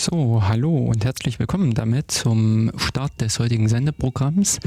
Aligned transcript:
So, 0.00 0.42
hallo 0.48 0.74
und 0.78 1.04
herzlich 1.04 1.38
willkommen 1.38 1.74
damit 1.74 2.10
zum 2.10 2.72
Start 2.78 3.20
des 3.20 3.38
heutigen 3.38 3.68
Sendeprogramms. 3.68 4.58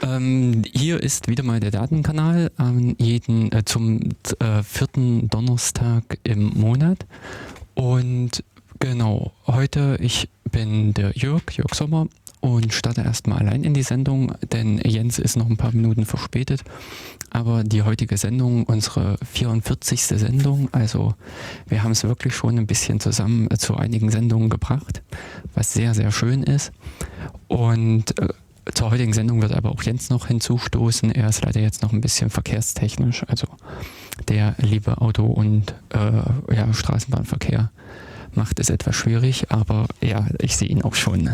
Ähm, 0.00 0.62
hier 0.72 1.02
ist 1.02 1.28
wieder 1.28 1.42
mal 1.42 1.60
der 1.60 1.70
Datenkanal 1.70 2.50
ähm, 2.58 2.96
jeden, 2.98 3.52
äh, 3.52 3.66
zum 3.66 4.00
äh, 4.38 4.62
vierten 4.62 5.28
Donnerstag 5.28 6.20
im 6.22 6.58
Monat. 6.58 7.04
Und 7.74 8.42
genau, 8.78 9.32
heute, 9.46 9.98
ich 10.00 10.30
bin 10.50 10.94
der 10.94 11.10
Jörg, 11.14 11.42
Jörg 11.52 11.74
Sommer 11.74 12.08
und 12.46 12.72
starte 12.72 13.02
erstmal 13.02 13.40
allein 13.40 13.64
in 13.64 13.74
die 13.74 13.82
Sendung, 13.82 14.32
denn 14.52 14.78
Jens 14.84 15.18
ist 15.18 15.36
noch 15.36 15.50
ein 15.50 15.56
paar 15.56 15.72
Minuten 15.72 16.06
verspätet. 16.06 16.62
Aber 17.30 17.64
die 17.64 17.82
heutige 17.82 18.16
Sendung, 18.16 18.64
unsere 18.64 19.18
44. 19.32 20.00
Sendung, 20.00 20.68
also 20.72 21.14
wir 21.66 21.82
haben 21.82 21.90
es 21.90 22.04
wirklich 22.04 22.34
schon 22.34 22.56
ein 22.58 22.66
bisschen 22.66 23.00
zusammen 23.00 23.50
äh, 23.50 23.58
zu 23.58 23.76
einigen 23.76 24.10
Sendungen 24.10 24.48
gebracht, 24.48 25.02
was 25.54 25.72
sehr, 25.72 25.92
sehr 25.94 26.12
schön 26.12 26.44
ist. 26.44 26.72
Und 27.48 28.18
äh, 28.20 28.28
zur 28.72 28.90
heutigen 28.90 29.12
Sendung 29.12 29.42
wird 29.42 29.52
aber 29.52 29.70
auch 29.70 29.82
Jens 29.82 30.10
noch 30.10 30.28
hinzustoßen. 30.28 31.10
Er 31.12 31.28
ist 31.28 31.44
leider 31.44 31.60
jetzt 31.60 31.82
noch 31.82 31.92
ein 31.92 32.00
bisschen 32.00 32.30
verkehrstechnisch, 32.30 33.24
also 33.28 33.48
der 34.28 34.54
liebe 34.58 35.00
Auto- 35.00 35.26
und 35.26 35.74
äh, 35.90 36.54
ja, 36.54 36.72
Straßenbahnverkehr 36.72 37.70
macht 38.34 38.60
es 38.60 38.70
etwas 38.70 38.94
schwierig, 38.94 39.50
aber 39.50 39.86
ja, 40.00 40.26
ich 40.40 40.56
sehe 40.56 40.68
ihn 40.68 40.82
auch 40.82 40.94
schon. 40.94 41.30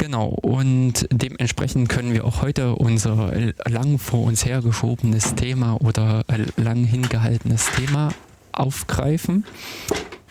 Genau, 0.00 0.28
und 0.28 1.06
dementsprechend 1.12 1.90
können 1.90 2.14
wir 2.14 2.24
auch 2.24 2.40
heute 2.40 2.74
unser 2.74 3.52
lang 3.68 3.98
vor 3.98 4.22
uns 4.22 4.46
hergeschobenes 4.46 5.34
Thema 5.34 5.74
oder 5.74 6.24
lang 6.56 6.84
hingehaltenes 6.84 7.70
Thema 7.72 8.08
aufgreifen. 8.50 9.44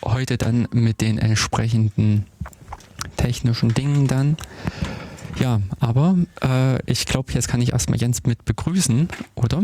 Heute 0.04 0.38
dann 0.38 0.66
mit 0.72 1.00
den 1.00 1.18
entsprechenden 1.18 2.26
technischen 3.16 3.72
Dingen 3.72 4.08
dann. 4.08 4.36
Ja, 5.38 5.60
aber 5.78 6.16
äh, 6.42 6.82
ich 6.90 7.06
glaube, 7.06 7.32
jetzt 7.32 7.46
kann 7.46 7.62
ich 7.62 7.72
erstmal 7.72 8.00
Jens 8.00 8.24
mit 8.24 8.44
begrüßen, 8.44 9.08
oder? 9.36 9.62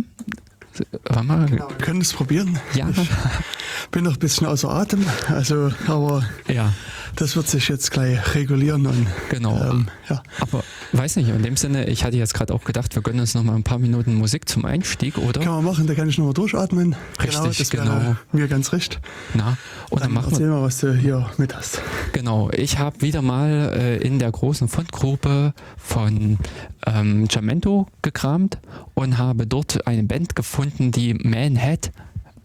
Mal, 1.25 1.51
ja, 1.51 1.69
wir 1.69 1.77
können 1.79 2.01
es 2.01 2.13
probieren. 2.13 2.59
Ja. 2.75 2.89
Ich 2.91 3.09
bin 3.91 4.05
noch 4.05 4.15
ein 4.15 4.19
bisschen 4.19 4.47
außer 4.47 4.71
Atem, 4.71 5.05
also 5.29 5.73
aber 5.87 6.25
ja. 6.49 6.73
das 7.17 7.37
wird 7.37 7.49
sich 7.49 7.69
jetzt 7.69 7.91
gleich 7.91 8.35
regulieren 8.35 8.87
und 8.87 9.07
genau. 9.29 9.59
Ähm, 9.63 9.87
ja. 10.09 10.23
Aber 10.41 10.63
weiß 10.93 11.17
nicht, 11.17 11.29
in 11.29 11.43
dem 11.43 11.57
Sinne, 11.57 11.87
ich 11.87 12.05
hatte 12.05 12.17
jetzt 12.17 12.35
gerade 12.35 12.55
auch 12.55 12.65
gedacht, 12.65 12.95
wir 12.95 13.03
gönnen 13.03 13.21
uns 13.21 13.35
noch 13.35 13.43
mal 13.43 13.55
ein 13.55 13.63
paar 13.63 13.79
Minuten 13.79 14.15
Musik 14.15 14.49
zum 14.49 14.65
Einstieg, 14.65 15.19
oder? 15.19 15.41
Kann 15.41 15.55
man 15.55 15.65
machen, 15.65 15.87
da 15.87 15.95
kann 15.95 16.09
ich 16.09 16.19
noch 16.19 16.27
mal 16.27 16.35
durchatmen. 16.35 16.97
Richtig, 17.21 17.71
genau. 17.71 17.85
Das 17.85 18.01
genau. 18.01 18.17
mir 18.33 18.49
ganz 18.49 18.73
recht. 18.73 19.01
Na, 19.35 19.57
und 19.91 20.01
dann, 20.01 20.09
dann 20.09 20.15
machen 20.15 20.33
erzähl 20.33 20.49
wir, 20.49 20.55
mal, 20.55 20.63
was 20.63 20.79
du 20.79 20.95
hier 20.95 21.31
mit 21.39 21.57
hast. 21.57 21.81
Genau, 22.13 22.51
ich 22.51 22.79
habe 22.79 23.01
wieder 23.03 23.23
mal 23.23 23.73
äh, 23.75 23.97
in 23.97 24.19
der 24.19 24.31
großen 24.31 24.69
Fundgruppe 24.69 25.55
von 25.77 26.39
ähm, 26.87 27.27
Jamento 27.29 27.87
gekramt 28.03 28.59
und 28.95 29.19
habe 29.19 29.47
dort 29.47 29.87
eine 29.87 30.05
Band 30.05 30.37
gefunden, 30.37 30.93
die 30.93 31.15
Manhattan 31.15 31.93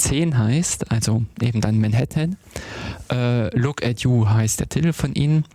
10 0.01 0.37
heißt, 0.37 0.91
also 0.91 1.23
eben 1.41 1.61
dann 1.61 1.79
Manhattan. 1.79 2.35
Äh, 3.11 3.55
Look 3.57 3.85
at 3.85 4.01
You 4.01 4.27
heißt 4.27 4.59
der 4.59 4.69
Titel 4.69 4.93
von 4.93 5.13
ihnen. 5.13 5.45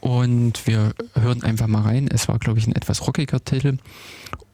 Und 0.00 0.66
wir 0.66 0.92
hören 1.14 1.42
einfach 1.42 1.66
mal 1.66 1.82
rein. 1.82 2.08
Es 2.08 2.28
war, 2.28 2.38
glaube 2.38 2.58
ich, 2.58 2.66
ein 2.66 2.76
etwas 2.76 3.06
rockiger 3.06 3.42
Titel. 3.42 3.78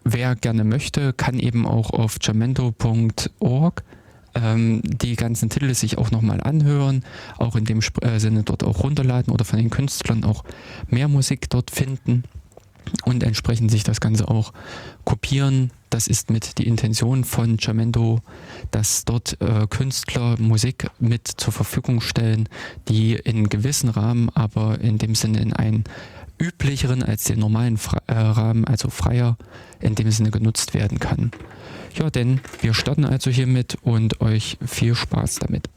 Wer 0.04 0.36
gerne 0.36 0.64
möchte, 0.64 1.12
kann 1.12 1.38
eben 1.38 1.66
auch 1.66 1.90
auf 1.90 2.16
jamento.org 2.20 3.82
ähm, 4.34 4.80
die 4.84 5.16
ganzen 5.16 5.50
Titel 5.50 5.74
sich 5.74 5.98
auch 5.98 6.10
nochmal 6.10 6.40
anhören, 6.40 7.04
auch 7.38 7.56
in 7.56 7.64
dem 7.64 7.80
äh, 8.00 8.18
Sinne 8.18 8.44
dort 8.44 8.64
auch 8.64 8.82
runterladen 8.82 9.32
oder 9.32 9.44
von 9.44 9.58
den 9.58 9.70
Künstlern 9.70 10.24
auch 10.24 10.44
mehr 10.88 11.08
Musik 11.08 11.50
dort 11.50 11.70
finden 11.70 12.24
und 13.04 13.22
entsprechend 13.22 13.70
sich 13.70 13.84
das 13.84 14.00
Ganze 14.00 14.28
auch 14.28 14.52
kopieren. 15.04 15.70
Das 15.90 16.06
ist 16.06 16.30
mit 16.30 16.58
die 16.58 16.66
Intention 16.66 17.24
von 17.24 17.58
Jamendo, 17.58 18.20
dass 18.70 19.04
dort 19.04 19.40
äh, 19.40 19.66
Künstler 19.68 20.36
Musik 20.38 20.88
mit 20.98 21.28
zur 21.28 21.52
Verfügung 21.52 22.00
stellen, 22.00 22.48
die 22.88 23.14
in 23.14 23.48
gewissen 23.48 23.88
Rahmen, 23.88 24.30
aber 24.30 24.80
in 24.80 24.98
dem 24.98 25.14
Sinne 25.14 25.40
in 25.40 25.52
einen 25.52 25.84
üblicheren 26.40 27.02
als 27.02 27.24
den 27.24 27.38
normalen 27.38 27.76
Fra 27.76 27.98
äh, 28.06 28.14
Rahmen, 28.14 28.64
also 28.64 28.90
freier, 28.90 29.36
in 29.80 29.94
dem 29.94 30.10
Sinne 30.10 30.30
genutzt 30.30 30.74
werden 30.74 30.98
kann. 30.98 31.30
Ja, 31.94 32.10
denn 32.10 32.40
wir 32.60 32.74
starten 32.74 33.04
also 33.04 33.30
hiermit 33.30 33.76
und 33.82 34.20
euch 34.20 34.56
viel 34.64 34.94
Spaß 34.94 35.40
damit. 35.40 35.68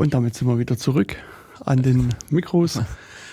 Und 0.00 0.14
damit 0.14 0.34
sind 0.34 0.48
wir 0.48 0.58
wieder 0.58 0.78
zurück 0.78 1.16
an 1.62 1.82
den 1.82 2.08
Mikros. 2.30 2.80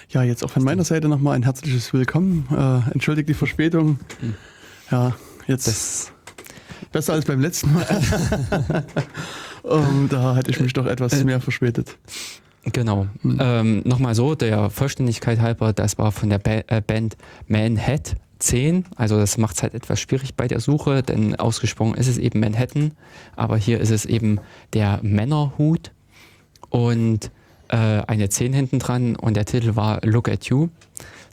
Ja, 0.10 0.24
jetzt 0.24 0.42
auch 0.42 0.50
von 0.50 0.64
meiner 0.64 0.86
Seite 0.86 1.10
nochmal 1.10 1.36
ein 1.36 1.44
herzliches 1.44 1.92
Willkommen. 1.92 2.48
Äh, 2.50 2.92
entschuldigt 2.94 3.28
die 3.28 3.34
Verspätung. 3.34 4.00
Ja, 4.90 5.18
jetzt 5.48 5.68
Das, 5.68 6.14
besser 6.94 7.12
als 7.12 7.26
beim 7.26 7.42
letzten 7.42 7.74
Mal. 7.74 7.86
um, 9.64 10.08
da 10.10 10.36
hatte 10.36 10.50
ich 10.50 10.62
mich 10.62 10.72
doch 10.72 10.86
etwas 10.86 11.22
mehr 11.26 11.42
verspätet. 11.42 11.98
genau. 12.72 13.08
Ähm, 13.22 13.82
Nochmal 13.84 14.16
so, 14.16 14.34
der 14.36 14.70
Vollständigkeit 14.70 15.42
halber, 15.42 15.74
das 15.74 15.98
war 15.98 16.14
von 16.14 16.30
der 16.30 16.40
ba 16.40 16.62
äh, 16.68 16.82
Band 16.82 17.18
Manhat 17.48 18.16
10. 18.40 18.86
Also 18.96 19.18
das 19.18 19.38
macht 19.38 19.58
es 19.58 19.64
halt 19.64 19.74
etwas 19.74 20.00
schwierig 20.00 20.36
bei 20.36 20.48
der 20.48 20.62
Suche, 20.62 21.04
denn 21.04 21.36
ausgesprochen 21.36 21.96
ist 21.96 22.08
es 22.08 22.18
eben 22.18 22.40
Manhattan, 22.40 22.92
aber 23.36 23.58
hier 23.58 23.82
ist 23.82 23.92
es 23.92 24.06
eben 24.06 24.40
der 24.72 25.02
Männerhut 25.04 25.92
und 26.70 27.32
äh, 27.70 27.76
eine 27.78 28.30
10 28.30 28.54
hinten 28.54 28.80
dran 28.80 29.16
und 29.16 29.36
der 29.36 29.46
Titel 29.46 29.76
war 29.76 30.00
Look 30.04 30.30
at 30.30 30.46
You. 30.46 30.70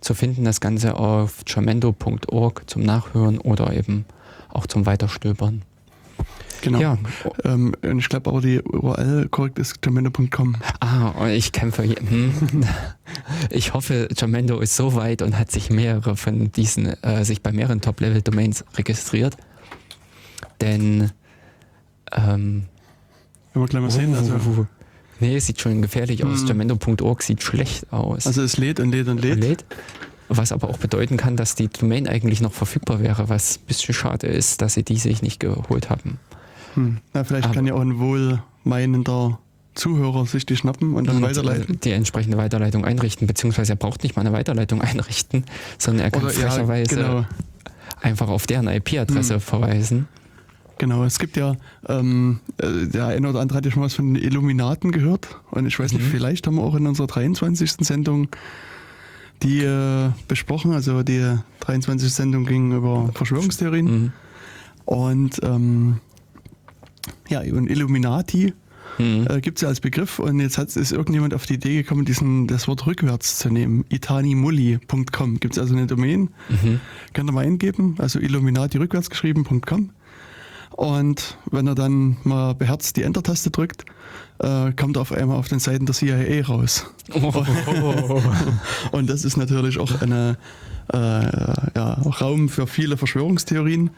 Zu 0.00 0.14
finden 0.14 0.44
das 0.44 0.60
Ganze 0.60 0.96
auf 0.96 1.42
jamendo.org 1.46 2.62
zum 2.68 2.82
Nachhören 2.82 3.38
oder 3.38 3.72
eben 3.72 4.04
auch 4.50 4.66
zum 4.66 4.84
Weiterstöbern. 4.86 5.62
Genau. 6.62 6.78
Ja, 6.78 6.98
Ähm, 7.44 7.74
und 7.82 7.98
ich 7.98 8.08
glaube 8.08 8.30
aber 8.30 8.40
die 8.40 8.60
URL 8.62 9.28
korrekt 9.28 9.58
ist 9.58 9.76
domino.com. 9.84 10.56
Ah, 10.80 11.08
und 11.10 11.28
ich 11.28 11.52
kämpfe. 11.52 11.82
hier- 11.82 11.96
Hm. 11.96 12.32
Ich 13.50 13.74
hoffe, 13.74 14.08
Jamendo 14.16 14.58
ist 14.60 14.74
so 14.76 14.94
weit 14.94 15.20
und 15.22 15.38
hat 15.38 15.50
sich 15.50 15.70
mehrere 15.70 16.16
von 16.16 16.50
diesen, 16.52 16.86
äh, 17.02 17.24
sich 17.24 17.42
bei 17.42 17.52
mehreren 17.52 17.80
Top-Level-Domains 17.80 18.64
registriert. 18.76 19.36
Denn, 20.60 21.10
ähm, 22.12 22.64
Wenn 23.52 23.62
wir 23.62 23.68
gleich 23.68 23.82
mal 23.82 23.90
sehen. 23.90 24.14
Also, 24.14 24.66
nee, 25.26 25.38
sieht 25.38 25.60
schon 25.60 25.82
gefährlich 25.82 26.24
aus. 26.24 26.40
Hm. 26.40 26.48
Jamendo.org 26.48 27.22
sieht 27.22 27.42
schlecht 27.42 27.92
aus. 27.92 28.26
also 28.26 28.42
es 28.42 28.56
lädt 28.56 28.80
und 28.80 28.90
lädt 28.90 29.08
und 29.08 29.20
lädt. 29.22 29.40
lädt. 29.40 29.64
Was 30.28 30.52
aber 30.52 30.68
auch 30.70 30.78
bedeuten 30.78 31.16
kann, 31.16 31.36
dass 31.36 31.54
die 31.54 31.68
Domain 31.68 32.08
eigentlich 32.08 32.40
noch 32.40 32.52
verfügbar 32.52 33.00
wäre, 33.00 33.28
was 33.28 33.58
ein 33.58 33.66
bisschen 33.66 33.94
schade 33.94 34.26
ist, 34.26 34.62
dass 34.62 34.74
sie 34.74 34.82
die 34.82 34.96
sich 34.96 35.22
nicht 35.22 35.38
geholt 35.40 35.90
haben. 35.90 36.18
Hm. 36.74 36.98
Na, 37.12 37.24
vielleicht 37.24 37.44
Aber- 37.46 37.54
kann 37.54 37.66
ja 37.66 37.74
auch 37.74 37.80
ein 37.80 37.98
wohlmeinender 37.98 39.38
Zuhörer 39.74 40.24
sich 40.26 40.46
die 40.46 40.56
schnappen 40.56 40.94
und 40.94 41.08
dann 41.08 41.16
Und, 41.16 41.22
weiterleiten. 41.22 41.74
äh, 41.74 41.78
Die 41.78 41.90
entsprechende 41.92 42.36
Weiterleitung 42.36 42.84
einrichten, 42.84 43.26
beziehungsweise 43.26 43.72
er 43.72 43.76
braucht 43.76 44.02
nicht 44.02 44.14
mal 44.16 44.20
eine 44.20 44.32
Weiterleitung 44.32 44.80
einrichten, 44.90 45.44
sondern 45.78 46.04
er 46.06 46.10
kann 46.10 46.22
Oder 46.24 46.32
ja, 46.32 46.48
frecherweise 46.50 46.94
genau, 46.96 47.26
einfach 48.00 48.28
auf 48.28 48.46
deren 48.46 48.68
IP-Adresse 48.68 49.34
Hm. 49.34 49.40
verweisen. 49.40 50.08
Genau. 50.78 51.04
Es 51.04 51.18
gibt 51.18 51.36
ja, 51.36 51.56
ähm, 51.88 52.40
äh, 52.58 52.86
der 52.86 53.06
eine 53.06 53.28
oder 53.28 53.40
andere 53.40 53.58
hat 53.58 53.64
ja 53.64 53.70
schon 53.70 53.82
was 53.82 53.94
von 53.94 54.14
den 54.14 54.22
Illuminaten 54.22 54.92
gehört. 54.92 55.38
Und 55.50 55.66
ich 55.66 55.78
weiß 55.78 55.92
nicht, 55.92 56.02
Mhm. 56.04 56.10
vielleicht 56.10 56.46
haben 56.46 56.56
wir 56.56 56.62
auch 56.62 56.74
in 56.74 56.86
unserer 56.86 57.06
23. 57.06 57.84
Sendung 57.86 58.28
die 59.42 59.60
äh, 59.64 60.10
besprochen. 60.28 60.72
Also 60.72 61.02
die 61.02 61.36
23. 61.60 62.12
Sendung 62.12 62.46
ging 62.46 62.72
über 62.72 63.10
Verschwörungstheorien. 63.14 63.84
Mhm. 63.86 64.12
Und 64.84 65.40
ähm, 65.42 65.96
ja, 67.28 67.40
und 67.40 67.68
Illuminati 67.70 68.52
Mhm. 68.98 69.26
äh, 69.28 69.40
gibt 69.40 69.58
es 69.58 69.62
ja 69.62 69.68
als 69.68 69.80
Begriff 69.80 70.20
und 70.20 70.38
jetzt 70.38 70.56
hat, 70.56 70.74
ist 70.76 70.92
irgendjemand 70.92 71.34
auf 71.34 71.46
die 71.46 71.54
Idee 71.54 71.82
gekommen, 71.82 72.04
diesen, 72.04 72.46
das 72.46 72.68
Wort 72.68 72.86
rückwärts 72.86 73.38
zu 73.40 73.50
nehmen. 73.50 73.84
itanimulli.com 73.88 75.40
gibt 75.40 75.54
es 75.54 75.58
also 75.58 75.74
eine 75.74 75.88
Domain, 75.88 76.28
Mhm. 76.48 76.78
könnt 77.12 77.28
ihr 77.28 77.32
mal 77.32 77.44
eingeben, 77.44 77.96
also 77.98 78.20
Illuminati 78.20 78.78
rückwärts 78.78 79.10
geschrieben.com 79.10 79.90
und 80.76 81.38
wenn 81.50 81.66
er 81.66 81.74
dann 81.74 82.16
mal 82.24 82.54
beherzt 82.54 82.96
die 82.96 83.02
Enter-Taste 83.02 83.50
drückt, 83.50 83.84
äh, 84.40 84.72
kommt 84.72 84.96
er 84.96 85.02
auf 85.02 85.12
einmal 85.12 85.36
auf 85.38 85.48
den 85.48 85.60
Seiten 85.60 85.86
der 85.86 85.94
CIA 85.94 86.44
raus. 86.46 86.86
Oh. 87.12 87.32
Und 88.92 89.08
das 89.08 89.24
ist 89.24 89.36
natürlich 89.36 89.78
auch 89.78 90.00
eine, 90.02 90.36
äh, 90.92 90.96
ja, 90.96 91.92
Raum 92.20 92.48
für 92.48 92.66
viele 92.66 92.96
Verschwörungstheorien. 92.96 93.90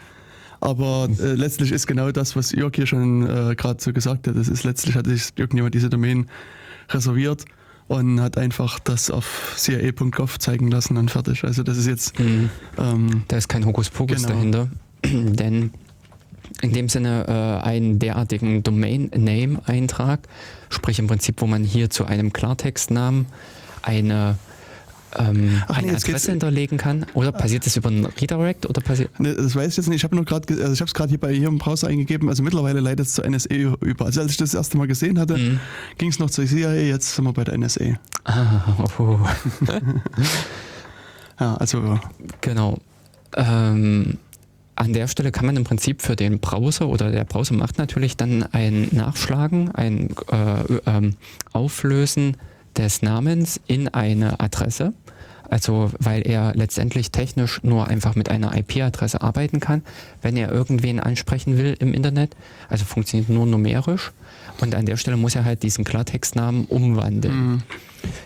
Aber 0.60 1.08
äh, 1.18 1.32
letztlich 1.34 1.72
ist 1.72 1.86
genau 1.86 2.10
das, 2.12 2.36
was 2.36 2.52
Jörg 2.52 2.74
hier 2.74 2.86
schon 2.86 3.22
äh, 3.26 3.54
gerade 3.54 3.82
so 3.82 3.92
gesagt 3.92 4.26
hat. 4.26 4.36
Das 4.36 4.48
ist 4.48 4.64
letztlich 4.64 4.96
hat 4.96 5.06
sich 5.06 5.32
irgendjemand 5.36 5.74
diese 5.74 5.88
Domain 5.90 6.26
reserviert 6.90 7.44
und 7.88 8.20
hat 8.20 8.36
einfach 8.38 8.78
das 8.80 9.10
auf 9.10 9.54
cia.gov 9.56 10.38
zeigen 10.38 10.70
lassen 10.70 10.96
und 10.96 11.10
fertig. 11.10 11.44
Also 11.44 11.62
das 11.62 11.76
ist 11.78 11.86
jetzt 11.86 12.18
Mhm. 12.18 12.50
ähm, 12.78 13.22
Da 13.28 13.36
ist 13.36 13.48
kein 13.48 13.64
Hokuspokus 13.64 14.16
Genau. 14.22 14.28
dahinter, 14.28 14.68
denn 15.04 15.70
in 16.62 16.72
dem 16.72 16.88
Sinne 16.88 17.26
äh, 17.62 17.64
einen 17.66 17.98
derartigen 17.98 18.62
Domain-Name-Eintrag, 18.62 20.20
sprich 20.70 20.98
im 20.98 21.06
Prinzip, 21.06 21.40
wo 21.40 21.46
man 21.46 21.64
hier 21.64 21.90
zu 21.90 22.04
einem 22.06 22.32
Klartextnamen 22.32 23.26
eine, 23.82 24.38
ähm, 25.18 25.62
Ach 25.68 25.80
nee, 25.80 25.88
eine 25.88 25.96
Adresse 25.96 26.30
hinterlegen 26.32 26.76
kann. 26.78 27.06
Oder 27.14 27.32
passiert 27.32 27.64
das 27.66 27.76
über 27.76 27.88
einen 27.88 28.04
Redirect 28.06 28.66
oder 28.66 28.80
passiert 28.80 29.18
Ne, 29.20 29.34
Das 29.34 29.54
weiß 29.54 29.70
ich 29.70 29.76
jetzt 29.76 29.86
nicht. 29.88 29.98
Ich 29.98 30.04
habe 30.04 30.14
nur 30.16 30.24
gerade, 30.24 30.52
also 30.54 30.72
ich 30.72 30.80
habe 30.80 30.88
es 30.88 30.94
gerade 30.94 31.08
hier 31.10 31.20
bei 31.20 31.32
hier 31.32 31.48
im 31.48 31.58
Browser 31.58 31.88
eingegeben. 31.88 32.28
Also 32.28 32.42
mittlerweile 32.42 32.80
leitet 32.80 33.06
es 33.06 33.14
zur 33.14 33.24
NSA 33.28 33.54
über. 33.80 34.04
Also 34.06 34.20
als 34.20 34.32
ich 34.32 34.36
das, 34.36 34.54
erste 34.54 34.76
Mal 34.76 34.86
gesehen 34.88 35.18
hatte, 35.18 35.36
Mhm. 35.38 35.60
ging 35.98 36.10
es 36.10 36.18
noch 36.18 36.30
zur 36.30 36.46
CIA. 36.46 36.72
Jetzt 36.74 37.14
sind 37.14 37.24
wir 37.24 37.32
bei 37.32 37.44
der 37.44 37.54
NSA. 37.56 37.98
Ah, 38.24 38.76
oh, 38.98 39.18
Ja, 41.40 41.54
also 41.56 41.98
genau. 42.40 42.78
Ähm, 43.36 44.18
an 44.76 44.92
der 44.92 45.08
Stelle 45.08 45.32
kann 45.32 45.46
man 45.46 45.56
im 45.56 45.64
Prinzip 45.64 46.02
für 46.02 46.16
den 46.16 46.38
Browser 46.38 46.88
oder 46.88 47.10
der 47.10 47.24
Browser 47.24 47.54
macht 47.54 47.78
natürlich 47.78 48.16
dann 48.16 48.44
ein 48.52 48.88
Nachschlagen, 48.92 49.70
ein 49.74 50.10
äh, 50.30 50.74
ähm, 50.86 51.16
Auflösen 51.52 52.36
des 52.76 53.02
Namens 53.02 53.60
in 53.66 53.88
eine 53.88 54.40
Adresse. 54.40 54.92
Also 55.48 55.92
weil 55.98 56.26
er 56.26 56.54
letztendlich 56.54 57.12
technisch 57.12 57.60
nur 57.62 57.86
einfach 57.86 58.16
mit 58.16 58.28
einer 58.30 58.56
IP-Adresse 58.56 59.22
arbeiten 59.22 59.60
kann, 59.60 59.82
wenn 60.20 60.36
er 60.36 60.50
irgendwen 60.50 60.98
ansprechen 60.98 61.56
will 61.56 61.76
im 61.78 61.94
Internet. 61.94 62.34
Also 62.68 62.84
funktioniert 62.84 63.28
nur 63.28 63.46
numerisch. 63.46 64.12
Und 64.60 64.74
an 64.74 64.86
der 64.86 64.96
Stelle 64.96 65.16
muss 65.16 65.36
er 65.36 65.44
halt 65.44 65.62
diesen 65.62 65.84
Klartextnamen 65.84 66.64
umwandeln. 66.64 67.52
mh, 67.56 67.62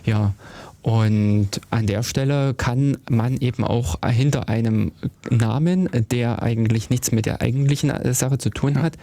Ja, 0.05 0.33
und 0.83 1.49
an 1.69 1.85
der 1.85 2.01
Stelle 2.01 2.53
kann 2.55 2.97
man 3.09 3.37
eben 3.37 3.63
auch 3.63 3.99
hinter 4.07 4.49
einem 4.49 4.91
Namen, 5.29 5.87
der 6.09 6.41
eigentlich 6.41 6.89
nichts 6.89 7.11
mit 7.11 7.25
der 7.27 7.41
eigentlichen 7.41 7.91
Sache 8.13 8.39
zu 8.39 8.49
tun 8.49 8.81
hat, 8.81 8.97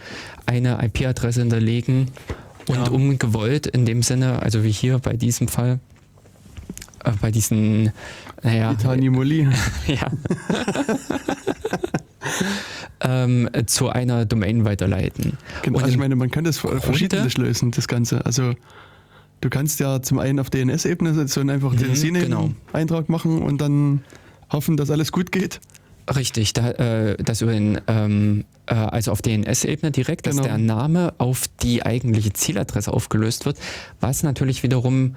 eine 0.45 0.83
IP-Adresse 0.83 1.39
hinterlegen 1.39 2.07
und 2.67 2.75
Ja. 2.75 2.89
umgewollt 2.89 3.65
in 3.67 3.85
dem 3.85 4.03
Sinne, 4.03 4.41
also 4.41 4.63
wie 4.63 4.71
hier 4.71 4.99
bei 4.99 5.13
diesem 5.15 5.47
Fall, 5.47 5.79
äh, 7.05 7.11
bei 7.21 7.31
diesen, 7.31 7.91
naja, 8.43 8.73
Itanimulli. 8.73 9.47
ja. 9.87 10.11
ähm, 13.01 13.49
zu 13.65 13.89
einer 13.89 14.25
Domain 14.25 14.65
weiterleiten. 14.65 15.37
Genau, 15.61 15.77
Und 15.77 15.83
also 15.83 15.93
ich 15.93 15.99
meine, 15.99 16.15
man 16.15 16.29
kann 16.29 16.43
das 16.43 16.57
verschiedentlich 16.57 17.37
lösen, 17.37 17.71
das 17.71 17.87
Ganze. 17.87 18.25
Also 18.25 18.53
du 19.41 19.49
kannst 19.49 19.79
ja 19.79 20.01
zum 20.01 20.19
einen 20.19 20.39
auf 20.39 20.49
DNS-Ebene 20.49 21.27
so 21.27 21.41
einfach 21.41 21.75
den 21.75 21.89
Mhm, 21.89 21.95
CNAME-Eintrag 21.95 23.09
machen 23.09 23.41
und 23.41 23.59
dann 23.59 24.01
hoffen, 24.51 24.77
dass 24.77 24.89
alles 24.91 25.11
gut 25.11 25.31
geht. 25.31 25.59
Richtig, 26.15 26.53
da, 26.53 26.71
äh, 26.71 27.17
das 27.23 27.41
über 27.41 27.51
den, 27.51 27.79
ähm, 27.87 28.45
äh, 28.65 28.73
also 28.73 29.11
auf 29.11 29.21
DNS-Ebene 29.21 29.91
direkt, 29.91 30.25
dass 30.25 30.37
Genau. 30.37 30.47
der 30.47 30.57
Name 30.57 31.13
auf 31.19 31.43
die 31.61 31.83
eigentliche 31.85 32.33
Zieladresse 32.33 32.91
aufgelöst 32.91 33.45
wird, 33.45 33.57
was 33.99 34.23
natürlich 34.23 34.63
wiederum 34.63 35.15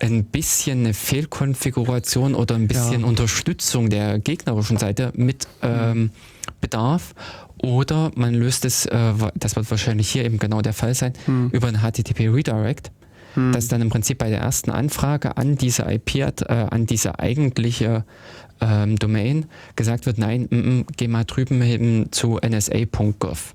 ein 0.00 0.24
bisschen 0.24 0.80
eine 0.80 0.92
Fehlkonfiguration 0.92 2.34
oder 2.34 2.56
ein 2.56 2.68
bisschen 2.68 3.00
Ja. 3.02 3.06
Unterstützung 3.06 3.88
der 3.90 4.18
gegnerischen 4.18 4.76
Seite 4.76 5.12
mit 5.16 5.46
ähm, 5.62 6.10
bedarf. 6.60 7.14
Oder 7.62 8.10
man 8.14 8.34
löst 8.34 8.64
es, 8.66 8.84
äh, 8.86 9.12
das 9.34 9.56
wird 9.56 9.70
wahrscheinlich 9.70 10.10
hier 10.10 10.24
eben 10.26 10.38
genau 10.38 10.60
der 10.60 10.74
Fall 10.74 10.94
sein, 10.94 11.14
Hm. 11.24 11.48
über 11.52 11.68
ein 11.68 11.80
HTTP 11.80 12.28
Redirect, 12.28 12.90
Hm. 13.34 13.52
dass 13.52 13.68
dann 13.68 13.80
im 13.80 13.90
Prinzip 13.90 14.18
bei 14.18 14.30
der 14.30 14.40
ersten 14.40 14.70
Anfrage 14.70 15.36
an 15.36 15.56
diese 15.56 15.82
IP, 15.90 16.16
äh, 16.16 16.32
an 16.48 16.86
diese 16.86 17.18
eigentliche 17.18 18.04
ähm, 18.60 18.96
Domain 18.96 19.46
gesagt 19.76 20.06
wird, 20.06 20.18
nein, 20.18 20.48
mm, 20.50 20.56
mm, 20.56 20.86
geh 20.96 21.08
mal 21.08 21.24
drüben 21.24 21.60
hin 21.60 22.06
zu 22.10 22.38
nsa.gov. 22.38 23.54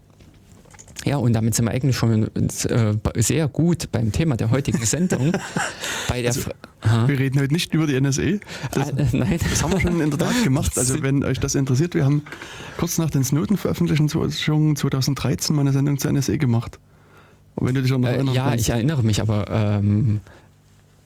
Ja, 1.06 1.16
und 1.16 1.32
damit 1.32 1.56
sind 1.56 1.66
wir 1.66 1.72
eigentlich 1.72 1.96
schon 1.96 2.30
äh, 2.36 2.94
sehr 3.16 3.48
gut 3.48 3.90
beim 3.92 4.12
Thema 4.12 4.36
der 4.36 4.52
heutigen 4.52 4.86
Sendung. 4.86 5.32
bei 6.10 6.22
der 6.22 6.32
Also. 6.32 7.08
Wir 7.08 7.20
reden 7.20 7.40
heute 7.40 7.54
nicht 7.54 7.74
über 7.74 7.88
die 7.88 8.00
NSA. 8.00 8.40
Das, 8.72 8.90
Ah, 8.90 8.98
äh, 8.98 9.06
nein. 9.14 9.40
das 9.50 9.64
haben 9.64 9.72
wir 9.72 9.80
schon 9.80 10.02
in 10.02 10.10
der 10.10 10.20
Tat 10.20 10.44
gemacht. 10.44 10.78
Also 10.78 11.02
wenn 11.02 11.24
euch 11.24 11.40
das 11.40 11.56
interessiert, 11.56 11.94
wir 11.94 12.04
haben 12.04 12.24
kurz 12.78 12.98
nach 12.98 13.10
den 13.10 13.24
Snowden-Veröffentlichungen 13.24 14.76
2013 14.76 15.56
mal 15.56 15.62
eine 15.62 15.72
Sendung 15.72 15.98
zur 15.98 16.12
NSA 16.12 16.36
gemacht. 16.36 16.80
Und 17.60 17.68
wenn 17.68 17.76
du 17.76 17.82
dich 17.82 17.92
auch 17.94 17.98
noch 17.98 18.08
Äh, 18.08 18.14
erinnern 18.16 18.34
ja, 18.36 18.54
ich 18.54 18.70
erinnere 18.70 19.04
mich, 19.04 19.22
aber 19.22 19.50
ähm, 19.50 20.22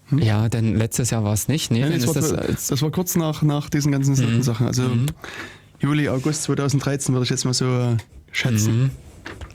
Hm? 0.09 0.19
ja, 0.19 0.49
denn 0.49 0.75
letztes 0.75 1.09
Jahr 1.09 1.23
war 1.23 1.33
es 1.33 1.47
nicht. 1.47 1.71
Nee, 1.71 1.79
Nein, 1.81 1.91
dann 1.91 1.99
das, 2.01 2.07
war, 2.07 2.13
das, 2.15 2.31
als- 2.33 2.67
das 2.67 2.81
war 2.81 2.91
kurz 2.91 3.15
nach, 3.15 3.41
nach 3.41 3.69
diesen 3.69 3.91
ganzen 3.91 4.11
Mhm. 4.11 4.15
Snowden-Sachen. 4.17 4.67
Also 4.67 4.83
Mhm. 4.83 5.05
Juli, 5.79 6.09
August 6.09 6.43
2013 6.43 7.13
würde 7.15 7.23
ich 7.23 7.29
jetzt 7.29 7.45
mal 7.45 7.53
so 7.53 7.65
äh, 7.65 7.97
schätzen. 8.31 8.83
Mhm. 8.83 8.89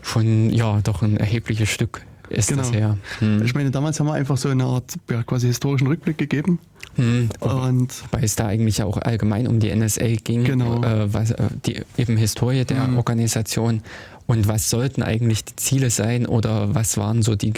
Schon, 0.03 0.51
ja, 0.51 0.81
doch 0.83 1.03
ein 1.03 1.17
erhebliches 1.19 1.69
Stück 1.69 2.03
ist 2.31 2.49
Genau. 2.49 2.63
das 2.63 2.73
her. 2.73 2.99
Hm. 3.21 3.43
Ich 3.45 3.55
meine, 3.55 3.71
damals 3.71 3.99
haben 4.01 4.07
wir 4.07 4.15
einfach 4.15 4.37
so 4.37 4.49
eine 4.49 4.65
Art 4.65 4.95
ja, 5.11 5.23
quasi 5.23 5.47
historischen 5.47 5.87
Rückblick 5.87 6.19
gegeben. 6.19 6.59
Hm. 6.97 7.29
Und 7.41 7.89
Weil 8.11 8.25
es 8.25 8.35
da 8.37 8.47
eigentlich 8.47 8.79
ja 8.79 8.85
auch 8.85 8.97
allgemein 8.99 9.47
um 9.47 9.61
die 9.61 9.71
NSA 9.75 10.17
ging, 10.25 10.45
Genau. 10.45 10.83
äh, 10.83 11.13
was, 11.13 11.31
äh, 11.31 11.49
die 11.65 11.83
eben 11.97 12.17
Historie 12.17 12.65
der 12.65 12.89
Mhm. 12.89 12.97
Organisation 12.97 13.83
und 14.27 14.49
was 14.49 14.69
sollten 14.69 15.03
eigentlich 15.03 15.45
die 15.45 15.57
Ziele 15.57 15.91
sein 15.91 16.27
oder 16.27 16.75
was 16.75 16.97
waren 16.97 17.23
so 17.23 17.35
die 17.37 17.53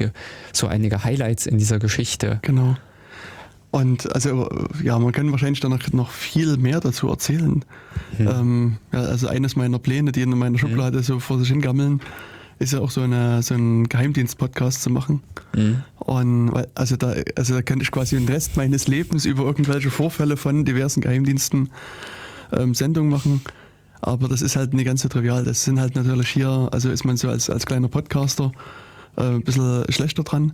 so 0.53 0.67
einige 0.67 1.05
Highlights 1.05 1.47
in 1.47 1.59
dieser 1.59 1.79
Geschichte. 1.79 2.39
genau. 2.43 2.77
Und 3.73 4.13
also, 4.13 4.49
ja, 4.83 4.99
man 4.99 5.13
kann 5.13 5.31
wahrscheinlich 5.31 5.61
dann 5.61 5.71
noch, 5.71 5.93
noch 5.93 6.11
viel 6.11 6.57
mehr 6.57 6.81
dazu 6.81 7.09
erzählen. 7.09 7.65
Hm. 8.17 8.27
Ähm, 8.27 8.77
ja, 8.93 8.99
also 9.03 9.29
eines 9.29 9.55
meiner 9.55 9.79
Pläne, 9.79 10.11
die 10.11 10.23
in 10.23 10.31
meiner 10.37 10.59
Schublade 10.59 11.03
so 11.05 11.21
vor 11.21 11.39
sich 11.39 11.49
hingammeln, 11.51 12.01
ist 12.61 12.73
ja 12.75 12.81
auch 12.81 12.91
so, 12.91 13.01
eine, 13.01 13.43
so 13.43 13.55
einen 13.55 13.89
Geheimdienst-Podcast 13.89 14.83
zu 14.83 14.91
machen. 14.91 15.23
Hm. 15.55 15.83
Und 15.99 16.53
weil- 16.53 16.69
also 16.75 16.97
da, 16.97 17.15
also 17.35 17.55
da 17.55 17.63
könnte 17.63 17.83
ich 17.83 17.91
quasi 17.91 18.17
den 18.17 18.29
Rest 18.29 18.57
meines 18.57 18.87
Lebens 18.87 19.25
über 19.25 19.43
irgendwelche 19.45 19.91
Vorfälle 19.91 20.37
von 20.37 20.65
diversen 20.65 21.01
Geheimdiensten 21.01 21.71
ähm, 22.53 22.75
Sendungen 22.75 23.11
machen. 23.11 23.41
Aber 24.03 24.29
das 24.29 24.43
ist 24.43 24.57
halt 24.57 24.75
nicht 24.75 24.85
ganz 24.85 25.03
so 25.03 25.09
trivial. 25.09 25.43
Das 25.45 25.65
sind 25.65 25.81
halt 25.81 25.97
natürlich 25.97 26.29
hier, 26.29 26.69
also 26.71 26.91
ist 26.91 27.05
man 27.05 27.17
so 27.17 27.29
als, 27.29 27.51
als 27.51 27.67
kleiner 27.67 27.89
Podcaster 27.89 28.53
äh, 29.17 29.23
ein 29.23 29.43
bisschen 29.43 29.85
schlechter 29.91 30.23
dran. 30.23 30.53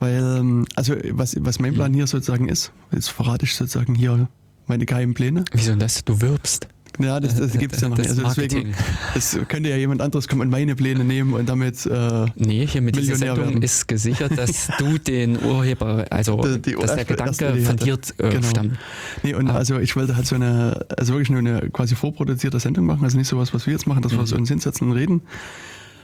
Weil, 0.00 0.22
ähm, 0.38 0.66
also 0.76 0.94
was, 1.12 1.34
was 1.40 1.58
mein 1.58 1.74
Plan 1.74 1.92
hier 1.92 2.06
sozusagen 2.06 2.48
ist, 2.48 2.72
jetzt 2.92 3.08
verrate 3.10 3.46
ich 3.46 3.54
sozusagen 3.56 3.94
hier 3.94 4.28
meine 4.66 4.84
geheimen 4.86 5.14
Pläne. 5.14 5.44
Wieso 5.52 5.74
das? 5.74 6.04
Du 6.04 6.20
wirbst. 6.20 6.68
Ja, 6.98 7.20
das, 7.20 7.36
das 7.36 7.52
gibt 7.58 7.74
es 7.74 7.80
ja 7.80 7.88
noch 7.88 7.96
Das 7.96 8.08
nicht. 8.16 8.24
Also 8.24 8.40
deswegen, 8.42 8.74
das 9.14 9.38
könnte 9.48 9.68
ja 9.70 9.76
jemand 9.76 10.00
anderes 10.02 10.26
kommen 10.28 10.42
und 10.42 10.50
meine 10.50 10.74
Pläne 10.74 11.04
nehmen 11.04 11.32
und 11.34 11.48
damit 11.48 11.86
äh, 11.86 12.26
Nee, 12.36 12.66
hier 12.66 12.80
mit 12.82 12.96
dieser 12.96 13.16
Sendung 13.16 13.38
werden. 13.48 13.62
ist 13.62 13.86
gesichert, 13.88 14.36
dass 14.36 14.68
du 14.78 14.98
den 14.98 15.42
Urheber, 15.42 16.06
also 16.10 16.40
Die- 16.42 16.60
die 16.60 16.72
dass 16.74 16.94
der 16.94 17.04
Gedanke 17.04 17.56
von 17.56 17.76
dir 17.76 17.98
äh, 18.18 18.28
Genau. 18.30 18.48
stammt. 18.48 18.78
Nee, 19.22 19.34
und 19.34 19.48
Ah. 19.50 19.54
also 19.56 19.78
ich 19.78 19.94
wollte 19.96 20.16
halt 20.16 20.26
so 20.26 20.34
eine, 20.34 20.84
also 20.96 21.12
wirklich 21.14 21.30
nur 21.30 21.38
eine 21.38 21.70
quasi 21.70 21.94
vorproduzierte 21.94 22.58
Sendung 22.60 22.86
machen, 22.86 23.04
also 23.04 23.16
nicht 23.16 23.28
sowas, 23.28 23.54
was 23.54 23.66
wir 23.66 23.72
jetzt 23.72 23.86
machen, 23.86 24.02
dass 24.02 24.12
wir 24.12 24.20
Mhm. 24.20 24.26
so 24.26 24.36
uns 24.36 24.48
hinsetzen 24.48 24.90
und 24.90 24.96
reden, 24.96 25.22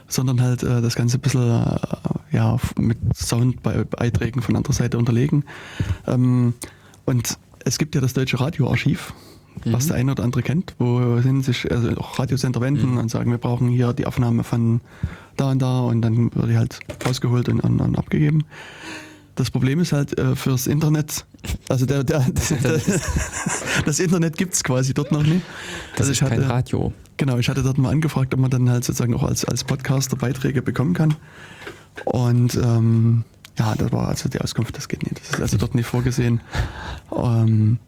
sondern 0.07 0.41
halt 0.41 0.63
äh, 0.63 0.81
das 0.81 0.95
Ganze 0.95 1.17
ein 1.17 1.21
bisschen 1.21 1.41
äh, 1.49 1.77
ja, 2.31 2.57
mit 2.79 2.97
Soundbeiträgen 3.15 4.41
von 4.41 4.55
anderer 4.55 4.73
Seite 4.73 4.97
unterlegen. 4.97 5.43
Ähm, 6.07 6.53
und 7.05 7.37
es 7.63 7.77
gibt 7.77 7.95
ja 7.95 8.01
das 8.01 8.13
Deutsche 8.13 8.39
Radioarchiv, 8.39 9.13
was 9.65 9.85
Mhm. 9.85 9.87
der 9.89 9.97
eine 9.97 10.11
oder 10.11 10.23
andere 10.23 10.41
kennt, 10.43 10.75
wohin 10.79 11.41
sich 11.41 11.71
also 11.71 11.89
auch 11.97 12.19
Radiosender 12.19 12.61
wenden 12.61 12.91
Mhm. 12.91 12.97
und 12.97 13.09
sagen, 13.11 13.31
wir 13.31 13.37
brauchen 13.37 13.69
hier 13.69 13.93
die 13.93 14.05
Aufnahme 14.05 14.43
von 14.43 14.81
da 15.37 15.51
und 15.51 15.61
da 15.61 15.79
und 15.81 16.01
dann 16.01 16.33
wird 16.35 16.49
die 16.49 16.57
halt 16.57 16.79
rausgeholt 17.05 17.49
und, 17.49 17.59
und, 17.61 17.79
und 17.81 17.97
abgegeben. 17.97 18.43
Das 19.35 19.51
Problem 19.51 19.81
ist 19.81 19.91
halt 19.91 20.17
äh, 20.17 20.33
fürs 20.35 20.65
Internet, 20.65 21.25
also 21.67 21.85
der, 21.85 22.05
der, 22.05 22.19
der, 22.21 22.79
das 23.85 23.99
Internet 23.99 24.37
gibt 24.37 24.53
es 24.53 24.63
quasi 24.63 24.93
dort 24.93 25.11
noch 25.11 25.23
nicht. 25.23 25.41
Das 25.97 26.01
also 26.07 26.11
ist 26.11 26.21
ich 26.21 26.27
kein 26.27 26.39
hatte, 26.39 26.49
Radio. 26.49 26.93
genau, 27.17 27.37
ich 27.37 27.49
hatte 27.49 27.61
dort 27.61 27.77
mal 27.77 27.89
angefragt, 27.91 28.33
ob 28.33 28.39
man 28.39 28.49
dann 28.49 28.69
halt 28.69 28.85
sozusagen 28.85 29.13
auch 29.13 29.23
als, 29.23 29.43
als 29.43 29.65
Podcaster 29.65 30.15
Beiträge 30.15 30.61
bekommen 30.61 30.93
kann. 30.93 31.15
Und 32.05 32.55
ähm, 32.55 33.23
ja, 33.59 33.75
das 33.75 33.91
war 33.91 34.07
also 34.07 34.29
die 34.29 34.39
Auskunft, 34.39 34.77
das 34.77 34.87
geht 34.87 35.03
nicht. 35.03 35.19
Das 35.19 35.31
ist 35.31 35.41
also 35.41 35.57
dort 35.57 35.75
nicht 35.75 35.85
vorgesehen. 35.87 36.39
Ähm, 37.13 37.79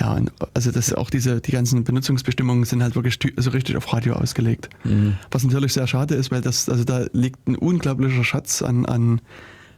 ja, 0.00 0.12
und 0.14 0.32
also 0.54 0.70
das 0.72 0.92
auch 0.92 1.08
diese, 1.10 1.40
die 1.40 1.52
ganzen 1.52 1.84
Benutzungsbestimmungen 1.84 2.64
sind 2.64 2.82
halt 2.82 2.94
wirklich 2.96 3.18
so 3.36 3.50
richtig 3.50 3.76
auf 3.76 3.92
Radio 3.92 4.14
ausgelegt. 4.14 4.68
Mhm. 4.84 5.14
Was 5.30 5.44
natürlich 5.44 5.72
sehr 5.72 5.86
schade 5.86 6.14
ist, 6.14 6.30
weil 6.30 6.40
das, 6.40 6.68
also 6.68 6.84
da 6.84 7.06
liegt 7.12 7.46
ein 7.46 7.54
unglaublicher 7.56 8.24
Schatz 8.24 8.60
an, 8.62 8.86
an 8.86 9.20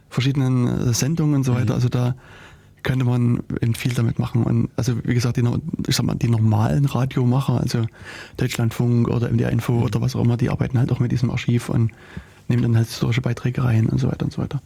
verschiedenen 0.09 0.67
äh, 0.89 0.93
Sendungen 0.93 1.35
und 1.35 1.43
so 1.43 1.51
Mhm. 1.53 1.57
weiter. 1.57 1.73
Also 1.75 1.89
da 1.89 2.15
könnte 2.83 3.05
man 3.05 3.41
viel 3.75 3.93
damit 3.93 4.17
machen. 4.17 4.43
Und 4.43 4.69
also 4.77 4.93
wie 5.03 5.13
gesagt, 5.13 5.37
die, 5.37 5.43
ich 5.87 5.95
sag 5.95 6.05
mal, 6.05 6.15
die 6.15 6.29
normalen 6.29 6.85
Radiomacher, 6.85 7.59
also 7.59 7.85
Deutschlandfunk 8.37 9.09
oder 9.09 9.29
MDR 9.29 9.51
Info 9.51 9.73
Mhm. 9.73 9.83
oder 9.83 10.01
was 10.01 10.15
auch 10.15 10.23
immer, 10.23 10.37
die 10.37 10.49
arbeiten 10.49 10.79
halt 10.79 10.91
auch 10.91 10.99
mit 10.99 11.11
diesem 11.11 11.29
Archiv 11.31 11.69
und 11.69 11.91
nehmen 12.47 12.63
dann 12.63 12.77
halt 12.77 12.87
solche 12.87 13.21
Beiträge 13.21 13.63
rein 13.63 13.87
und 13.87 13.99
so 13.99 14.07
weiter 14.07 14.25
und 14.25 14.31
so 14.31 14.41
weiter. 14.41 14.61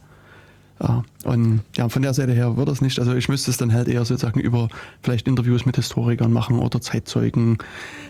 Ja, 0.82 1.04
und 1.22 1.60
ja, 1.76 1.88
von 1.88 2.02
der 2.02 2.12
Seite 2.12 2.32
her 2.32 2.56
wird 2.56 2.68
das 2.68 2.80
nicht. 2.80 2.98
Also 2.98 3.14
ich 3.14 3.28
müsste 3.28 3.52
es 3.52 3.56
dann 3.56 3.72
halt 3.72 3.86
eher 3.86 4.04
sozusagen 4.04 4.40
über 4.40 4.68
vielleicht 5.00 5.28
Interviews 5.28 5.64
mit 5.64 5.76
Historikern 5.76 6.32
machen 6.32 6.58
oder 6.58 6.80
Zeitzeugen 6.80 7.58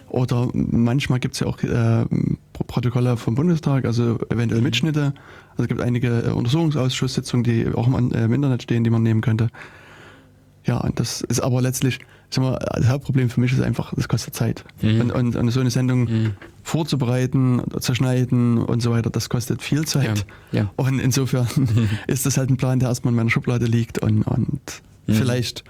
oder 0.09 0.49
manchmal 0.55 1.21
gibt 1.21 1.35
es 1.35 1.41
ja 1.41 1.49
auch 1.49 1.63
äh, 1.63 2.07
Pro- 2.55 2.65
Protokolle 2.65 3.19
vom 3.19 3.35
Bundestag, 3.35 3.85
also 3.85 4.19
eventuell 4.31 4.63
Mitschnitte. 4.63 5.13
Also 5.51 5.65
es 5.65 5.69
gibt 5.69 5.83
einige 5.83 6.23
äh, 6.23 6.31
Untersuchungsausschusssitzungen, 6.31 7.45
die 7.45 7.67
auch 7.75 7.87
im, 7.87 8.11
äh, 8.13 8.25
im 8.25 8.33
Internet 8.33 8.63
stehen, 8.63 8.85
die 8.85 8.91
man 8.91 9.03
nehmen 9.03 9.21
könnte. 9.21 9.49
Ja, 10.65 10.79
und 10.79 11.01
das 11.01 11.23
ist 11.23 11.41
aber 11.41 11.61
letztlich, 11.61 11.97
ich 11.99 12.35
sag 12.37 12.43
mal, 12.45 12.59
das 12.77 12.89
Hauptproblem 12.89 13.29
für 13.31 13.41
mich 13.41 13.53
ist 13.53 13.61
einfach, 13.61 13.93
das 13.95 14.07
kostet 14.09 14.35
Zeit. 14.35 14.65
Mhm. 14.81 15.01
Und, 15.01 15.11
und, 15.13 15.37
und 15.37 15.51
so 15.51 15.61
eine 15.61 15.71
Sendung 15.71 16.05
Mhm. 16.05 16.31
vorzubereiten, 16.63 17.63
zu 17.81 17.95
schneiden 17.95 18.59
und 18.59 18.81
so 18.83 18.91
weiter, 18.93 19.11
das 19.11 19.29
kostet 19.29 19.63
viel 19.63 19.85
Zeit. 19.87 20.25
Ja, 20.53 20.61
ja. 20.63 20.71
Und 20.77 20.99
insofern 21.01 21.47
ist 22.07 22.27
das 22.27 22.37
halt 22.37 22.51
ein 22.51 22.57
Plan, 22.57 22.79
der 22.79 22.89
erstmal 22.91 23.13
in 23.13 23.17
meiner 23.17 23.31
Schublade 23.31 23.67
liegt 23.67 23.99
und, 23.99 24.23
und 24.23 24.61
Mhm. 25.09 25.15
vielleicht 25.15 25.65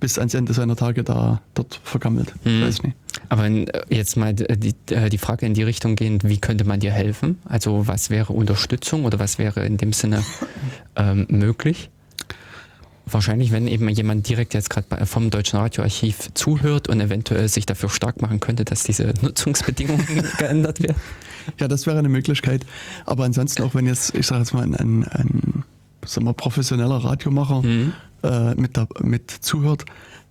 bis 0.00 0.18
ans 0.18 0.34
Ende 0.34 0.52
seiner 0.52 0.74
Tage 0.74 1.04
da 1.04 1.40
dort 1.54 1.80
vergammelt. 1.84 2.34
Mhm. 2.44 2.62
Weiß 2.62 2.82
nicht. 2.82 2.96
Aber 3.28 3.46
äh, 3.46 3.66
jetzt 3.88 4.16
mal 4.16 4.34
die, 4.34 4.44
die, 4.58 4.74
äh, 4.94 5.08
die 5.08 5.18
Frage 5.18 5.46
in 5.46 5.54
die 5.54 5.62
Richtung 5.62 5.94
gehend, 5.94 6.24
wie 6.24 6.38
könnte 6.38 6.64
man 6.64 6.80
dir 6.80 6.90
helfen? 6.90 7.38
Also 7.44 7.86
was 7.86 8.10
wäre 8.10 8.32
Unterstützung 8.32 9.04
oder 9.04 9.18
was 9.20 9.38
wäre 9.38 9.64
in 9.64 9.76
dem 9.76 9.92
Sinne 9.92 10.22
ähm, 10.96 11.26
möglich? 11.30 11.88
Wahrscheinlich, 13.06 13.52
wenn 13.52 13.66
eben 13.66 13.88
jemand 13.90 14.28
direkt 14.28 14.54
jetzt 14.54 14.70
gerade 14.70 15.04
vom 15.06 15.28
Deutschen 15.30 15.58
Radioarchiv 15.58 16.30
zuhört 16.34 16.88
und 16.88 17.00
eventuell 17.00 17.48
sich 17.48 17.66
dafür 17.66 17.90
stark 17.90 18.22
machen 18.22 18.40
könnte, 18.40 18.64
dass 18.64 18.82
diese 18.82 19.12
Nutzungsbedingungen 19.20 20.06
geändert 20.38 20.82
werden. 20.82 20.96
Ja, 21.60 21.68
das 21.68 21.86
wäre 21.86 21.98
eine 21.98 22.08
Möglichkeit. 22.08 22.64
Aber 23.04 23.24
ansonsten 23.24 23.62
auch 23.62 23.74
wenn 23.74 23.86
jetzt, 23.86 24.14
ich 24.14 24.26
sage 24.26 24.40
jetzt 24.40 24.54
mal, 24.54 24.62
ein, 24.62 24.74
ein, 24.74 25.04
ein 25.04 25.64
sagen 26.06 26.24
wir, 26.26 26.32
professioneller 26.32 26.96
Radiomacher 26.96 27.60
Mhm. 27.62 27.92
äh, 28.22 28.54
mit, 28.54 28.76
da, 28.76 28.86
mit 29.00 29.30
zuhört, 29.30 29.84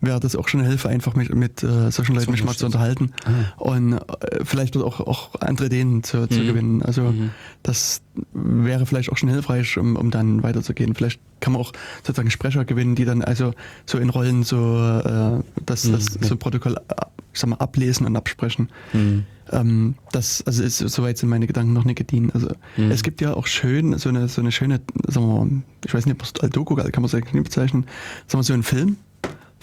wäre 0.06 0.20
das 0.20 0.36
auch 0.36 0.48
schon 0.48 0.60
eine 0.60 0.70
Hilfe, 0.70 0.90
einfach 0.90 1.16
mit, 1.16 1.34
mit 1.34 1.64
äh, 1.64 1.90
solchen 1.92 2.16
Leuten 2.16 2.32
mich 2.32 2.44
mal 2.44 2.56
zu 2.56 2.66
unterhalten 2.66 3.12
Ah. 3.26 3.54
und 3.58 3.94
äh, 3.94 4.44
vielleicht 4.44 4.76
auch, 4.78 5.00
auch 5.00 5.30
andere 5.40 5.68
Ideen 5.68 6.04
zu, 6.04 6.28
zu 6.28 6.42
Mhm. 6.42 6.48
gewinnen. 6.48 6.82
Also 6.84 7.04
Mhm. 7.04 7.30
das 7.64 8.02
wäre 8.34 8.86
vielleicht 8.86 9.12
auch 9.12 9.18
schon 9.18 9.30
hilfreich, 9.30 9.78
um, 9.78 9.96
um 9.96 10.12
dann 10.12 10.44
weiterzugehen. 10.44 10.94
Vielleicht 10.96 11.20
kann 11.40 11.54
man 11.54 11.62
auch 11.62 11.72
sozusagen 12.04 12.30
Sprecher 12.32 12.66
gewinnen, 12.66 12.96
die 12.96 13.06
dann 13.06 13.24
also 13.24 13.54
so 13.86 13.98
in 13.98 14.10
Rollen 14.10 14.44
so 14.44 14.78
äh, 14.78 15.42
das, 15.66 15.90
das 15.90 16.20
Mhm. 16.20 16.24
so 16.24 16.38
Protokoll 16.38 16.76
äh, 16.76 17.06
ich 17.34 17.40
sag 17.40 17.50
mal, 17.50 17.56
ablesen 17.58 18.06
und 18.06 18.16
absprechen. 18.16 18.70
Mhm. 18.94 19.24
Ähm, 19.52 19.96
das, 20.12 20.44
also 20.46 20.64
ist, 20.64 20.78
soweit 20.78 21.18
sind 21.18 21.30
meine 21.30 21.48
Gedanken 21.48 21.74
noch 21.74 21.84
nicht 21.86 21.98
gedient. 21.98 22.34
Also 22.36 22.50
Mhm. 22.78 22.92
es 22.92 23.04
gibt 23.04 23.22
ja 23.22 23.34
auch 23.34 23.48
schön, 23.48 23.98
so 23.98 24.10
eine, 24.10 24.28
so 24.28 24.42
eine 24.42 24.52
schöne, 24.52 24.82
sagen 25.08 25.28
wir 25.28 25.46
mal, 25.46 25.50
ich 25.86 25.94
weiß 25.94 26.06
nicht, 26.06 26.16
ob 26.16 26.22
es 26.24 26.34
als 26.42 26.52
Doku 26.52 26.76
kann 26.76 26.92
man 26.96 27.06
es 27.06 27.16
eigentlich 27.16 27.34
nicht 27.34 27.44
bezeichnen, 27.46 27.86
sagen 28.28 28.40
wir 28.40 28.44
so 28.44 28.54
einen 28.54 28.64
Film 28.64 28.98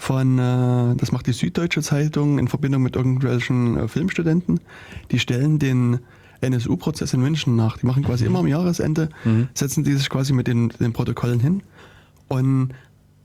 von, 0.01 0.39
äh, 0.39 0.95
das 0.95 1.11
macht 1.11 1.27
die 1.27 1.31
Süddeutsche 1.33 1.81
Zeitung 1.83 2.39
in 2.39 2.47
Verbindung 2.47 2.81
mit 2.81 2.95
irgendwelchen 2.95 3.77
äh, 3.77 3.87
Filmstudenten. 3.87 4.59
Die 5.11 5.19
stellen 5.19 5.59
den 5.59 5.99
NSU-Prozess 6.41 7.13
in 7.13 7.21
München 7.21 7.55
nach. 7.55 7.77
Die 7.77 7.85
machen 7.85 8.03
quasi 8.03 8.25
immer 8.25 8.39
am 8.39 8.47
Jahresende, 8.47 9.09
Mhm. 9.25 9.49
setzen 9.53 9.83
die 9.83 9.93
sich 9.93 10.09
quasi 10.09 10.33
mit 10.33 10.47
den, 10.47 10.69
den 10.79 10.91
Protokollen 10.91 11.39
hin 11.39 11.61
und 12.29 12.69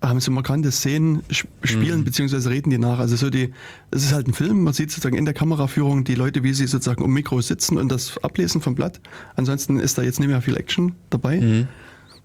haben 0.02 0.21
so 0.21 0.30
markante 0.30 0.71
Szenen, 0.71 1.23
sp- 1.33 1.49
spielen 1.64 2.00
Mhm. 2.00 2.04
beziehungsweise 2.04 2.50
reden 2.50 2.68
die 2.68 2.76
nach. 2.76 2.99
Also 2.99 3.16
so 3.16 3.30
die, 3.30 3.54
es 3.90 4.04
ist 4.04 4.12
halt 4.12 4.28
ein 4.28 4.35
Film, 4.35 4.62
man 4.62 4.75
sieht 4.75 4.90
sozusagen 4.90 5.16
in 5.16 5.25
der 5.25 5.33
Kameraführung 5.33 6.04
die 6.04 6.14
Leute, 6.14 6.42
wie 6.42 6.52
sie 6.52 6.66
sozusagen 6.66 7.02
um 7.02 7.11
Mikro 7.11 7.40
sitzen 7.40 7.78
und 7.78 7.90
das 7.90 8.18
ablesen 8.23 8.61
vom 8.61 8.75
Blatt. 8.75 9.00
Ansonsten 9.35 9.80
ist 9.80 9.97
da 9.97 10.02
jetzt 10.02 10.21
nicht 10.21 10.28
mehr 10.28 10.42
viel 10.42 10.56
Action 10.59 10.92
dabei. 11.09 11.40
Mhm. 11.40 11.68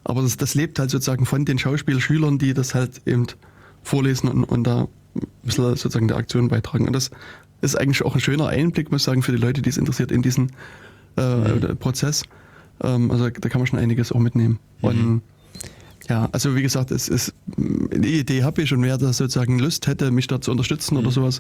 Aber 0.04 0.22
das, 0.24 0.36
das 0.36 0.56
lebt 0.56 0.78
halt 0.78 0.90
sozusagen 0.90 1.26
von 1.26 1.46
den 1.46 1.58
Schauspielschülern, 1.58 2.38
die 2.38 2.54
das 2.54 2.76
halt 2.76 3.02
eben 3.06 3.28
vorlesen 3.84 4.30
und, 4.30 4.44
und 4.44 4.64
da 4.66 4.88
ein 5.16 5.28
bisschen 5.44 5.64
sozusagen 5.76 6.08
der 6.08 6.18
Aktion 6.18 6.48
beitragen. 6.48 6.88
Und 6.88 6.94
das 6.94 7.12
ist 7.62 7.76
eigentlich 7.76 8.04
auch 8.04 8.16
ein 8.16 8.22
schöner 8.22 8.48
Einblick, 8.48 8.92
muss 8.92 9.02
ich 9.02 9.06
sagen, 9.06 9.22
für 9.24 9.32
die 9.32 9.38
Leute, 9.38 9.62
die 9.62 9.70
es 9.70 9.78
interessiert 9.78 10.12
in 10.12 10.22
diesen 10.22 10.52
äh, 11.18 11.76
Prozess. 11.76 12.24
Ähm, 12.84 13.12
also 13.12 13.30
da 13.30 13.50
kann 13.50 13.60
man 13.60 13.68
schon 13.68 13.80
einiges 13.80 14.12
auch 14.12 14.20
mitnehmen. 14.20 14.60
Und 14.82 15.22
ja, 16.10 16.28
also 16.32 16.56
wie 16.56 16.64
gesagt, 16.64 16.90
es 16.92 17.08
ist 17.08 17.34
die 17.58 18.20
Idee 18.20 18.44
habe 18.44 18.64
ich 18.64 18.74
und 18.74 18.82
wer 18.82 18.98
da 18.98 19.14
sozusagen 19.14 19.60
Lust 19.60 19.86
hätte, 19.88 20.10
mich 20.12 20.26
da 20.28 20.42
zu 20.42 20.50
unterstützen 20.52 20.98
oder 20.98 21.12
sowas, 21.12 21.40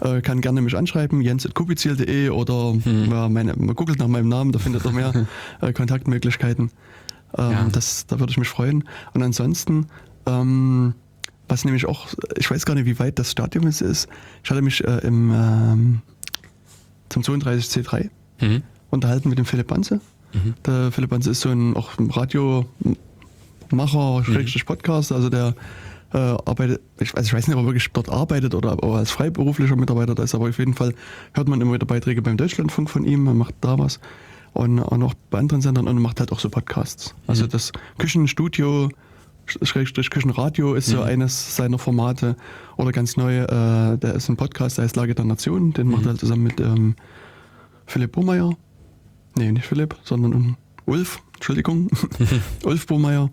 äh, 0.00 0.20
kann 0.20 0.40
gerne 0.42 0.60
mich 0.60 0.76
anschreiben, 0.76 1.22
jens.kubizil.de 1.22 2.28
oder 2.28 2.76
ja, 2.84 3.28
meine, 3.30 3.54
man 3.56 3.74
googelt 3.74 3.98
nach 3.98 4.08
meinem 4.08 4.28
Namen, 4.28 4.52
da 4.52 4.58
findet 4.58 4.84
er 4.84 4.92
mehr 4.92 5.26
äh, 5.62 5.72
Kontaktmöglichkeiten. 5.72 6.70
Ähm, 7.38 7.50
Ja. 7.50 7.68
das, 7.72 8.06
da 8.06 8.20
würde 8.20 8.30
ich 8.30 8.36
mich 8.38 8.48
freuen. 8.48 8.84
Und 9.14 9.22
ansonsten, 9.22 9.86
ähm, 10.26 10.94
was 11.52 11.64
nämlich 11.66 11.86
auch, 11.86 12.06
ich 12.36 12.50
weiß 12.50 12.64
gar 12.64 12.74
nicht, 12.74 12.86
wie 12.86 12.98
weit 12.98 13.18
das 13.18 13.30
Stadium 13.30 13.64
jetzt 13.64 13.82
ist. 13.82 14.08
Ich 14.42 14.50
hatte 14.50 14.62
mich 14.62 14.82
äh, 14.84 14.98
im, 15.06 15.30
ähm, 15.32 16.02
zum 17.10 17.22
32C3 17.22 18.08
Mhm. 18.40 18.62
unterhalten 18.90 19.28
mit 19.28 19.38
dem 19.38 19.44
Philipp 19.44 19.68
Banze. 19.68 20.00
Mhm. 20.32 20.54
Der 20.66 20.90
Philipp 20.90 21.12
Hans 21.12 21.26
ist 21.26 21.42
so 21.42 21.50
ein 21.50 21.76
auch 21.76 21.98
ein 21.98 22.10
Radiomacher, 22.10 22.66
Schrägstrich 24.24 24.66
Podcast, 24.66 25.12
also 25.12 25.28
der 25.28 25.54
äh, 26.12 26.18
arbeitet, 26.18 26.80
ich 27.00 27.14
weiß, 27.14 27.26
ich 27.26 27.32
weiß 27.32 27.46
nicht, 27.48 27.56
ob 27.56 27.62
er 27.62 27.66
wirklich 27.66 27.88
dort 27.92 28.08
arbeitet 28.08 28.54
oder 28.54 28.72
ob 28.72 28.82
er 28.82 28.94
als 28.96 29.10
freiberuflicher 29.10 29.76
Mitarbeiter 29.76 30.14
da 30.14 30.22
ist, 30.22 30.34
aber 30.34 30.48
auf 30.48 30.58
jeden 30.58 30.74
Fall 30.74 30.94
hört 31.34 31.48
man 31.48 31.60
immer 31.60 31.74
wieder 31.74 31.86
Beiträge 31.86 32.22
beim 32.22 32.36
Deutschlandfunk 32.36 32.90
von 32.90 33.04
ihm, 33.04 33.26
er 33.26 33.34
macht 33.34 33.54
da 33.60 33.78
was 33.78 34.00
und 34.52 34.80
auch 34.80 34.96
noch 34.98 35.14
bei 35.30 35.38
anderen 35.38 35.62
Sendern 35.62 35.88
und 35.88 36.00
macht 36.02 36.20
halt 36.20 36.32
auch 36.32 36.40
so 36.40 36.50
Podcasts. 36.50 37.14
Also 37.26 37.46
das 37.46 37.72
Küchenstudio, 37.98 38.90
Schrägstrich 39.62 40.10
Küchenradio 40.10 40.74
ist 40.74 40.86
so 40.86 40.98
Mhm. 40.98 41.02
eines 41.02 41.56
seiner 41.56 41.78
Formate 41.78 42.36
oder 42.76 42.92
ganz 42.92 43.16
neu, 43.16 43.38
äh, 43.38 43.98
der 43.98 44.14
ist 44.14 44.28
ein 44.28 44.36
Podcast, 44.36 44.78
der 44.78 44.84
heißt 44.84 44.96
Lage 44.96 45.14
der 45.14 45.24
Nation, 45.24 45.72
den 45.72 45.88
macht 45.88 46.02
er 46.04 46.10
halt 46.10 46.20
zusammen 46.20 46.42
mit 46.44 46.60
ähm, 46.60 46.94
Philipp 47.86 48.12
Burmeier. 48.12 48.52
Nee, 49.36 49.52
nicht 49.52 49.66
Philipp, 49.66 49.96
sondern 50.04 50.34
um 50.34 50.56
Ulf, 50.86 51.18
Entschuldigung, 51.34 51.88
Ulf 52.64 52.86
Burmeier. 52.86 53.30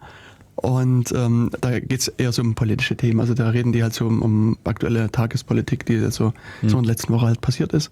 Und 0.56 1.12
ähm, 1.14 1.50
da 1.62 1.80
geht 1.80 2.02
es 2.02 2.08
eher 2.10 2.32
so 2.34 2.42
um 2.42 2.54
politische 2.54 2.98
Themen. 2.98 3.20
Also 3.22 3.34
da 3.34 3.50
reden 3.50 3.72
die 3.72 3.82
halt 3.82 3.94
so 3.94 4.06
um, 4.08 4.22
um 4.22 4.58
aktuelle 4.66 5.10
Tagespolitik, 5.10 5.86
die 5.86 5.98
so, 6.12 6.34
so 6.64 6.78
in 6.78 6.84
der 6.84 6.92
letzten 6.94 7.14
Woche 7.14 7.28
halt 7.28 7.40
passiert 7.42 7.72
ist. 7.74 7.90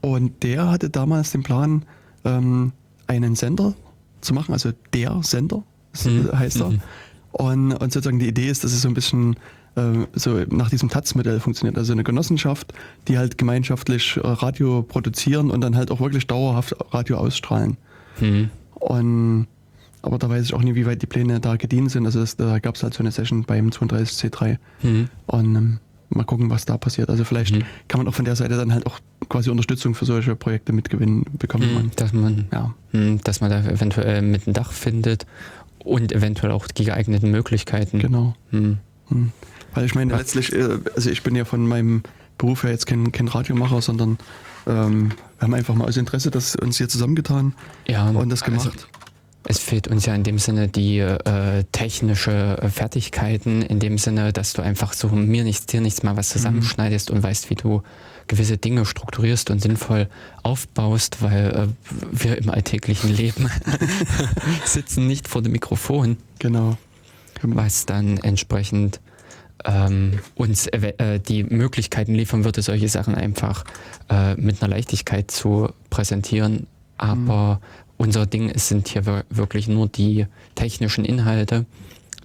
Und 0.00 0.42
der 0.42 0.70
hatte 0.70 0.90
damals 0.90 1.32
den 1.32 1.42
Plan, 1.42 1.84
ähm, 2.24 2.72
einen 3.06 3.34
Sender 3.34 3.74
zu 4.20 4.32
machen, 4.34 4.52
also 4.52 4.70
der 4.92 5.20
Sender 5.22 5.62
Mhm. 6.04 6.30
heißt 6.38 6.60
er. 6.60 6.70
Mhm. 6.70 6.80
Und, 7.32 7.72
und 7.72 7.92
sozusagen 7.92 8.18
die 8.18 8.28
Idee 8.28 8.48
ist, 8.48 8.62
dass 8.64 8.72
es 8.72 8.82
so 8.82 8.88
ein 8.88 8.94
bisschen 8.94 9.34
äh, 9.76 10.06
so 10.14 10.40
nach 10.50 10.70
diesem 10.70 10.88
Taz-Modell 10.88 11.40
funktioniert. 11.40 11.76
Also 11.76 11.92
eine 11.92 12.04
Genossenschaft, 12.04 12.72
die 13.08 13.18
halt 13.18 13.38
gemeinschaftlich 13.38 14.16
äh, 14.16 14.20
Radio 14.24 14.82
produzieren 14.82 15.50
und 15.50 15.60
dann 15.60 15.74
halt 15.76 15.90
auch 15.90 16.00
wirklich 16.00 16.26
dauerhaft 16.28 16.76
Radio 16.92 17.16
ausstrahlen. 17.16 17.76
Mhm. 18.20 18.50
Und 18.74 19.46
aber 20.02 20.18
da 20.18 20.28
weiß 20.28 20.44
ich 20.44 20.52
auch 20.54 20.60
nicht, 20.62 20.74
wie 20.74 20.84
weit 20.86 21.00
die 21.00 21.06
Pläne 21.06 21.40
da 21.40 21.56
gediehen 21.56 21.88
sind. 21.88 22.04
Also 22.04 22.20
das, 22.20 22.36
da 22.36 22.58
gab 22.58 22.74
es 22.76 22.82
halt 22.82 22.92
so 22.92 23.00
eine 23.00 23.10
Session 23.10 23.44
beim 23.44 23.70
32C3 23.70 24.58
Mhm. 24.82 25.08
und 25.26 25.56
ähm, 25.56 25.78
mal 26.10 26.24
gucken, 26.24 26.50
was 26.50 26.66
da 26.66 26.76
passiert. 26.76 27.08
Also 27.08 27.24
vielleicht 27.24 27.56
Mhm. 27.56 27.62
kann 27.88 27.98
man 28.00 28.06
auch 28.08 28.14
von 28.14 28.26
der 28.26 28.36
Seite 28.36 28.54
dann 28.56 28.72
halt 28.72 28.84
auch 28.86 29.00
quasi 29.30 29.48
Unterstützung 29.50 29.94
für 29.94 30.04
solche 30.04 30.36
Projekte 30.36 30.72
mitgewinnen 30.74 31.24
bekommen. 31.38 31.70
Mhm. 31.70 31.76
Und, 31.78 32.00
Dass 32.00 32.12
man 32.12 32.44
ja, 32.52 32.74
Hm, 32.92 33.20
dass 33.24 33.40
man 33.40 33.50
da 33.50 33.60
eventuell 33.64 34.20
mit 34.22 34.46
einem 34.46 34.52
Dach 34.54 34.72
findet 34.72 35.26
und 35.84 36.12
eventuell 36.12 36.50
auch 36.52 36.66
die 36.66 36.84
geeigneten 36.84 37.30
Möglichkeiten. 37.30 37.98
genau. 38.00 38.34
Hm. 38.50 38.78
Hm. 39.08 39.32
Weil 39.74 39.84
ich 39.84 39.94
meine, 39.94 40.12
Ja. 40.12 40.18
letztlich, 40.18 40.52
äh, 40.52 40.78
also 40.96 41.10
ich 41.10 41.22
bin 41.22 41.36
ja 41.36 41.44
von 41.44 41.66
meinem 41.66 42.02
Beruf 42.38 42.62
her 42.64 42.70
jetzt 42.70 42.86
kein, 42.86 43.12
kein 43.12 43.28
Radiomacher, 43.28 43.80
sondern 43.82 44.18
ähm, 44.66 45.10
wir 45.38 45.42
haben 45.46 45.54
einfach 45.54 45.74
mal 45.74 45.86
aus 45.86 45.96
Interesse 45.96 46.30
das 46.30 46.56
uns 46.56 46.78
hier 46.78 46.88
zusammengetan 46.88 47.54
Ja, 47.86 48.08
und 48.08 48.30
das 48.30 48.42
also 48.42 48.70
gemacht. 48.70 48.88
es 49.46 49.58
fehlt 49.58 49.88
uns 49.88 50.06
ja 50.06 50.14
in 50.14 50.22
dem 50.22 50.38
Sinne 50.38 50.68
die 50.68 50.98
äh, 51.00 51.64
technische 51.72 52.56
äh, 52.62 52.68
Fertigkeiten, 52.70 53.60
in 53.62 53.78
dem 53.78 53.98
Sinne, 53.98 54.32
dass 54.32 54.52
du 54.54 54.62
einfach 54.62 54.94
so 54.94 55.08
mir 55.08 55.44
nichts, 55.44 55.66
dir 55.66 55.80
nichts 55.82 56.02
mal 56.02 56.16
was 56.16 56.30
zusammenschneidest 56.30 57.10
und 57.10 57.22
weißt, 57.22 57.50
wie 57.50 57.54
du 57.56 57.82
gewisse 58.26 58.56
Dinge 58.58 58.84
strukturierst 58.86 59.50
und 59.50 59.60
sinnvoll 59.60 60.08
aufbaust, 60.42 61.22
weil 61.22 61.50
äh, 61.50 61.66
wir 62.12 62.38
im 62.38 62.50
alltäglichen 62.50 63.14
Leben 63.14 63.50
sitzen 64.64 65.06
nicht 65.06 65.28
vor 65.28 65.42
dem 65.42 65.52
Mikrofon. 65.52 66.16
genau. 66.38 66.76
was 67.42 67.86
dann 67.86 68.18
entsprechend 68.18 69.00
ähm, 69.64 70.18
uns 70.34 70.66
äh, 70.68 71.20
die 71.20 71.44
Möglichkeiten 71.44 72.14
liefern 72.14 72.44
würde, 72.44 72.62
solche 72.62 72.88
Sachen 72.88 73.14
einfach 73.14 73.64
äh, 74.10 74.34
mit 74.34 74.62
einer 74.62 74.74
Leichtigkeit 74.74 75.30
zu 75.30 75.70
präsentieren. 75.90 76.66
Aber 76.98 77.60
unser 77.96 78.26
Ding 78.26 78.48
ist, 78.50 78.68
sind 78.68 78.88
hier 78.88 79.06
wir- 79.06 79.24
wirklich 79.30 79.68
nur 79.68 79.88
die 79.88 80.26
technischen 80.54 81.04
Inhalte, 81.04 81.64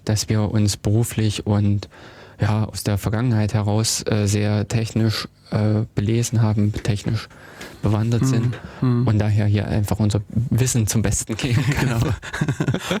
dass 0.04 0.28
wir 0.28 0.50
uns 0.50 0.76
beruflich 0.76 1.46
und 1.46 1.88
ja, 2.40 2.64
aus 2.64 2.82
der 2.84 2.98
Vergangenheit 2.98 3.54
heraus 3.54 4.02
äh, 4.06 4.26
sehr 4.26 4.66
technisch 4.68 5.28
äh, 5.50 5.82
belesen 5.94 6.42
haben, 6.42 6.72
technisch 6.72 7.28
bewandert 7.82 8.26
sind 8.26 8.54
Hm. 8.80 9.06
und 9.06 9.18
daher 9.18 9.46
hier 9.46 9.66
einfach 9.66 9.98
unser 10.00 10.20
Wissen 10.28 10.86
zum 10.86 11.02
Besten 11.02 11.36
geben 11.36 11.64
können. 11.78 12.00
Genau. 12.00 12.14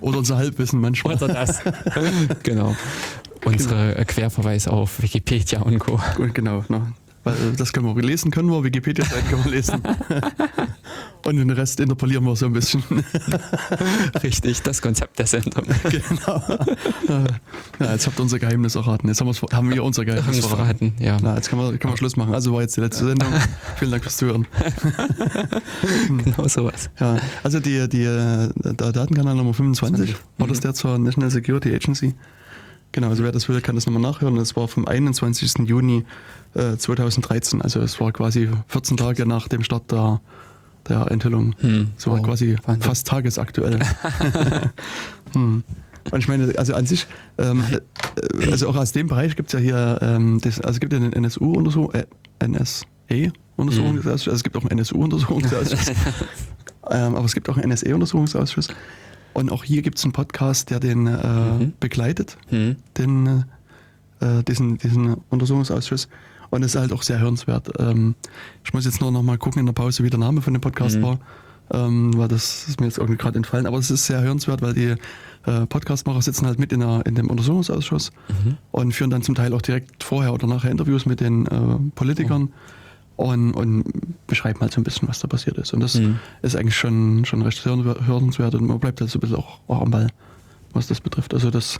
Oder 0.00 0.18
unser 0.18 0.36
Halbwissen 0.36 0.80
manchmal. 0.80 1.16
Oder 1.16 1.28
das. 1.28 1.60
genau. 2.42 2.74
Unsere 3.44 3.96
äh, 3.96 4.04
Querverweise 4.04 4.72
auf 4.72 5.02
Wikipedia 5.02 5.60
und 5.62 5.78
Co. 5.78 6.00
Gut, 6.16 6.34
genau. 6.34 6.64
Ne? 6.68 6.92
Weil 7.22 7.34
das 7.56 7.72
können 7.72 7.94
wir 7.94 8.02
lesen, 8.02 8.30
können 8.30 8.48
wir, 8.50 8.64
Wikipedia-Seiten 8.64 9.28
können 9.28 9.44
wir 9.44 9.52
lesen. 9.52 9.82
Und 11.26 11.36
den 11.36 11.50
Rest 11.50 11.78
interpolieren 11.80 12.24
wir 12.24 12.34
so 12.34 12.46
ein 12.46 12.54
bisschen. 12.54 12.82
Richtig, 14.22 14.62
das 14.62 14.80
Konzept 14.80 15.18
der 15.18 15.26
Sendung. 15.26 15.64
genau. 15.82 16.42
Ja, 17.78 17.92
jetzt 17.92 18.06
habt 18.06 18.18
ihr 18.18 18.22
unser 18.22 18.38
Geheimnis 18.38 18.74
erraten. 18.74 19.06
Jetzt 19.08 19.20
haben, 19.20 19.26
wir's, 19.26 19.42
haben 19.52 19.70
wir 19.70 19.84
unser 19.84 20.06
Geheimnis 20.06 20.38
es 20.38 20.46
verraten. 20.46 20.92
verraten, 20.92 21.04
ja. 21.04 21.18
Na, 21.22 21.36
jetzt 21.36 21.50
können 21.50 21.60
wir, 21.60 21.76
können 21.76 21.92
wir 21.92 21.98
Schluss 21.98 22.16
machen. 22.16 22.32
Also 22.32 22.54
war 22.54 22.62
jetzt 22.62 22.78
die 22.78 22.80
letzte 22.80 23.04
Sendung. 23.04 23.28
Vielen 23.76 23.90
Dank 23.90 24.02
fürs 24.02 24.16
Zuhören. 24.16 24.46
Genau 26.08 26.48
sowas. 26.48 26.88
Ja, 26.98 27.18
also 27.42 27.60
die, 27.60 27.86
die, 27.88 28.04
äh, 28.04 28.48
der 28.54 28.92
Datenkanal 28.92 29.34
Nummer 29.34 29.52
25 29.52 30.16
war 30.38 30.48
das 30.48 30.58
Mhm. 30.58 30.62
der 30.62 30.74
zur 30.74 30.98
National 30.98 31.30
Security 31.30 31.74
Agency. 31.74 32.14
Genau, 32.92 33.08
also 33.08 33.22
wer 33.22 33.30
das 33.32 33.48
will, 33.48 33.60
kann 33.60 33.76
das 33.76 33.86
nochmal 33.86 34.02
nachhören. 34.02 34.34
Das 34.36 34.56
war 34.56 34.66
vom 34.68 34.86
21. 34.86 35.68
Juni 35.68 36.04
äh, 36.54 36.76
2013. 36.76 37.62
Also 37.62 37.80
es 37.80 38.00
war 38.00 38.10
quasi 38.12 38.48
14 38.68 38.96
Tage 38.96 39.26
nach 39.26 39.46
dem 39.48 39.62
Start 39.62 39.92
der, 39.92 40.20
der 40.88 41.10
Enthüllung. 41.10 41.54
Hm. 41.60 41.90
So 41.96 42.10
war 42.10 42.18
Wow. 42.18 42.26
quasi 42.26 42.56
Wahnsinn. 42.64 42.82
fast 42.82 43.06
tagesaktuell. 43.06 43.78
hm. 45.34 45.62
Und 46.10 46.18
ich 46.18 46.28
meine, 46.28 46.52
also 46.58 46.74
an 46.74 46.86
sich, 46.86 47.06
ähm, 47.38 47.62
äh, 47.70 48.50
also 48.50 48.68
auch 48.68 48.76
aus 48.76 48.92
dem 48.92 49.06
Bereich 49.06 49.36
gibt 49.36 49.50
es 49.50 49.52
ja 49.52 49.58
hier, 49.60 49.98
ähm, 50.02 50.40
das, 50.40 50.58
also 50.60 50.70
es 50.76 50.80
gibt 50.80 50.92
ja 50.92 50.98
den 50.98 51.12
NSU-Untersuchung, 51.12 51.92
äh, 51.94 52.06
NSE-Untersuchungsausschuss, 52.44 54.28
also 54.28 54.30
es 54.32 54.42
gibt 54.42 54.56
auch 54.56 54.62
einen 54.62 54.78
NSU-Untersuchungsausschuss, 54.78 55.88
ähm, 56.90 57.14
aber 57.14 57.24
es 57.24 57.34
gibt 57.34 57.48
auch 57.50 57.56
einen 57.58 57.70
NSE-Untersuchungsausschuss. 57.70 58.68
Und 59.32 59.50
auch 59.52 59.64
hier 59.64 59.82
gibt 59.82 59.98
es 59.98 60.04
einen 60.04 60.12
Podcast, 60.12 60.70
der 60.70 60.80
den 60.80 61.06
äh, 61.06 61.26
Mhm. 61.58 61.72
begleitet, 61.80 62.36
Hm. 62.48 62.76
den, 62.98 63.44
äh, 64.20 64.42
diesen, 64.44 64.78
diesen 64.78 65.14
Untersuchungsausschuss. 65.30 66.08
Und 66.50 66.64
es 66.64 66.74
ist 66.74 66.80
halt 66.80 66.92
auch 66.92 67.02
sehr 67.02 67.20
hörenswert. 67.20 67.70
Ähm, 67.78 68.16
ich 68.64 68.74
muss 68.74 68.84
jetzt 68.84 69.00
nur 69.00 69.12
noch 69.12 69.22
mal 69.22 69.38
gucken 69.38 69.60
in 69.60 69.66
der 69.66 69.72
Pause, 69.72 70.02
wie 70.02 70.10
der 70.10 70.18
Name 70.18 70.42
von 70.42 70.52
dem 70.52 70.60
Podcast 70.60 70.98
Mhm. 70.98 71.02
war, 71.02 71.18
ähm, 71.72 72.16
weil 72.18 72.26
das 72.26 72.66
ist 72.68 72.80
mir 72.80 72.86
jetzt 72.86 72.98
irgendwie 72.98 73.16
gerade 73.18 73.36
entfallen. 73.36 73.66
Aber 73.66 73.78
es 73.78 73.90
ist 73.90 74.06
sehr 74.06 74.20
hörenswert, 74.20 74.60
weil 74.62 74.74
die 74.74 74.94
äh, 75.46 75.64
Podcastmacher 75.66 76.20
sitzen 76.20 76.44
halt 76.46 76.58
mit 76.58 76.72
in, 76.72 76.80
der, 76.80 77.06
in 77.06 77.14
dem 77.14 77.30
Untersuchungsausschuss 77.30 78.10
Mhm. 78.28 78.56
und 78.72 78.92
führen 78.92 79.10
dann 79.10 79.22
zum 79.22 79.34
Teil 79.36 79.54
auch 79.54 79.62
direkt 79.62 80.02
vorher 80.02 80.34
oder 80.34 80.46
nachher 80.48 80.70
Interviews 80.72 81.06
mit 81.06 81.20
den 81.20 81.46
äh, 81.46 81.58
Politikern 81.94 82.50
und, 83.20 83.52
und 83.52 83.84
beschreiben 84.26 84.60
halt 84.60 84.72
so 84.72 84.80
ein 84.80 84.84
bisschen, 84.84 85.08
was 85.08 85.20
da 85.20 85.28
passiert 85.28 85.58
ist. 85.58 85.72
Und 85.74 85.80
das 85.80 85.94
Mhm. 85.96 86.18
ist 86.42 86.56
eigentlich 86.56 86.76
schon, 86.76 87.24
schon 87.24 87.42
recht 87.42 87.64
hörenswert 87.64 88.54
und 88.54 88.66
man 88.66 88.78
bleibt 88.78 89.00
halt 89.00 89.10
so 89.10 89.18
ein 89.18 89.20
bisschen 89.20 89.36
auch, 89.36 89.60
auch 89.68 89.82
am 89.82 89.90
Ball, 89.90 90.08
was 90.72 90.86
das 90.86 91.00
betrifft. 91.00 91.34
Also 91.34 91.50
das, 91.50 91.78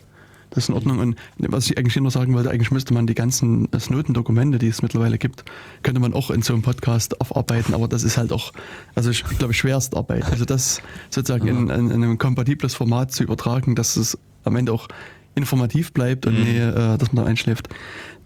das 0.51 0.65
ist 0.65 0.69
in 0.69 0.75
Ordnung. 0.75 0.99
Und 0.99 1.17
was 1.39 1.67
ich 1.71 1.79
eigentlich 1.79 1.97
nur 1.97 2.11
sagen 2.11 2.35
wollte, 2.35 2.51
eigentlich 2.51 2.71
müsste 2.73 2.93
man 2.93 3.07
die 3.07 3.15
ganzen 3.15 3.69
Notendokumente, 3.89 4.59
die 4.59 4.69
es 4.69 4.83
mittlerweile 4.83 5.17
gibt, 5.17 5.45
könnte 5.83 6.01
man 6.01 6.13
auch 6.13 6.31
in 6.31 6.43
so 6.43 6.53
einem 6.53 6.63
Podcast 6.63 7.21
aufarbeiten, 7.21 7.73
aber 7.75 7.87
das 7.89 8.03
ist 8.03 8.17
halt 8.19 8.33
auch, 8.33 8.53
also 8.95 9.11
ich 9.11 9.23
glaube, 9.25 9.55
Schwerstarbeit. 9.55 10.25
Also 10.25 10.45
das 10.45 10.83
sozusagen 11.11 11.47
in, 11.47 11.71
in, 11.71 11.91
in 11.91 12.03
einem 12.05 12.19
kompatibles 12.19 12.75
Format 12.75 13.13
zu 13.13 13.23
übertragen, 13.23 13.75
dass 13.77 13.97
es 13.97 14.19
am 14.45 14.57
Ende 14.57 14.73
auch 14.73 14.89
informativ 15.37 15.93
bleibt 15.93 16.27
und 16.27 16.35
Mhm. 16.37 16.43
nee, 16.43 16.59
äh, 16.59 16.99
dass 16.99 17.13
man 17.13 17.25
da 17.25 17.31
einschläft, 17.31 17.69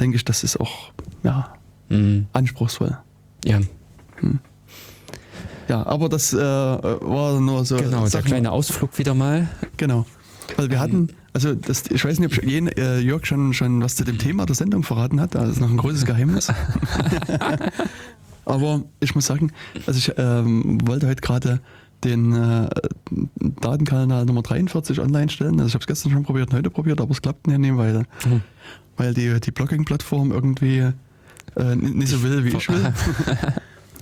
denke 0.01 0.17
ich, 0.17 0.25
das 0.25 0.43
ist 0.45 0.59
auch 0.59 0.93
ja, 1.23 1.53
Hm. 1.91 2.27
anspruchsvoll. 2.33 2.97
Ja, 3.45 3.61
Ja, 5.69 5.87
aber 5.87 6.09
das 6.09 6.33
äh, 6.35 6.39
war 6.39 7.41
nur 7.41 7.65
so. 7.65 7.77
genau, 7.77 8.01
der 8.03 8.11
Sachen- 8.11 8.27
kleine 8.27 8.53
Ausflug 8.53 8.99
wieder 8.99 9.15
mal. 9.15 9.49
Genau. 9.77 10.05
Weil 10.57 10.71
wir 10.71 10.79
hatten, 10.79 11.09
also 11.33 11.55
das, 11.55 11.85
ich 11.91 12.05
weiß 12.05 12.19
nicht, 12.21 12.37
ob 12.39 12.45
Jen, 12.45 12.69
äh, 12.69 12.99
Jörg 12.99 13.25
schon, 13.25 13.55
schon 13.55 13.83
was 13.83 13.97
zu 13.97 14.05
dem 14.05 14.19
Thema 14.19 14.45
der 14.45 14.55
Sendung 14.55 14.83
verraten 14.83 15.21
hat. 15.21 15.35
Das 15.35 15.49
ist 15.49 15.61
noch 15.61 15.71
ein 15.71 15.79
großes 15.79 16.05
Geheimnis. 16.05 16.53
Aber 18.45 18.83
ich 19.01 19.15
muss 19.15 19.25
sagen, 19.27 19.53
also 19.87 19.99
ich 19.99 20.13
ähm, 20.19 20.79
wollte 20.87 21.07
heute 21.09 21.23
gerade 21.23 21.61
den 22.05 22.35
äh, 22.35 22.69
Datenkanal 23.61 24.27
Nummer 24.27 24.43
43 24.43 25.01
online 25.01 25.31
stellen. 25.31 25.55
Also 25.61 25.69
ich 25.69 25.75
habe 25.75 25.83
es 25.83 25.87
gestern 25.87 26.13
schon 26.13 26.25
probiert 26.25 26.51
und 26.51 26.57
heute 26.59 26.69
probiert, 26.71 27.01
aber 27.01 27.13
es 27.13 27.23
klappt 27.23 27.47
nicht, 27.47 27.77
weil, 27.79 28.01
Mhm. 28.27 28.43
weil 28.99 29.15
die, 29.15 29.41
die 29.41 29.51
Blogging-Plattform 29.51 30.31
irgendwie 30.31 30.91
äh, 31.57 31.75
nicht 31.77 32.09
so 32.11 32.23
will, 32.23 32.45
wie 32.45 32.57
ich 32.57 32.69
will. 32.69 32.93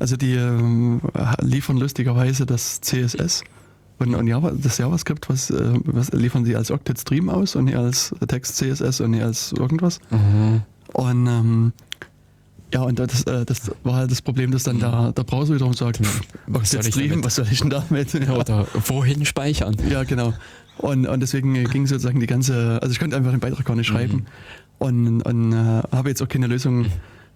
Also 0.00 0.16
die 0.16 0.34
ähm, 0.34 1.00
liefern 1.40 1.76
lustigerweise 1.76 2.44
das 2.44 2.80
CSS 2.80 3.44
und, 3.98 4.14
und 4.16 4.26
Java, 4.26 4.50
das 4.50 4.78
JavaScript, 4.78 5.28
was, 5.28 5.50
äh, 5.50 5.74
was 5.84 6.10
liefern 6.10 6.44
sie 6.44 6.56
als 6.56 6.70
Octet 6.72 6.98
Stream 6.98 7.28
aus 7.28 7.54
und 7.54 7.66
nicht 7.66 7.76
als 7.76 8.12
Text 8.26 8.56
CSS 8.56 9.00
und 9.00 9.12
nicht 9.12 9.22
als 9.22 9.52
irgendwas. 9.52 10.00
Mhm. 10.10 10.62
Und 10.92 11.26
ähm, 11.28 11.72
Ja, 12.74 12.82
und 12.82 12.98
das, 12.98 13.22
äh, 13.24 13.44
das 13.44 13.70
war 13.84 13.94
halt 13.96 14.10
das 14.10 14.22
Problem, 14.22 14.50
dass 14.50 14.64
dann 14.64 14.80
der, 14.80 15.12
der 15.12 15.22
Browser 15.22 15.54
wiederum 15.54 15.74
sagt, 15.74 15.98
pff, 15.98 16.20
Was 16.46 16.70
soll 16.70 16.80
ich 16.80 16.94
streamen, 16.94 17.22
was 17.22 17.36
soll 17.36 17.46
ich 17.50 17.60
denn 17.60 17.70
damit? 17.70 18.12
Ja, 18.14 18.32
Oder 18.32 18.66
wohin 18.88 19.24
speichern? 19.24 19.76
ja 19.88 20.02
genau. 20.04 20.32
Und, 20.78 21.06
und 21.06 21.20
deswegen 21.20 21.52
ging 21.66 21.86
sozusagen 21.86 22.18
die 22.18 22.26
ganze, 22.26 22.80
also 22.82 22.90
ich 22.90 22.98
konnte 22.98 23.14
einfach 23.16 23.30
den 23.30 23.40
Beitrag 23.40 23.66
gar 23.66 23.76
nicht 23.76 23.86
schreiben 23.86 24.24
und, 24.78 25.22
und 25.22 25.52
äh, 25.52 25.82
habe 25.92 26.08
jetzt 26.08 26.22
auch 26.22 26.28
keine 26.28 26.46
Lösung 26.48 26.86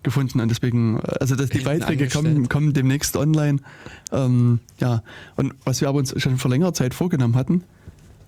gefunden 0.03 0.41
und 0.41 0.49
deswegen, 0.49 1.01
also 1.01 1.35
dass 1.35 1.51
die 1.51 1.61
Beiträge 1.61 2.09
kommen, 2.09 2.49
kommen 2.49 2.73
demnächst 2.73 3.17
online. 3.17 3.59
Ähm, 4.13 4.61
ja, 4.79 5.03
und 5.37 5.55
was 5.65 5.81
wir 5.81 5.89
aber 5.89 5.99
uns 5.99 6.15
schon 6.21 6.39
vor 6.39 6.51
längerer 6.51 6.75
Zeit 6.75 6.95
vorgenommen 6.95 7.35
hatten, 7.35 7.65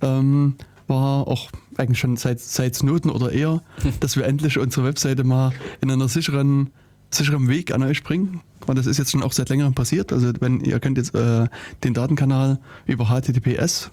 ähm, 0.03 0.55
war 0.89 1.29
auch 1.29 1.51
eigentlich 1.77 1.99
schon 1.99 2.17
seit, 2.17 2.41
seit 2.41 2.75
Snowden 2.75 3.11
oder 3.11 3.31
eher, 3.31 3.63
dass 4.01 4.17
wir 4.17 4.25
endlich 4.25 4.59
unsere 4.59 4.87
Webseite 4.87 5.25
mal 5.25 5.53
in 5.81 5.91
einer 5.91 6.09
sicheren, 6.09 6.71
sicheren 7.11 7.49
Weg 7.49 7.73
an 7.73 7.83
euch 7.83 8.03
bringen. 8.03 8.41
Und 8.67 8.77
das 8.77 8.87
ist 8.87 8.99
jetzt 8.99 9.13
schon 9.13 9.23
auch 9.23 9.33
seit 9.33 9.49
längerem 9.49 9.75
passiert. 9.75 10.13
Also 10.13 10.33
wenn 10.41 10.61
ihr 10.61 10.81
könnt 10.81 10.99
jetzt 10.99 11.15
äh, 11.15 11.47
den 11.85 11.95
Datenkanal 11.95 12.59
über 12.87 13.07
HTTPS 13.07 13.91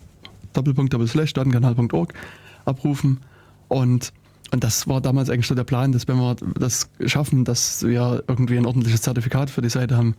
Doppelpunkt 0.53 0.93
Doppelslash 0.93 1.33
Datenkanal.org 1.33 2.13
abrufen 2.65 3.19
und 3.67 4.11
und 4.51 4.63
das 4.63 4.87
war 4.87 5.01
damals 5.01 5.29
eigentlich 5.29 5.47
so 5.47 5.55
der 5.55 5.63
Plan, 5.63 5.91
dass 5.91 6.07
wenn 6.07 6.17
wir 6.17 6.35
das 6.59 6.89
schaffen, 7.05 7.43
dass 7.45 7.83
wir 7.83 8.23
irgendwie 8.27 8.57
ein 8.57 8.65
ordentliches 8.65 9.01
Zertifikat 9.01 9.49
für 9.49 9.61
die 9.61 9.69
Seite 9.69 9.97
haben, 9.97 10.15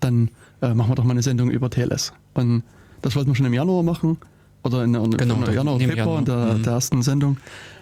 dann 0.00 0.30
äh, 0.62 0.74
machen 0.74 0.90
wir 0.90 0.94
doch 0.94 1.04
mal 1.04 1.12
eine 1.12 1.22
Sendung 1.22 1.50
über 1.50 1.70
TLS. 1.70 2.12
Und 2.34 2.62
das 3.02 3.14
wollten 3.16 3.30
wir 3.30 3.34
schon 3.36 3.46
im 3.46 3.54
Januar 3.54 3.82
machen 3.82 4.16
oder 4.64 4.82
in, 4.84 4.94
in, 4.94 5.10
Genau, 5.12 5.34
in 5.44 5.52
Januar, 5.54 5.80
im 5.80 5.90
Februar 5.90 6.18
in 6.18 6.24
der, 6.24 6.34
Januar. 6.36 6.54
Mhm. 6.58 6.62
der 6.62 6.72
ersten 6.72 7.02
Sendung. 7.02 7.36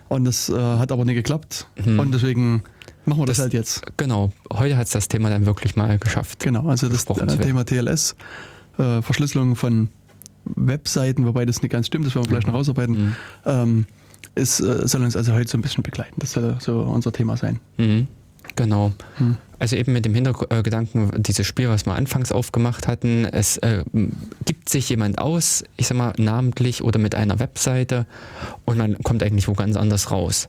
Und 0.08 0.24
das 0.24 0.48
äh, 0.50 0.54
hat 0.54 0.92
aber 0.92 1.04
nie 1.04 1.14
geklappt. 1.14 1.66
Mhm. 1.84 1.98
Und 1.98 2.12
deswegen 2.12 2.62
machen 3.06 3.20
wir 3.20 3.26
das, 3.26 3.36
Das- 3.36 3.44
halt 3.44 3.54
jetzt. 3.54 3.82
Genau, 3.96 4.32
heute 4.52 4.76
hat 4.76 4.86
es 4.86 4.92
das 4.92 5.08
Thema 5.08 5.30
dann 5.30 5.46
wirklich 5.46 5.76
mal 5.76 5.98
geschafft. 5.98 6.40
Genau, 6.40 6.66
also 6.68 6.88
das 6.88 7.04
äh, 7.06 7.38
Thema 7.38 7.64
TLS, 7.64 8.14
äh, 8.78 9.00
Verschlüsselung 9.00 9.56
von 9.56 9.88
Webseiten, 10.44 11.24
wobei 11.26 11.46
das 11.46 11.62
nicht 11.62 11.70
ganz 11.72 11.86
stimmt, 11.86 12.06
das 12.06 12.14
werden 12.14 12.26
wir 12.26 12.30
vielleicht 12.30 12.46
noch 12.48 12.54
rausarbeiten, 12.54 12.94
Mhm. 13.06 13.14
ähm, 13.46 13.86
ist, 14.34 14.60
äh, 14.60 14.86
soll 14.86 15.02
uns 15.02 15.16
also 15.16 15.32
heute 15.32 15.48
so 15.48 15.58
ein 15.58 15.62
bisschen 15.62 15.82
begleiten. 15.82 16.14
Das 16.18 16.32
soll 16.32 16.56
so 16.60 16.80
unser 16.80 17.12
Thema 17.12 17.36
sein. 17.36 17.60
Mhm. 17.76 18.08
Genau. 18.56 18.92
Hm. 19.16 19.36
Also 19.58 19.76
eben 19.76 19.92
mit 19.92 20.04
dem 20.04 20.14
Hintergedanken, 20.14 21.10
dieses 21.22 21.46
Spiel, 21.46 21.68
was 21.68 21.86
wir 21.86 21.94
anfangs 21.94 22.32
aufgemacht 22.32 22.86
hatten, 22.86 23.24
es 23.24 23.56
äh, 23.58 23.84
gibt 24.44 24.68
sich 24.68 24.88
jemand 24.88 25.18
aus, 25.18 25.64
ich 25.76 25.86
sag 25.86 25.96
mal 25.96 26.12
namentlich 26.18 26.82
oder 26.82 26.98
mit 26.98 27.14
einer 27.14 27.38
Webseite 27.38 28.06
und 28.64 28.76
man 28.76 28.98
kommt 29.02 29.22
eigentlich 29.22 29.48
wo 29.48 29.54
ganz 29.54 29.76
anders 29.76 30.10
raus. 30.10 30.48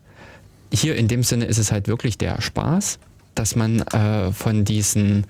Hier 0.73 0.95
in 0.95 1.07
dem 1.07 1.23
Sinne 1.23 1.45
ist 1.45 1.57
es 1.57 1.71
halt 1.71 1.87
wirklich 1.87 2.17
der 2.17 2.41
Spaß, 2.41 2.99
dass 3.35 3.55
man 3.55 3.81
äh, 3.81 4.31
von 4.31 4.65
diesen 4.65 5.25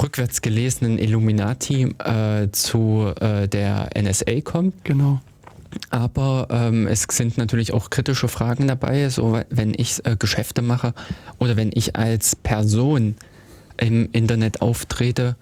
rückwärts 0.00 0.42
gelesenen 0.42 0.98
Illuminati 0.98 1.94
äh, 1.98 2.50
zu 2.52 3.12
äh, 3.20 3.48
der 3.48 3.90
NSA 4.00 4.40
kommt. 4.42 4.84
Genau. 4.84 5.20
Aber 5.90 6.48
ähm, 6.50 6.86
es 6.86 7.06
sind 7.10 7.38
natürlich 7.38 7.72
auch 7.72 7.90
kritische 7.90 8.28
Fragen 8.28 8.68
dabei, 8.68 9.08
so 9.08 9.40
wenn 9.50 9.74
ich 9.76 10.04
äh, 10.04 10.16
Geschäfte 10.18 10.62
mache 10.62 10.94
oder 11.38 11.56
wenn 11.56 11.70
ich 11.72 11.96
als 11.96 12.36
Person 12.36 13.16
im 13.76 14.08
Internet 14.12 14.62
auftrete. 14.62 15.36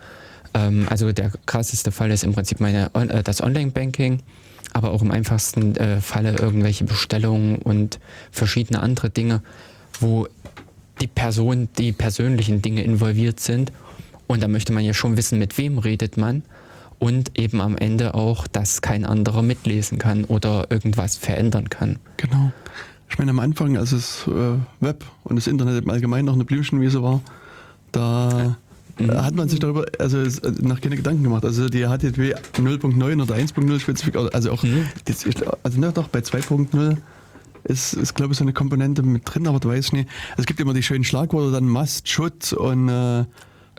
Ähm, 0.55 0.87
also 0.88 1.12
der 1.12 1.31
krasseste 1.47 1.92
Fall 1.92 2.11
ist 2.11 2.25
im 2.25 2.33
Prinzip 2.33 2.61
meine, 2.61 2.90
äh, 2.94 3.23
das 3.23 3.42
Online-Banking, 3.42 4.20
aber 4.73 4.90
auch 4.90 5.03
im 5.03 5.11
einfachsten 5.11 5.77
äh, 5.77 6.01
Falle 6.01 6.37
irgendwelche 6.37 6.85
Bestellungen 6.85 7.59
und 7.59 7.99
verschiedene 8.31 8.81
andere 8.81 9.11
Dinge, 9.11 9.42
wo 10.01 10.27
die 11.01 11.07
Person, 11.07 11.68
die 11.79 11.92
persönlichen 11.92 12.62
Dinge 12.62 12.83
involviert 12.83 13.40
sind. 13.40 13.73
Und 14.27 14.42
da 14.42 14.49
möchte 14.49 14.73
man 14.73 14.85
ja 14.85 14.94
schon 14.94 15.16
wissen, 15.16 15.38
mit 15.38 15.59
wem 15.59 15.79
redet 15.79 16.16
man 16.16 16.42
und 16.98 17.38
eben 17.38 17.61
am 17.61 17.76
Ende 17.76 18.14
auch, 18.14 18.46
dass 18.46 18.83
kein 18.83 19.04
anderer 19.04 19.42
mitlesen 19.42 19.98
kann 19.98 20.24
oder 20.24 20.70
irgendwas 20.70 21.16
verändern 21.16 21.68
kann. 21.68 21.98
Genau. 22.16 22.52
Ich 23.09 23.18
meine, 23.18 23.30
am 23.30 23.38
Anfang, 23.38 23.76
als 23.76 23.90
das 23.90 24.26
äh, 24.26 24.59
Web 24.80 25.04
und 25.24 25.37
das 25.37 25.46
Internet 25.46 25.85
im 25.85 25.90
Allgemeinen 25.90 26.26
noch 26.26 26.35
eine 26.35 26.44
Blümchenwiese 26.44 27.02
war, 27.02 27.20
da 27.92 28.57
Mhm. 28.98 29.11
äh, 29.11 29.16
hat 29.16 29.35
man 29.35 29.48
sich 29.48 29.59
darüber 29.59 29.87
also 29.98 30.18
äh, 30.18 30.30
nach 30.61 30.80
keine 30.80 30.96
Gedanken 30.96 31.24
gemacht. 31.24 31.44
Also 31.44 31.68
die 31.68 31.83
HTTP 31.85 32.35
0.9 32.57 33.22
oder 33.22 33.35
1.0 33.35 33.80
Spezifikation, 33.80 34.33
also 34.33 34.52
auch, 34.52 34.62
Mhm. 34.62 34.87
also 35.64 35.80
ne, 35.80 35.92
doch 35.92 36.09
bei 36.09 36.20
2.0 36.20 36.96
ist, 37.64 37.94
ist 37.94 38.14
glaube 38.14 38.33
ich, 38.33 38.38
so 38.38 38.44
eine 38.44 38.52
Komponente 38.52 39.02
mit 39.02 39.22
drin, 39.24 39.46
aber 39.48 39.59
da 39.59 39.68
weiß 39.68 39.87
ich 39.87 39.92
nicht. 39.94 40.09
Es 40.37 40.46
gibt 40.46 40.61
immer 40.61 40.74
die 40.74 40.83
schönen 40.83 41.02
Schlagworte, 41.04 41.50
dann 41.50 41.68
Must, 41.68 42.09
Should 42.09 42.52
und, 42.52 42.88
äh, 42.88 43.24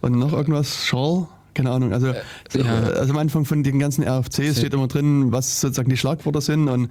und 0.01 0.13
noch 0.19 0.33
irgendwas, 0.33 0.85
Shall. 0.85 1.27
Keine 1.55 1.71
Ahnung, 1.71 1.91
also, 1.93 2.13
so, 2.51 2.59
ja. 2.59 2.73
also 2.83 3.11
am 3.13 3.17
Anfang 3.17 3.45
von 3.45 3.63
den 3.63 3.79
ganzen 3.79 4.03
RFCs 4.07 4.59
steht 4.59 4.73
immer 4.75 4.87
drin, 4.87 5.31
was 5.31 5.59
sozusagen 5.61 5.89
die 5.89 5.97
Schlagworte 5.97 6.41
sind 6.41 6.67
und 6.69 6.89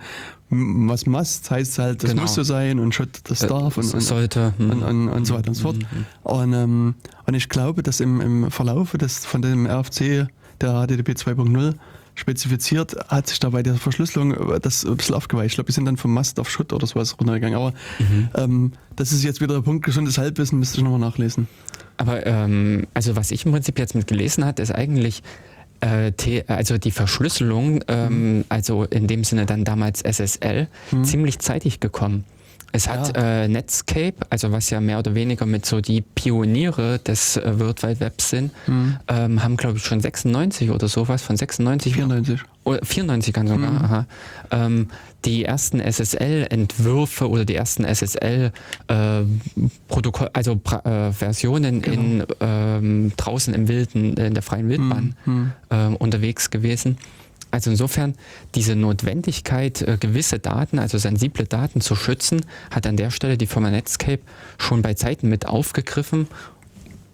was 0.50 1.06
must 1.06 1.50
heißt 1.50 1.78
halt, 1.78 2.02
das 2.02 2.10
Genau. 2.10 2.22
muss 2.22 2.34
so 2.34 2.42
sein 2.42 2.80
und 2.80 2.94
should, 2.94 3.20
das 3.30 3.42
Äh, 3.42 3.46
darf 3.48 3.76
und, 3.76 3.94
und, 3.94 4.00
sollte. 4.00 4.54
hm. 4.58 4.70
und, 4.70 4.82
und, 4.82 5.08
und 5.10 5.24
so 5.26 5.34
weiter 5.34 5.48
und 5.48 5.54
so 5.54 5.62
fort. 5.62 5.76
Und, 6.22 6.52
ähm, 6.54 6.94
und 7.26 7.34
ich 7.34 7.48
glaube, 7.48 7.82
dass 7.84 8.00
im, 8.00 8.20
im 8.20 8.50
Verlauf 8.50 8.92
des, 8.92 9.24
von 9.24 9.42
dem 9.42 9.66
RFC 9.66 10.26
der 10.60 10.86
HTTP 10.86 11.10
2.0 11.10 11.74
spezifiziert, 12.16 12.94
hat 13.08 13.26
sich 13.26 13.40
da 13.40 13.50
bei 13.50 13.62
der 13.62 13.74
Verschlüsselung 13.74 14.32
äh, 14.32 14.60
das 14.60 14.84
ein 14.84 14.96
bisschen 14.96 15.14
aufgeweicht. 15.16 15.48
Ich 15.50 15.54
glaube, 15.56 15.68
wir 15.68 15.74
sind 15.74 15.84
dann 15.84 15.96
vom 15.96 16.14
Must 16.14 16.38
auf 16.40 16.48
Should 16.48 16.72
oder 16.72 16.86
sowas 16.86 17.16
runtergegangen. 17.18 17.56
Aber 17.58 17.72
Mhm. 17.98 18.28
ähm, 18.34 18.72
das 18.96 19.12
ist 19.12 19.24
jetzt 19.24 19.40
wieder 19.40 19.54
der 19.54 19.62
Punkt, 19.62 19.84
gesundes 19.84 20.16
Halbwissen, 20.16 20.58
müsste 20.58 20.78
ich 20.78 20.84
nochmal 20.84 21.00
nachlesen. 21.00 21.48
Aber 21.96 22.26
ähm, 22.26 22.86
also 22.94 23.16
was 23.16 23.30
ich 23.30 23.46
im 23.46 23.52
Prinzip 23.52 23.78
jetzt 23.78 23.94
mit 23.94 24.06
gelesen 24.06 24.44
hat, 24.44 24.58
ist 24.58 24.72
eigentlich 24.74 25.22
äh, 25.80 26.12
T- 26.12 26.44
also 26.48 26.78
die 26.78 26.90
Verschlüsselung, 26.90 27.82
ähm, 27.88 28.44
also 28.48 28.84
in 28.84 29.06
dem 29.06 29.22
Sinne 29.24 29.46
dann 29.46 29.64
damals 29.64 30.02
SSL, 30.02 30.66
ziemlich 31.04 31.38
zeitig 31.38 31.80
gekommen. 31.80 32.24
Es 32.76 32.88
hat 32.88 33.16
äh, 33.16 33.46
Netscape, 33.46 34.14
also 34.30 34.50
was 34.50 34.68
ja 34.68 34.80
mehr 34.80 34.98
oder 34.98 35.14
weniger 35.14 35.46
mit 35.46 35.64
so 35.64 35.80
die 35.80 36.00
Pioniere 36.00 36.98
des 36.98 37.36
äh, 37.36 37.60
World 37.60 37.84
Wide 37.84 38.00
Webs 38.00 38.30
sind, 38.30 38.50
ähm, 38.66 39.44
haben 39.44 39.56
glaube 39.56 39.76
ich 39.78 39.84
schon 39.84 40.00
96 40.00 40.70
oder 40.70 40.88
sowas, 40.88 41.22
von 41.22 41.36
96 41.36 41.94
94. 41.94 42.40
oder 42.64 42.84
94 42.84 43.32
kann 43.32 43.46
sogar, 43.46 43.70
Mhm. 43.70 43.76
aha, 43.78 44.06
ähm, 44.50 44.88
die 45.24 45.44
ersten 45.44 45.78
SSL-Entwürfe 45.78 47.30
oder 47.30 47.44
die 47.44 47.54
ersten 47.54 47.84
SSL-Protokoll, 47.84 50.30
also 50.32 50.54
pra- 50.54 51.08
äh, 51.08 51.12
Versionen 51.12 51.80
Genau. 51.80 51.94
in 52.00 52.24
ähm, 52.40 53.12
draußen 53.16 53.54
im 53.54 53.68
Wilden, 53.68 54.14
in 54.16 54.34
der 54.34 54.42
freien 54.42 54.68
Wildbahn 54.68 55.14
Mhm. 55.24 55.52
ähm, 55.70 55.94
unterwegs 55.96 56.50
gewesen. 56.50 56.98
Also 57.54 57.70
insofern 57.70 58.14
diese 58.56 58.74
Notwendigkeit, 58.74 59.80
äh, 59.82 59.96
gewisse 59.98 60.40
Daten, 60.40 60.80
also 60.80 60.98
sensible 60.98 61.46
Daten 61.46 61.80
zu 61.80 61.94
schützen, 61.94 62.44
hat 62.72 62.84
an 62.86 62.96
der 62.96 63.12
Stelle 63.12 63.38
die 63.38 63.46
Firma 63.46 63.70
Netscape 63.70 64.18
schon 64.58 64.82
bei 64.82 64.94
Zeiten 64.94 65.28
mit 65.28 65.46
aufgegriffen 65.46 66.26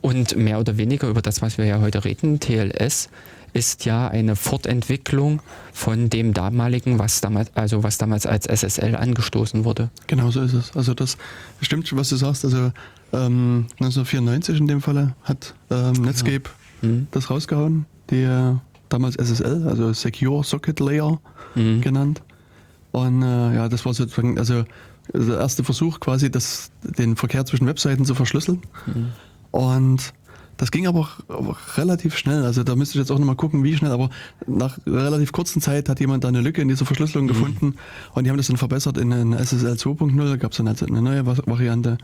und 0.00 0.36
mehr 0.36 0.58
oder 0.58 0.78
weniger 0.78 1.08
über 1.08 1.20
das, 1.20 1.42
was 1.42 1.58
wir 1.58 1.66
ja 1.66 1.80
heute 1.80 2.04
reden, 2.06 2.40
TLS, 2.40 3.10
ist 3.52 3.84
ja 3.84 4.08
eine 4.08 4.34
Fortentwicklung 4.34 5.42
von 5.74 6.08
dem 6.08 6.32
damaligen, 6.32 6.98
was 6.98 7.20
damals, 7.20 7.50
also 7.54 7.82
was 7.82 7.98
damals 7.98 8.24
als 8.24 8.46
SSL 8.46 8.96
angestoßen 8.96 9.64
wurde. 9.66 9.90
Genau 10.06 10.30
so 10.30 10.40
ist 10.40 10.54
es. 10.54 10.74
Also 10.74 10.94
das 10.94 11.18
stimmt 11.60 11.86
schon, 11.86 11.98
was 11.98 12.08
du 12.08 12.16
sagst. 12.16 12.46
Also 12.46 12.72
ähm, 13.12 13.66
1994 13.80 14.58
in 14.58 14.68
dem 14.68 14.80
Falle 14.80 15.14
hat 15.24 15.54
ähm, 15.70 15.92
Netscape 16.00 16.48
Mhm. 16.82 17.08
das 17.10 17.28
rausgehauen, 17.28 17.84
die 18.08 18.22
damals 18.92 19.16
SSL, 19.16 19.66
also 19.68 19.92
Secure 19.92 20.44
Socket 20.44 20.78
Layer 20.80 21.20
Mhm. 21.54 21.80
genannt. 21.80 22.22
Und 22.92 23.22
äh, 23.22 23.54
ja, 23.54 23.68
das 23.68 23.84
war 23.86 23.94
sozusagen 23.94 24.38
also 24.38 24.64
der 25.12 25.38
erste 25.38 25.64
Versuch 25.64 25.98
quasi, 26.00 26.30
das, 26.30 26.70
den 26.82 27.16
Verkehr 27.16 27.44
zwischen 27.44 27.66
Webseiten 27.66 28.04
zu 28.04 28.14
verschlüsseln. 28.14 28.60
Mhm. 28.86 29.06
Und 29.50 30.12
das 30.56 30.70
ging 30.70 30.86
aber, 30.86 31.08
aber 31.28 31.56
relativ 31.76 32.16
schnell. 32.18 32.44
Also 32.44 32.62
da 32.62 32.76
müsste 32.76 32.98
ich 32.98 33.00
jetzt 33.00 33.10
auch 33.10 33.18
nochmal 33.18 33.34
gucken, 33.34 33.64
wie 33.64 33.74
schnell. 33.76 33.92
Aber 33.92 34.10
nach 34.46 34.78
relativ 34.86 35.32
kurzer 35.32 35.58
Zeit 35.60 35.88
hat 35.88 35.98
jemand 36.00 36.22
da 36.22 36.28
eine 36.28 36.40
Lücke 36.42 36.60
in 36.60 36.68
dieser 36.68 36.84
Verschlüsselung 36.84 37.26
gefunden. 37.28 37.74
Und 38.14 38.24
die 38.24 38.30
haben 38.30 38.36
das 38.36 38.48
dann 38.48 38.58
verbessert 38.58 38.98
in 38.98 39.10
ein 39.12 39.32
SSL 39.32 39.72
2.0. 39.76 40.28
Da 40.28 40.36
gab 40.36 40.50
es 40.52 40.58
dann 40.58 40.68
also 40.68 40.84
eine 40.86 41.00
neue 41.00 41.24
Va- 41.24 41.38
Variante. 41.46 41.96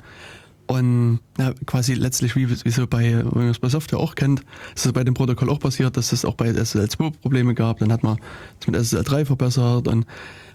Und 0.66 1.20
ja, 1.38 1.52
quasi 1.66 1.94
letztlich, 1.94 2.34
wie, 2.34 2.48
wie 2.50 2.70
so 2.70 2.86
bei, 2.86 3.14
wenn 3.18 3.24
man 3.42 3.48
es 3.50 3.58
bei 3.60 3.68
Software 3.68 4.00
auch 4.00 4.14
kennt, 4.16 4.40
ist 4.74 4.84
es 4.86 4.92
bei 4.92 5.04
dem 5.04 5.14
Protokoll 5.14 5.48
auch 5.50 5.60
passiert, 5.60 5.96
dass 5.96 6.12
es 6.12 6.24
auch 6.24 6.34
bei 6.34 6.48
SSL 6.52 6.88
2 6.88 7.10
Probleme 7.22 7.54
gab. 7.54 7.78
Dann 7.78 7.92
hat 7.92 8.02
man 8.02 8.18
es 8.60 8.66
mit 8.66 8.74
SSL 8.76 9.04
3 9.04 9.24
verbessert. 9.26 9.86
Und, 9.86 10.06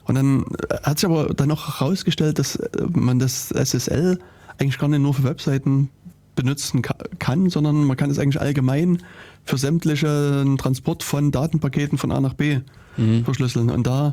und 0.05 0.15
dann 0.15 0.45
hat 0.83 0.99
sich 0.99 1.09
aber 1.09 1.33
dann 1.33 1.49
auch 1.51 1.79
herausgestellt, 1.79 2.39
dass 2.39 2.57
äh, 2.57 2.69
man 2.91 3.19
das 3.19 3.51
SSL 3.51 4.19
eigentlich 4.57 4.77
gar 4.77 4.89
nicht 4.89 4.99
nur 5.01 5.13
für 5.13 5.23
Webseiten 5.23 5.89
benutzen 6.35 6.81
ka- 6.81 6.95
kann, 7.19 7.49
sondern 7.49 7.83
man 7.85 7.95
kann 7.97 8.09
es 8.09 8.19
eigentlich 8.19 8.41
allgemein 8.41 9.01
für 9.45 9.57
sämtlichen 9.57 10.57
Transport 10.57 11.03
von 11.03 11.31
Datenpaketen 11.31 11.97
von 11.97 12.11
A 12.11 12.19
nach 12.19 12.33
B 12.33 12.59
Mhm. 12.97 13.23
verschlüsseln. 13.23 13.69
Und 13.69 13.87
da 13.87 14.11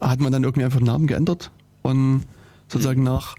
hat 0.00 0.18
man 0.18 0.32
dann 0.32 0.42
irgendwie 0.44 0.64
einfach 0.64 0.78
den 0.78 0.86
Namen 0.86 1.06
geändert 1.06 1.50
und 1.82 2.22
sozusagen 2.68 3.02
nach 3.02 3.34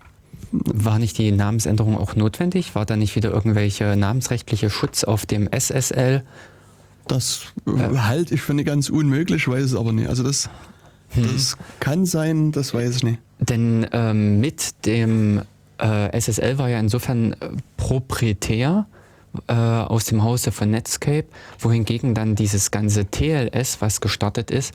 War 0.63 0.99
nicht 0.99 1.17
die 1.17 1.31
Namensänderung 1.31 1.97
auch 1.97 2.15
notwendig? 2.15 2.75
War 2.75 2.85
da 2.85 2.95
nicht 2.95 3.15
wieder 3.15 3.31
irgendwelche 3.31 3.95
namensrechtliche 3.95 4.69
Schutz 4.69 5.03
auf 5.03 5.25
dem 5.25 5.49
SSL? 5.51 6.23
Das 7.07 7.41
äh, 7.67 7.97
halte 7.97 8.33
ich 8.35 8.41
für 8.41 8.53
nicht 8.53 8.65
ganz 8.65 8.89
unmöglich, 8.89 9.47
weiß 9.47 9.63
es 9.63 9.75
aber 9.75 9.91
nicht. 9.91 10.09
Also 10.09 10.23
das, 10.23 10.49
hm. 11.09 11.23
das 11.33 11.57
kann 11.79 12.05
sein, 12.05 12.51
das 12.51 12.73
weiß 12.73 12.97
ich 12.97 13.03
nicht. 13.03 13.19
Denn 13.39 13.85
ähm, 13.91 14.39
mit 14.39 14.85
dem 14.85 15.41
äh, 15.77 16.19
SSL 16.19 16.57
war 16.57 16.69
ja 16.69 16.79
insofern 16.79 17.33
äh, 17.33 17.49
proprietär 17.77 18.87
äh, 19.47 19.53
aus 19.53 20.05
dem 20.05 20.23
Hause 20.23 20.51
von 20.51 20.71
Netscape, 20.71 21.25
wohingegen 21.59 22.13
dann 22.13 22.35
dieses 22.35 22.71
ganze 22.71 23.05
TLS, 23.05 23.81
was 23.81 24.01
gestartet 24.01 24.51
ist, 24.51 24.73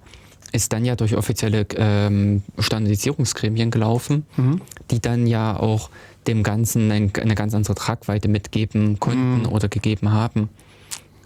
ist 0.53 0.73
dann 0.73 0.85
ja 0.85 0.97
durch 0.97 1.17
offizielle 1.17 1.67
ähm, 1.77 2.43
Standardisierungsgremien 2.59 3.71
gelaufen, 3.71 4.27
mhm. 4.37 4.61
die 4.91 5.01
dann 5.01 5.27
ja 5.27 5.59
auch 5.59 5.91
dem 6.27 6.43
Ganzen 6.43 6.91
ein, 6.91 7.13
eine 7.21 7.35
ganz 7.35 7.55
andere 7.55 7.75
Tragweite 7.75 8.29
mitgeben 8.29 9.01
konnten 9.01 9.41
mhm. 9.41 9.47
oder 9.47 9.69
gegeben 9.69 10.13
haben. 10.13 10.49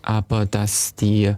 Aber 0.02 0.46
dass 0.46 0.94
die, 0.94 1.34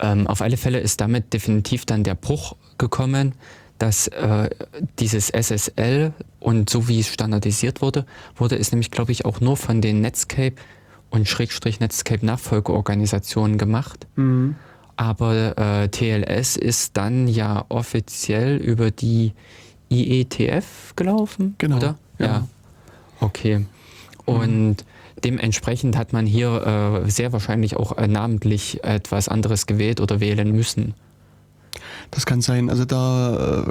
ähm, 0.00 0.26
auf 0.26 0.42
alle 0.42 0.56
Fälle 0.56 0.80
ist 0.80 1.00
damit 1.00 1.32
definitiv 1.32 1.84
dann 1.84 2.04
der 2.04 2.14
Bruch 2.14 2.56
gekommen, 2.78 3.34
dass 3.78 4.08
äh, 4.08 4.50
dieses 4.98 5.30
SSL 5.30 6.12
und 6.40 6.68
so 6.68 6.88
wie 6.88 7.00
es 7.00 7.08
standardisiert 7.08 7.80
wurde, 7.80 8.06
wurde 8.36 8.58
es 8.58 8.72
nämlich, 8.72 8.90
glaube 8.90 9.12
ich, 9.12 9.24
auch 9.24 9.40
nur 9.40 9.56
von 9.56 9.80
den 9.80 10.00
Netscape 10.00 10.56
und 11.10 11.28
Schrägstrich 11.28 11.80
Netscape 11.80 12.24
Nachfolgeorganisationen 12.26 13.58
gemacht. 13.58 14.06
Mhm. 14.16 14.56
Aber 14.98 15.56
äh, 15.56 15.88
TLS 15.88 16.56
ist 16.56 16.96
dann 16.96 17.28
ja 17.28 17.64
offiziell 17.68 18.56
über 18.56 18.90
die 18.90 19.32
IETF 19.90 20.94
gelaufen, 20.96 21.54
genau, 21.58 21.76
oder? 21.76 21.98
Ja. 22.18 22.26
ja. 22.26 22.48
Okay. 23.20 23.64
Und 24.24 24.70
mhm. 24.70 24.76
dementsprechend 25.22 25.96
hat 25.96 26.12
man 26.12 26.26
hier 26.26 27.04
äh, 27.06 27.10
sehr 27.10 27.32
wahrscheinlich 27.32 27.76
auch 27.76 27.96
äh, 27.96 28.08
namentlich 28.08 28.82
etwas 28.82 29.28
anderes 29.28 29.66
gewählt 29.66 30.00
oder 30.00 30.18
wählen 30.18 30.50
müssen. 30.50 30.94
Das 32.10 32.26
kann 32.26 32.40
sein. 32.40 32.68
Also 32.68 32.84
da, 32.84 33.66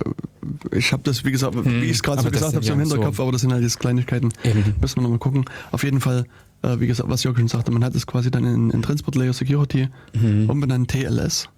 äh, 0.71 0.77
ich 0.77 0.93
habe 0.93 1.03
das, 1.03 1.25
wie 1.25 1.31
gesagt, 1.33 1.55
hm, 1.55 1.81
wie 1.81 1.85
ich 1.87 1.97
es 1.97 2.03
gerade 2.03 2.21
so 2.21 2.31
gesagt 2.31 2.55
habe, 2.55 2.63
so 2.63 2.71
im 2.71 2.79
Hinterkopf, 2.79 3.17
so. 3.17 3.23
aber 3.23 3.33
das 3.33 3.41
sind 3.41 3.51
halt 3.51 3.63
jetzt 3.63 3.81
Kleinigkeiten. 3.81 4.31
Eben. 4.45 4.75
Müssen 4.79 4.95
wir 4.95 5.01
nochmal 5.03 5.19
gucken. 5.19 5.43
Auf 5.73 5.83
jeden 5.83 5.99
Fall, 5.99 6.25
äh, 6.61 6.79
wie 6.79 6.87
gesagt, 6.87 7.09
was 7.09 7.23
Jörg 7.23 7.37
schon 7.37 7.47
sagte, 7.47 7.71
man 7.71 7.83
hat 7.83 7.95
es 7.95 8.07
quasi 8.07 8.31
dann 8.31 8.43
in, 8.45 8.69
in 8.69 8.81
Transport 8.81 9.15
Layer 9.15 9.33
Security 9.33 9.89
mhm. 10.13 10.49
umbenannt 10.49 10.89
TLS. 10.89 11.49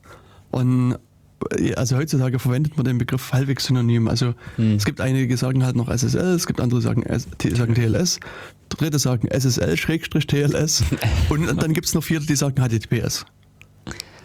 Und 0.52 0.98
äh, 1.58 1.74
also 1.76 1.98
heutzutage 1.98 2.40
verwendet 2.40 2.78
man 2.78 2.86
den 2.86 2.98
Begriff 2.98 3.32
halbwegs 3.32 3.66
synonym. 3.66 4.08
Also 4.08 4.34
mhm. 4.58 4.76
es 4.76 4.86
gibt 4.86 5.02
einige, 5.02 5.28
die 5.28 5.38
sagen 5.38 5.64
halt 5.64 5.76
noch 5.76 5.90
SSL, 5.90 6.36
es 6.36 6.48
gibt 6.48 6.60
andere, 6.60 6.80
die 6.80 6.86
sagen, 6.86 7.04
sagen 7.56 7.76
TLS, 7.76 8.20
dritte 8.70 9.00
sagen 9.00 9.28
SSL 9.30 9.78
Schrägstrich 9.78 10.28
TLS 10.28 10.84
und 11.30 11.62
dann 11.62 11.74
gibt 11.74 11.88
es 11.88 11.94
noch 11.94 12.04
vierte, 12.04 12.28
die 12.28 12.36
sagen 12.36 12.56
HTTPS. 12.62 13.26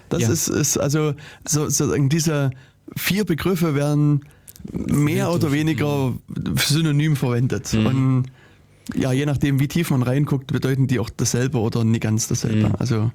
Das 0.08 0.22
ja. 0.22 0.28
ist, 0.28 0.48
ist 0.48 0.76
also 0.76 1.14
so, 1.46 1.68
sozusagen 1.68 2.08
diese 2.08 2.50
vier 2.96 3.24
Begriffe 3.24 3.74
werden 3.74 4.24
mehr 4.72 5.30
oder 5.30 5.52
weniger 5.52 6.14
synonym 6.56 7.16
verwendet. 7.16 7.72
Mhm. 7.72 7.86
Und 7.86 8.24
ja, 8.94 9.12
je 9.12 9.26
nachdem, 9.26 9.60
wie 9.60 9.68
tief 9.68 9.90
man 9.90 10.02
reinguckt, 10.02 10.52
bedeuten 10.52 10.86
die 10.86 10.98
auch 10.98 11.10
dasselbe 11.10 11.58
oder 11.58 11.84
nicht 11.84 12.02
ganz 12.02 12.28
dasselbe. 12.28 12.68
Mhm. 12.68 12.74
Also 12.78 13.10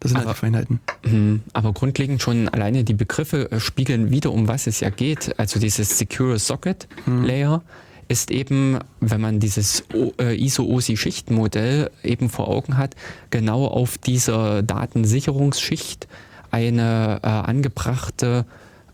das 0.00 0.10
sind 0.10 0.18
halt 0.18 0.26
aber, 0.26 0.32
halt 0.32 0.38
Feinheiten. 0.38 0.80
Mhm. 1.04 1.42
Aber 1.52 1.72
grundlegend 1.72 2.22
schon 2.22 2.48
alleine 2.48 2.84
die 2.84 2.94
Begriffe 2.94 3.50
äh, 3.50 3.60
spiegeln 3.60 4.10
wieder, 4.10 4.32
um 4.32 4.48
was 4.48 4.66
es 4.66 4.80
ja 4.80 4.90
geht. 4.90 5.38
Also 5.38 5.60
dieses 5.60 5.98
Secure 5.98 6.38
Socket 6.38 6.88
mhm. 7.06 7.24
Layer 7.24 7.62
ist 8.08 8.30
eben, 8.30 8.78
wenn 9.00 9.20
man 9.20 9.40
dieses 9.40 9.84
äh, 10.20 10.36
ISO-OSI-Schichtenmodell 10.36 11.90
eben 12.02 12.30
vor 12.30 12.48
Augen 12.48 12.76
hat, 12.76 12.96
genau 13.30 13.66
auf 13.66 13.96
dieser 13.96 14.62
Datensicherungsschicht 14.62 16.08
eine 16.50 17.20
äh, 17.22 17.26
angebrachte 17.26 18.44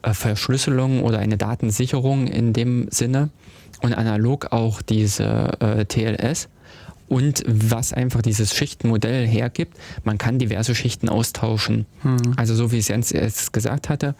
äh, 0.02 0.12
Verschlüsselung 0.12 1.02
oder 1.02 1.18
eine 1.18 1.36
Datensicherung 1.36 2.26
in 2.26 2.52
dem 2.52 2.88
Sinne 2.90 3.30
und 3.82 3.94
analog 3.94 4.52
auch 4.52 4.82
diese 4.82 5.52
äh, 5.60 5.84
TLS. 5.84 6.48
Und 7.08 7.42
was 7.46 7.94
einfach 7.94 8.20
dieses 8.20 8.54
Schichtenmodell 8.54 9.26
hergibt, 9.26 9.78
man 10.04 10.18
kann 10.18 10.38
diverse 10.38 10.74
Schichten 10.74 11.08
austauschen. 11.08 11.86
Mhm. 12.02 12.34
Also 12.36 12.54
so 12.54 12.70
wie 12.70 12.78
Jens 12.80 13.12
es 13.12 13.50
gesagt 13.50 13.88
hatte, 13.88 14.14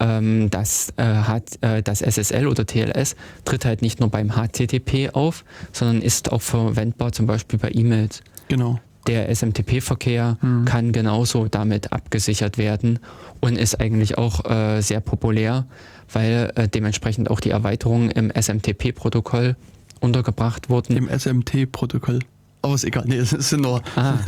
ähm, 0.00 0.50
das, 0.50 0.92
äh, 0.96 1.04
hat, 1.04 1.44
äh, 1.60 1.82
das 1.82 2.02
SSL 2.02 2.48
oder 2.48 2.66
TLS 2.66 3.14
tritt 3.44 3.64
halt 3.64 3.80
nicht 3.80 4.00
nur 4.00 4.10
beim 4.10 4.32
HTTP 4.32 5.10
auf, 5.12 5.44
sondern 5.72 6.02
ist 6.02 6.32
auch 6.32 6.42
verwendbar 6.42 7.12
zum 7.12 7.26
Beispiel 7.26 7.60
bei 7.60 7.70
E-Mails. 7.72 8.22
Genau. 8.48 8.80
Der 9.06 9.28
SMTP-Verkehr 9.34 10.38
mhm. 10.40 10.64
kann 10.64 10.92
genauso 10.92 11.48
damit 11.48 11.92
abgesichert 11.92 12.58
werden 12.58 12.98
und 13.40 13.56
ist 13.56 13.80
eigentlich 13.80 14.18
auch 14.18 14.44
äh, 14.48 14.80
sehr 14.80 15.00
populär, 15.00 15.66
weil 16.12 16.52
äh, 16.54 16.68
dementsprechend 16.68 17.30
auch 17.30 17.40
die 17.40 17.50
Erweiterungen 17.50 18.10
im 18.10 18.30
SMTP-Protokoll 18.30 19.56
untergebracht 20.00 20.68
wurden. 20.68 20.96
Im 20.96 21.08
SMT-Protokoll. 21.08 22.20
Aber 22.62 22.74
ist 22.74 22.84
egal, 22.84 23.04
nee, 23.06 23.16
es 23.18 23.30
sind 23.30 23.62
nur. 23.62 23.82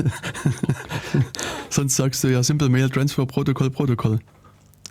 Sonst 1.71 1.97
sagst 1.97 2.25
du 2.25 2.29
ja 2.29 2.43
Simple 2.43 2.69
Mail 2.69 2.91
Transfer 2.91 3.27
Protocol 3.27 3.71
Protocol. 3.71 4.19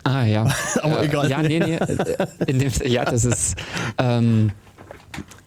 Ah 0.04 0.24
ja. 0.24 0.46
Aber 0.82 1.00
äh, 1.00 1.06
egal. 1.06 1.30
Ja, 1.30 1.42
nee, 1.42 1.58
nee. 1.58 1.78
Dem, 2.52 2.70
ja, 2.84 3.04
das 3.04 3.24
ist. 3.24 3.56
Ähm, 3.98 4.52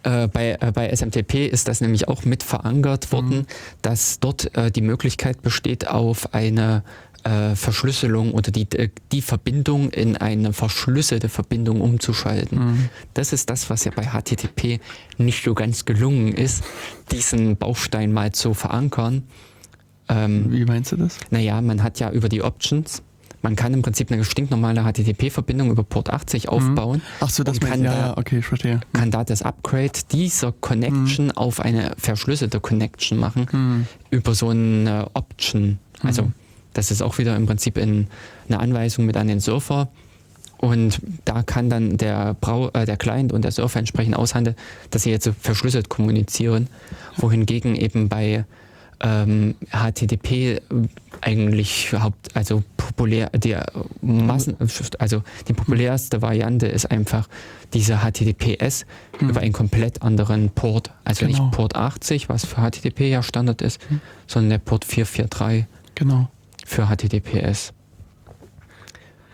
äh, 0.03 0.27
bei, 0.27 0.57
äh, 0.60 0.71
bei 0.71 0.89
SMTP 0.95 1.47
ist 1.47 1.67
das 1.67 1.81
nämlich 1.81 2.07
auch 2.07 2.23
mit 2.23 2.43
verankert 2.43 3.12
worden, 3.12 3.39
mhm. 3.39 3.45
dass 3.81 4.19
dort 4.19 4.55
äh, 4.55 4.71
die 4.71 4.81
Möglichkeit 4.81 5.41
besteht 5.41 5.88
auf 5.88 6.33
eine 6.33 6.83
äh, 7.27 7.55
Verschlüsselung 7.55 8.31
oder 8.31 8.51
die, 8.51 8.71
äh, 8.71 8.89
die 9.11 9.21
Verbindung 9.21 9.89
in 9.89 10.15
eine 10.15 10.53
verschlüsselte 10.53 11.29
Verbindung 11.29 11.81
umzuschalten. 11.81 12.59
Mhm. 12.59 12.89
Das 13.13 13.33
ist 13.33 13.49
das, 13.49 13.69
was 13.69 13.83
ja 13.83 13.91
bei 13.95 14.05
HTTP 14.05 14.79
nicht 15.17 15.43
so 15.43 15.53
ganz 15.53 15.85
gelungen 15.85 16.33
ist, 16.33 16.63
diesen 17.11 17.57
Baustein 17.57 18.13
mal 18.13 18.31
zu 18.31 18.53
verankern. 18.53 19.23
Ähm, 20.07 20.51
Wie 20.51 20.63
meinst 20.63 20.93
du 20.93 20.95
das? 20.95 21.17
Naja, 21.29 21.59
man 21.61 21.83
hat 21.83 21.99
ja 21.99 22.11
über 22.11 22.29
die 22.29 22.41
Options 22.41 23.03
man 23.43 23.55
kann 23.55 23.71
im 23.71 23.83
Prinzip 23.83 24.11
eine 24.11 24.25
stinknormale 24.25 24.81
HTTP-Verbindung 24.83 25.69
über 25.69 25.83
Port 25.83 26.09
80 26.09 26.45
mhm. 26.45 26.49
aufbauen. 26.49 27.01
Ach 27.19 27.29
so, 27.29 27.43
das 27.43 27.59
kann, 27.59 27.83
ja, 27.83 27.91
da, 27.91 27.97
ja, 27.97 28.17
okay, 28.17 28.39
ich 28.39 28.45
verstehe. 28.45 28.81
kann 28.93 29.11
da 29.11 29.23
das 29.23 29.43
Upgrade 29.43 29.91
dieser 30.11 30.51
Connection 30.51 31.25
mhm. 31.25 31.31
auf 31.31 31.59
eine 31.59 31.91
verschlüsselte 31.97 32.59
Connection 32.59 33.19
machen 33.19 33.45
mhm. 33.51 33.87
über 34.09 34.33
so 34.33 34.49
eine 34.49 35.11
Option. 35.13 35.77
Also 36.01 36.23
mhm. 36.23 36.33
Das 36.77 36.91
ist 36.91 37.01
auch 37.01 37.17
wieder 37.17 37.35
im 37.35 37.47
Prinzip 37.47 37.77
in, 37.77 38.07
eine 38.47 38.59
Anweisung 38.59 39.05
mit 39.05 39.17
an 39.17 39.27
den 39.27 39.39
Surfer. 39.39 39.89
Und 40.59 41.01
da 41.25 41.43
kann 41.43 41.69
dann 41.69 41.97
der, 41.97 42.35
Brau 42.35 42.69
äh, 42.69 42.85
der 42.85 42.97
Client 42.97 43.33
und 43.33 43.43
der 43.43 43.51
Surfer 43.51 43.79
entsprechend 43.79 44.15
aushandeln, 44.15 44.55
dass 44.91 45.03
sie 45.03 45.11
jetzt 45.11 45.29
verschlüsselt 45.39 45.89
kommunizieren, 45.89 46.67
wohingegen 47.17 47.75
eben 47.75 48.09
bei 48.09 48.45
ähm, 48.99 49.55
HTTP 49.71 50.61
eigentlich 51.21 51.93
haupt, 51.93 52.35
also 52.35 52.63
populär, 52.77 53.29
die 53.31 53.55
Massen, 54.01 54.55
also 54.99 55.23
die 55.47 55.53
populärste 55.53 56.21
Variante 56.21 56.67
ist 56.67 56.89
einfach 56.89 57.27
diese 57.73 57.99
HTTPS 57.99 58.85
hm. 59.19 59.29
über 59.29 59.41
einen 59.41 59.53
komplett 59.53 60.01
anderen 60.01 60.49
Port. 60.49 60.91
Also 61.03 61.25
genau. 61.25 61.43
nicht 61.45 61.51
Port 61.55 61.75
80, 61.75 62.29
was 62.29 62.45
für 62.45 62.61
HTTP 62.61 63.01
ja 63.09 63.21
Standard 63.21 63.61
ist, 63.61 63.79
hm. 63.89 64.01
sondern 64.25 64.49
der 64.51 64.59
Port 64.59 64.85
443 64.85 65.65
genau. 65.95 66.29
Für 66.67 66.88
HTTPS. 66.88 67.73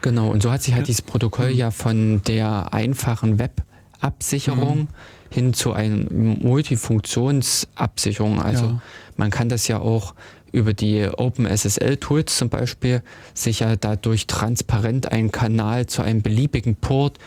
Genau, 0.01 0.29
und 0.29 0.43
so 0.43 0.51
hat 0.51 0.61
sich 0.61 0.75
halt 0.75 0.87
dieses 0.87 1.01
Protokoll 1.01 1.49
ja 1.49 1.71
von 1.71 2.21
der 2.23 2.73
einfachen 2.73 3.39
Web-Absicherung 3.39 4.81
hm. 4.81 4.87
hin 5.29 5.53
zu 5.53 5.73
einer 5.73 6.11
Multifunktionsabsicherung. 6.11 8.39
Also 8.41 8.65
ja. 8.65 8.81
man 9.17 9.31
kann 9.31 9.49
das 9.49 9.67
ja 9.67 9.79
auch 9.79 10.13
über 10.51 10.73
die 10.73 11.07
OpenSSL-Tools 11.07 12.37
zum 12.37 12.49
Beispiel 12.49 13.01
sich 13.33 13.61
ja 13.61 13.75
dadurch 13.75 14.27
transparent 14.27 15.11
einen 15.11 15.31
Kanal 15.31 15.87
zu 15.87 16.03
einem 16.03 16.21
beliebigen 16.21 16.75
Port 16.75 17.17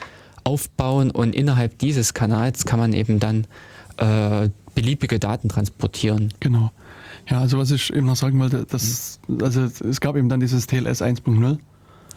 aufbauen 0.45 1.11
und 1.11 1.35
innerhalb 1.35 1.79
dieses 1.79 2.14
Kanals 2.14 2.64
kann 2.64 2.79
man 2.79 2.92
eben 2.92 3.19
dann 3.19 3.49
äh, 3.97 4.51
beliebige 4.77 5.19
Daten 5.19 5.49
transportieren. 5.49 6.33
Genau. 6.38 6.71
Ja, 7.29 7.41
also 7.41 7.59
was 7.59 7.71
ich 7.71 7.93
eben 7.93 8.07
noch 8.07 8.17
sagen 8.17 8.39
wollte, 8.39 8.67
das, 8.69 9.21
also 9.43 9.62
es 9.62 10.01
gab 10.01 10.17
eben 10.17 10.29
dann 10.29 10.41
dieses 10.41 10.67
TLS 10.67 11.03
1.0. 11.03 11.59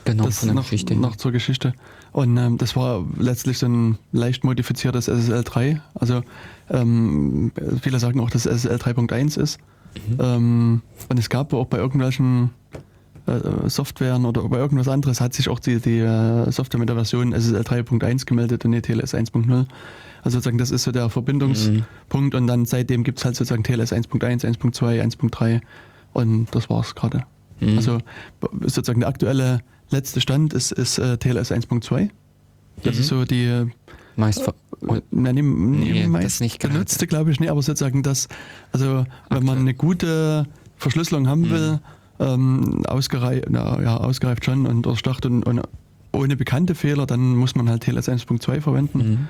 Genau, 0.06 0.26
das 0.26 0.40
von 0.40 0.48
der 0.48 0.56
noch, 0.56 0.64
Geschichte. 0.64 0.96
Noch 0.96 1.16
zur 1.16 1.32
Geschichte. 1.32 1.74
Und 2.12 2.38
ähm, 2.38 2.58
das 2.58 2.76
war 2.76 3.06
letztlich 3.18 3.58
so 3.58 3.68
ein 3.68 3.98
leicht 4.12 4.44
modifiziertes 4.44 5.06
SSL 5.06 5.44
3. 5.44 5.82
Also 5.94 6.24
ähm, 6.70 7.52
viele 7.82 8.00
sagen 8.00 8.20
auch, 8.20 8.30
dass 8.30 8.44
SSL 8.44 8.78
3.1 8.78 9.40
ist. 9.40 9.60
Mhm. 10.08 10.18
Ähm, 10.20 10.82
und 11.10 11.20
es 11.20 11.30
gab 11.30 11.54
auch 11.54 11.66
bei 11.66 11.78
irgendwelchen 11.78 12.52
äh, 13.26 13.70
Softwaren 13.70 14.26
oder 14.26 14.48
bei 14.48 14.58
irgendwas 14.58 14.88
anderes 14.88 15.22
hat 15.22 15.34
sich 15.34 15.50
auch 15.50 15.60
die, 15.60 15.80
die 15.80 16.00
äh, 16.00 16.52
Software 16.52 16.80
mit 16.80 16.90
der 16.90 16.96
Version 16.96 17.34
SSL 17.34 17.62
3.1 17.62 18.26
gemeldet 18.26 18.66
und 18.66 18.72
nicht 18.72 18.86
TLS 18.86 19.14
1.0. 19.14 19.66
Also 20.24 20.38
sozusagen, 20.38 20.58
das 20.58 20.72
ist 20.72 20.84
so 20.84 20.92
der 20.92 21.10
Verbindungspunkt 21.10 22.36
und 22.36 22.48
dann 22.48 22.66
seitdem 22.66 23.04
gibt 23.04 23.20
es 23.20 23.26
halt 23.26 23.36
sozusagen 23.36 23.64
TLS 23.64 23.92
1.1, 23.94 24.44
1.2, 24.46 25.02
1.3 25.02 25.62
und 26.14 26.48
das 26.54 26.70
war's 26.70 26.96
gerade. 26.96 27.24
Mhm. 27.60 27.78
Also 27.78 28.00
sozusagen 28.62 29.00
der 29.02 29.10
aktuelle 29.10 29.60
letzte 29.90 30.22
Stand 30.22 30.54
ist, 30.54 30.72
ist 30.72 30.98
äh, 31.00 31.18
TLS 31.18 31.52
1.2. 31.52 32.10
Das 32.84 32.96
Mhm. 32.96 33.02
ist 33.02 33.08
so 33.08 33.26
die 33.26 33.46
äh, 33.46 33.66
Meist 34.16 34.42
ver 34.44 34.54
na, 35.12 35.34
die, 35.34 35.42
Nee, 35.42 36.02
das 36.04 36.10
meist 36.10 36.42
nicht 36.42 36.62
benutzte, 36.62 37.06
glaube 37.08 37.32
ich, 37.32 37.40
nicht, 37.40 37.50
aber 37.50 37.62
sozusagen 37.62 38.02
das, 38.04 38.28
also 38.72 39.06
wenn 39.30 39.44
man 39.44 39.58
eine 39.60 39.74
gute 39.74 40.46
Verschlüsselung 40.78 41.28
haben 41.28 41.42
Mhm. 41.42 41.50
will, 41.50 41.80
ähm, 42.20 42.86
ausgereift, 42.86 43.48
na, 43.50 43.82
ja, 43.82 43.98
ausgereift 43.98 44.46
schon 44.46 44.66
und 44.68 44.84
durchdacht 44.84 45.26
und, 45.26 45.44
und 45.44 45.62
ohne 46.12 46.36
bekannte 46.38 46.76
Fehler, 46.76 47.06
dann 47.06 47.36
muss 47.36 47.56
man 47.56 47.70
halt 47.70 47.84
TLS 47.84 48.08
1.2 48.10 48.62
verwenden. 48.62 49.28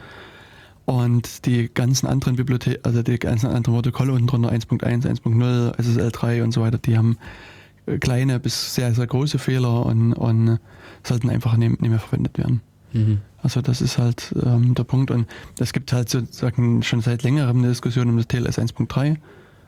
Und 0.89 1.45
die 1.45 1.71
ganzen 1.71 2.07
anderen 2.07 2.35
Bibliotheken, 2.35 2.79
also 2.81 3.03
die 3.03 3.19
ganzen 3.19 3.45
anderen 3.45 3.75
Protokolle 3.75 4.11
unten 4.11 4.25
drunter 4.25 4.51
1.1, 4.51 5.05
1.0, 5.05 5.77
SSL 5.79 6.11
3 6.11 6.43
und 6.43 6.51
so 6.51 6.61
weiter, 6.61 6.79
die 6.79 6.97
haben 6.97 7.19
äh, 7.85 7.99
kleine 7.99 8.39
bis 8.39 8.73
sehr, 8.73 8.91
sehr 8.95 9.05
große 9.05 9.37
Fehler 9.37 9.85
und, 9.85 10.13
und 10.13 10.59
sollten 11.03 11.29
einfach 11.29 11.57
nicht, 11.57 11.79
nicht 11.79 11.91
mehr 11.91 11.99
verwendet 11.99 12.39
werden. 12.39 12.61
Mhm. 12.93 13.19
Also 13.43 13.61
das 13.61 13.81
ist 13.81 13.99
halt 13.99 14.33
ähm, 14.43 14.73
der 14.73 14.83
Punkt. 14.83 15.11
Und 15.11 15.27
es 15.59 15.73
gibt 15.73 15.93
halt 15.93 16.09
sozusagen 16.09 16.81
schon 16.81 17.01
seit 17.01 17.21
längerem 17.21 17.59
eine 17.59 17.67
Diskussion 17.67 18.09
um 18.09 18.17
das 18.17 18.27
TLS 18.27 18.57
1.3. 18.57 19.17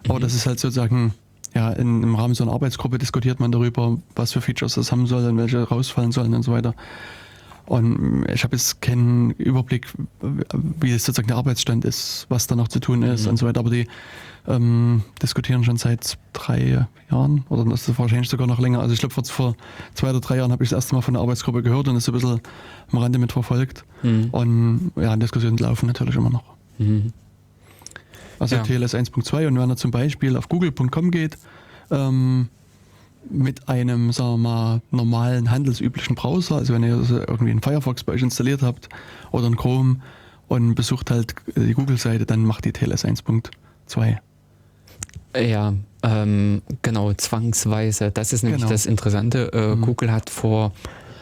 Aber 0.06 0.18
Mhm. 0.18 0.22
das 0.24 0.34
ist 0.34 0.48
halt 0.48 0.60
sozusagen, 0.60 1.14
ja, 1.54 1.70
in, 1.70 2.02
im 2.02 2.16
Rahmen 2.16 2.34
so 2.34 2.44
einer 2.44 2.54
Arbeitsgruppe 2.54 2.98
diskutiert 2.98 3.40
man 3.40 3.52
darüber, 3.52 4.00
was 4.16 4.32
für 4.32 4.42
Features 4.42 4.74
das 4.74 4.92
haben 4.92 5.06
soll 5.06 5.24
und 5.30 5.38
welche 5.38 5.62
rausfallen 5.62 6.12
sollen 6.12 6.34
und 6.34 6.42
so 6.42 6.52
weiter. 6.52 6.74
Und 7.72 8.26
ich 8.30 8.44
habe 8.44 8.54
jetzt 8.58 8.82
keinen 8.82 9.32
Überblick, 9.32 9.88
wie 10.82 10.92
es 10.92 11.06
sozusagen 11.06 11.30
der 11.30 11.38
Arbeitsstand 11.38 11.86
ist, 11.86 12.26
was 12.28 12.46
da 12.48 12.58
noch 12.58 12.68
zu 12.68 12.82
tun 12.82 13.02
ist 13.02 13.24
Mhm. 13.24 13.30
und 13.30 13.38
so 13.38 13.46
weiter. 13.48 13.62
Aber 13.62 13.70
die 13.70 13.88
ähm, 14.46 15.04
diskutieren 15.24 15.64
schon 15.64 15.78
seit 15.78 16.18
drei 16.34 16.86
Jahren 17.10 17.46
oder 17.48 17.64
das 17.64 17.88
ist 17.88 17.98
wahrscheinlich 17.98 18.28
sogar 18.30 18.46
noch 18.46 18.60
länger. 18.60 18.82
Also 18.82 18.94
ich 18.94 19.00
glaube, 19.00 19.14
vor, 19.14 19.24
vor 19.24 19.56
zwei 19.94 20.10
oder 20.10 20.20
drei 20.20 20.36
Jahren 20.36 20.52
habe 20.52 20.64
ich 20.66 20.70
das 20.72 20.78
erste 20.78 20.96
Mal 20.96 21.02
von 21.02 21.14
der 21.14 21.22
Arbeitsgruppe 21.24 21.64
gehört 21.64 21.88
und 21.88 21.96
es 21.96 22.04
so 22.04 22.12
ein 22.12 22.16
bisschen 22.16 22.42
am 22.92 23.00
Rande 23.00 23.20
mitverfolgt. 23.20 23.86
Mhm. 24.04 24.30
Und 24.32 24.92
ja, 24.98 25.16
Diskussionen 25.16 25.56
laufen 25.58 25.86
natürlich 25.88 26.16
immer 26.16 26.30
noch. 26.30 26.44
Mhm. 26.78 27.14
Also 28.40 28.58
Ja. 28.58 28.64
TLS 28.64 28.96
1.2 28.96 29.48
und 29.48 29.58
wenn 29.58 29.70
er 29.70 29.78
zum 29.78 29.92
Beispiel 29.92 30.36
auf 30.36 30.50
google.com 30.50 31.10
geht, 31.12 31.38
ähm, 31.90 32.50
mit 33.30 33.70
einem, 33.70 34.12
sagen 34.12 34.32
wir 34.32 34.38
mal, 34.38 34.82
normalen 34.92 35.52
handelsüblichen 35.52 36.16
Browser, 36.16 36.56
also 36.56 36.74
wenn 36.74 36.84
ihr 36.84 37.00
irgendwie 37.10 37.52
einen 37.52 37.62
Firefox 37.62 38.04
bei 38.04 38.14
euch 38.14 38.22
installiert 38.22 38.62
habt 38.62 38.90
oder 39.32 39.46
einen 39.46 39.56
Chrome 39.58 39.98
und 40.48 40.76
besucht 40.76 41.12
halt 41.12 41.36
die 41.56 41.74
Google-Seite, 41.74 42.26
dann 42.26 42.44
macht 42.44 42.66
die 42.66 42.74
TLS 42.74 43.06
1.2. 43.06 44.18
Ja, 45.38 45.74
ähm, 46.04 46.62
genau, 46.82 47.14
zwangsweise. 47.14 48.12
Das 48.12 48.34
ist 48.34 48.44
nämlich 48.44 48.62
Genau. 48.62 48.72
das 48.72 48.86
Interessante. 48.86 49.52
Äh, 49.54 49.76
Mhm. 49.76 49.82
Google 49.82 50.12
hat 50.12 50.30
vor, 50.30 50.74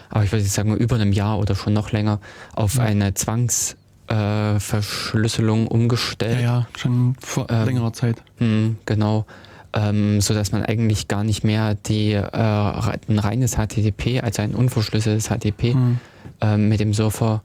aber 0.10 0.24
ich 0.24 0.32
würde 0.32 0.44
sagen, 0.46 0.76
über 0.78 0.96
einem 0.96 1.12
Jahr 1.12 1.38
oder 1.38 1.54
schon 1.54 1.74
noch 1.74 1.92
länger 1.92 2.20
auf 2.56 2.76
Ja. 2.76 2.84
eine 2.84 3.14
Zwangsverschlüsselung 3.14 4.56
äh, 4.56 4.60
Verschlüsselung 4.60 5.64
Ja, 5.66 5.68
umgestellt. 5.72 6.42
ja, 6.42 6.68
schon 6.76 7.16
vor 7.20 7.46
Ähm, 7.52 7.66
längerer 7.66 7.94
Zeit. 7.94 8.24
Hm, 8.38 8.78
genau. 8.86 9.26
Ähm, 9.72 10.20
so 10.20 10.34
dass 10.34 10.52
man 10.52 10.64
eigentlich 10.64 11.08
gar 11.08 11.24
nicht 11.24 11.44
mehr 11.44 11.76
die, 11.76 12.14
äh, 12.14 12.24
ein 12.32 13.20
reines 13.20 13.56
HTTP, 13.56 14.20
also 14.22 14.42
ein 14.42 14.56
unverschlüsseltes 14.56 15.28
HTTP, 15.30 15.74
Hm. 15.74 16.00
ähm, 16.42 16.70
mit 16.70 16.80
dem 16.80 16.92
Surfer 16.96 17.44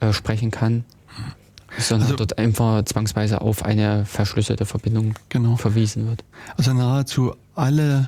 äh, 0.00 0.14
sprechen 0.14 0.50
kann, 0.50 0.84
sondern 1.78 2.06
Also- 2.06 2.16
dort 2.16 2.38
einfach 2.38 2.82
zwangsweise 2.86 3.42
auf 3.42 3.62
eine 3.62 4.06
verschlüsselte 4.06 4.64
Verbindung 4.64 5.16
Genau. 5.28 5.56
verwiesen 5.56 6.08
wird. 6.08 6.24
Also 6.56 6.72
nahezu 6.72 7.34
alle 7.54 8.06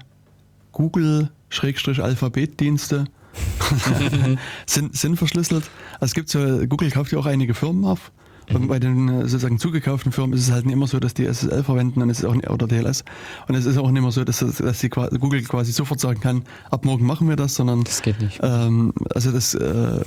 Google-Alphabetdienste 0.73 3.05
sind, 4.67 4.97
sind 4.97 5.17
verschlüsselt. 5.17 5.65
Also 5.95 6.05
es 6.11 6.15
gibt 6.15 6.29
so, 6.31 6.67
Google 6.67 6.91
kauft 6.91 7.13
ja 7.13 7.19
auch 7.19 7.27
einige 7.27 7.55
Firmen 7.55 7.85
auf. 7.85 8.11
Und 8.53 8.69
bei 8.69 8.79
den 8.79 9.09
äh, 9.09 9.21
sozusagen 9.23 9.59
zugekauften 9.59 10.13
Firmen 10.13 10.37
ist 10.37 10.47
es 10.49 10.53
halt 10.53 10.65
nicht 10.67 10.73
immer 10.75 10.87
so, 10.87 10.99
dass 11.01 11.15
die 11.15 11.25
SSL 11.27 11.63
verwenden 11.65 12.01
und 12.03 12.11
es 12.11 12.21
ist 12.21 12.25
auch 12.25 12.35
nicht, 12.35 12.49
oder 12.49 12.67
TLS. 12.69 13.05
Und 13.47 13.55
es 13.55 13.67
ist 13.67 13.77
auch 13.79 13.91
nicht 13.91 13.99
immer 14.01 14.11
so, 14.13 14.25
dass, 14.25 14.39
dass 14.39 14.79
die, 14.81 14.89
Google 14.89 15.43
quasi 15.43 15.73
sofort 15.73 16.01
sagen 16.01 16.21
kann, 16.21 16.45
ab 16.71 16.85
morgen 16.85 17.05
machen 17.07 17.29
wir 17.29 17.37
das, 17.37 17.55
sondern 17.55 17.85
Das 17.85 18.01
geht 18.03 18.21
nicht. 18.21 18.41
ähm, 18.43 18.93
also 19.15 19.33
das, 19.33 19.55
äh, 19.55 20.01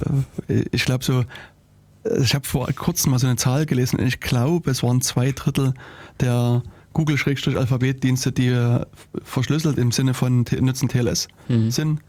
ich 0.71 0.85
glaube 0.85 1.03
so, 1.03 1.23
ich 2.19 2.33
habe 2.33 2.47
vor 2.47 2.67
kurzem 2.73 3.11
mal 3.11 3.19
so 3.19 3.27
eine 3.27 3.35
Zahl 3.35 3.65
gelesen 3.67 3.99
und 3.99 4.07
ich 4.07 4.19
glaube, 4.19 4.71
es 4.71 4.81
waren 4.81 5.01
zwei 5.01 5.31
Drittel 5.33 5.73
der 6.19 6.63
Google-Alphabetdienste, 6.93 8.31
die 8.31 8.47
äh, 8.47 8.85
verschlüsselt 9.23 9.77
im 9.77 9.91
Sinne 9.91 10.13
von 10.13 10.45
nutzen 10.59 10.89
TLS 10.89 11.27
Mhm. 11.47 11.71
sind. 11.71 11.99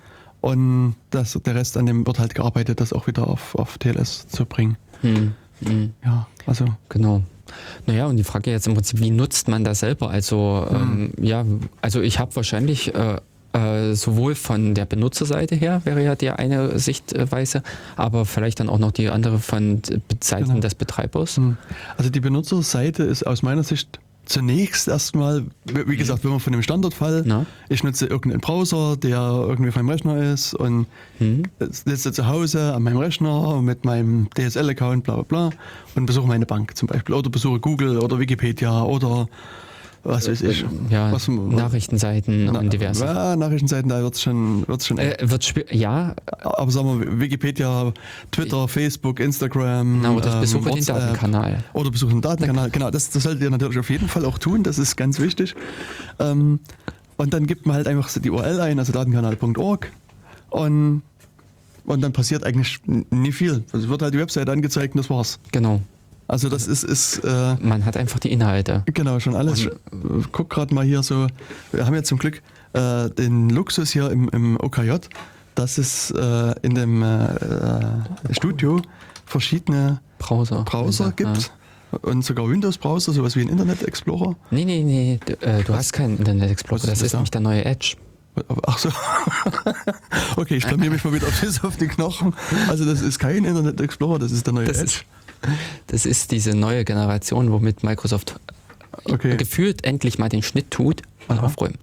Und 0.40 0.97
das, 1.11 1.38
der 1.45 1.55
Rest 1.55 1.77
an 1.77 1.87
dem 1.87 2.05
wird 2.07 2.18
halt 2.18 2.35
gearbeitet, 2.35 2.81
das 2.81 2.92
auch 2.92 3.07
wieder 3.07 3.29
auf, 3.29 3.55
auf 3.55 3.79
TLS 3.79 4.27
zu 4.27 4.45
bringen. 4.45 4.77
Hm, 5.03 5.35
hm. 5.64 5.92
Ja, 6.05 6.27
also 6.46 6.66
Genau. 6.88 7.22
Naja, 7.87 8.07
und 8.07 8.16
die 8.16 8.25
Frage 8.25 8.51
jetzt 8.51 8.66
im 8.66 8.75
Prinzip, 8.75 9.01
wie 9.01 9.11
nutzt 9.11 9.48
man 9.48 9.62
das 9.64 9.81
selber? 9.81 10.09
Also, 10.11 10.66
ähm, 10.70 11.12
ja, 11.20 11.44
also 11.83 12.01
ich 12.01 12.18
habe 12.18 12.35
wahrscheinlich 12.37 12.94
äh, 12.94 13.18
äh, 13.53 13.94
sowohl 13.94 14.35
von 14.35 14.75
der 14.75 14.87
Benutzerseite 14.87 15.55
her, 15.55 15.83
wäre 15.85 16.03
ja 16.03 16.14
die 16.14 16.31
eine 16.31 16.79
Sichtweise, 16.79 17.62
aber 17.96 18.25
vielleicht 18.25 18.61
dann 18.61 18.70
auch 18.70 18.79
noch 18.79 18.92
die 18.92 19.11
andere 19.11 19.38
von 19.38 19.83
Seiten 20.22 20.46
Genau. 20.48 20.61
des 20.61 20.75
Betreibers. 20.75 21.37
Hm. 21.37 21.59
Also 21.98 22.09
die 22.09 22.20
Benutzerseite 22.20 23.03
ist 23.03 23.27
aus 23.27 23.42
meiner 23.42 23.62
Sicht 23.62 23.98
zunächst 24.25 24.89
erstmal, 24.89 25.45
wie 25.65 25.97
gesagt, 25.97 26.23
wenn 26.25 26.31
man 26.31 26.41
von 26.41 26.53
dem 26.53 26.63
Standardfall, 26.63 27.25
Na? 27.27 27.45
ich 27.69 27.83
nutze 27.83 28.07
irgendeinen 28.07 28.41
Browser, 28.41 28.97
der 28.97 29.19
irgendwie 29.19 29.69
auf 29.71 29.77
meinem 29.77 29.89
Rechner 29.91 30.33
ist 30.33 30.55
und 30.55 30.87
Hm? 31.19 31.43
sitze 31.59 32.13
zu 32.13 32.27
Hause 32.29 32.73
an 32.75 32.83
meinem 32.83 32.99
Rechner 32.99 33.61
mit 33.63 33.85
meinem 33.85 34.29
DSL-Account, 34.37 35.05
bla 35.05 35.15
bla 35.17 35.23
bla, 35.25 35.51
und 35.95 36.07
besuche 36.07 36.27
meine 36.29 36.47
Bank 36.47 36.77
zum 36.77 36.89
Beispiel. 36.89 37.15
Oder 37.15 37.31
besuche 37.31 37.59
Google 37.61 37.99
oder 37.99 38.19
Wikipedia 38.19 38.83
oder 38.83 39.29
was 40.05 40.29
weiß 40.29 40.43
ich. 40.43 40.65
Ja, 40.91 41.12
was, 41.12 41.29
Nachrichtenseiten 41.29 42.47
Na- 42.47 42.59
und 42.59 42.73
diverse. 42.73 43.05
Ja, 43.05 43.37
Nachrichtenseiten, 43.37 43.88
da 43.88 44.03
wird 44.03 44.15
es 44.15 44.23
schon, 44.23 44.67
wird's 44.67 44.87
schon 44.87 44.99
Äh, 44.99 45.17
wird 45.23 45.45
schwer, 45.45 45.65
ja, 45.75 46.15
Aber 46.41 46.71
sagen 46.71 47.01
wir, 47.01 47.21
Wikipedia, 47.21 47.93
Twitter, 48.31 48.67
Facebook, 48.69 49.21
Instagram. 49.21 50.03
na, 50.03 50.11
oder 50.13 50.35
ähm, 50.35 50.40
besuche 50.40 50.71
den. 50.71 50.85
Datenkanal. 50.85 51.65
Oder 51.73 51.90
besuchen 51.90 52.15
den 52.17 52.21
Datenkanal. 52.23 52.71
Genau, 52.71 52.90
das, 52.90 53.11
das 53.11 53.23
solltet 53.23 53.42
ihr 53.42 53.50
natürlich 53.50 53.79
auf 53.79 53.90
jeden 53.90 54.09
Fall 54.09 54.25
auch 54.25 54.38
tun. 54.38 54.63
Das 54.65 54.79
ist 54.79 54.96
ganz 54.96 55.21
wichtig. 55.21 55.55
Ähm, 56.19 56.59
und 57.17 57.33
dann 57.33 57.46
gibt 57.46 57.67
man 57.67 57.77
halt 57.77 57.87
einfach 57.87 58.09
so 58.09 58.19
die 58.21 58.31
URL 58.31 58.61
ein, 58.61 58.79
also 58.79 58.92
datenkanal.org. 58.92 59.92
Und, 60.50 61.03
und 61.85 62.00
dann 62.00 62.13
passiert 62.13 62.44
eigentlich 62.44 62.81
n- 62.88 63.07
nicht 63.11 63.35
viel. 63.37 63.63
Also 63.73 63.85
es 63.85 63.88
wird 63.88 64.03
halt 64.03 64.15
die 64.15 64.19
Website 64.19 64.48
angezeigt 64.48 64.94
und 64.94 64.98
das 64.98 65.11
war's. 65.11 65.38
Genau. 65.53 65.81
Also 66.33 66.49
das 66.49 66.67
ist, 66.67 66.83
ist 66.83 67.19
äh, 67.25 67.57
Man 67.61 67.85
hat 67.85 67.97
einfach 67.99 68.19
die 68.19 68.33
Inhalte. 68.33 68.85
genau 68.87 69.21
schon 69.21 69.37
alles. 69.37 69.61
Ich 69.61 69.69
guck 70.33 70.49
gerade 70.49 70.75
mal 70.75 70.83
hier 70.85 71.03
so. 71.03 71.27
Wir 71.73 71.85
haben 71.85 71.95
ja 71.95 72.03
zum 72.03 72.17
Glück 72.19 72.41
äh, 72.73 73.11
den 73.11 73.51
Luxus 73.51 73.91
hier 73.91 74.11
im, 74.11 74.31
im 74.31 74.57
OKJ, 74.59 74.93
dass 75.55 75.77
es 75.77 76.11
äh, 76.11 76.55
in 76.63 76.75
dem 76.75 77.03
äh, 77.03 77.27
äh, 77.27 77.81
Studio 78.31 78.81
verschiedene 79.27 80.01
Browser. 80.19 80.63
Browser 80.65 81.05
Ja. 81.07 81.11
gibt 81.11 81.53
und 82.01 82.25
sogar 82.25 82.49
Windows-Browser, 82.49 83.13
sowas 83.13 83.37
wie 83.37 83.43
ein 83.43 83.51
Internet 83.51 83.83
Explorer. 83.83 84.35
Nee, 84.51 84.65
nee, 84.65 84.83
nee, 84.85 85.21
d- 85.29 85.35
äh, 85.47 85.63
du 85.65 85.75
hast 85.75 85.93
keinen 85.93 86.17
Internet 86.17 86.51
Explorer. 86.51 86.81
Das 86.81 86.89
das 86.93 87.03
ist 87.03 87.13
da? 87.13 87.19
nämlich 87.19 87.31
der 87.31 87.41
neue 87.43 87.63
Edge. 87.67 87.97
Ach 88.67 88.79
so. 88.79 88.89
okay, 90.37 90.57
ich 90.57 90.67
blamier 90.67 90.91
mich 90.91 91.05
mal 91.05 91.13
wieder 91.13 91.27
bis 91.43 91.63
auf 91.63 91.77
die 91.77 91.89
Knochen. 91.89 92.33
Also 92.69 92.87
das 92.87 93.03
ist 93.03 93.19
kein 93.19 93.45
Internet 93.45 93.79
Explorer, 93.83 94.19
das 94.19 94.33
ist 94.33 94.47
der 94.47 94.55
neue 94.55 94.65
Das 94.67 94.79
Edge. 94.79 94.87
ist- 94.87 95.05
Das 95.88 96.07
ist 96.07 96.31
diese 96.33 96.55
neue 96.55 96.85
Generation, 96.85 97.51
womit 97.53 97.83
Microsoft 97.83 98.38
Okay. 99.05 99.37
gefühlt 99.37 99.85
endlich 99.85 100.19
mal 100.19 100.29
den 100.29 100.43
Schnitt 100.43 100.71
tut 100.71 101.03
und 101.29 101.38
Aha. 101.38 101.47
aufräumt. 101.47 101.79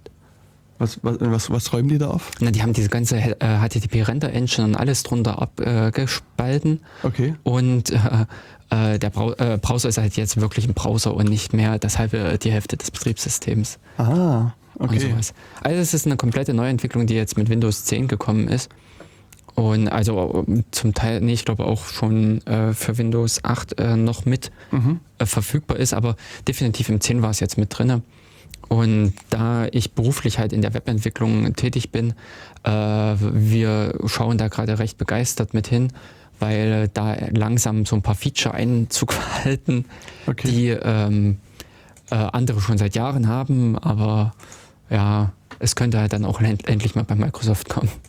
Was, 0.78 1.00
was, 1.02 1.16
was, 1.20 1.50
was 1.50 1.72
räumen 1.72 1.88
die 1.88 1.98
da 1.98 2.08
auf? 2.08 2.30
Na, 2.40 2.50
die 2.50 2.62
haben 2.62 2.72
diese 2.72 2.88
ganze 2.88 3.16
äh, 3.18 3.34
HTTP-Render-Engine 3.40 4.64
und 4.66 4.74
alles 4.76 5.02
drunter 5.02 5.42
abgespalten. 5.42 6.80
Okay. 7.02 7.34
und 7.42 7.90
äh, 7.90 7.96
äh, 8.70 8.98
der 8.98 9.10
Brau 9.10 9.32
äh, 9.32 9.58
Browser 9.60 9.88
ist 9.88 9.98
halt 9.98 10.16
jetzt 10.16 10.40
wirklich 10.40 10.66
ein 10.66 10.74
Browser 10.74 11.14
und 11.14 11.28
nicht 11.28 11.52
mehr 11.52 11.78
das 11.78 11.98
halbe, 11.98 12.38
die 12.38 12.50
Hälfte 12.52 12.76
des 12.76 12.90
Betriebssystems. 12.92 13.78
Ah, 13.98 14.52
okay. 14.78 15.14
Also 15.62 15.80
es 15.80 15.92
ist 15.92 16.06
eine 16.06 16.16
komplette 16.16 16.54
Neuentwicklung, 16.54 17.06
die 17.06 17.14
jetzt 17.14 17.36
mit 17.36 17.48
Windows 17.50 17.84
10 17.84 18.08
gekommen 18.08 18.48
ist. 18.48 18.70
Und 19.60 19.88
also 19.88 20.44
äh, 20.48 20.62
zum 20.70 20.94
Teil, 20.94 21.20
nee, 21.20 21.34
ich 21.34 21.44
glaube 21.44 21.64
auch 21.66 21.84
schon 21.86 22.40
äh, 22.46 22.72
für 22.72 22.96
Windows 22.96 23.44
8 23.44 23.78
äh, 23.78 23.96
noch 23.96 24.24
mit 24.24 24.50
Mhm. 24.70 25.00
äh, 25.18 25.26
verfügbar 25.26 25.76
ist, 25.78 25.92
aber 25.92 26.16
definitiv 26.48 26.88
im 26.88 27.00
10 27.00 27.20
war 27.20 27.30
es 27.30 27.40
jetzt 27.40 27.58
mit 27.58 27.76
drinne. 27.76 28.02
Und 28.68 29.12
da 29.28 29.66
ich 29.72 29.92
beruflich 29.92 30.38
halt 30.38 30.52
in 30.52 30.62
der 30.62 30.72
Webentwicklung 30.72 31.54
tätig 31.56 31.90
bin, 31.90 32.14
äh, 32.62 32.70
wir 32.70 33.98
schauen 34.06 34.38
da 34.38 34.48
gerade 34.48 34.78
recht 34.78 34.96
begeistert 34.96 35.52
mit 35.52 35.66
hin, 35.66 35.92
weil 36.38 36.88
da 36.94 37.16
langsam 37.32 37.84
so 37.84 37.96
ein 37.96 38.02
paar 38.02 38.14
Feature 38.14 38.54
Einzug 38.54 39.14
halten, 39.44 39.84
Okay. 40.26 40.48
die 40.48 40.68
ähm, 40.68 41.38
äh, 42.10 42.14
andere 42.14 42.60
schon 42.60 42.78
seit 42.78 42.94
Jahren 42.94 43.28
haben, 43.28 43.76
aber 43.76 44.32
ja, 44.88 45.32
es 45.58 45.74
könnte 45.76 45.98
halt 45.98 46.12
dann 46.14 46.24
auch 46.24 46.40
end 46.40 46.66
endlich 46.66 46.94
mal 46.94 47.04
bei 47.04 47.14
Microsoft 47.14 47.68
kommen. 47.68 47.90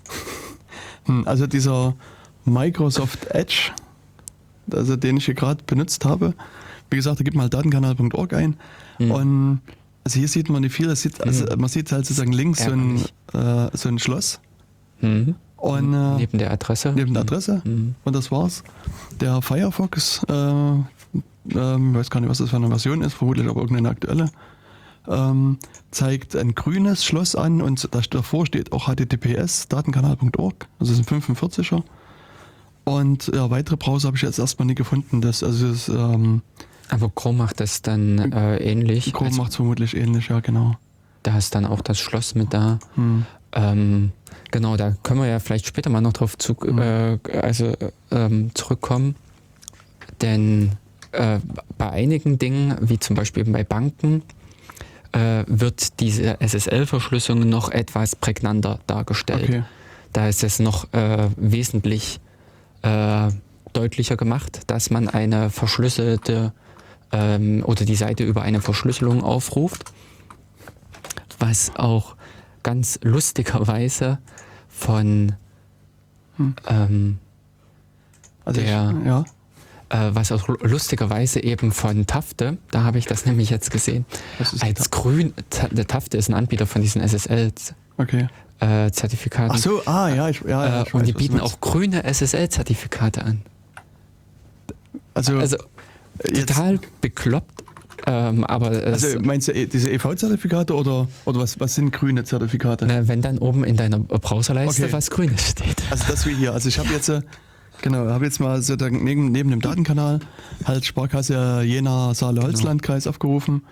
Hm, 1.06 1.28
Also 1.28 1.48
dieser 1.48 1.96
Microsoft 2.46 3.26
Edge, 3.32 3.72
also 4.72 4.96
den 4.96 5.18
ich 5.18 5.26
hier 5.26 5.34
gerade 5.36 5.64
benutzt 5.66 6.06
habe, 6.06 6.34
wie 6.90 6.96
gesagt, 6.98 7.20
da 7.20 7.24
gibt 7.24 7.36
man 7.36 7.44
halt 7.44 7.54
datenkanal.org 7.54 8.34
ein. 8.34 8.58
Hm. 8.98 9.12
und 9.12 9.62
also 10.04 10.18
hier 10.20 10.28
sieht 10.28 10.50
man 10.50 10.62
nicht 10.64 10.74
viel, 10.74 10.94
sieht, 10.96 11.22
also 11.22 11.46
man 11.58 11.70
sieht 11.70 11.92
halt 11.92 12.06
sozusagen 12.06 12.32
links 12.34 12.64
so 12.64 12.72
ein, 12.72 12.98
äh, 13.34 13.70
so 13.78 13.88
ein 13.90 14.00
Schloss. 14.00 14.40
Mhm. 15.00 15.36
und 15.58 15.94
äh, 15.94 16.18
Neben 16.18 16.38
der 16.38 16.52
Adresse. 16.52 16.92
neben 16.96 17.14
der 17.14 17.22
Adresse. 17.24 17.62
Mhm. 17.66 17.96
und 18.04 18.16
das 18.16 18.32
war's. 18.32 18.64
Der 19.20 19.42
Firefox, 19.42 20.24
äh, 20.28 20.34
ähm, 20.34 20.84
weiß 21.96 22.10
gar 22.10 22.20
nicht, 22.20 22.30
was 22.30 22.38
das 22.40 22.50
für 22.50 22.56
eine 22.58 22.68
Version 22.68 23.02
ist, 23.02 23.14
vermutlich 23.14 23.48
aber 23.48 23.62
irgendeine 23.62 23.90
aktuelle, 23.90 24.30
ähm, 25.08 25.58
zeigt 25.92 26.36
ein 26.36 26.54
grünes 26.56 27.04
Schloss 27.04 27.36
an 27.36 27.62
und 27.62 27.88
da- 27.94 28.02
davor 28.10 28.46
steht 28.46 28.72
auch 28.72 28.88
https 28.88 29.68
datenkanal.org, 29.68 30.68
also 30.80 30.92
das 30.94 31.00
ist 31.02 31.12
ein 31.12 31.22
45er. 31.22 31.84
Und 32.84 33.28
ja, 33.34 33.50
weitere 33.50 33.78
Browser 33.78 34.08
habe 34.08 34.18
ich 34.18 34.24
jetzt 34.24 34.40
erstmal 34.40 34.66
nie 34.66 34.76
gefunden. 34.76 35.22
Das, 35.22 35.44
also 35.44 35.70
das, 35.70 35.88
ähm, 35.88 36.42
Aber 36.90 37.10
Chrome 37.10 37.38
macht 37.38 37.60
das 37.60 37.82
dann 37.84 38.32
äh, 38.32 38.58
ähnlich. 38.58 39.14
Chrome 39.14 39.28
Also, 39.30 39.42
macht 39.42 39.50
es 39.52 39.56
vermutlich 39.58 39.96
ähnlich, 39.96 40.30
ja 40.30 40.40
genau. 40.40 40.76
da 41.24 41.38
ist 41.38 41.54
dann 41.54 41.66
auch 41.68 41.82
das 41.82 42.00
Schloss 42.00 42.34
mit 42.34 42.54
da. 42.54 42.80
Hm. 42.96 43.26
Ähm, 43.54 44.12
genau, 44.50 44.78
da 44.78 44.96
können 45.04 45.20
wir 45.20 45.28
ja 45.28 45.40
vielleicht 45.40 45.68
später 45.68 45.90
mal 45.92 46.02
noch 46.02 46.14
drauf 46.14 46.38
zu, 46.38 46.54
Mhm. 46.60 46.80
äh, 46.80 47.20
also, 47.42 47.74
ähm, 48.10 48.50
zurückkommen. 48.56 49.16
Denn 50.22 50.72
äh, 51.12 51.40
bei 51.78 51.90
einigen 51.92 52.40
Dingen, 52.40 52.76
wie 52.82 52.98
zum 53.00 53.16
Beispiel 53.16 53.44
bei 53.46 53.64
Banken, 53.64 54.24
äh, 55.14 55.44
wird 55.48 56.00
diese 56.00 56.40
SSL-Verschlüsselung 56.42 57.48
noch 57.50 57.70
etwas 57.70 58.16
prägnanter 58.16 58.80
dargestellt. 58.88 59.44
Okay. 59.44 59.64
Da 60.14 60.28
ist 60.28 60.44
es 60.44 60.60
noch 60.60 60.92
äh, 60.94 61.30
wesentlich 61.38 62.20
äh, 62.82 63.30
deutlicher 63.74 64.18
gemacht, 64.18 64.62
dass 64.68 64.90
man 64.90 65.08
eine 65.08 65.50
verschlüsselte 65.50 66.54
ähm, 67.12 67.64
oder 67.66 67.86
die 67.86 67.96
Seite 67.96 68.24
über 68.24 68.42
eine 68.42 68.62
Verschlüsselung 68.62 69.24
aufruft, 69.24 69.86
was 71.40 71.72
auch 71.76 72.16
ganz 72.64 73.00
lustigerweise 73.02 74.20
von 74.70 75.34
Hm. 76.38 76.56
ähm, 76.68 77.20
Also 78.46 78.62
Der- 78.62 78.96
ich, 79.00 79.06
ja, 79.06 79.26
was 80.14 80.32
auch 80.32 80.48
lu- 80.48 80.58
lustigerweise 80.62 81.44
eben 81.44 81.72
von 81.72 82.08
Tafte, 82.08 82.58
da 82.72 82.84
habe 82.84 82.98
ich 82.98 83.06
das 83.06 83.26
nämlich 83.28 83.50
jetzt 83.50 83.72
gesehen, 83.72 84.06
als 84.62 84.90
grün, 84.92 85.34
Tafte 85.88 86.18
ist 86.18 86.30
ein 86.30 86.34
Anbieter 86.34 86.66
von 86.66 86.82
diesen 86.82 87.02
okay. 87.98 88.28
SSL-Zertifikaten. 88.60 89.52
Ach 89.54 89.58
so, 89.58 89.82
ah 89.86 90.10
ja, 90.10 90.30
ich, 90.30 90.42
ja, 90.42 90.50
ja 90.66 90.80
äh, 90.82 90.84
ich 90.88 90.94
und 90.94 91.02
weiß, 91.02 91.08
die 91.08 91.14
bieten 91.14 91.40
auch 91.40 91.60
grüne 91.62 92.04
SSL-Zertifikate 92.04 93.24
an. 93.24 93.42
also, 95.14 95.38
Also 95.38 95.58
jetzt, 96.32 96.48
total 96.50 96.80
bekloppt, 97.02 97.64
ähm, 98.08 98.44
aber 98.46 98.72
es, 98.72 99.04
also 99.04 99.20
meinst 99.20 99.48
du 99.48 99.68
diese 99.68 99.92
EV-Zertifikate 99.92 100.74
oder, 100.76 101.08
oder 101.26 101.40
was, 101.40 101.60
was 101.60 101.76
sind 101.76 101.92
grüne 101.92 102.24
Zertifikate? 102.24 102.86
na, 102.88 103.08
wenn 103.08 103.22
dann 103.22 103.38
oben 103.40 103.64
in 103.64 103.76
deiner 103.78 104.00
Browserleiste 104.00 104.84
Okay. 104.86 104.94
was 104.94 105.10
Grünes 105.12 105.50
steht. 105.50 105.84
Also 105.92 106.06
das 106.08 106.26
wie 106.26 106.34
hier. 106.34 106.54
Also 106.54 106.70
ich 106.70 106.80
habe 106.80 106.90
jetzt, 106.90 107.10
äh, 107.10 107.22
genau, 107.82 108.08
habe 108.08 108.26
jetzt 108.26 108.40
mal 108.40 108.62
sozusagen 108.62 109.04
neben, 109.04 109.32
neben 109.32 109.50
dem 109.50 109.62
Datenkanal 109.62 110.20
halt 110.66 110.86
Sparkasse 110.86 111.62
Jena 111.64 112.14
Saale 112.14 112.42
Holzlandkreis 112.42 113.08
aufgerufen. 113.08 113.64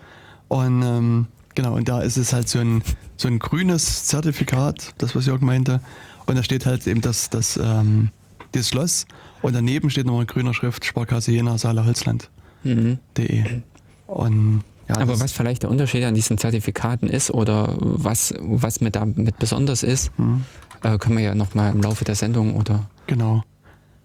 Und 0.47 0.82
ähm, 0.82 1.28
genau 1.55 1.76
und 1.76 1.88
da 1.89 2.01
ist 2.01 2.18
es 2.18 2.34
halt 2.34 2.49
so 2.49 2.60
ein 2.60 2.82
so 3.18 3.28
ein 3.28 3.39
grünes 3.39 4.05
Zertifikat, 4.05 4.93
das 4.97 5.16
was 5.16 5.26
Jörg 5.26 5.41
meinte. 5.41 5.82
Und 6.26 6.38
da 6.38 6.43
steht 6.43 6.66
halt 6.66 6.86
eben 6.88 7.01
das 7.01 7.30
das 7.30 7.57
ähm, 7.57 8.10
das 8.51 8.70
Schloss. 8.70 9.05
Und 9.41 9.55
daneben 9.55 9.89
steht 9.89 10.05
nochmal 10.05 10.24
in 10.24 10.28
grüner 10.28 10.53
Schrift 10.53 10.84
Sparkasse 10.86 11.32
Jena 11.32 11.57
Saale 11.57 11.86
Holzland.de 11.86 13.43
Mhm. 13.43 13.64
und 14.07 14.64
ja, 14.89 14.97
Aber 14.97 15.20
was 15.20 15.32
vielleicht 15.32 15.62
der 15.64 15.70
Unterschied 15.70 16.03
an 16.03 16.16
diesen 16.16 16.39
Zertifikaten 16.39 17.07
ist 17.07 17.30
oder 17.32 17.76
was, 17.80 18.34
was 18.39 18.82
mit 18.82 18.95
damit 18.95 19.38
besonders 19.38 19.84
ist, 19.84 20.12
hm, 20.18 20.43
äh, 20.82 20.97
können 20.97 21.16
wir 21.18 21.24
ja 21.24 21.36
nochmal 21.36 21.72
im 21.72 21.82
Laufe 21.82 22.05
der 22.05 22.16
Sendung 22.16 22.55
oder 22.55 22.89
genau. 23.05 23.43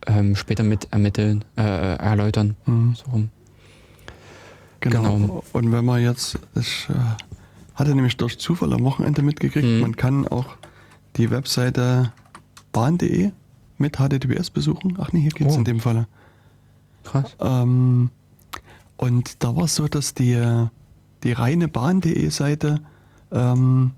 Ähm, 0.06 0.36
später 0.36 0.62
mit 0.62 0.88
ermitteln, 0.92 1.44
äh, 1.56 1.62
erläutern. 1.96 2.56
Hm. 2.64 2.94
So 2.96 3.10
rum. 3.10 3.30
Genau. 4.80 5.02
Genau. 5.16 5.44
Und 5.52 5.72
wenn 5.72 5.84
man 5.84 6.02
jetzt, 6.02 6.38
ich 6.54 6.88
äh, 6.90 6.94
hatte 7.74 7.94
nämlich 7.94 8.16
durch 8.16 8.38
Zufall 8.38 8.72
am 8.72 8.84
Wochenende 8.84 9.22
mitgekriegt, 9.22 9.66
Mhm. 9.66 9.80
man 9.80 9.96
kann 9.96 10.28
auch 10.28 10.46
die 11.16 11.30
Webseite 11.30 12.12
bahn.de 12.72 13.30
mit 13.78 13.96
HTTPS 13.96 14.50
besuchen. 14.50 14.96
Ach 15.00 15.12
nee, 15.12 15.20
hier 15.20 15.30
geht's 15.30 15.54
Oh. 15.54 15.58
in 15.58 15.64
dem 15.64 15.80
Falle. 15.80 16.06
Krass. 17.04 17.36
Ähm, 17.40 18.10
und 18.96 19.42
da 19.42 19.56
war 19.56 19.64
es 19.64 19.74
so, 19.74 19.88
dass 19.88 20.14
die, 20.14 20.66
die 21.22 21.32
reine 21.32 21.68
bahn.de 21.68 22.28
Seite, 22.30 22.80
ähm, 23.32 23.92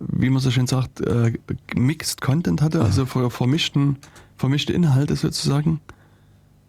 wie 0.00 0.30
man 0.30 0.40
so 0.40 0.50
schön 0.50 0.66
sagt, 0.66 1.00
äh, 1.00 1.32
Mixed 1.74 2.20
Content 2.20 2.60
hatte, 2.62 2.82
also 2.82 3.06
ver 3.06 3.30
vermischten, 3.30 3.96
vermischte 4.44 4.74
Inhalte 4.74 5.16
sozusagen. 5.16 5.80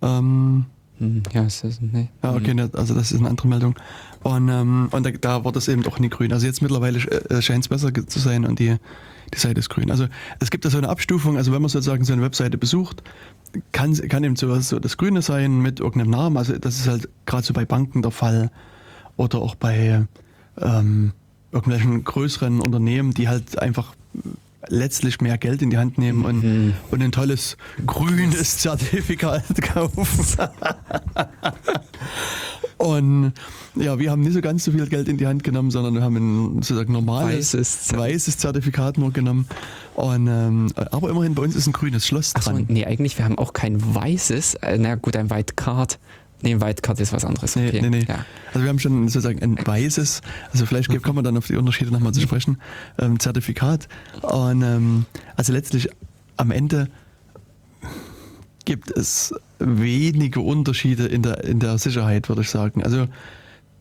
Ähm, 0.01 0.65
Hm, 0.97 1.23
Ja, 1.33 1.43
es 1.43 1.61
ist, 1.65 1.81
nee. 1.81 2.07
ja, 2.23 2.33
okay, 2.33 2.53
ne, 2.53 2.69
also 2.71 2.93
das 2.93 3.11
ist 3.11 3.19
eine 3.19 3.27
andere 3.29 3.49
Meldung. 3.49 3.75
Und, 4.23 4.47
ähm, 4.47 4.87
und 4.91 5.05
da, 5.05 5.11
da 5.11 5.43
war 5.43 5.51
das 5.51 5.67
eben 5.67 5.83
doch 5.83 5.99
nie 5.99 6.07
grün. 6.07 6.31
Also 6.31 6.45
jetzt 6.45 6.61
mittlerweile 6.61 6.99
äh, 6.99 7.41
scheint 7.41 7.65
es 7.65 7.67
besser 7.67 7.91
zu 8.07 8.19
sein 8.19 8.45
und 8.45 8.59
die, 8.59 8.77
die 9.33 9.37
Seite 9.37 9.59
ist 9.59 9.69
grün. 9.69 9.91
Also 9.91 10.07
es 10.39 10.51
gibt 10.51 10.63
da 10.63 10.69
so 10.69 10.77
eine 10.77 10.87
Abstufung, 10.87 11.35
also 11.35 11.51
wenn 11.51 11.61
man 11.61 11.67
sozusagen 11.67 12.05
so 12.05 12.13
eine 12.13 12.21
Webseite 12.21 12.57
besucht, 12.57 13.03
kann, 13.73 13.93
kann 14.07 14.23
eben 14.23 14.37
sowas 14.37 14.69
so 14.69 14.79
das 14.79 14.95
Grüne 14.95 15.21
sein 15.21 15.61
mit 15.61 15.81
irgendeinem 15.81 16.11
Namen. 16.11 16.37
Also 16.37 16.57
das 16.57 16.77
ist 16.79 16.87
halt 16.87 17.09
gerade 17.25 17.45
so 17.45 17.53
bei 17.53 17.65
Banken 17.65 18.01
der 18.01 18.11
Fall 18.11 18.49
oder 19.17 19.39
auch 19.39 19.55
bei 19.55 20.05
ähm, 20.61 21.11
irgendwelchen 21.51 22.05
größeren 22.05 22.61
Unternehmen, 22.61 23.13
die 23.13 23.27
halt 23.27 23.61
einfach 23.61 23.93
letztlich 24.69 25.21
mehr 25.21 25.37
Geld 25.37 25.61
in 25.61 25.69
die 25.69 25.77
Hand 25.77 25.97
nehmen 25.97 26.25
und, 26.25 26.43
Mhm. 26.43 26.73
und 26.91 27.01
ein 27.01 27.11
tolles 27.11 27.57
grünes 27.85 28.57
Zertifikat 28.59 29.43
kaufen. 29.61 30.07
und 32.77 33.33
ja, 33.75 33.97
wir 33.99 34.11
haben 34.11 34.21
nicht 34.21 34.33
so 34.33 34.41
ganz 34.41 34.63
so 34.63 34.71
viel 34.71 34.85
Geld 34.87 35.07
in 35.07 35.17
die 35.17 35.27
Hand 35.27 35.43
genommen, 35.43 35.71
sondern 35.71 35.93
wir 35.93 36.01
haben 36.01 36.15
ein 36.15 36.55
sozusagen 36.61 36.91
normales 36.93 37.53
Weißes 37.53 37.93
weißes 37.97 38.37
Zertifikat 38.37 38.97
nur 38.97 39.11
genommen. 39.11 39.47
Und, 39.95 40.27
ähm, 40.27 40.71
aber 40.91 41.09
immerhin 41.09 41.35
bei 41.35 41.43
uns 41.43 41.55
ist 41.55 41.67
ein 41.67 41.73
grünes 41.73 42.05
Schloss 42.05 42.35
Achso, 42.35 42.51
dran. 42.51 42.65
nee, 42.67 42.85
eigentlich, 42.85 43.17
wir 43.17 43.25
haben 43.25 43.37
auch 43.37 43.53
kein 43.53 43.77
weißes, 43.95 44.55
äh, 44.55 44.77
na 44.77 44.95
gut, 44.95 45.15
ein 45.15 45.29
White 45.29 45.53
Card. 45.55 45.99
Nee, 46.45 46.53
ein 46.53 46.61
White 46.61 46.81
Card 46.81 46.99
ist 47.01 47.11
was 47.11 47.25
anderes. 47.25 47.55
Nee, 47.57 47.67
Okay. 47.67 47.81
nee, 47.81 47.89
nee. 47.89 48.05
Ja. 48.07 48.23
Also 48.53 48.61
wir 48.61 48.69
haben 48.69 48.79
schon 48.79 49.07
sozusagen 49.09 49.41
ein 49.41 49.57
weißes, 49.65 50.21
also 50.53 50.65
vielleicht 50.65 50.89
Mhm. 50.91 51.01
kommen 51.01 51.17
wir 51.17 51.23
dann 51.23 51.35
auf 51.37 51.47
die 51.47 51.55
Unterschiede 51.57 51.91
nochmal 51.91 52.13
zu 52.13 52.21
sprechen, 52.21 52.59
ähm, 52.99 53.19
Zertifikat. 53.19 53.89
Und 54.21 54.61
ähm, 54.61 55.05
also 55.35 55.51
letztlich 55.51 55.89
am 56.37 56.51
Ende 56.51 56.87
gibt 58.65 58.91
es 58.91 59.33
wenige 59.59 60.39
Unterschiede 60.39 61.05
in 61.05 61.21
der, 61.21 61.43
in 61.43 61.59
der 61.59 61.77
Sicherheit, 61.77 62.29
würde 62.29 62.41
ich 62.41 62.49
sagen. 62.49 62.83
Also 62.83 63.07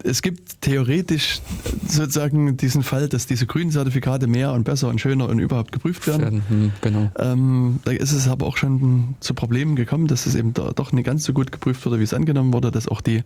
es 0.05 0.23
gibt 0.23 0.61
theoretisch 0.61 1.41
sozusagen 1.89 2.57
diesen 2.57 2.83
Fall, 2.83 3.09
dass 3.09 3.27
diese 3.27 3.47
grünen 3.47 3.71
Zertifikate 3.71 4.27
mehr 4.27 4.53
und 4.53 4.65
besser 4.65 4.89
und 4.89 5.01
schöner 5.01 5.29
und 5.29 5.39
überhaupt 5.39 5.73
geprüft 5.73 6.07
werden. 6.07 6.43
Hm, 6.49 6.73
genau. 6.81 7.11
Ähm, 7.19 7.81
da 7.85 7.93
ist 7.93 8.13
es 8.13 8.29
aber 8.29 8.47
auch 8.47 8.57
schon 8.57 9.15
zu 9.21 9.35
Problemen 9.35 9.77
gekommen, 9.77 10.07
dass 10.07 10.27
es 10.27 10.35
eben 10.35 10.53
doch 10.53 10.93
nicht 10.93 11.07
ganz 11.07 11.25
so 11.25 11.33
gut 11.33 11.51
geprüft 11.53 11.85
wurde, 11.87 11.99
wie 11.99 12.05
es 12.05 12.15
angenommen 12.15 12.53
wurde, 12.53 12.71
dass 12.71 12.87
auch 12.87 13.01
die 13.01 13.25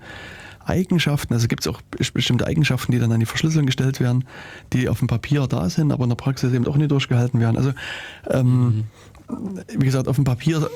Eigenschaften, 0.65 1.33
also 1.33 1.49
gibt 1.49 1.63
es 1.63 1.69
auch 1.69 1.81
bes- 1.97 2.13
bestimmte 2.13 2.47
Eigenschaften, 2.47 2.93
die 2.93 2.99
dann 2.99 3.11
an 3.11 3.21
die 3.21 3.27
Verschlüsselung 3.27 3.67
gestellt 3.67 4.01
werden, 4.01 4.25
die 4.73 4.89
auf 4.89 4.99
dem 4.99 5.09
Papier 5.09 5.47
da 5.47 5.69
sind, 5.71 5.93
aber 5.93 6.05
in 6.05 6.11
der 6.11 6.17
Praxis 6.17 6.53
eben 6.53 6.67
auch 6.67 6.77
nicht 6.77 6.91
durchgehalten 6.91 7.41
werden. 7.41 7.57
Also 7.57 7.73
ähm, 8.29 8.85
wie 9.77 9.85
gesagt, 9.85 10.09
auf 10.09 10.17
dem 10.17 10.25
Papier, 10.25 10.69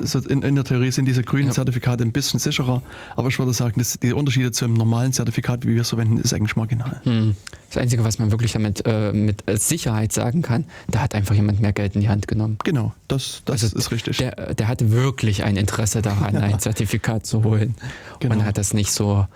äh, 0.00 0.04
so 0.06 0.18
in, 0.20 0.42
in 0.42 0.54
der 0.54 0.64
Theorie 0.64 0.90
sind 0.90 1.06
diese 1.06 1.22
grünen 1.22 1.48
Ja. 1.48 1.54
Zertifikate 1.54 2.04
ein 2.04 2.12
bisschen 2.12 2.38
sicherer, 2.40 2.82
aber 3.16 3.28
ich 3.28 3.38
würde 3.38 3.52
sagen, 3.52 3.74
dass 3.78 3.98
die 3.98 4.12
Unterschiede 4.12 4.52
zum 4.52 4.74
normalen 4.74 5.12
Zertifikat, 5.12 5.66
wie 5.66 5.74
wir 5.74 5.82
es 5.82 5.88
verwenden, 5.88 6.18
ist 6.18 6.32
eigentlich 6.32 6.56
marginal. 6.56 7.00
Hm. 7.04 7.34
Das 7.68 7.78
Einzige, 7.78 8.04
was 8.04 8.18
man 8.18 8.30
wirklich 8.30 8.52
damit 8.52 8.82
äh, 8.86 9.12
mit 9.12 9.42
Sicherheit 9.60 10.12
sagen 10.12 10.42
kann, 10.42 10.64
da 10.88 11.00
hat 11.00 11.14
einfach 11.14 11.34
jemand 11.34 11.60
mehr 11.60 11.72
Geld 11.72 11.94
in 11.96 12.00
die 12.00 12.08
Hand 12.08 12.28
genommen. 12.28 12.58
Genau, 12.64 12.94
das, 13.08 13.42
das 13.44 13.64
Also 13.64 13.76
ist 13.76 13.90
richtig. 13.90 14.18
Der, 14.18 14.54
der 14.54 14.68
hatte 14.68 14.92
wirklich 14.92 15.42
ein 15.42 15.56
Interesse 15.56 16.00
daran, 16.02 16.36
ein 16.36 16.58
Zertifikat 16.60 17.26
zu 17.26 17.42
holen 17.42 17.74
Genau. 18.20 18.36
und 18.36 18.44
hat 18.44 18.56
das 18.56 18.72
nicht 18.72 18.92
so, 18.92 19.26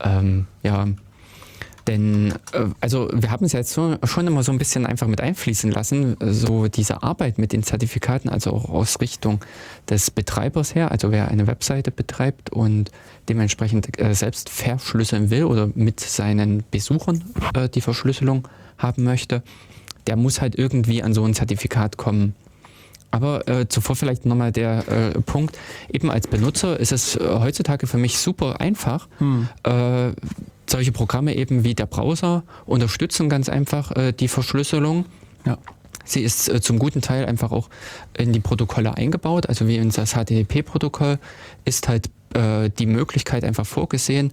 ähm, 0.00 0.46
ja, 0.62 0.86
Denn, 1.86 2.32
äh, 2.52 2.66
also 2.80 3.08
wir 3.12 3.30
haben 3.30 3.44
es 3.44 3.52
jetzt 3.52 3.72
so, 3.72 3.96
schon 4.04 4.26
immer 4.26 4.42
so 4.42 4.52
ein 4.52 4.58
bisschen 4.58 4.86
einfach 4.86 5.06
mit 5.06 5.20
einfließen 5.20 5.70
lassen, 5.70 6.16
so 6.20 6.68
diese 6.68 7.02
Arbeit 7.02 7.38
mit 7.38 7.52
den 7.52 7.62
Zertifikaten, 7.62 8.28
also 8.28 8.50
auch 8.50 8.68
aus 8.68 9.00
Richtung 9.00 9.40
des 9.88 10.10
Betreibers 10.10 10.74
her, 10.74 10.90
also 10.90 11.12
wer 11.12 11.28
eine 11.28 11.46
Webseite 11.46 11.90
betreibt 11.90 12.50
und 12.50 12.90
dementsprechend 13.28 13.98
äh, 14.00 14.14
selbst 14.14 14.50
verschlüsseln 14.50 15.30
will 15.30 15.44
oder 15.44 15.70
mit 15.74 16.00
seinen 16.00 16.64
Besuchern 16.70 17.22
äh, 17.54 17.68
die 17.68 17.80
Verschlüsselung 17.80 18.48
haben 18.78 19.04
möchte, 19.04 19.42
der 20.06 20.16
muss 20.16 20.40
halt 20.40 20.56
irgendwie 20.56 21.02
an 21.02 21.14
so 21.14 21.24
ein 21.24 21.34
Zertifikat 21.34 21.96
kommen. 21.96 22.34
Aber 23.10 23.48
äh, 23.48 23.68
zuvor 23.68 23.96
vielleicht 23.96 24.26
nochmal 24.26 24.52
der 24.52 24.88
äh, 24.88 25.20
Punkt, 25.22 25.58
eben 25.92 26.10
als 26.10 26.26
Benutzer 26.26 26.78
ist 26.78 26.92
es 26.92 27.16
äh, 27.16 27.20
heutzutage 27.24 27.86
für 27.86 27.98
mich 27.98 28.18
super 28.18 28.60
einfach. 28.60 29.08
Hm. 29.18 29.48
Äh, 30.66 30.70
solche 30.70 30.92
Programme 30.92 31.34
eben 31.34 31.64
wie 31.64 31.74
der 31.74 31.86
Browser 31.86 32.44
unterstützen 32.64 33.28
ganz 33.28 33.48
einfach 33.48 33.92
äh, 33.92 34.12
die 34.12 34.28
Verschlüsselung. 34.28 35.06
Ja. 35.44 35.58
Sie 36.04 36.22
ist 36.22 36.48
äh, 36.48 36.60
zum 36.60 36.78
guten 36.78 37.00
Teil 37.00 37.26
einfach 37.26 37.52
auch 37.52 37.68
in 38.16 38.32
die 38.32 38.40
Protokolle 38.40 38.96
eingebaut. 38.96 39.48
Also 39.48 39.66
wie 39.66 39.76
in 39.76 39.90
das 39.90 40.14
HTTP-Protokoll 40.14 41.18
ist 41.64 41.88
halt 41.88 42.10
die 42.36 42.86
Möglichkeit 42.86 43.44
einfach 43.44 43.64
vorgesehen, 43.64 44.30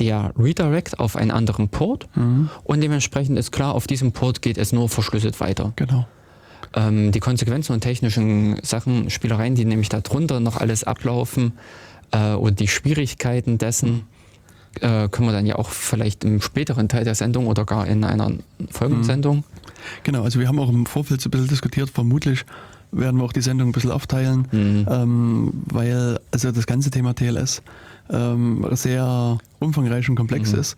der 0.00 0.32
Redirect 0.36 0.98
auf 0.98 1.14
einen 1.14 1.30
anderen 1.30 1.68
Port 1.68 2.08
mhm. 2.16 2.50
und 2.64 2.80
dementsprechend 2.80 3.38
ist 3.38 3.52
klar, 3.52 3.74
auf 3.76 3.86
diesem 3.86 4.10
Port 4.10 4.42
geht 4.42 4.58
es 4.58 4.72
nur 4.72 4.88
verschlüsselt 4.88 5.38
weiter. 5.38 5.72
Genau. 5.76 6.08
Ähm, 6.74 7.12
die 7.12 7.20
Konsequenzen 7.20 7.72
und 7.72 7.80
technischen 7.80 8.58
Sachen, 8.62 9.08
Spielereien, 9.10 9.54
die 9.54 9.64
nämlich 9.64 9.88
darunter 9.88 10.40
noch 10.40 10.56
alles 10.56 10.82
ablaufen 10.82 11.52
äh, 12.10 12.32
und 12.32 12.58
die 12.58 12.66
Schwierigkeiten 12.66 13.58
dessen, 13.58 14.06
äh, 14.80 15.08
können 15.08 15.28
wir 15.28 15.32
dann 15.32 15.46
ja 15.46 15.56
auch 15.56 15.70
vielleicht 15.70 16.24
im 16.24 16.40
späteren 16.40 16.88
Teil 16.88 17.04
der 17.04 17.14
Sendung 17.14 17.46
oder 17.46 17.64
gar 17.64 17.86
in 17.86 18.04
einer 18.04 18.32
Folgensendung. 18.70 19.38
Mhm. 19.38 19.44
Genau, 20.02 20.22
also 20.22 20.40
wir 20.40 20.48
haben 20.48 20.58
auch 20.58 20.70
im 20.70 20.86
Vorfeld 20.86 21.20
so 21.20 21.28
ein 21.28 21.30
bisschen 21.30 21.48
diskutiert, 21.48 21.90
vermutlich 21.90 22.44
werden 22.92 23.18
wir 23.18 23.24
auch 23.24 23.32
die 23.32 23.42
Sendung 23.42 23.68
ein 23.68 23.72
bisschen 23.72 23.90
aufteilen, 23.90 24.46
mhm. 24.52 24.86
ähm, 24.88 25.52
weil 25.66 26.20
also 26.30 26.52
das 26.52 26.66
ganze 26.66 26.90
Thema 26.90 27.14
TLS 27.14 27.62
ähm, 28.10 28.66
sehr 28.72 29.38
umfangreich 29.58 30.08
und 30.08 30.16
komplex 30.16 30.52
mhm. 30.52 30.60
ist. 30.60 30.76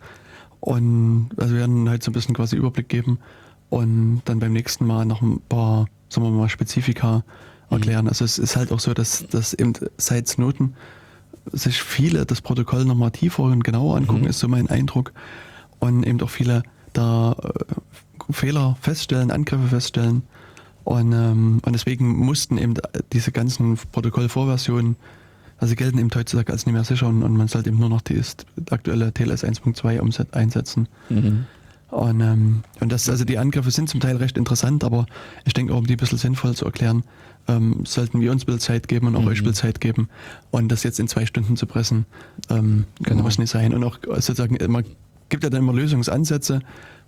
Und 0.61 1.31
also 1.37 1.55
wir 1.55 1.61
werden 1.61 1.89
halt 1.89 2.03
so 2.03 2.11
ein 2.11 2.15
bisschen 2.15 2.35
quasi 2.35 2.57
Überblick 2.57 2.89
geben 2.89 3.19
und 3.69 4.23
dann 4.25 4.39
beim 4.39 4.53
nächsten 4.53 4.87
Mal 4.87 5.05
noch 5.05 5.23
ein 5.23 5.41
paar, 5.49 5.87
sagen 6.09 6.27
wir 6.27 6.31
mal, 6.31 6.49
Spezifika 6.49 7.23
erklären. 7.71 8.05
Mhm. 8.05 8.11
Also 8.11 8.25
es 8.25 8.39
ist 8.39 8.57
halt 8.57 8.73
auch 8.73 8.81
so, 8.81 8.95
dass, 8.95 9.27
dass 9.29 9.55
eben 9.55 9.75
seit 9.99 10.29
Snowden 10.29 10.75
sich 11.53 11.83
viele 11.83 12.27
das 12.27 12.41
Protokoll 12.41 12.85
nochmal 12.85 13.11
tiefer 13.11 13.45
und 13.45 13.65
genauer 13.65 13.97
angucken, 13.97 14.23
mhm. 14.23 14.29
ist 14.29 14.39
so 14.39 14.49
mein 14.49 14.69
Eindruck. 14.69 15.13
Und 15.79 16.05
eben 16.05 16.21
auch 16.23 16.31
viele 16.31 16.63
da 16.93 17.33
äh, 17.33 18.33
Fehler 18.33 18.77
feststellen, 18.81 19.31
Angriffe 19.31 19.69
feststellen. 19.69 20.23
Und, 20.85 21.13
ähm, 21.13 21.61
und 21.65 21.73
deswegen 21.73 22.17
mussten 22.17 22.59
eben 22.59 22.75
diese 23.13 23.33
ganzen 23.33 23.77
Protokollvorversionen, 23.93 24.97
also 25.59 25.75
gelten 25.75 25.99
eben 25.99 26.11
heutzutage 26.15 26.53
als 26.53 26.67
nicht 26.67 26.75
mehr 26.75 26.85
sicher 26.85 27.09
und, 27.09 27.23
und 27.23 27.37
man 27.37 27.49
sollte 27.49 27.71
eben 27.71 27.79
nur 27.79 27.89
noch 27.89 28.03
die 28.03 28.21
aktuelle 28.71 29.13
TLS 29.13 29.43
1.2 29.45 30.33
einsetzen. 30.33 30.89
Mhm. 31.09 31.47
Und, 31.91 32.21
ähm, 32.21 32.63
und 32.81 32.93
das, 32.93 33.09
also 33.09 33.25
die 33.25 33.39
Angriffe 33.39 33.71
sind 33.71 33.89
zum 33.89 34.01
Teil 34.01 34.17
recht 34.17 34.37
interessant, 34.37 34.85
aber 34.85 35.07
ich 35.45 35.55
denke 35.55 35.73
auch, 35.73 35.79
um 35.79 35.87
die 35.87 35.95
ein 35.95 35.99
bisschen 35.99 36.19
sinnvoll 36.19 36.55
zu 36.55 36.65
erklären, 36.65 37.05
ähm, 37.49 37.85
sollten 37.85 38.21
wir 38.21 38.33
uns 38.33 38.43
ein 38.43 38.47
bisschen 38.47 38.61
Zeit 38.61 38.89
geben 38.89 39.07
und 39.09 39.17
auch 39.17 39.23
mhm. 39.23 39.29
euch 39.29 39.39
ein 39.39 39.45
bisschen 39.45 39.55
Zeit 39.55 39.81
geben. 39.81 40.09
Und 40.51 40.71
das 40.71 40.83
jetzt 40.83 41.01
in 41.01 41.09
zwei 41.09 41.27
Stunden 41.27 41.57
zu 41.57 41.67
pressen, 41.67 42.07
ähm, 42.51 42.85
genau. 43.03 43.23
muss 43.23 43.39
nicht 43.39 43.51
sein. 43.51 43.75
Und 43.75 43.85
auch 43.85 43.99
sozusagen, 44.03 44.59
man 44.71 44.85
gibt 45.29 45.45
ja 45.45 45.51
dann 45.51 45.61
immer 45.61 45.73
Lösungsansätze, 45.73 46.61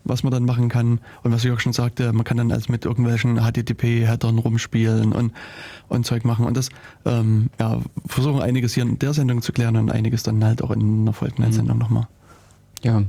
was 0.04 0.22
man 0.22 0.32
dann 0.32 0.44
machen 0.44 0.68
kann. 0.68 1.00
Und 1.22 1.32
was 1.32 1.44
ich 1.44 1.50
auch 1.50 1.60
schon 1.60 1.72
sagte, 1.72 2.12
man 2.12 2.24
kann 2.24 2.36
dann 2.36 2.52
als 2.52 2.68
mit 2.68 2.84
irgendwelchen 2.84 3.38
HTTP-Headern 3.38 4.38
rumspielen 4.38 5.12
und, 5.12 5.32
und 5.88 6.06
Zeug 6.06 6.24
machen. 6.24 6.46
Und 6.46 6.56
das 6.56 6.68
ähm, 7.04 7.50
ja, 7.58 7.80
versuchen 8.06 8.40
einiges 8.40 8.74
hier 8.74 8.84
in 8.84 8.98
der 8.98 9.12
Sendung 9.12 9.42
zu 9.42 9.52
klären 9.52 9.76
und 9.76 9.90
einiges 9.90 10.22
dann 10.22 10.42
halt 10.44 10.62
auch 10.62 10.70
in 10.70 11.02
einer 11.02 11.12
folgenden 11.12 11.50
mhm. 11.50 11.56
Sendung 11.56 11.78
nochmal. 11.78 12.08
Ja, 12.82 13.02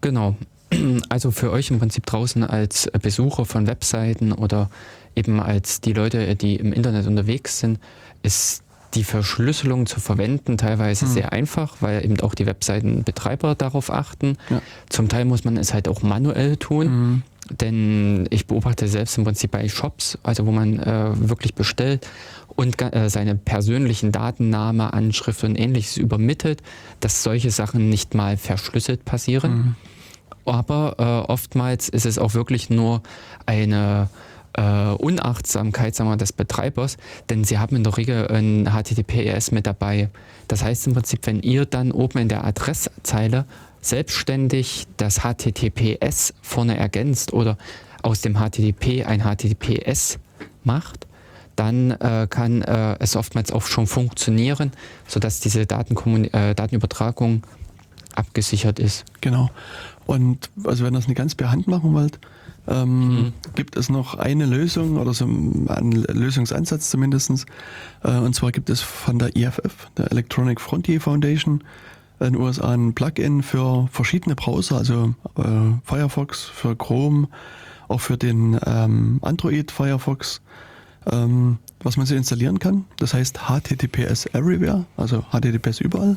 genau. 0.00 0.36
Also 1.08 1.30
für 1.30 1.52
euch 1.52 1.70
im 1.70 1.78
Prinzip 1.78 2.06
draußen 2.06 2.42
als 2.42 2.90
Besucher 3.00 3.44
von 3.44 3.68
Webseiten 3.68 4.32
oder 4.32 4.68
eben 5.16 5.40
als 5.40 5.80
die 5.80 5.92
Leute, 5.92 6.36
die 6.36 6.56
im 6.56 6.72
Internet 6.72 7.06
unterwegs 7.06 7.58
sind, 7.58 7.80
ist 8.22 8.62
die 8.94 9.04
Verschlüsselung 9.04 9.86
zu 9.86 10.00
verwenden 10.00 10.56
teilweise 10.56 11.06
mhm. 11.06 11.10
sehr 11.10 11.32
einfach, 11.32 11.76
weil 11.80 12.04
eben 12.04 12.20
auch 12.20 12.34
die 12.34 12.46
Webseitenbetreiber 12.46 13.54
darauf 13.54 13.90
achten. 13.90 14.38
Ja. 14.48 14.62
Zum 14.88 15.08
Teil 15.08 15.24
muss 15.24 15.44
man 15.44 15.56
es 15.56 15.74
halt 15.74 15.88
auch 15.88 16.02
manuell 16.02 16.56
tun. 16.56 16.86
Mhm. 16.86 17.22
Denn 17.48 18.26
ich 18.30 18.46
beobachte 18.46 18.88
selbst 18.88 19.16
im 19.18 19.24
Prinzip 19.24 19.52
bei 19.52 19.68
Shops, 19.68 20.18
also 20.24 20.46
wo 20.46 20.50
man 20.50 20.80
äh, 20.80 21.10
wirklich 21.14 21.54
bestellt 21.54 22.08
und 22.48 22.80
äh, 22.82 23.08
seine 23.08 23.36
persönlichen 23.36 24.10
Datenname, 24.10 24.92
Anschrift 24.92 25.44
und 25.44 25.56
ähnliches 25.56 25.96
übermittelt, 25.96 26.60
dass 26.98 27.22
solche 27.22 27.52
Sachen 27.52 27.88
nicht 27.88 28.14
mal 28.14 28.36
verschlüsselt 28.36 29.04
passieren. 29.04 29.52
Mhm 29.52 29.76
aber 30.46 30.94
äh, 30.98 31.30
oftmals 31.30 31.88
ist 31.88 32.06
es 32.06 32.18
auch 32.18 32.34
wirklich 32.34 32.70
nur 32.70 33.02
eine 33.44 34.08
äh, 34.56 34.94
Unachtsamkeit 34.94 35.94
sagen 35.94 36.10
wir, 36.10 36.16
des 36.16 36.32
Betreibers, 36.32 36.96
denn 37.28 37.44
sie 37.44 37.58
haben 37.58 37.76
in 37.76 37.84
der 37.84 37.96
Regel 37.96 38.28
ein 38.28 38.66
HTTPS 38.66 39.52
mit 39.52 39.66
dabei. 39.66 40.08
Das 40.48 40.64
heißt 40.64 40.86
im 40.86 40.94
Prinzip, 40.94 41.26
wenn 41.26 41.40
ihr 41.40 41.66
dann 41.66 41.92
oben 41.92 42.18
in 42.18 42.28
der 42.28 42.44
Adresszeile 42.44 43.44
selbstständig 43.80 44.86
das 44.96 45.20
HTTPS 45.20 46.34
vorne 46.42 46.76
ergänzt 46.76 47.32
oder 47.32 47.56
aus 48.02 48.20
dem 48.20 48.34
HTTP 48.34 49.04
ein 49.04 49.22
HTTPS 49.22 50.18
macht, 50.64 51.06
dann 51.54 51.92
äh, 51.92 52.26
kann 52.28 52.62
äh, 52.62 52.96
es 52.98 53.16
oftmals 53.16 53.50
auch 53.50 53.62
schon 53.62 53.86
funktionieren, 53.86 54.72
sodass 55.06 55.40
diese 55.40 55.62
äh, 55.62 55.66
Datenübertragung 56.54 57.42
abgesichert 58.14 58.78
ist. 58.78 59.04
Genau. 59.20 59.50
Und 60.06 60.50
also 60.64 60.84
wenn 60.84 60.94
ihr 60.94 60.98
das 60.98 61.08
nicht 61.08 61.16
ganz 61.16 61.34
per 61.34 61.50
Hand 61.50 61.66
machen 61.66 61.94
wollt, 61.94 62.18
ähm, 62.68 63.08
mhm. 63.08 63.32
gibt 63.54 63.76
es 63.76 63.88
noch 63.88 64.14
eine 64.14 64.46
Lösung 64.46 64.96
oder 64.98 65.14
so 65.14 65.24
einen 65.24 65.92
Lösungsansatz 65.92 66.90
zumindest. 66.90 67.46
Äh, 68.02 68.10
und 68.18 68.34
zwar 68.34 68.52
gibt 68.52 68.70
es 68.70 68.80
von 68.80 69.18
der 69.18 69.36
EFF, 69.36 69.90
der 69.96 70.10
Electronic 70.10 70.60
Frontier 70.60 71.00
Foundation, 71.00 71.62
in 72.18 72.32
den 72.32 72.36
USA 72.36 72.72
ein 72.72 72.94
Plugin 72.94 73.42
für 73.42 73.88
verschiedene 73.92 74.34
Browser, 74.34 74.76
also 74.78 75.14
äh, 75.36 75.42
Firefox, 75.84 76.44
für 76.44 76.74
Chrome, 76.74 77.28
auch 77.88 78.00
für 78.00 78.16
den 78.16 78.58
ähm, 78.64 79.18
Android 79.22 79.70
Firefox, 79.70 80.40
ähm, 81.10 81.58
was 81.80 81.96
man 81.96 82.06
sich 82.06 82.16
installieren 82.16 82.58
kann. 82.58 82.86
Das 82.98 83.14
heißt 83.14 83.38
HTTPS 83.48 84.26
Everywhere, 84.32 84.86
also 84.96 85.24
HTTPS 85.30 85.80
überall. 85.80 86.16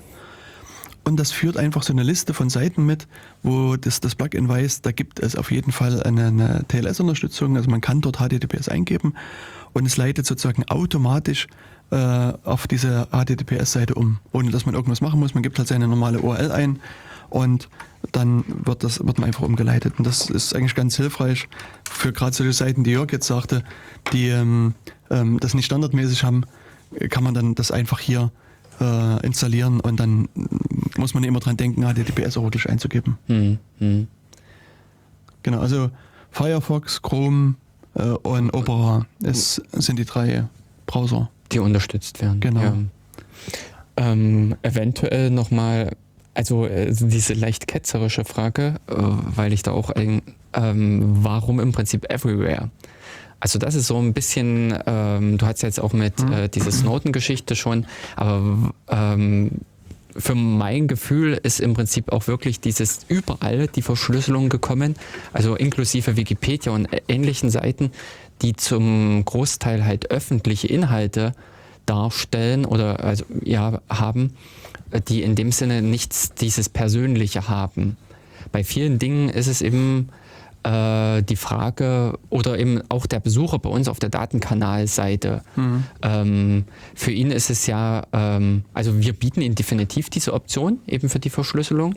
Und 1.10 1.16
das 1.18 1.32
führt 1.32 1.58
einfach 1.58 1.82
so 1.82 1.92
eine 1.92 2.04
Liste 2.04 2.36
von 2.36 2.52
Seiten 2.52 2.86
mit, 2.86 3.08
wo 3.42 3.76
das, 3.78 4.00
das 4.00 4.14
Plugin 4.14 4.48
weiß, 4.48 4.84
da 4.84 4.92
gibt 4.92 5.20
es 5.20 5.36
auf 5.36 5.50
jeden 5.50 5.72
Fall 5.72 6.04
eine, 6.04 6.28
eine 6.28 6.66
TLS-Unterstützung. 6.68 7.58
Also 7.58 7.68
man 7.68 7.82
kann 7.82 8.00
dort 8.02 8.18
HTTPS 8.18 8.70
eingeben 8.70 9.16
und 9.74 9.88
es 9.88 9.98
leitet 9.98 10.28
sozusagen 10.28 10.66
automatisch 10.66 11.48
äh, 11.90 11.96
auf 11.96 12.68
diese 12.68 13.08
HTTPS-Seite 13.12 13.96
um, 13.96 14.20
ohne 14.34 14.52
dass 14.52 14.68
man 14.68 14.76
irgendwas 14.76 15.02
machen 15.02 15.20
muss. 15.20 15.34
Man 15.34 15.42
gibt 15.42 15.58
halt 15.58 15.68
seine 15.68 15.88
normale 15.88 16.20
URL 16.20 16.52
ein 16.52 16.80
und 17.32 17.70
dann 18.12 18.44
wird 18.48 18.84
das 18.84 19.04
wird 19.04 19.18
man 19.18 19.26
einfach 19.26 19.42
umgeleitet. 19.42 19.96
Und 19.98 20.06
das 20.06 20.30
ist 20.30 20.56
eigentlich 20.56 20.76
ganz 20.76 20.96
hilfreich 20.96 21.50
für 21.90 22.14
gerade 22.14 22.36
solche 22.36 22.54
Seiten, 22.54 22.84
die 22.84 22.92
Jörg 22.92 23.12
jetzt 23.12 23.26
sagte, 23.26 23.64
die 24.14 24.28
ähm, 24.28 24.76
ähm, 25.10 25.40
das 25.40 25.56
nicht 25.56 25.66
standardmäßig 25.66 26.24
haben, 26.24 26.46
kann 27.10 27.24
man 27.24 27.34
dann 27.34 27.56
das 27.56 27.72
einfach 27.72 28.00
hier 28.00 28.32
äh, 28.80 29.26
installieren 29.26 29.80
und 29.80 30.00
dann 30.00 30.30
muss 30.98 31.14
man 31.14 31.24
immer 31.24 31.40
dran 31.40 31.58
denken, 31.58 31.84
HTTPS 31.84 32.38
auch 32.38 32.44
wirklich 32.44 32.70
einzugeben. 32.70 33.18
Mhm. 33.28 33.60
Mhm. 33.80 34.08
Genau, 35.44 35.60
also 35.60 35.90
Firefox, 36.32 37.02
Chrome 37.02 37.56
äh, 37.96 38.04
und 38.04 38.52
Opera 38.52 39.06
ist, 39.24 39.62
sind 39.74 40.00
die 40.00 40.06
drei 40.06 40.46
Browser. 40.86 41.30
Die 41.52 41.60
unterstützt 41.60 42.22
werden. 42.22 42.40
Genau. 42.40 42.62
Ja. 42.62 42.78
Ähm, 43.98 44.56
eventuell 44.62 45.30
nochmal, 45.30 45.96
also 46.34 46.66
äh, 46.66 46.94
diese 46.94 47.34
leicht 47.34 47.68
ketzerische 47.68 48.24
Frage, 48.24 48.76
äh, 48.88 48.94
weil 48.98 49.52
ich 49.54 49.64
da 49.64 49.72
auch, 49.72 49.92
ähm, 49.96 50.22
warum 50.54 51.60
im 51.60 51.72
Prinzip 51.72 52.12
Everywhere? 52.12 52.70
Also 53.40 53.60
das 53.60 53.76
ist 53.76 53.88
so 53.88 53.98
ein 53.98 54.14
bisschen, 54.14 54.78
ähm, 54.86 55.38
du 55.38 55.46
hast 55.46 55.62
jetzt 55.62 55.80
auch 55.80 55.94
mit 55.94 56.20
mhm. 56.22 56.34
äh, 56.34 56.50
dieser 56.50 56.72
Snowden-Geschichte 56.72 57.56
schon, 57.56 57.86
aber 58.16 58.74
ähm, 58.90 59.52
für 60.16 60.36
mein 60.36 60.88
Gefühl 60.88 61.40
ist 61.42 61.60
im 61.60 61.74
Prinzip 61.74 62.12
auch 62.12 62.28
wirklich 62.28 62.60
dieses 62.60 63.02
überall 63.08 63.68
die 63.68 63.82
Verschlüsselung 63.82 64.50
gekommen, 64.50 64.96
also 65.34 65.56
inklusive 65.56 66.18
Wikipedia 66.18 66.72
und 66.74 66.88
ähnlichen 67.08 67.50
Seiten, 67.50 67.92
die 68.42 68.56
zum 68.56 69.24
Großteil 69.26 69.86
halt 69.86 70.12
öffentliche 70.12 70.68
Inhalte 70.68 71.34
darstellen 71.86 72.66
oder 72.66 73.04
also 73.04 73.26
ja 73.44 73.82
haben, 73.90 74.36
die 75.08 75.24
in 75.24 75.36
dem 75.36 75.52
Sinne 75.52 75.82
nichts 75.82 76.34
dieses 76.34 76.70
Persönliche 76.70 77.48
haben. 77.48 77.98
bei 78.52 78.64
vielen 78.64 79.00
Dingen 79.00 79.30
ist 79.30 79.48
es 79.48 79.62
eben 79.62 80.10
äh, 80.70 81.24
die 81.24 81.36
Frage 81.36 82.20
oder 82.30 82.60
eben 82.60 82.82
auch 82.90 83.06
der 83.08 83.20
Besucher 83.20 83.58
bei 83.60 83.70
uns 83.70 83.88
auf 83.88 83.98
der 83.98 84.10
Datenkanalseite. 84.10 85.42
Mhm. 85.56 85.84
Ähm, 86.04 86.66
für 86.94 87.12
ihn 87.12 87.32
ist 87.32 87.50
es 87.50 87.66
ja, 87.66 88.04
ähm, 88.14 88.64
also 88.74 89.00
wir 89.00 89.14
bieten 89.14 89.42
ihm 89.42 89.56
definitiv 89.56 90.10
diese 90.10 90.34
Option 90.34 90.80
eben 90.86 91.10
für 91.10 91.20
die 91.20 91.32
Verschlüsselung. 91.32 91.96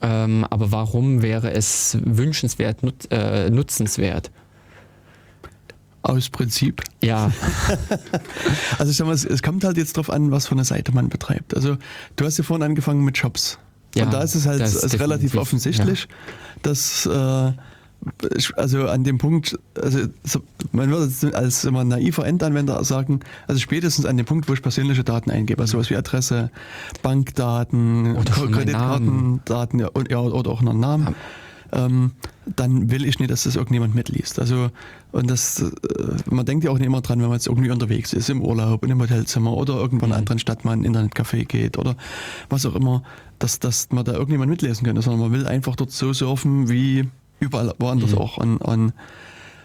Ähm, 0.00 0.46
aber 0.48 0.72
warum 0.72 1.22
wäre 1.22 1.52
es 1.52 1.98
wünschenswert, 2.02 2.82
nut, 2.82 3.10
äh, 3.10 3.50
nutzenswert? 3.50 4.30
Aus 6.00 6.30
Prinzip. 6.30 6.82
Ja. 7.02 7.30
also 8.78 8.90
ich 8.90 8.96
sag 8.96 9.06
mal, 9.06 9.12
es 9.12 9.42
kommt 9.42 9.64
halt 9.64 9.76
jetzt 9.76 9.96
drauf 9.96 10.10
an, 10.10 10.30
was 10.30 10.46
für 10.46 10.52
eine 10.52 10.64
Seite 10.64 10.92
man 10.92 11.08
betreibt. 11.08 11.54
Also 11.54 11.76
du 12.16 12.24
hast 12.24 12.38
ja 12.38 12.44
vorhin 12.44 12.64
angefangen 12.64 13.04
mit 13.04 13.18
Shops. 13.18 13.58
Ja, 13.94 14.04
und 14.04 14.14
da 14.14 14.22
ist 14.22 14.34
es 14.34 14.46
halt 14.46 14.62
ist 14.62 14.98
relativ 14.98 15.36
offensichtlich, 15.36 16.08
ja. 16.08 16.16
dass 16.62 17.04
äh, 17.04 17.52
also 18.56 18.88
an 18.88 19.04
dem 19.04 19.18
Punkt, 19.18 19.58
also 19.80 20.00
man 20.72 20.90
würde 20.90 21.36
als 21.36 21.64
immer 21.64 21.84
naiver 21.84 22.26
Endanwender 22.26 22.82
sagen, 22.84 23.20
also 23.46 23.60
spätestens 23.60 24.06
an 24.06 24.16
dem 24.16 24.26
Punkt, 24.26 24.48
wo 24.48 24.54
ich 24.54 24.62
persönliche 24.62 25.04
Daten 25.04 25.30
eingebe, 25.30 25.60
also 25.60 25.72
sowas 25.72 25.90
wie 25.90 25.96
Adresse, 25.96 26.50
Bankdaten, 27.02 28.16
Kreditkartendaten 28.24 29.78
ja, 29.80 29.88
ja, 30.10 30.18
oder 30.18 30.50
auch 30.50 30.62
noch 30.62 30.74
Namen, 30.74 31.14
ähm, 31.72 32.12
dann 32.44 32.90
will 32.90 33.04
ich 33.06 33.18
nicht, 33.18 33.30
dass 33.30 33.44
das 33.44 33.56
irgendjemand 33.56 33.94
mitliest. 33.94 34.38
Also 34.38 34.70
und 35.12 35.30
das, 35.30 35.60
äh, 35.60 35.72
man 36.26 36.46
denkt 36.46 36.64
ja 36.64 36.70
auch 36.70 36.78
nicht 36.78 36.86
immer 36.86 37.02
dran, 37.02 37.20
wenn 37.20 37.28
man 37.28 37.36
jetzt 37.36 37.46
irgendwie 37.46 37.70
unterwegs 37.70 38.12
ist, 38.14 38.30
im 38.30 38.42
Urlaub, 38.42 38.82
in 38.82 38.90
einem 38.90 39.00
Hotelzimmer 39.00 39.52
oder 39.52 39.74
irgendwo 39.74 40.06
in 40.06 40.12
einer 40.12 40.16
mhm. 40.16 40.20
anderen 40.20 40.38
Stadt 40.38 40.64
mal 40.64 40.72
in 40.72 40.84
ein 40.84 41.10
Internetcafé 41.10 41.44
geht 41.44 41.78
oder 41.78 41.96
was 42.48 42.66
auch 42.66 42.74
immer, 42.74 43.02
dass, 43.38 43.60
dass 43.60 43.90
man 43.90 44.04
da 44.04 44.12
irgendjemand 44.12 44.50
mitlesen 44.50 44.84
könnte, 44.84 45.02
sondern 45.02 45.20
man 45.20 45.32
will 45.32 45.46
einfach 45.46 45.76
dort 45.76 45.90
so 45.92 46.12
surfen, 46.12 46.68
wie 46.68 47.08
überall 47.42 47.74
woanders 47.78 48.12
mhm. 48.12 48.18
auch. 48.18 48.36
Und, 48.38 48.56
und 48.58 48.92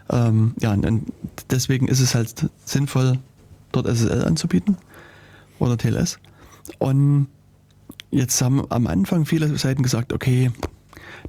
ähm, 0.09 0.53
ja, 0.59 0.73
und 0.73 1.03
deswegen 1.49 1.88
ist 1.88 1.99
es 1.99 2.15
halt 2.15 2.49
sinnvoll, 2.65 3.19
dort 3.71 3.88
SSL 3.88 4.23
anzubieten 4.25 4.78
oder 5.59 5.78
TLS. 5.78 6.19
Und 6.80 7.28
jetzt 8.11 8.41
haben 8.41 8.63
am 8.69 8.88
Anfang 8.88 9.25
viele 9.25 9.57
Seiten 9.57 9.84
gesagt, 9.84 10.13
okay, 10.13 10.51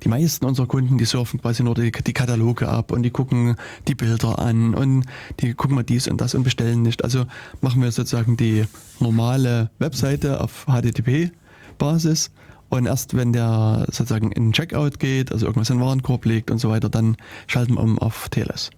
die 0.02 0.08
meisten 0.08 0.44
unserer 0.44 0.66
Kunden, 0.66 0.98
die 0.98 1.04
surfen 1.04 1.40
quasi 1.40 1.62
nur 1.62 1.74
die, 1.74 1.90
die, 1.90 2.12
Kataloge 2.12 2.68
ab 2.68 2.92
und 2.92 3.02
die 3.02 3.10
gucken 3.10 3.56
die 3.88 3.94
Bilder 3.94 4.38
an 4.38 4.74
und 4.74 5.04
die 5.40 5.54
gucken 5.54 5.76
mal 5.76 5.82
dies 5.82 6.08
und 6.08 6.20
das 6.20 6.34
und 6.34 6.42
bestellen 6.42 6.82
nicht. 6.82 7.04
Also 7.04 7.24
machen 7.60 7.82
wir 7.82 7.90
sozusagen 7.90 8.36
die 8.36 8.64
normale 9.00 9.70
Webseite 9.78 10.40
auf 10.40 10.66
HTTP-Basis 10.66 12.30
und 12.70 12.86
erst 12.86 13.16
wenn 13.16 13.32
der 13.32 13.86
sozusagen 13.86 14.30
in 14.32 14.48
den 14.48 14.52
Checkout 14.52 14.98
geht, 14.98 15.32
also 15.32 15.46
irgendwas 15.46 15.70
in 15.70 15.78
den 15.78 15.84
Warenkorb 15.84 16.24
legt 16.24 16.50
und 16.50 16.58
so 16.58 16.68
weiter, 16.68 16.88
dann 16.88 17.16
schalten 17.46 17.74
wir 17.74 17.80
um 17.80 17.98
auf 17.98 18.28
TLS. 18.28 18.70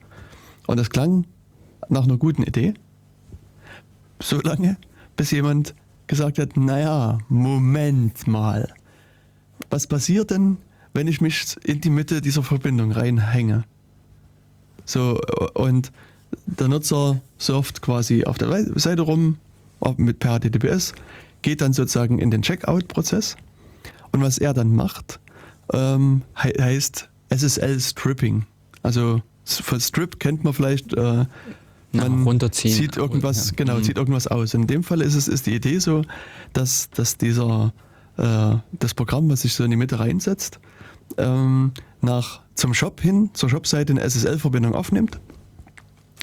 Und 0.66 0.78
das 0.78 0.90
klang 0.90 1.26
nach 1.88 2.04
einer 2.04 2.16
guten 2.16 2.42
Idee. 2.42 2.74
So 4.20 4.40
lange, 4.40 4.76
bis 5.16 5.30
jemand 5.32 5.74
gesagt 6.06 6.38
hat, 6.38 6.56
naja, 6.56 7.18
Moment 7.28 8.26
mal. 8.26 8.72
Was 9.70 9.86
passiert 9.86 10.30
denn, 10.30 10.58
wenn 10.92 11.08
ich 11.08 11.20
mich 11.20 11.56
in 11.64 11.80
die 11.80 11.90
Mitte 11.90 12.20
dieser 12.20 12.42
Verbindung 12.42 12.92
reinhänge? 12.92 13.64
So, 14.84 15.20
und 15.54 15.90
der 16.46 16.68
Nutzer 16.68 17.20
surft 17.38 17.82
quasi 17.82 18.24
auf 18.24 18.38
der 18.38 18.78
Seite 18.78 19.02
rum 19.02 19.38
mit 19.96 20.18
per 20.20 20.38
HTTPS, 20.38 20.94
geht 21.42 21.60
dann 21.60 21.72
sozusagen 21.72 22.18
in 22.18 22.30
den 22.30 22.42
Checkout-Prozess 22.42 23.36
und 24.12 24.22
was 24.22 24.38
er 24.38 24.54
dann 24.54 24.74
macht, 24.74 25.20
ähm, 25.72 26.22
he 26.36 26.50
heißt 26.60 27.08
SSL 27.30 27.80
Stripping. 27.80 28.44
Also 28.82 29.22
von 29.44 29.80
Strip 29.80 30.20
kennt 30.20 30.44
man 30.44 30.52
vielleicht, 30.52 30.94
äh, 30.94 31.26
man 31.92 32.22
runterziehen. 32.22 32.74
zieht 32.74 32.96
irgendwas, 32.96 33.50
ja. 33.50 33.56
genau, 33.56 33.76
mhm. 33.76 33.82
zieht 33.82 33.96
irgendwas 33.96 34.26
aus. 34.26 34.54
In 34.54 34.66
dem 34.66 34.84
Fall 34.84 35.00
ist 35.00 35.14
es 35.14 35.28
ist 35.28 35.46
die 35.46 35.54
Idee 35.54 35.78
so, 35.78 36.02
dass, 36.52 36.90
dass 36.90 37.16
dieser 37.16 37.72
äh, 38.16 38.56
das 38.72 38.94
Programm, 38.94 39.28
was 39.30 39.42
sich 39.42 39.54
so 39.54 39.64
in 39.64 39.70
die 39.70 39.76
Mitte 39.76 39.98
reinsetzt, 39.98 40.60
ähm, 41.16 41.72
nach 42.00 42.40
zum 42.54 42.74
Shop 42.74 43.00
hin, 43.00 43.30
zur 43.32 43.48
Shopseite 43.48 43.92
eine 43.92 44.02
SSL-Verbindung 44.02 44.74
aufnimmt 44.74 45.20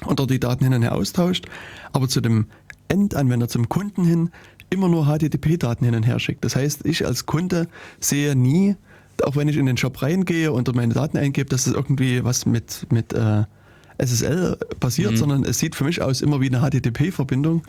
und 0.06 0.18
dort 0.18 0.30
die 0.30 0.40
Daten 0.40 0.64
hin 0.64 0.74
und 0.74 0.82
her 0.82 0.94
austauscht, 0.94 1.46
aber 1.92 2.08
zu 2.08 2.20
dem 2.20 2.46
Endanwender, 2.88 3.48
zum 3.48 3.68
Kunden 3.68 4.04
hin, 4.04 4.30
immer 4.70 4.88
nur 4.88 5.06
HTTP-Daten 5.06 5.84
hin 5.84 5.94
und 5.94 6.02
her 6.04 6.18
schickt. 6.18 6.44
Das 6.44 6.56
heißt, 6.56 6.84
ich 6.86 7.06
als 7.06 7.26
Kunde 7.26 7.68
sehe 8.00 8.36
nie, 8.36 8.76
auch 9.22 9.36
wenn 9.36 9.48
ich 9.48 9.56
in 9.56 9.66
den 9.66 9.76
Shop 9.76 10.00
reingehe 10.02 10.52
und 10.52 10.72
meine 10.74 10.94
Daten 10.94 11.16
eingebe, 11.18 11.48
dass 11.48 11.66
es 11.66 11.74
irgendwie 11.74 12.24
was 12.24 12.46
mit, 12.46 12.86
mit 12.90 13.12
äh, 13.12 13.44
SSL 13.98 14.58
passiert, 14.80 15.12
mhm. 15.12 15.16
sondern 15.16 15.44
es 15.44 15.58
sieht 15.58 15.74
für 15.74 15.84
mich 15.84 16.00
aus 16.02 16.20
immer 16.20 16.40
wie 16.40 16.54
eine 16.54 16.60
HTTP-Verbindung. 16.60 17.62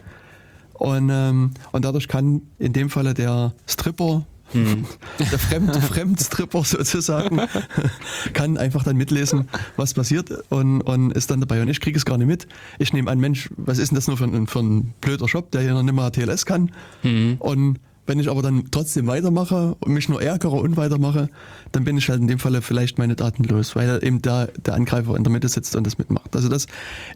Und, 0.74 1.10
ähm, 1.12 1.52
und 1.72 1.86
dadurch 1.86 2.08
kann 2.08 2.42
in 2.58 2.72
dem 2.74 2.90
Falle 2.90 3.14
der 3.14 3.54
Stripper 3.68 4.26
hm. 4.52 4.86
Der 5.20 5.40
Fremd, 5.40 5.76
Fremdstripper 5.76 6.64
sozusagen 6.64 7.42
kann 8.34 8.58
einfach 8.58 8.84
dann 8.84 8.98
mitlesen, 8.98 9.48
was 9.76 9.94
passiert 9.94 10.32
und, 10.50 10.82
und 10.82 11.12
ist 11.12 11.30
dann 11.32 11.40
dabei. 11.40 11.62
Und 11.62 11.68
ich 11.70 11.80
kriege 11.80 11.98
es 11.98 12.06
gar 12.06 12.18
nicht 12.18 12.28
mit. 12.28 12.48
Ich 12.80 12.94
nehme 12.94 13.12
an, 13.12 13.20
Mensch, 13.20 13.50
was 13.58 13.78
ist 13.78 13.92
denn 13.92 13.96
das 13.96 14.08
nur 14.08 14.18
für 14.18 14.26
ein, 14.26 14.48
für 14.48 14.60
ein 14.60 14.94
blöder 15.02 15.28
Shop, 15.28 15.52
der 15.52 15.62
hier 15.62 15.74
noch 15.74 15.84
nicht 15.84 15.94
mal 15.94 16.10
TLS 16.10 16.46
kann? 16.46 16.72
Hm. 17.02 17.38
Und 17.40 17.80
wenn 18.10 18.20
ich 18.20 18.28
aber 18.28 18.42
dann 18.42 18.72
trotzdem 18.72 19.06
weitermache 19.06 19.76
und 19.80 19.94
mich 19.94 20.10
nur 20.10 20.20
ärgere 20.20 20.54
und 20.54 20.78
weitermache, 20.78 21.30
dann 21.72 21.84
bin 21.84 21.96
ich 21.96 22.10
halt 22.10 22.20
in 22.20 22.28
dem 22.28 22.40
Falle 22.40 22.64
vielleicht 22.64 22.98
meine 22.98 23.16
Daten 23.16 23.44
los, 23.44 23.76
weil 23.76 24.04
eben 24.04 24.20
da 24.20 24.48
der 24.66 24.74
Angreifer 24.74 25.16
in 25.16 25.24
der 25.24 25.32
Mitte 25.32 25.48
sitzt 25.48 25.76
und 25.76 25.86
das 25.86 26.00
mitmacht. 26.00 26.36
Also 26.36 26.50
das 26.50 26.66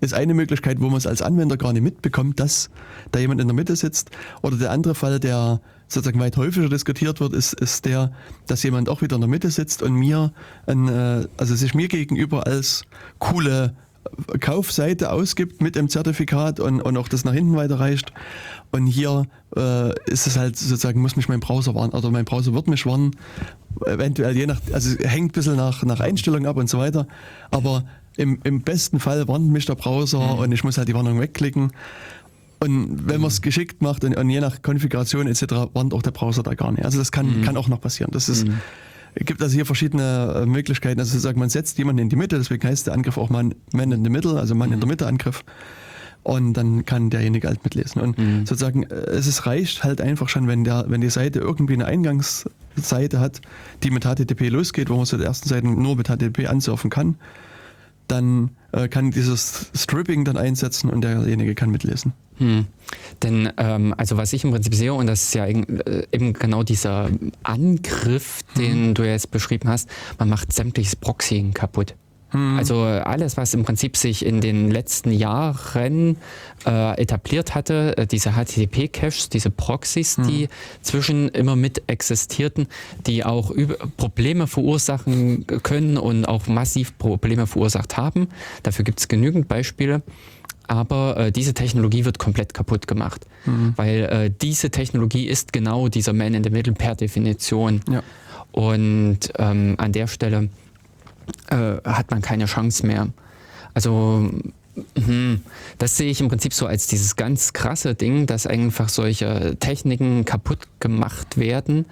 ist 0.02 0.14
eine 0.14 0.36
Möglichkeit, 0.36 0.80
wo 0.82 0.90
man 0.90 0.98
es 0.98 1.08
als 1.08 1.24
Anwender 1.24 1.58
gar 1.58 1.74
nicht 1.74 1.82
mitbekommt, 1.82 2.40
dass 2.40 2.70
da 3.12 3.18
jemand 3.18 3.42
in 3.42 3.48
der 3.48 3.56
Mitte 3.56 3.76
sitzt. 3.76 4.12
Oder 4.44 4.58
der 4.58 4.70
andere 4.70 4.94
Fall, 4.94 5.20
der 5.20 5.62
sozusagen 5.88 6.20
weit 6.20 6.38
häufiger 6.38 6.70
diskutiert 6.70 7.20
wird, 7.20 7.34
ist, 7.34 7.54
ist 7.54 7.86
der, 7.86 8.12
dass 8.48 8.64
jemand 8.64 8.90
auch 8.90 9.02
wieder 9.02 9.16
in 9.16 9.22
der 9.22 9.30
Mitte 9.30 9.52
sitzt 9.52 9.84
und 9.84 9.94
mir, 9.94 10.34
ein, 10.66 10.88
äh, 10.88 11.28
also 11.38 11.56
sich 11.56 11.74
mir 11.74 11.88
gegenüber 11.88 12.48
als 12.48 12.86
coole 13.20 13.76
Kaufseite 14.40 15.12
ausgibt 15.12 15.62
mit 15.62 15.76
dem 15.76 15.90
Zertifikat 15.90 16.60
und, 16.60 16.82
und 16.82 16.98
auch 16.98 17.08
das 17.08 17.26
nach 17.26 17.34
hinten 17.34 17.56
weiterreicht. 17.56 18.12
Und 18.72 18.88
hier 18.88 19.26
äh, 19.56 19.94
ist 20.10 20.28
es 20.28 20.38
halt 20.38 20.58
sozusagen, 20.58 21.02
muss 21.02 21.16
mich 21.16 21.30
mein 21.30 21.40
Browser 21.40 21.76
warnen, 21.76 21.94
oder 21.94 22.10
mein 22.12 22.26
Browser 22.26 22.54
wird 22.54 22.68
mich 22.68 22.86
warnen, 22.86 23.16
eventuell 23.86 24.36
je 24.36 24.48
nach, 24.48 24.60
also 24.72 24.98
hängt 25.00 25.30
ein 25.30 25.34
bisschen 25.34 25.56
nach, 25.56 25.84
nach 25.84 26.00
Einstellung 26.00 26.46
ab 26.46 26.58
und 26.58 26.70
so 26.70 26.80
weiter. 26.80 27.08
Aber 27.52 27.86
im, 28.18 28.40
im 28.44 28.62
besten 28.62 29.00
Fall 29.00 29.28
warnt 29.28 29.50
mich 29.50 29.66
der 29.66 29.76
Browser 29.76 30.20
mhm. 30.20 30.40
und 30.40 30.52
ich 30.52 30.64
muss 30.64 30.78
halt 30.78 30.88
die 30.88 30.94
Warnung 30.94 31.20
wegklicken. 31.20 31.72
Und 32.64 33.10
wenn 33.10 33.20
man 33.20 33.28
es 33.28 33.42
geschickt 33.42 33.82
macht 33.82 34.06
und, 34.06 34.16
und, 34.16 34.30
je 34.30 34.40
nach 34.40 34.62
Konfiguration 34.62 35.28
etc., 35.28 35.44
warnt 35.74 35.94
auch 35.94 36.02
der 36.02 36.12
Browser 36.12 36.44
da 36.44 36.54
gar 36.54 36.72
nicht. 36.72 36.86
Also 36.86 36.98
das 36.98 37.12
kann, 37.12 37.40
mhm. 37.40 37.44
kann 37.44 37.58
auch 37.58 37.68
noch 37.68 37.82
passieren. 37.82 38.12
Das 38.14 38.30
ist, 38.30 38.48
mhm. 38.48 38.60
gibt 39.16 39.42
also 39.42 39.54
hier 39.54 39.66
verschiedene 39.66 40.44
äh, 40.44 40.46
Möglichkeiten. 40.46 40.98
Also 40.98 41.12
sozusagen, 41.12 41.40
man 41.40 41.50
setzt 41.50 41.78
jemanden 41.78 42.04
in 42.04 42.10
die 42.10 42.16
Mitte, 42.16 42.38
deswegen 42.38 42.66
heißt 42.66 42.88
der 42.88 42.94
Angriff 42.94 43.18
auch 43.18 43.30
Man, 43.30 43.54
Man 43.74 43.92
in 43.92 44.02
the 44.02 44.10
Middle, 44.10 44.40
also 44.40 44.56
Mann 44.56 44.70
mhm. 44.70 44.76
in 44.76 44.80
der 44.80 44.88
mhm. 44.88 44.92
Mitte 44.92 45.08
Angriff. 45.08 45.44
Und 46.24 46.54
dann 46.54 46.86
kann 46.86 47.10
derjenige 47.10 47.50
halt 47.50 47.66
mitlesen. 47.66 48.02
Und 48.02 48.18
mhm. 48.18 48.46
sozusagen, 48.46 48.84
äh, 48.84 48.96
es 49.12 49.28
ist, 49.28 49.46
reicht 49.46 49.84
halt 49.84 50.00
einfach 50.00 50.30
schon, 50.30 50.48
wenn 50.48 50.64
der, 50.64 50.86
wenn 50.88 51.02
die 51.02 51.10
Seite 51.10 51.40
irgendwie 51.40 51.74
eine 51.74 51.86
Eingangsseite 51.86 53.20
hat, 53.20 53.42
die 53.84 53.92
mit 53.92 54.06
HTTP 54.06 54.48
losgeht, 54.48 54.90
wo 54.90 54.96
man 54.96 55.06
zu 55.06 55.18
der 55.18 55.28
ersten 55.28 55.50
Seite 55.50 55.68
nur 55.68 55.98
mit 55.98 56.08
HTTP 56.08 56.48
ansurfen 56.48 56.90
kann, 56.90 57.16
dann 58.08 58.52
äh, 58.72 58.88
kann 58.88 59.12
dieses 59.12 59.72
Stripping 59.76 60.26
dann 60.26 60.38
einsetzen 60.38 60.90
und 60.90 61.02
derjenige 61.02 61.56
kann 61.56 61.70
mitlesen. 61.70 62.14
Hm. 62.38 62.66
Denn 63.22 63.52
ähm, 63.58 63.94
also 63.98 64.18
was 64.18 64.34
ich 64.34 64.44
im 64.44 64.52
Prinzip 64.52 64.74
sehe, 64.74 64.94
und 64.94 65.08
das 65.08 65.24
ist 65.24 65.36
ja 65.36 65.46
äh, 65.46 66.08
eben 66.12 66.34
genau 66.34 66.64
dieser 66.64 67.10
Angriff, 67.44 68.42
den 68.58 68.88
hm. 68.88 68.94
du 68.96 69.04
jetzt 69.04 69.32
beschrieben 69.32 69.70
hast, 69.70 69.90
man 70.18 70.30
macht 70.30 70.52
sämtliches 70.52 70.96
Proxying 70.96 71.54
kaputt. 71.54 71.96
Hm. 72.34 72.58
Also 72.58 72.82
alles, 72.82 73.38
was 73.38 73.54
im 73.54 73.64
Prinzip 73.64 73.96
sich 73.96 74.26
in 74.26 74.42
den 74.42 74.70
letzten 74.70 75.12
Jahren 75.12 76.18
äh, 76.66 77.00
etabliert 77.02 77.56
hatte, 77.56 77.98
äh, 77.98 78.08
diese 78.08 78.32
HTTP-Caches, 78.32 79.30
diese 79.30 79.50
Proxys, 79.50 80.18
hm. 80.18 80.28
die 80.28 80.50
zwischen 80.82 81.30
immer 81.30 81.56
mit 81.56 81.84
existierten, 81.88 82.68
die 83.08 83.24
auch 83.24 83.52
Probleme 83.98 84.48
verursachen 84.48 85.48
können 85.64 85.98
und 85.98 86.26
auch 86.26 86.48
massiv 86.48 86.98
Probleme 86.98 87.48
verursacht 87.48 87.98
haben. 87.98 88.28
Dafür 88.64 88.84
gibt 88.84 89.00
es 89.00 89.08
genügend 89.08 89.48
Beispiele 89.48 90.02
aber 90.68 91.18
äh, 91.18 91.32
diese 91.32 91.54
Technologie 91.54 92.06
wird 92.06 92.20
komplett 92.20 92.54
kaputt 92.54 92.88
gemacht, 92.88 93.26
mhm. 93.46 93.74
weil 93.76 94.04
äh, 94.04 94.32
diese 94.42 94.70
Technologie 94.72 95.28
ist 95.28 95.54
genau 95.54 95.90
dieser 95.90 96.14
Man 96.14 96.34
in 96.34 96.44
the 96.44 96.50
Middle 96.50 96.74
per 96.74 96.96
Definition. 96.96 97.82
Ja. 97.90 98.02
Und 98.52 99.20
ähm, 99.38 99.76
an 99.78 99.92
der 99.92 100.08
Stelle 100.08 100.50
äh, 101.50 101.78
hat 101.84 102.12
man 102.12 102.22
keine 102.22 102.46
Chance 102.46 102.86
mehr. 102.86 103.08
Also 103.74 104.30
Mhm. 104.96 105.42
Das 105.78 105.98
sehe 105.98 106.10
ich 106.10 106.20
im 106.22 106.30
Prinzip 106.30 106.54
so 106.54 106.66
als 106.66 106.88
dieses 106.88 107.16
ganz 107.16 107.54
krasse 107.54 107.96
Ding, 107.96 108.26
dass 108.26 108.48
einfach 108.48 108.90
solche 108.90 109.56
Techniken 109.60 110.26
kaputt 110.26 110.60
gemacht 110.80 111.38
werden. 111.38 111.86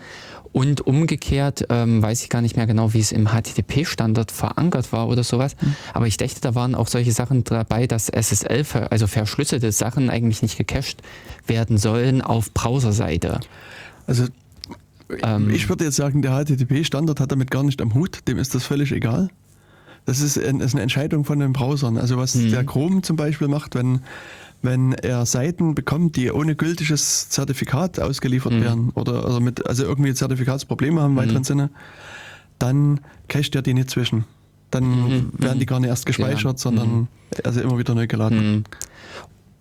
Und 0.53 0.85
umgekehrt 0.85 1.65
ähm, 1.69 2.01
weiß 2.01 2.23
ich 2.23 2.29
gar 2.29 2.41
nicht 2.41 2.57
mehr 2.57 2.67
genau, 2.67 2.93
wie 2.93 2.99
es 2.99 3.13
im 3.13 3.29
HTTP-Standard 3.29 4.31
verankert 4.31 4.91
war 4.91 5.07
oder 5.07 5.23
sowas. 5.23 5.55
Mhm. 5.61 5.75
Aber 5.93 6.07
ich 6.07 6.17
dachte, 6.17 6.41
da 6.41 6.55
waren 6.55 6.75
auch 6.75 6.87
solche 6.87 7.13
Sachen 7.13 7.45
dabei, 7.45 7.87
dass 7.87 8.09
SSL, 8.09 8.65
also 8.89 9.07
verschlüsselte 9.07 9.71
Sachen 9.71 10.09
eigentlich 10.09 10.41
nicht 10.41 10.57
gecached 10.57 11.01
werden 11.47 11.77
sollen 11.77 12.21
auf 12.21 12.53
Browserseite. 12.53 13.39
Also 14.07 14.25
ähm, 15.23 15.49
ich 15.49 15.69
würde 15.69 15.85
jetzt 15.85 15.95
sagen, 15.95 16.21
der 16.21 16.31
HTTP-Standard 16.31 17.19
hat 17.19 17.31
damit 17.31 17.51
gar 17.51 17.63
nicht 17.63 17.81
am 17.81 17.93
Hut, 17.93 18.27
dem 18.27 18.37
ist 18.37 18.55
das 18.55 18.63
völlig 18.65 18.91
egal. 18.91 19.29
Das 20.05 20.19
ist, 20.19 20.37
eine 20.37 20.81
Entscheidung 20.81 21.25
von 21.25 21.39
den 21.39 21.53
Browsern. 21.53 21.97
Also 21.97 22.17
was 22.17 22.35
mhm. 22.35 22.49
der 22.49 22.63
Chrome 22.65 23.01
zum 23.01 23.17
Beispiel 23.17 23.47
macht, 23.47 23.75
wenn, 23.75 24.01
wenn 24.61 24.93
er 24.93 25.25
Seiten 25.25 25.75
bekommt, 25.75 26.15
die 26.15 26.31
ohne 26.31 26.55
gültiges 26.55 27.29
Zertifikat 27.29 27.99
ausgeliefert 27.99 28.53
mhm. 28.53 28.61
werden 28.61 28.89
oder, 28.95 29.25
oder 29.25 29.39
mit, 29.39 29.67
also 29.67 29.83
irgendwie 29.83 30.13
Zertifikatsprobleme 30.13 30.99
haben 30.99 31.11
im 31.11 31.13
mhm. 31.13 31.27
weiteren 31.27 31.43
Sinne, 31.43 31.69
dann 32.57 32.99
cached 33.27 33.55
er 33.55 33.61
die 33.61 33.73
nicht 33.73 33.91
zwischen. 33.91 34.25
Dann 34.71 34.85
mhm. 34.85 35.31
werden 35.37 35.59
die 35.59 35.65
gar 35.65 35.79
nicht 35.79 35.89
erst 35.89 36.05
gespeichert, 36.05 36.43
ja. 36.53 36.57
sondern 36.57 36.91
mhm. 36.91 37.07
also 37.43 37.61
immer 37.61 37.77
wieder 37.77 37.93
neu 37.93 38.07
geladen. 38.07 38.63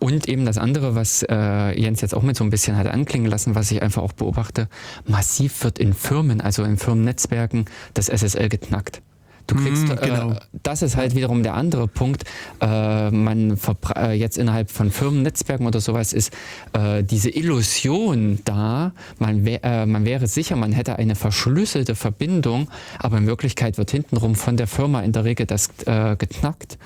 Mhm. 0.01 0.07
Und 0.07 0.29
eben 0.29 0.45
das 0.45 0.59
andere, 0.59 0.95
was 0.95 1.25
äh, 1.29 1.81
Jens 1.81 2.01
jetzt 2.01 2.15
auch 2.15 2.23
mit 2.23 2.37
so 2.37 2.45
ein 2.45 2.51
bisschen 2.51 2.77
hat 2.77 2.87
anklingen 2.87 3.31
lassen, 3.31 3.55
was 3.55 3.71
ich 3.71 3.83
einfach 3.83 4.03
auch 4.03 4.13
beobachte, 4.13 4.69
massiv 5.07 5.65
wird 5.65 5.79
in 5.79 5.93
Firmen, 5.95 6.41
also 6.41 6.65
in 6.65 6.79
Firmennetzwerken, 6.79 7.67
das 7.95 8.09
SSL 8.09 8.49
geknackt. 8.49 9.03
Du 9.51 9.57
kriegst, 9.57 9.89
mm, 9.89 9.97
genau. 10.01 10.33
äh, 10.33 10.41
das 10.63 10.83
ist 10.83 10.97
halt 10.97 11.17
wiederum 11.17 11.43
der 11.43 11.55
andere 11.55 11.89
Punkt. 11.89 12.25
Äh, 12.61 13.11
man 13.11 13.59
äh, 13.97 14.13
jetzt 14.13 14.39
innerhalb 14.39 14.71
von 14.71 14.93
Firmennetzwerken 14.93 15.67
oder 15.67 15.81
sowas 15.81 16.13
ist 16.13 16.33
äh, 16.73 17.03
diese 17.03 17.31
Illusion 17.31 18.39
da, 18.45 18.93
man, 19.19 19.45
wär, 19.45 19.65
äh, 19.65 19.87
man 19.87 20.05
wäre 20.05 20.29
sicher, 20.29 20.55
man 20.55 20.71
hätte 20.71 20.97
eine 20.97 21.17
verschlüsselte 21.17 21.97
Verbindung, 21.97 22.69
aber 23.01 23.19
in 23.19 23.27
Wirklichkeit 23.27 23.77
wird 23.77 23.91
hintenrum 23.91 24.37
von 24.37 24.57
der 24.57 24.69
Firma 24.69 25.01
in 25.01 25.11
der 25.11 25.25
Regel 25.25 25.47
das 25.47 25.69
äh, 25.87 26.17
geknackt, 26.17 26.79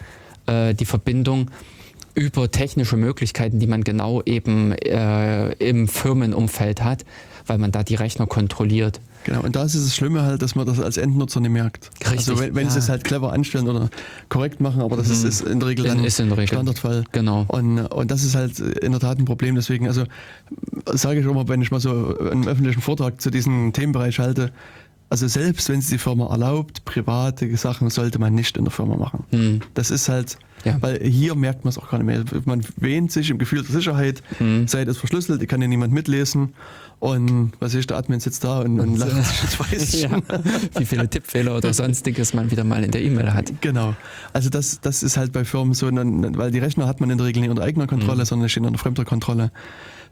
die 0.46 0.84
Verbindung 0.84 1.50
über 2.14 2.50
technische 2.50 2.96
Möglichkeiten, 2.96 3.58
die 3.58 3.66
man 3.66 3.84
genau 3.84 4.22
eben 4.24 4.72
im 4.72 5.88
Firmenumfeld 5.88 6.82
hat, 6.82 7.04
weil 7.46 7.58
man 7.58 7.72
da 7.72 7.82
die 7.82 7.94
Rechner 7.94 8.26
kontrolliert. 8.26 9.00
Genau, 9.24 9.40
und 9.40 9.56
da 9.56 9.64
ist 9.64 9.74
es 9.74 9.84
das 9.84 9.96
Schlimme 9.96 10.22
halt, 10.22 10.42
dass 10.42 10.54
man 10.54 10.66
das 10.66 10.78
als 10.78 10.98
Endnutzer 10.98 11.40
nicht 11.40 11.50
merkt. 11.50 11.90
Richtig, 12.00 12.28
also 12.28 12.38
wenn, 12.38 12.54
wenn 12.54 12.66
ja. 12.66 12.70
sie 12.70 12.78
es 12.78 12.90
halt 12.90 13.04
clever 13.04 13.32
anstellen 13.32 13.66
oder 13.68 13.88
korrekt 14.28 14.60
machen, 14.60 14.82
aber 14.82 14.96
das 14.96 15.08
mhm. 15.08 15.14
ist, 15.14 15.24
ist, 15.24 15.40
in 15.40 15.60
der 15.60 15.70
Regel 15.70 15.86
dann 15.86 16.04
ist 16.04 16.20
in 16.20 16.28
der 16.28 16.36
Regel. 16.36 16.48
Standardfall. 16.48 17.04
Genau. 17.12 17.46
Und, 17.48 17.78
und 17.78 18.10
das 18.10 18.22
ist 18.22 18.34
halt 18.34 18.58
in 18.58 18.92
der 18.92 19.00
Tat 19.00 19.18
ein 19.18 19.24
Problem. 19.24 19.54
Deswegen, 19.54 19.88
also 19.88 20.04
sage 20.92 21.20
ich 21.20 21.26
immer, 21.26 21.48
wenn 21.48 21.62
ich 21.62 21.70
mal 21.70 21.80
so 21.80 22.18
einen 22.18 22.46
öffentlichen 22.46 22.82
Vortrag 22.82 23.20
zu 23.20 23.30
diesem 23.30 23.72
Themenbereich 23.72 24.18
halte, 24.18 24.52
also 25.10 25.28
selbst 25.28 25.68
wenn 25.68 25.78
es 25.78 25.88
die 25.88 25.98
Firma 25.98 26.26
erlaubt, 26.26 26.84
private 26.84 27.56
Sachen 27.56 27.90
sollte 27.90 28.18
man 28.18 28.34
nicht 28.34 28.56
in 28.56 28.64
der 28.64 28.72
Firma 28.72 28.96
machen. 28.96 29.24
Mhm. 29.30 29.60
Das 29.74 29.90
ist 29.90 30.08
halt, 30.08 30.38
ja. 30.64 30.76
weil 30.80 31.00
hier 31.02 31.34
merkt 31.34 31.64
man 31.64 31.70
es 31.70 31.78
auch 31.78 31.90
gar 31.90 32.02
nicht 32.02 32.06
mehr. 32.06 32.42
Man 32.46 32.62
wähnt 32.76 33.12
sich 33.12 33.30
im 33.30 33.38
Gefühl 33.38 33.62
der 33.62 33.70
Sicherheit, 33.70 34.22
mhm. 34.40 34.66
sei 34.66 34.84
das 34.84 34.96
verschlüsselt, 34.96 35.40
die 35.40 35.46
kann 35.46 35.62
ja 35.62 35.68
niemand 35.68 35.92
mitlesen. 35.92 36.54
Und 37.00 37.52
was 37.60 37.74
ist, 37.74 37.90
der 37.90 37.98
Admin 37.98 38.18
sitzt 38.20 38.44
da 38.44 38.60
und, 38.60 38.80
und 38.80 38.96
lacht 38.96 39.12
sich 39.12 39.60
weiß 39.60 40.00
ja, 40.02 40.22
Wie 40.78 40.86
viele 40.86 41.08
Tippfehler 41.08 41.56
oder 41.56 41.74
sonstiges 41.74 42.32
man 42.32 42.50
wieder 42.50 42.64
mal 42.64 42.82
in 42.82 42.92
der 42.92 43.02
E-Mail 43.02 43.34
hat. 43.34 43.52
Genau. 43.60 43.94
Also 44.32 44.48
das, 44.48 44.80
das 44.80 45.02
ist 45.02 45.16
halt 45.16 45.32
bei 45.32 45.44
Firmen 45.44 45.74
so, 45.74 45.86
weil 45.92 46.50
die 46.50 46.60
Rechner 46.60 46.86
hat 46.86 47.00
man 47.00 47.10
in 47.10 47.18
der 47.18 47.26
Regel 47.26 47.42
nicht 47.42 47.50
unter 47.50 47.62
eigener 47.62 47.86
Kontrolle, 47.86 48.22
mhm. 48.22 48.26
sondern 48.26 48.48
stehen 48.48 48.64
unter 48.64 48.78
fremder 48.78 49.04
Kontrolle. 49.04 49.52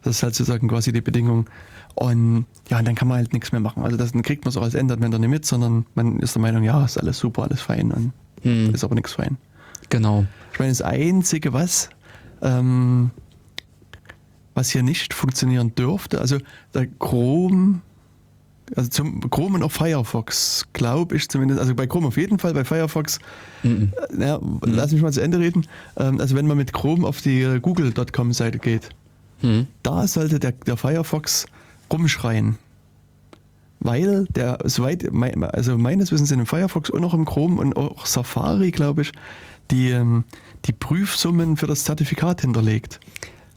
Das 0.02 0.16
ist 0.16 0.22
halt 0.22 0.34
sozusagen 0.34 0.68
quasi 0.68 0.92
die 0.92 1.00
Bedingung. 1.00 1.46
Und 1.94 2.46
ja, 2.68 2.82
dann 2.82 2.94
kann 2.94 3.08
man 3.08 3.18
halt 3.18 3.32
nichts 3.32 3.52
mehr 3.52 3.60
machen. 3.60 3.82
Also 3.82 3.96
das, 3.96 4.12
dann 4.12 4.22
kriegt 4.22 4.44
man 4.44 4.56
auch 4.56 4.62
als 4.62 4.74
Endanwender 4.74 5.18
nicht 5.18 5.28
mit, 5.28 5.44
sondern 5.46 5.86
man 5.94 6.18
ist 6.20 6.34
der 6.34 6.42
Meinung, 6.42 6.62
ja, 6.62 6.84
ist 6.84 6.98
alles 6.98 7.18
super, 7.18 7.44
alles 7.44 7.60
fein 7.60 7.90
und 7.90 8.12
mhm. 8.44 8.74
ist 8.74 8.82
aber 8.84 8.94
nichts 8.94 9.12
fein. 9.12 9.36
Genau. 9.90 10.24
Ich 10.52 10.58
meine, 10.58 10.70
das 10.70 10.82
Einzige, 10.82 11.52
was 11.52 11.90
ähm, 12.40 13.10
was 14.54 14.70
hier 14.70 14.82
nicht 14.82 15.14
funktionieren 15.14 15.74
dürfte. 15.74 16.20
Also 16.20 16.38
der 16.74 16.86
Chrome, 16.86 17.80
also 18.76 18.88
zum 18.90 19.30
Chrome 19.30 19.56
und 19.56 19.62
auch 19.62 19.72
Firefox, 19.72 20.66
glaube 20.72 21.16
ich 21.16 21.28
zumindest, 21.28 21.60
also 21.60 21.74
bei 21.74 21.86
Chrome 21.86 22.08
auf 22.08 22.16
jeden 22.16 22.38
Fall, 22.38 22.54
bei 22.54 22.64
Firefox, 22.64 23.18
mhm. 23.62 23.92
äh, 24.18 24.26
ja, 24.26 24.38
mhm. 24.38 24.60
lass 24.64 24.92
mich 24.92 25.02
mal 25.02 25.12
zu 25.12 25.22
Ende 25.22 25.38
reden. 25.38 25.66
Ähm, 25.96 26.20
also 26.20 26.36
wenn 26.36 26.46
man 26.46 26.56
mit 26.56 26.72
Chrome 26.72 27.06
auf 27.06 27.20
die 27.20 27.58
google.com-Seite 27.60 28.58
geht, 28.58 28.90
mhm. 29.40 29.66
da 29.82 30.06
sollte 30.06 30.38
der, 30.38 30.52
der 30.52 30.76
Firefox 30.76 31.46
rumschreien. 31.92 32.58
Weil 33.80 34.26
der, 34.26 34.58
soweit, 34.64 35.04
also 35.52 35.76
meines 35.76 36.12
Wissens 36.12 36.28
sind 36.28 36.38
im 36.38 36.46
Firefox 36.46 36.88
und 36.88 37.04
auch 37.04 37.14
im 37.14 37.24
Chrome 37.24 37.60
und 37.60 37.76
auch 37.76 38.06
Safari, 38.06 38.70
glaube 38.70 39.02
ich, 39.02 39.12
die, 39.70 39.90
ähm, 39.90 40.24
die 40.66 40.72
Prüfsummen 40.72 41.56
für 41.56 41.66
das 41.66 41.84
Zertifikat 41.84 42.42
hinterlegt. 42.42 43.00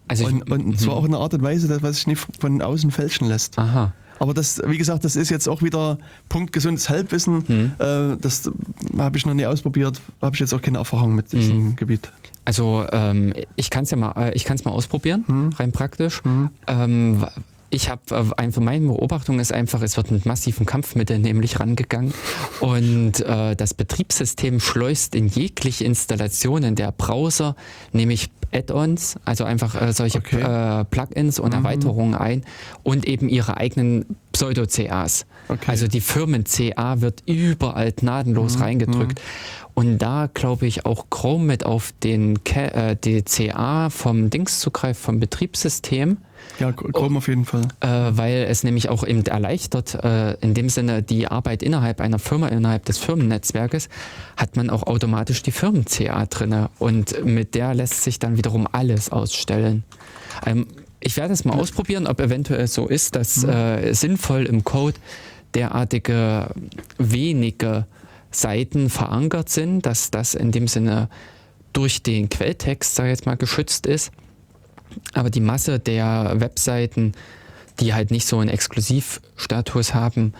Also 0.08 0.26
und, 0.26 0.50
und 0.50 0.68
mhm. 0.68 0.78
zwar 0.78 0.96
auch 0.96 1.06
in 1.06 1.14
einer 1.14 1.22
Art 1.22 1.34
und 1.34 1.44
Weise, 1.44 1.68
dass, 1.68 1.84
was 1.84 1.98
sich 1.98 2.08
nicht 2.08 2.26
von 2.40 2.62
außen 2.62 2.92
fälschen 2.92 3.28
lässt. 3.28 3.58
Aha. 3.60 3.94
Aber 4.20 4.34
das, 4.34 4.62
wie 4.66 4.78
gesagt, 4.78 5.04
das 5.04 5.16
ist 5.16 5.30
jetzt 5.30 5.48
auch 5.48 5.62
wieder 5.62 5.98
Punkt 6.30 6.54
gesundes 6.54 6.90
Halbwissen. 6.90 7.44
Mhm. 7.48 7.72
Äh, 7.80 8.18
das 8.20 8.50
habe 8.98 9.18
ich 9.18 9.26
noch 9.26 9.34
nie 9.34 9.46
ausprobiert, 9.46 10.02
habe 10.22 10.36
ich 10.36 10.40
jetzt 10.40 10.54
auch 10.54 10.62
keine 10.62 10.78
Erfahrung 10.78 11.16
mit 11.16 11.32
diesem 11.34 11.70
mhm. 11.70 11.76
Gebiet. 11.76 12.12
Also 12.46 12.86
ähm, 12.92 13.34
ich 13.56 13.70
kann 13.70 13.84
es 13.84 13.92
ja 13.92 13.98
mal, 13.98 14.14
äh, 14.16 14.34
ich 14.34 14.46
kann 14.46 14.56
es 14.56 14.64
mal 14.64 14.72
ausprobieren, 14.72 15.26
mhm. 15.28 15.50
rein 15.58 15.72
praktisch. 15.72 16.24
Mhm. 16.24 16.50
Ähm, 16.68 17.26
ich 17.76 17.90
habe 17.90 18.02
äh, 18.38 18.52
von 18.52 18.64
meinen 18.64 18.88
Beobachtungen 18.88 19.40
ist 19.40 19.54
einfach, 19.54 19.82
es 19.82 19.98
wird 19.98 20.12
mit 20.12 20.26
massiven 20.26 20.66
Kampfmitteln 20.66 21.22
nämlich 21.22 21.60
rangegangen 21.60 22.14
und 22.62 23.20
äh, 23.20 23.56
das 23.56 23.74
Betriebssystem 23.74 24.60
schleust 24.60 25.16
in 25.16 25.28
jegliche 25.28 25.84
Installationen 25.84 26.76
der 26.76 26.92
Browser, 26.92 27.56
nämlich 27.92 28.30
Add-ons, 28.52 29.16
also 29.26 29.44
einfach 29.44 29.80
äh, 29.80 29.92
solche 29.92 30.20
okay. 30.20 30.42
äh, 30.42 30.86
Plugins 30.86 31.40
und 31.40 31.50
mhm. 31.50 31.66
Erweiterungen 31.66 32.16
ein 32.16 32.46
und 32.84 33.06
eben 33.06 33.28
ihre 33.28 33.58
eigenen 33.58 34.06
Pseudo-CAs. 34.32 35.26
Okay. 35.48 35.72
Also 35.72 35.88
die 35.88 36.02
Firmen-CA 36.02 37.02
wird 37.02 37.24
überall 37.26 37.92
gnadenlos 37.92 38.56
mhm. 38.56 38.64
reingedrückt. 38.64 39.22
Und 39.74 39.98
da 39.98 40.30
glaube 40.34 40.68
ich 40.68 40.86
auch 40.86 41.10
Chrome 41.10 41.44
mit 41.44 41.66
auf 41.66 41.94
den 42.02 42.40
äh, 42.56 42.96
die 42.96 43.24
CA 43.24 43.90
vom 43.90 44.30
Dings 44.30 44.62
zugreift, 44.62 45.02
vom 45.02 45.20
Betriebssystem. 45.20 46.18
Ja, 46.60 46.72
Chrome 46.72 47.18
auf 47.18 47.28
jeden 47.28 47.46
Fall. 47.46 47.68
Äh, 47.82 47.88
weil 47.88 48.46
es 48.50 48.64
nämlich 48.64 48.90
auch 48.90 49.06
eben 49.06 49.26
erleichtert, 49.26 49.96
äh, 50.04 50.36
in 50.36 50.54
dem 50.54 50.70
Sinne 50.70 51.04
die 51.04 51.28
Arbeit 51.28 51.64
innerhalb 51.64 52.00
einer 52.00 52.20
Firma, 52.20 52.48
innerhalb 52.48 52.86
des 52.86 52.98
Firmennetzwerkes, 52.98 53.90
hat 54.38 54.56
man 54.56 54.70
auch 54.70 54.84
automatisch 54.84 55.44
die 55.44 55.52
Firmen-CA 55.52 56.26
drinne 56.28 56.70
und 56.80 57.26
mit 57.26 57.56
der 57.56 57.74
lässt 57.74 58.04
sich 58.04 58.20
dann 58.20 58.38
wiederum 58.38 58.68
alles 58.72 59.10
ausstellen. 59.10 59.84
Ähm, 60.46 60.68
ich 61.02 61.18
werde 61.18 61.34
es 61.34 61.46
mal 61.46 61.54
ausprobieren, 61.54 62.08
ob 62.08 62.20
eventuell 62.20 62.68
so 62.68 62.88
ist, 62.88 63.16
dass 63.16 63.44
mhm. 63.44 63.50
äh, 63.50 63.94
sinnvoll 63.94 64.46
im 64.46 64.64
Code 64.64 64.98
derartige 65.54 66.50
wenige 66.98 67.86
Seiten 68.32 68.90
verankert 68.90 69.50
sind, 69.50 69.86
dass 69.86 70.12
das 70.12 70.36
in 70.36 70.52
dem 70.52 70.68
Sinne 70.68 71.10
durch 71.74 72.04
den 72.04 72.30
Quelltext, 72.30 72.96
sage 72.96 73.10
ich 73.10 73.18
jetzt 73.18 73.26
mal, 73.26 73.36
geschützt 73.36 73.86
ist. 73.86 74.12
Aber 75.14 75.30
die 75.30 75.42
Masse 75.42 75.80
der 75.80 76.34
Webseiten, 76.36 77.14
die 77.80 77.94
halt 77.94 78.12
nicht 78.12 78.28
so 78.28 78.40
einen 78.40 78.50
Exklusivstatus 78.50 79.94
haben, 79.94 80.34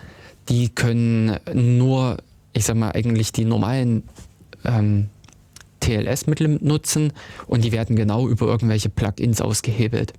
die 0.48 0.68
können 0.68 1.38
nur, 1.52 2.18
ich 2.52 2.64
sag 2.64 2.76
mal, 2.76 2.92
eigentlich 2.92 3.32
die 3.32 3.44
normalen 3.44 4.04
ähm, 4.64 5.08
TLS-Mittel 5.80 6.58
nutzen 6.60 7.12
und 7.46 7.64
die 7.64 7.72
werden 7.72 7.96
genau 7.96 8.28
über 8.28 8.46
irgendwelche 8.46 8.88
Plugins 8.88 9.40
ausgehebelt. 9.40 10.12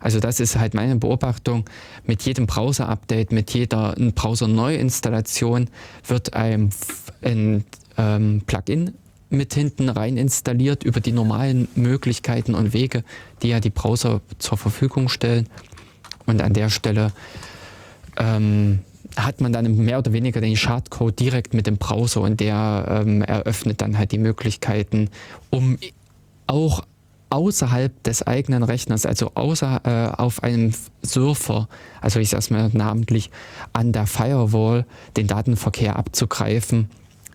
Also 0.00 0.18
das 0.18 0.40
ist 0.40 0.56
halt 0.56 0.74
meine 0.74 0.96
Beobachtung. 0.96 1.64
Mit 2.04 2.22
jedem 2.22 2.46
Browser-Update, 2.46 3.30
mit 3.30 3.52
jeder 3.52 3.94
Browser-Neuinstallation 3.96 5.68
wird 6.06 6.34
ein, 6.34 6.70
ein 7.22 7.64
ähm, 7.96 8.42
Plugin 8.46 8.94
mit 9.32 9.54
hinten 9.54 9.88
rein 9.88 10.16
installiert 10.16 10.84
über 10.84 11.00
die 11.00 11.12
normalen 11.12 11.68
Möglichkeiten 11.74 12.54
und 12.54 12.72
Wege, 12.72 13.04
die 13.42 13.48
ja 13.48 13.60
die 13.60 13.70
Browser 13.70 14.20
zur 14.38 14.58
Verfügung 14.58 15.08
stellen. 15.08 15.48
Und 16.26 16.40
an 16.40 16.52
der 16.52 16.68
Stelle 16.68 17.12
ähm, 18.16 18.80
hat 19.16 19.40
man 19.40 19.52
dann 19.52 19.76
mehr 19.76 19.98
oder 19.98 20.12
weniger 20.12 20.40
den 20.40 20.56
Schadcode 20.56 21.18
direkt 21.18 21.54
mit 21.54 21.66
dem 21.66 21.76
Browser 21.76 22.20
und 22.20 22.40
der 22.40 23.02
ähm, 23.04 23.22
eröffnet 23.22 23.80
dann 23.80 23.98
halt 23.98 24.12
die 24.12 24.18
Möglichkeiten, 24.18 25.10
um 25.50 25.78
auch 26.46 26.84
außerhalb 27.30 28.02
des 28.02 28.26
eigenen 28.26 28.62
Rechners, 28.62 29.06
also 29.06 29.32
außer, 29.34 29.80
äh, 29.84 30.20
auf 30.20 30.42
einem 30.42 30.74
Surfer, 31.00 31.68
also 32.02 32.20
ich 32.20 32.28
sage 32.28 32.40
es 32.40 32.50
mal 32.50 32.70
namentlich, 32.74 33.30
an 33.72 33.92
der 33.92 34.06
Firewall 34.06 34.84
den 35.16 35.26
Datenverkehr 35.28 35.96
abzugreifen 35.96 36.90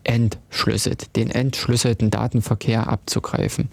entschlüsselt, 0.08 1.16
den 1.16 1.30
entschlüsselten 1.30 2.10
Datenverkehr 2.10 2.88
abzugreifen. 2.88 3.70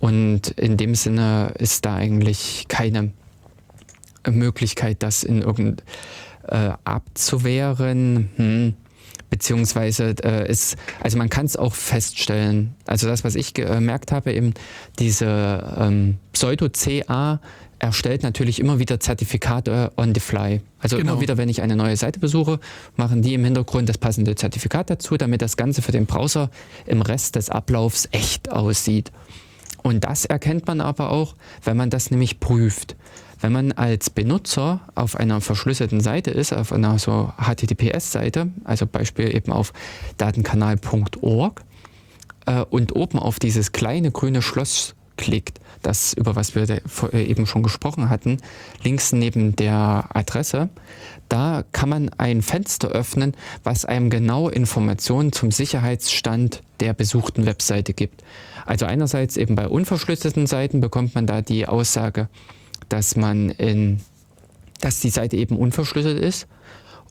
Und 0.00 0.48
in 0.48 0.76
dem 0.76 0.94
Sinne 0.94 1.54
ist 1.58 1.84
da 1.84 1.94
eigentlich 1.94 2.66
keine 2.68 3.12
Möglichkeit, 4.28 5.02
das 5.02 5.22
in 5.22 5.42
irgendein 5.42 5.84
äh, 6.48 6.72
abzuwehren. 6.84 8.30
Hm 8.36 8.74
beziehungsweise 9.30 10.16
äh, 10.24 10.50
ist, 10.50 10.76
also 11.00 11.16
man 11.16 11.30
kann 11.30 11.46
es 11.46 11.56
auch 11.56 11.72
feststellen. 11.72 12.74
Also 12.84 13.06
das, 13.06 13.24
was 13.24 13.36
ich 13.36 13.54
gemerkt 13.54 14.12
habe, 14.12 14.32
eben 14.32 14.54
diese 14.98 15.76
ähm, 15.78 16.18
Pseudo-CA 16.32 17.40
erstellt 17.80 18.22
natürlich 18.22 18.60
immer 18.60 18.78
wieder 18.78 19.00
Zertifikate 19.00 19.92
on 19.96 20.14
the 20.14 20.20
fly. 20.20 20.60
Also 20.78 20.96
genau. 20.96 21.12
immer 21.12 21.20
wieder, 21.20 21.36
wenn 21.36 21.48
ich 21.48 21.62
eine 21.62 21.76
neue 21.76 21.96
Seite 21.96 22.20
besuche, 22.20 22.60
machen 22.96 23.22
die 23.22 23.34
im 23.34 23.44
Hintergrund 23.44 23.88
das 23.88 23.98
passende 23.98 24.34
Zertifikat 24.34 24.90
dazu, 24.90 25.16
damit 25.16 25.42
das 25.42 25.56
Ganze 25.56 25.82
für 25.82 25.92
den 25.92 26.06
Browser 26.06 26.50
im 26.86 27.02
Rest 27.02 27.36
des 27.36 27.50
Ablaufs 27.50 28.08
echt 28.12 28.52
aussieht. 28.52 29.10
Und 29.82 30.04
das 30.04 30.26
erkennt 30.26 30.66
man 30.66 30.80
aber 30.80 31.10
auch, 31.10 31.34
wenn 31.64 31.76
man 31.76 31.90
das 31.90 32.10
nämlich 32.10 32.38
prüft. 32.38 32.96
Wenn 33.40 33.52
man 33.52 33.72
als 33.72 34.10
Benutzer 34.10 34.80
auf 34.94 35.16
einer 35.16 35.40
verschlüsselten 35.40 36.00
Seite 36.00 36.30
ist, 36.30 36.52
auf 36.52 36.72
einer 36.72 36.98
so 36.98 37.32
HTTPS-Seite, 37.38 38.48
also 38.64 38.86
Beispiel 38.86 39.34
eben 39.34 39.50
auf 39.52 39.72
datenkanal.org 40.18 41.62
äh, 42.44 42.60
und 42.68 42.94
oben 42.94 43.18
auf 43.18 43.38
dieses 43.38 43.72
kleine 43.72 44.10
grüne 44.10 44.42
Schloss 44.42 44.94
klickt, 45.16 45.60
das 45.82 46.12
über 46.12 46.36
was 46.36 46.54
wir 46.54 46.68
äh, 46.68 47.22
eben 47.24 47.46
schon 47.46 47.62
gesprochen 47.62 48.10
hatten, 48.10 48.38
links 48.82 49.12
neben 49.12 49.56
der 49.56 50.08
Adresse, 50.14 50.68
da 51.28 51.64
kann 51.72 51.88
man 51.88 52.10
ein 52.18 52.42
Fenster 52.42 52.88
öffnen, 52.88 53.34
was 53.62 53.84
einem 53.84 54.10
genau 54.10 54.48
Informationen 54.48 55.32
zum 55.32 55.50
Sicherheitsstand 55.50 56.62
der 56.80 56.92
besuchten 56.92 57.46
Webseite 57.46 57.94
gibt. 57.94 58.24
Also 58.66 58.86
einerseits 58.86 59.36
eben 59.36 59.54
bei 59.54 59.68
unverschlüsselten 59.68 60.46
Seiten 60.46 60.80
bekommt 60.80 61.14
man 61.14 61.26
da 61.26 61.40
die 61.40 61.66
Aussage, 61.66 62.28
dass 62.88 63.16
man 63.16 63.50
in, 63.50 64.00
dass 64.80 65.00
die 65.00 65.10
Seite 65.10 65.36
eben 65.36 65.56
unverschlüsselt 65.56 66.18
ist 66.18 66.46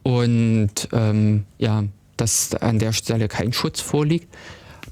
und 0.03 0.89
ähm, 0.91 1.45
ja, 1.57 1.83
dass 2.17 2.53
an 2.55 2.79
der 2.79 2.91
Stelle 2.91 3.27
kein 3.27 3.53
Schutz 3.53 3.79
vorliegt. 3.79 4.27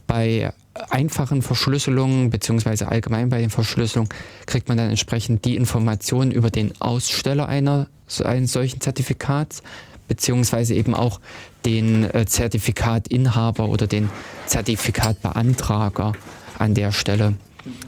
Bei 0.05 0.53
einfachen 0.89 1.41
Verschlüsselungen 1.41 2.29
beziehungsweise 2.29 2.87
allgemein 2.89 3.29
bei 3.29 3.39
den 3.39 3.49
Verschlüsselungen 3.49 4.09
kriegt 4.45 4.67
man 4.67 4.77
dann 4.77 4.89
entsprechend 4.89 5.45
die 5.45 5.55
Informationen 5.55 6.31
über 6.31 6.49
den 6.49 6.73
Aussteller 6.79 7.47
einer, 7.47 7.87
eines 8.23 8.53
solchen 8.53 8.81
Zertifikats 8.81 9.63
beziehungsweise 10.07 10.73
eben 10.73 10.95
auch 10.95 11.19
den 11.65 12.03
äh, 12.13 12.25
Zertifikatinhaber 12.25 13.67
oder 13.67 13.87
den 13.87 14.09
Zertifikatbeantrager 14.45 16.13
an 16.57 16.73
der 16.73 16.91
Stelle 16.91 17.35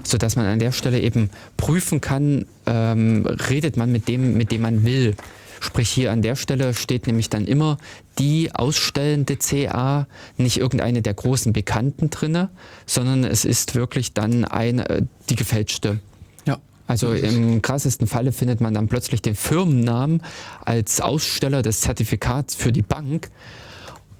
sodass 0.04 0.36
man 0.36 0.46
an 0.46 0.60
der 0.60 0.72
Stelle 0.72 1.00
eben 1.00 1.30
prüfen 1.58 2.02
kann, 2.02 2.46
ähm, 2.66 3.26
redet 3.26 3.78
man 3.78 3.92
mit 3.92 4.08
dem, 4.08 4.36
mit 4.36 4.52
dem 4.52 4.62
man 4.62 4.84
will. 4.84 5.16
Sprich, 5.60 5.90
hier 5.90 6.12
an 6.12 6.22
der 6.22 6.36
Stelle 6.36 6.74
steht 6.74 7.08
nämlich 7.08 7.30
dann 7.30 7.46
immer 7.46 7.78
die 8.20 8.54
ausstellende 8.54 9.38
CA, 9.38 10.08
nicht 10.38 10.58
irgendeine 10.58 11.02
der 11.02 11.14
großen 11.14 11.54
Bekannten 11.54 12.10
drinne, 12.10 12.50
sondern 12.86 13.24
es 13.24 13.46
ist 13.46 13.76
wirklich 13.76 14.14
dann 14.14 14.46
eine, 14.46 14.90
äh, 14.90 15.02
die 15.30 15.36
gefälschte. 15.36 16.00
Ja. 16.46 16.58
Also 16.86 17.14
im 17.14 17.62
krassesten 17.62 18.08
Falle 18.08 18.32
findet 18.32 18.62
man 18.62 18.74
dann 18.74 18.88
plötzlich 18.88 19.22
den 19.22 19.36
Firmennamen 19.36 20.22
als 20.66 21.02
Aussteller 21.02 21.62
des 21.62 21.82
Zertifikats 21.82 22.56
für 22.56 22.72
die 22.72 22.82
Bank 22.82 23.30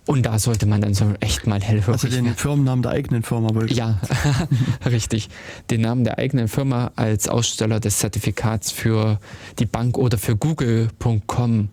und 0.10 0.26
da 0.26 0.40
sollte 0.40 0.66
man 0.66 0.82
dann 0.82 0.96
so 0.96 1.14
echt 1.20 1.46
mal 1.46 1.62
hellhörig 1.62 1.90
Also 1.90 2.08
den 2.08 2.34
Firmennamen 2.34 2.82
der 2.82 2.94
eigenen 2.94 3.22
Firma 3.22 3.54
wollte 3.54 3.76
Ja, 3.76 4.00
richtig. 4.88 5.30
Den 5.70 5.82
Namen 5.82 6.04
der 6.04 6.18
eigenen 6.18 6.48
Firma 6.48 6.90
als 6.96 7.28
Aussteller 7.28 7.80
des 7.80 8.00
Zertifikats 8.00 8.72
für 8.72 9.20
die 9.60 9.68
Bank 9.68 10.00
oder 10.00 10.18
für 10.18 10.36
google.com. 10.36 11.70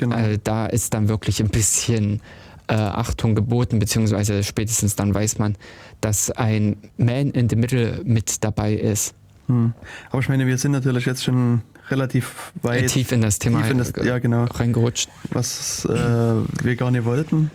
Genau. 0.00 0.16
Äh, 0.16 0.38
da 0.42 0.64
ist 0.64 0.94
dann 0.94 1.08
wirklich 1.08 1.40
ein 1.40 1.50
bisschen 1.50 2.22
äh, 2.68 2.74
Achtung 2.74 3.34
geboten, 3.34 3.78
beziehungsweise 3.78 4.42
spätestens 4.42 4.96
dann 4.96 5.14
weiß 5.14 5.38
man, 5.38 5.56
dass 6.00 6.30
ein 6.30 6.76
Man 6.96 7.30
in 7.32 7.50
the 7.50 7.56
Middle 7.56 8.00
mit 8.04 8.42
dabei 8.42 8.72
ist. 8.72 9.14
Hm. 9.48 9.74
Aber 10.10 10.20
ich 10.20 10.28
meine, 10.30 10.46
wir 10.46 10.56
sind 10.56 10.72
natürlich 10.72 11.04
jetzt 11.04 11.22
schon 11.22 11.60
relativ 11.90 12.52
weit 12.62 12.86
tief 12.86 13.12
in 13.12 13.20
das 13.20 13.38
Thema 13.38 13.62
in 13.66 13.76
das, 13.76 13.92
ja, 14.02 14.18
genau, 14.18 14.44
reingerutscht. 14.44 15.10
Was 15.32 15.84
äh, 15.84 15.90
wir 15.90 16.76
gar 16.76 16.90
nicht 16.90 17.04
wollten. 17.04 17.50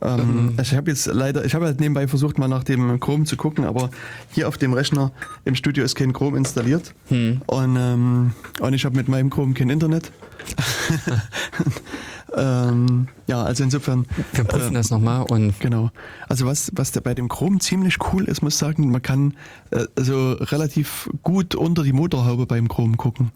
Ähm, 0.00 0.46
mhm. 0.46 0.56
Ich 0.60 0.74
habe 0.74 0.90
jetzt 0.90 1.06
leider, 1.06 1.44
ich 1.44 1.54
habe 1.54 1.66
halt 1.66 1.80
nebenbei 1.80 2.08
versucht, 2.08 2.38
mal 2.38 2.48
nach 2.48 2.64
dem 2.64 3.00
Chrome 3.00 3.24
zu 3.24 3.36
gucken, 3.36 3.64
aber 3.64 3.90
hier 4.30 4.48
auf 4.48 4.56
dem 4.56 4.72
Rechner 4.72 5.12
im 5.44 5.54
Studio 5.54 5.84
ist 5.84 5.94
kein 5.94 6.14
Chrome 6.14 6.38
installiert. 6.38 6.94
Mhm. 7.10 7.42
Und, 7.46 7.76
ähm, 7.76 8.32
und 8.60 8.72
ich 8.72 8.86
habe 8.86 8.96
mit 8.96 9.08
meinem 9.08 9.28
Chrome 9.28 9.52
kein 9.52 9.68
Internet. 9.68 10.10
ähm, 12.36 13.08
ja, 13.26 13.42
also 13.42 13.64
insofern. 13.64 14.06
Wir 14.32 14.44
prüfen 14.44 14.72
äh, 14.72 14.78
das 14.78 14.90
nochmal 14.90 15.24
und. 15.28 15.58
Genau. 15.60 15.90
Also 16.28 16.46
was, 16.46 16.70
was 16.74 16.92
da 16.92 17.00
bei 17.00 17.14
dem 17.14 17.28
Chrome 17.28 17.58
ziemlich 17.58 17.98
cool 18.12 18.24
ist, 18.24 18.42
muss 18.42 18.54
ich 18.54 18.58
sagen, 18.58 18.90
man 18.90 19.02
kann 19.02 19.34
äh, 19.70 19.84
also 19.96 20.32
relativ 20.32 21.08
gut 21.22 21.54
unter 21.54 21.82
die 21.82 21.92
Motorhaube 21.92 22.46
beim 22.46 22.68
Chrome 22.68 22.96
gucken. 22.96 23.30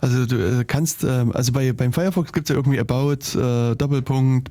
Also 0.00 0.26
du 0.26 0.36
äh, 0.36 0.64
kannst, 0.64 1.04
äh, 1.04 1.26
also 1.32 1.52
bei, 1.52 1.72
beim 1.72 1.92
Firefox 1.92 2.32
gibt 2.32 2.48
es 2.48 2.54
ja 2.54 2.56
irgendwie 2.56 2.78
About, 2.78 3.38
äh, 3.38 3.74
Doppelpunkt, 3.76 4.50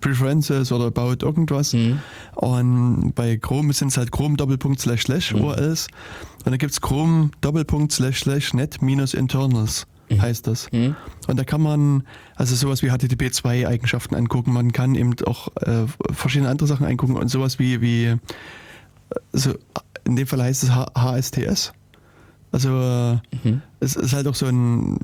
Preferences 0.00 0.72
oder 0.72 0.86
About 0.86 1.24
irgendwas. 1.24 1.72
Mhm. 1.72 2.00
Und 2.34 3.12
bei 3.14 3.36
Chrome 3.36 3.72
sind 3.72 3.88
es 3.88 3.96
halt 3.96 4.10
Chrome 4.10 4.36
Doppelpunkt 4.36 4.80
slash 4.80 5.04
slash 5.04 5.34
mhm. 5.34 5.44
URLs. 5.44 5.88
Und 6.44 6.52
da 6.52 6.56
gibt 6.56 6.72
es 6.72 6.80
Chrome 6.80 7.30
Doppelpunkt 7.40 7.92
slash 7.92 8.20
slash 8.20 8.54
net 8.54 8.82
minus 8.82 9.14
internals 9.14 9.86
mhm. 10.16 10.22
heißt 10.22 10.46
das. 10.46 10.70
Mhm. 10.72 10.96
Und 11.26 11.38
da 11.38 11.44
kann 11.44 11.60
man 11.60 12.04
also 12.36 12.54
sowas 12.54 12.82
wie 12.82 12.90
HTTP2 12.90 13.66
Eigenschaften 13.66 14.14
angucken. 14.14 14.52
Man 14.52 14.72
kann 14.72 14.94
eben 14.94 15.14
auch 15.24 15.48
äh, 15.56 15.86
verschiedene 16.12 16.50
andere 16.50 16.66
Sachen 16.66 16.86
angucken 16.86 17.16
und 17.16 17.28
sowas 17.28 17.58
wie, 17.58 17.80
wie 17.80 18.16
also 19.32 19.54
in 20.04 20.16
dem 20.16 20.26
Fall 20.26 20.42
heißt 20.42 20.62
es 20.62 20.70
H 20.70 20.86
HSTS. 20.96 21.72
Also 22.52 23.20
mhm. 23.44 23.62
es 23.80 23.96
ist 23.96 24.12
halt 24.12 24.26
auch 24.26 24.34
so 24.34 24.46
ein 24.46 24.98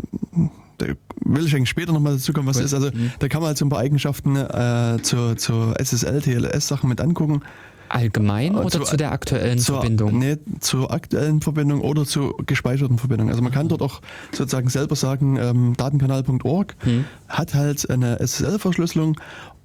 da 0.79 0.87
will 1.25 1.47
ich 1.47 1.55
eigentlich 1.55 1.71
später 1.71 1.93
nochmal 1.93 2.15
dazu 2.15 2.33
kommen, 2.33 2.47
was 2.47 2.59
cool. 2.59 2.65
ist. 2.65 2.75
Also 2.75 2.91
mhm. 2.93 3.13
da 3.19 3.29
kann 3.29 3.41
man 3.41 3.49
halt 3.49 3.59
so 3.59 3.65
ein 3.65 3.69
paar 3.69 3.79
Eigenschaften 3.81 4.37
äh, 4.37 4.99
zur, 5.03 5.37
zur 5.37 5.79
SSL, 5.81 6.21
TLS-Sachen 6.21 6.89
mit 6.89 7.01
angucken. 7.01 7.41
Allgemein 7.89 8.55
äh, 8.55 8.59
oder 8.59 8.70
zu, 8.70 8.80
zu 8.80 8.97
der 8.97 9.12
aktuellen 9.12 9.59
zur, 9.59 9.80
Verbindung? 9.80 10.18
Nee, 10.18 10.37
zur 10.61 10.93
aktuellen 10.93 11.41
Verbindung 11.41 11.80
oder 11.80 12.05
zur 12.05 12.37
gespeicherten 12.45 12.99
Verbindung. 12.99 13.28
Also 13.28 13.43
man 13.43 13.53
kann 13.53 13.68
dort 13.68 13.82
auch 13.82 14.01
sozusagen 14.32 14.68
selber 14.68 14.97
sagen, 14.97 15.37
ähm, 15.37 15.74
datenkanal.org 15.76 16.74
hm. 16.80 17.05
hat 17.28 17.55
halt 17.55 17.89
eine 17.91 18.18
SSL-Verschlüsselung 18.20 19.18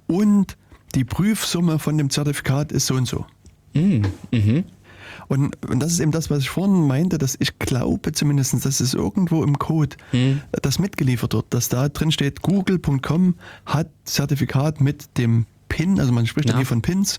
und 0.06 0.56
die 0.94 1.04
Prüfsumme 1.04 1.78
von 1.78 1.96
dem 1.96 2.10
Zertifikat 2.10 2.72
ist 2.72 2.86
so 2.86 2.94
und 2.94 3.06
so. 3.06 3.24
Mhm. 3.74 4.02
Mhm. 4.30 4.64
Und, 5.28 5.56
und, 5.66 5.80
das 5.80 5.92
ist 5.92 6.00
eben 6.00 6.12
das, 6.12 6.30
was 6.30 6.40
ich 6.40 6.50
vorhin 6.50 6.86
meinte, 6.86 7.18
dass 7.18 7.36
ich 7.38 7.58
glaube 7.58 8.12
zumindest, 8.12 8.64
dass 8.64 8.80
es 8.80 8.94
irgendwo 8.94 9.42
im 9.42 9.58
Code 9.58 9.96
mhm. 10.12 10.42
das 10.60 10.78
mitgeliefert 10.78 11.34
wird, 11.34 11.46
dass 11.50 11.68
da 11.68 11.88
drin 11.88 12.12
steht, 12.12 12.42
google.com 12.42 13.34
hat 13.64 13.88
Zertifikat 14.04 14.80
mit 14.80 15.16
dem 15.18 15.46
PIN, 15.68 15.98
also 15.98 16.12
man 16.12 16.26
spricht 16.26 16.50
ja 16.50 16.56
hier 16.56 16.66
von 16.66 16.82
Pins, 16.82 17.18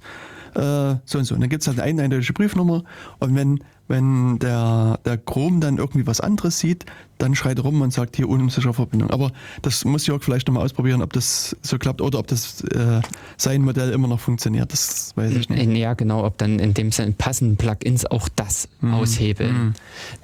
äh, 0.56 0.96
so 1.06 1.18
und 1.20 1.26
so. 1.26 1.36
Und 1.36 1.42
dann 1.42 1.50
gibt 1.50 1.62
es 1.62 1.68
halt 1.68 1.80
eine 1.80 2.04
eindeutige 2.04 2.34
Briefnummer 2.34 2.84
und 3.20 3.36
wenn, 3.36 3.60
wenn 3.88 4.40
der, 4.40 5.00
der 5.06 5.18
Chrome 5.18 5.60
dann 5.60 5.78
irgendwie 5.78 6.08
was 6.08 6.22
anderes 6.22 6.60
sieht, 6.60 6.86
dann 7.18 7.36
schreit 7.36 7.58
er 7.58 7.64
rum 7.64 7.82
und 7.82 7.94
sagt 7.94 8.16
hier 8.16 8.28
unsichere 8.28 8.74
Verbindung. 8.74 9.10
Aber 9.12 9.32
das 9.62 9.86
muss 9.86 10.08
Jörg 10.08 10.24
vielleicht 10.24 10.48
nochmal 10.48 10.66
ausprobieren, 10.66 11.02
ob 11.02 11.14
das 11.14 11.56
so 11.62 11.78
klappt 11.78 12.02
oder 12.02 12.20
ob 12.20 12.28
das 12.28 12.62
äh, 12.62 13.02
sein 13.38 13.62
Modell 13.62 13.92
immer 13.92 14.08
noch 14.08 14.20
funktioniert. 14.20 14.74
Das 14.74 15.14
weiß 15.16 15.32
ich 15.32 15.50
nicht. 15.50 15.78
Ja, 15.78 15.94
genau, 15.94 16.26
ob 16.26 16.38
dann 16.38 16.60
in 16.60 16.74
dem 16.74 16.92
Sinne 16.92 17.14
passenden 17.14 17.58
Plugins 17.58 18.06
auch 18.06 18.30
das 18.36 18.68
mhm. 18.82 18.94
aushebeln. 18.94 19.54
Mhm. 19.54 19.74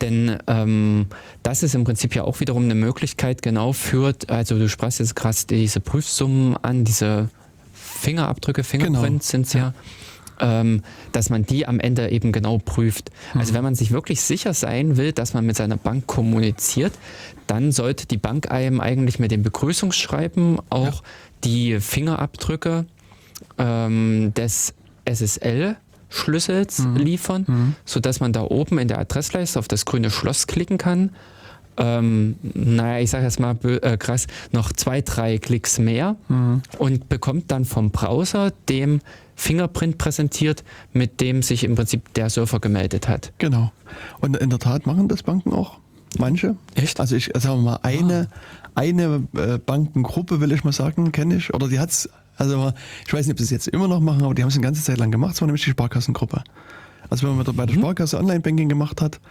Denn 0.01 0.37
ähm, 0.47 1.05
das 1.43 1.63
ist 1.63 1.75
im 1.75 1.83
Prinzip 1.83 2.15
ja 2.15 2.23
auch 2.23 2.39
wiederum 2.39 2.63
eine 2.63 2.75
Möglichkeit, 2.75 3.41
genau 3.41 3.73
führt, 3.73 4.29
also 4.29 4.57
du 4.57 4.67
sprachst 4.67 4.99
jetzt 4.99 5.15
krass 5.15 5.47
diese 5.47 5.79
Prüfsummen 5.79 6.57
an, 6.57 6.83
diese 6.83 7.29
Fingerabdrücke, 7.73 8.63
Fingerprints 8.63 9.31
genau. 9.31 9.43
sind 9.43 9.45
es 9.47 9.53
ja. 9.53 9.59
ja 9.59 9.73
ähm, 10.39 10.83
dass 11.11 11.29
man 11.29 11.45
die 11.45 11.67
am 11.67 11.79
Ende 11.79 12.09
eben 12.09 12.31
genau 12.31 12.57
prüft. 12.57 13.11
Also 13.33 13.51
mhm. 13.51 13.57
wenn 13.57 13.63
man 13.63 13.75
sich 13.75 13.91
wirklich 13.91 14.21
sicher 14.21 14.53
sein 14.53 14.97
will, 14.97 15.11
dass 15.11 15.33
man 15.33 15.45
mit 15.45 15.55
seiner 15.55 15.77
Bank 15.77 16.07
kommuniziert, 16.07 16.93
dann 17.47 17.71
sollte 17.71 18.05
die 18.05 18.17
Bank 18.17 18.51
einem 18.51 18.79
eigentlich 18.79 19.19
mit 19.19 19.31
dem 19.31 19.43
Begrüßungsschreiben 19.43 20.59
auch 20.69 20.85
ja. 20.85 21.01
die 21.43 21.79
Fingerabdrücke 21.79 22.85
ähm, 23.57 24.33
des 24.35 24.73
SSL 25.05 25.77
Schlüssels 26.09 26.79
mhm. 26.79 26.95
liefern, 26.95 27.45
mhm. 27.47 27.75
sodass 27.85 28.19
man 28.19 28.33
da 28.33 28.41
oben 28.41 28.79
in 28.79 28.87
der 28.87 28.99
Adressleiste 28.99 29.59
auf 29.59 29.67
das 29.67 29.85
grüne 29.85 30.09
Schloss 30.09 30.47
klicken 30.47 30.77
kann. 30.77 31.11
Ähm, 31.77 32.35
naja, 32.41 32.99
ich 32.99 33.09
sage 33.09 33.23
jetzt 33.23 33.39
mal 33.39 33.55
äh, 33.63 33.95
krass, 33.97 34.27
noch 34.51 34.73
zwei, 34.73 35.01
drei 35.01 35.37
Klicks 35.37 35.79
mehr 35.79 36.17
mhm. 36.27 36.61
und 36.77 37.07
bekommt 37.07 37.51
dann 37.51 37.63
vom 37.63 37.91
Browser 37.91 38.51
dem 38.67 38.99
Fingerprint 39.39 39.97
präsentiert, 39.97 40.63
mit 40.91 41.21
dem 41.21 41.41
sich 41.41 41.63
im 41.63 41.75
Prinzip 41.75 42.13
der 42.13 42.29
Surfer 42.29 42.59
gemeldet 42.59 43.07
hat. 43.07 43.31
Genau. 43.37 43.71
Und 44.19 44.35
in 44.35 44.49
der 44.49 44.59
Tat 44.59 44.85
machen 44.85 45.07
das 45.07 45.23
Banken 45.23 45.53
auch. 45.53 45.79
Manche. 46.17 46.55
Echt? 46.75 46.99
Also 46.99 47.15
ich 47.15 47.31
sagen 47.35 47.63
wir 47.63 47.71
mal, 47.71 47.79
eine, 47.83 48.27
eine 48.75 49.27
äh, 49.37 49.57
Bankengruppe, 49.57 50.41
will 50.41 50.51
ich 50.51 50.63
mal 50.65 50.73
sagen, 50.73 51.11
kenne 51.13 51.35
ich. 51.37 51.53
Oder 51.53 51.69
die 51.69 51.79
hat's, 51.79 52.09
also 52.35 52.73
ich 53.07 53.13
weiß 53.13 53.27
nicht, 53.27 53.33
ob 53.35 53.37
sie 53.39 53.45
es 53.45 53.49
jetzt 53.51 53.67
immer 53.69 53.87
noch 53.87 54.01
machen, 54.01 54.23
aber 54.23 54.33
die 54.33 54.41
haben 54.41 54.49
es 54.49 54.55
eine 54.55 54.63
ganze 54.63 54.83
Zeit 54.83 54.97
lang 54.97 55.09
gemacht. 55.11 55.31
Das 55.35 55.41
war 55.41 55.45
nämlich 55.47 55.63
die 55.63 55.69
Sparkassengruppe. 55.71 56.43
Also 57.09 57.27
wenn 57.27 57.37
man 57.37 57.55
bei 57.55 57.65
der 57.65 57.73
Sparkasse 57.75 58.17
Online-Banking 58.17 58.67
gemacht 58.67 59.01
hat, 59.01 59.21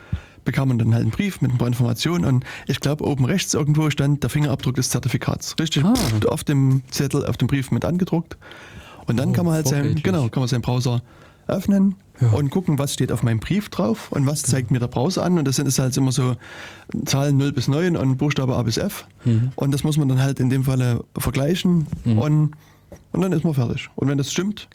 bekam 0.45 0.69
man 0.69 0.79
dann 0.79 0.95
halt 0.95 1.03
einen 1.03 1.11
Brief 1.11 1.43
mit 1.43 1.53
ein 1.53 1.59
paar 1.59 1.69
Informationen 1.69 2.25
und 2.25 2.45
ich 2.67 2.81
glaube 2.81 3.05
oben 3.05 3.27
rechts 3.27 3.53
irgendwo 3.53 3.91
stand 3.91 4.23
der 4.23 4.31
Fingerabdruck 4.31 4.77
des 4.77 4.89
Zertifikats. 4.89 5.57
Richtig 5.61 5.85
Ah. 5.85 5.93
auf 6.29 6.45
dem 6.45 6.83
Zettel, 6.91 7.27
auf 7.27 7.37
dem 7.37 7.49
Brief 7.49 7.71
mit 7.71 7.85
angedruckt. 7.85 8.39
Und 9.09 9.17
dann 9.17 9.31
Oh, 9.31 9.33
kann 9.33 9.45
man 9.47 9.55
halt 9.55 9.67
sein, 9.67 9.79
vorbildlich. 9.79 10.05
genau, 10.05 10.29
kann 10.29 10.41
man 10.41 10.49
seinen 10.49 10.63
Browser 10.63 11.03
öffnen 11.47 11.95
Ja. 12.21 12.29
und 12.29 12.51
gucken, 12.51 12.79
was 12.79 12.93
steht 12.93 13.11
auf 13.11 13.23
meinem 13.23 13.41
Brief 13.41 13.69
drauf 13.71 14.13
und 14.13 14.27
was 14.27 14.43
zeigt 14.43 14.71
mir 14.71 14.79
der 14.81 14.89
Browser 14.89 15.25
an. 15.25 15.39
Und 15.39 15.47
das 15.49 15.57
sind 15.57 15.67
ist 15.67 15.79
halt 15.79 15.97
immer 15.97 16.13
so 16.13 16.37
Zahlen 17.07 17.37
0 17.39 17.53
bis 17.53 17.69
9 17.69 17.97
und 17.97 18.17
Buchstabe 18.19 18.55
A 18.55 18.63
bis 18.63 18.77
F. 18.77 19.07
Mhm. 19.25 19.53
Und 19.57 19.73
das 19.73 19.83
muss 19.85 19.97
man 19.97 20.09
dann 20.09 20.21
halt 20.21 20.41
in 20.41 20.51
dem 20.51 20.65
Falle 20.65 21.05
vergleichen 21.17 21.87
und, 22.05 22.53
und 23.13 23.21
dann 23.21 23.33
ist 23.33 23.45
man 23.45 23.55
fertig. 23.55 23.89
Und 23.97 24.09
wenn 24.09 24.19
das 24.19 24.31
stimmt, 24.31 24.69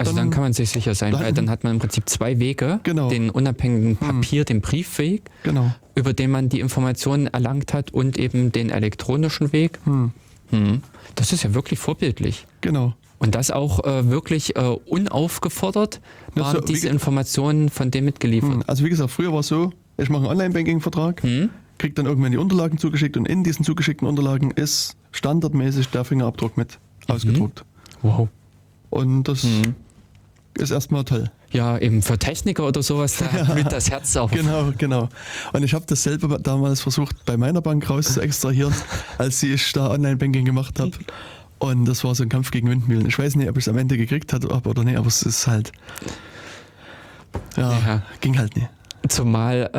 Also 0.00 0.12
dann, 0.12 0.26
Dann- 0.26 0.30
kann 0.30 0.42
man 0.44 0.52
sich 0.52 0.70
sicher 0.70 0.94
sein, 0.94 1.10
dann- 1.12 1.22
weil 1.22 1.32
dann 1.32 1.50
hat 1.50 1.64
man 1.64 1.72
im 1.72 1.78
Prinzip 1.80 2.08
zwei 2.08 2.38
Wege. 2.38 2.78
Genau. 2.84 3.08
Den 3.10 3.30
unabhängigen 3.30 3.96
Papier, 3.96 4.44
den 4.44 4.60
Briefweg, 4.60 5.22
genau. 5.42 5.72
über 5.96 6.12
den 6.12 6.30
man 6.30 6.48
die 6.48 6.60
Informationen 6.60 7.26
erlangt 7.26 7.74
hat 7.74 7.92
und 7.92 8.16
eben 8.16 8.52
den 8.52 8.70
elektronischen 8.70 9.52
Weg. 9.52 9.80
Hm, 9.84 10.12
Hm. 10.50 10.82
Das 11.16 11.32
ist 11.32 11.42
ja 11.42 11.52
wirklich 11.52 11.80
vorbildlich. 11.80 12.46
genau. 12.60 12.94
Und 13.18 13.34
das 13.34 13.50
auch 13.50 13.84
äh, 13.84 14.08
wirklich 14.10 14.56
äh, 14.56 14.60
unaufgefordert 14.86 16.00
Ja, 16.36 16.42
waren 16.42 16.56
so, 16.56 16.60
diese 16.60 16.88
Informationen 16.88 17.68
von 17.68 17.90
dem 17.90 18.04
mitgeliefert. 18.04 18.52
Hm. 18.52 18.64
Also 18.66 18.84
wie 18.84 18.90
gesagt, 18.90 19.10
früher 19.10 19.32
war 19.32 19.40
es 19.40 19.48
so, 19.48 19.72
ich 19.96 20.08
mache 20.08 20.22
einen 20.22 20.30
Online-Banking-Vertrag, 20.32 21.22
Hm? 21.22 21.50
kriege 21.78 21.94
dann 21.94 22.06
irgendwann 22.06 22.32
die 22.32 22.38
Unterlagen 22.38 22.78
zugeschickt 22.78 23.16
und 23.16 23.26
in 23.26 23.44
diesen 23.44 23.64
zugeschickten 23.64 24.06
Unterlagen 24.06 24.50
ist 24.52 24.96
standardmäßig 25.12 25.88
der 25.88 26.04
Fingerabdruck 26.04 26.56
mit 26.56 26.78
ausgedruckt. 27.08 27.64
Wow. 28.02 28.28
Und 28.90 29.24
das 29.24 29.42
Hm. 29.42 29.74
ist 30.56 30.70
erstmal 30.70 31.04
toll. 31.04 31.30
Ja, 31.50 31.78
eben 31.78 32.02
für 32.02 32.18
Techniker 32.18 32.66
oder 32.68 32.82
sowas, 32.82 33.16
da 33.16 33.26
blüht 33.54 33.72
das 33.72 33.90
Herz 33.90 34.16
auf. 34.16 34.30
Genau, 34.30 34.70
genau. 34.76 35.08
Und 35.52 35.62
ich 35.64 35.72
habe 35.74 35.84
das 35.88 36.02
selber 36.02 36.38
damals 36.38 36.80
versucht, 36.82 37.24
bei 37.24 37.36
meiner 37.36 37.62
Bank 37.62 37.88
raus 37.88 38.12
zu 38.14 38.20
extrahieren, 38.20 38.74
als 39.18 39.42
ich 39.42 39.72
da 39.72 39.90
Online-Banking 39.90 40.44
gemacht 40.44 40.78
habe. 40.78 40.92
Und 41.58 41.86
das 41.86 42.04
war 42.04 42.14
so 42.14 42.22
ein 42.22 42.28
Kampf 42.28 42.50
gegen 42.50 42.68
Windmühlen. 42.70 43.06
Ich 43.06 43.18
weiß 43.18 43.34
nicht, 43.36 43.48
ob 43.48 43.56
ich 43.56 43.64
es 43.64 43.68
am 43.68 43.78
Ende 43.78 43.96
gekriegt 43.96 44.32
hatte 44.32 44.48
oder 44.48 44.84
nicht, 44.84 44.96
aber 44.96 45.08
es 45.08 45.22
ist 45.22 45.46
halt. 45.46 45.72
Ja, 47.56 47.72
Ja. 47.72 48.02
ging 48.20 48.38
halt 48.38 48.56
nicht. 48.56 48.68
Zumal, 49.08 49.70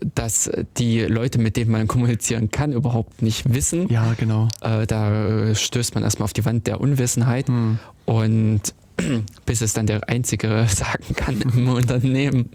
äh, 0.00 0.06
dass 0.14 0.50
die 0.78 1.00
Leute, 1.00 1.38
mit 1.38 1.56
denen 1.56 1.70
man 1.70 1.88
kommunizieren 1.88 2.50
kann, 2.50 2.72
überhaupt 2.72 3.22
nicht 3.22 3.52
wissen. 3.52 3.88
Ja, 3.88 4.14
genau. 4.16 4.48
Äh, 4.62 4.86
da 4.86 5.26
äh, 5.50 5.54
stößt 5.54 5.94
man 5.94 6.04
erstmal 6.04 6.24
auf 6.24 6.32
die 6.32 6.44
Wand 6.44 6.66
der 6.66 6.80
Unwissenheit. 6.80 7.48
Hm. 7.48 7.78
Und 8.06 8.62
bis 9.46 9.60
es 9.60 9.74
dann 9.74 9.86
der 9.86 10.08
Einzige 10.08 10.66
sagen 10.68 11.14
kann 11.16 11.40
im 11.40 11.68
Unternehmen, 11.68 12.50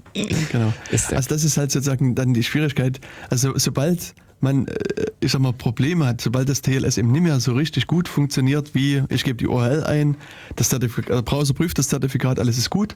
Genau. 0.52 0.74
Also 0.92 1.30
das 1.30 1.44
ist 1.44 1.58
halt 1.58 1.72
sozusagen 1.72 2.16
dann 2.16 2.34
die 2.34 2.44
Schwierigkeit. 2.44 3.00
Also 3.30 3.58
sobald 3.58 4.16
man, 4.44 4.68
äh, 4.68 5.06
ich 5.20 5.32
sag 5.32 5.42
mal, 5.42 5.54
Probleme 5.54 6.06
hat, 6.06 6.22
sobald 6.22 6.48
das 6.50 6.62
TLS 6.62 6.98
eben 6.98 7.12
nicht 7.12 7.22
mehr 7.24 7.40
so 7.40 7.54
richtig 7.54 7.88
gut 7.88 8.08
funktioniert, 8.08 8.76
wie 8.76 9.04
ich 9.10 9.24
gebe 9.24 9.38
die 9.38 9.48
URL 9.48 9.84
ein, 9.84 10.18
das 10.56 10.70
Zertifikat, 10.70 11.10
der 11.16 11.22
Browser 11.24 11.54
prüft 11.54 11.78
das 11.80 11.88
Zertifikat, 11.88 12.40
alles 12.40 12.58
ist 12.58 12.70
gut. 12.70 12.96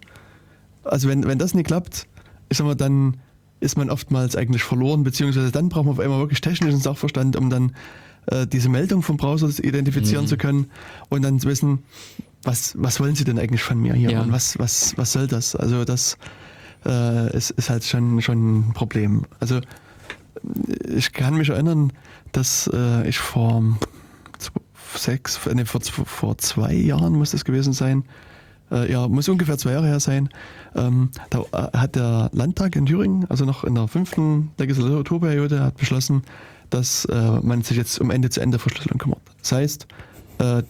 Also 0.84 1.08
wenn, 1.10 1.26
wenn 1.26 1.40
das 1.40 1.54
nicht 1.54 1.68
klappt, 1.68 2.08
ich 2.50 2.58
sag 2.58 2.66
mal, 2.66 2.76
dann 2.76 3.18
ist 3.60 3.78
man 3.78 3.90
oftmals 3.90 4.36
eigentlich 4.36 4.64
verloren, 4.64 5.04
beziehungsweise 5.04 5.52
dann 5.52 5.70
braucht 5.70 5.86
man 5.86 5.94
auf 5.94 6.00
einmal 6.00 6.20
wirklich 6.20 6.42
technischen 6.42 6.80
Sachverstand, 6.80 7.36
um 7.36 7.50
dann 7.50 7.72
äh, 8.28 8.46
diese 8.46 8.70
Meldung 8.70 9.02
vom 9.02 9.18
Browser 9.18 9.48
identifizieren 9.64 10.26
Mhm. 10.26 10.28
zu 10.30 10.38
können 10.38 10.68
und 11.10 11.24
dann 11.24 11.40
zu 11.40 11.48
wissen, 11.48 11.80
was, 12.44 12.76
was 12.78 13.00
wollen 13.00 13.16
Sie 13.16 13.24
denn 13.24 13.40
eigentlich 13.40 13.64
von 13.64 13.80
mir 13.80 13.96
hier 13.96 14.12
Ja. 14.12 14.22
und 14.22 14.32
was, 14.32 14.60
was, 14.60 14.96
was 14.98 15.12
soll 15.12 15.28
das? 15.28 15.56
Also 15.56 15.84
das 15.86 16.18
äh, 16.86 17.36
ist, 17.36 17.50
ist 17.52 17.70
halt 17.70 17.84
schon, 17.84 18.22
schon 18.22 18.60
ein 18.70 18.74
Problem. 18.74 19.26
Also 19.40 19.60
ich 20.96 21.14
kann 21.14 21.38
mich 21.38 21.50
erinnern, 21.50 21.94
dass 22.32 22.70
äh, 22.74 23.08
ich 23.08 23.20
vor 23.20 23.64
sechs, 24.96 25.40
nee, 25.54 25.66
vor, 25.66 25.82
vor 25.82 26.38
zwei 26.38 26.74
Jahren 26.74 27.14
muss 27.14 27.32
das 27.32 27.46
gewesen 27.46 27.74
sein, 27.74 28.04
äh, 28.72 28.92
ja, 28.92 29.08
muss 29.08 29.30
ungefähr 29.30 29.58
zwei 29.58 29.72
Jahre 29.74 29.88
her 29.88 30.00
sein, 30.00 30.30
ähm, 30.76 31.10
da 31.30 31.42
äh, 31.52 31.78
hat 31.78 31.96
der 31.96 32.30
Landtag 32.34 32.76
in 32.76 32.86
Thüringen, 32.86 33.26
also 33.30 33.46
noch 33.46 33.64
in 33.64 33.76
der 33.76 33.88
fünften 33.88 34.52
Legislaturperiode, 34.58 35.62
hat 35.62 35.78
beschlossen, 35.78 36.24
dass 36.70 37.06
äh, 37.06 37.40
man 37.42 37.62
sich 37.64 37.78
jetzt 37.78 38.00
um 38.00 38.12
Ende-zu-Ende-Verschlüsselung 38.12 38.98
kümmert. 38.98 39.22
Das 39.40 39.52
heißt, 39.54 39.88
äh, 40.40 40.64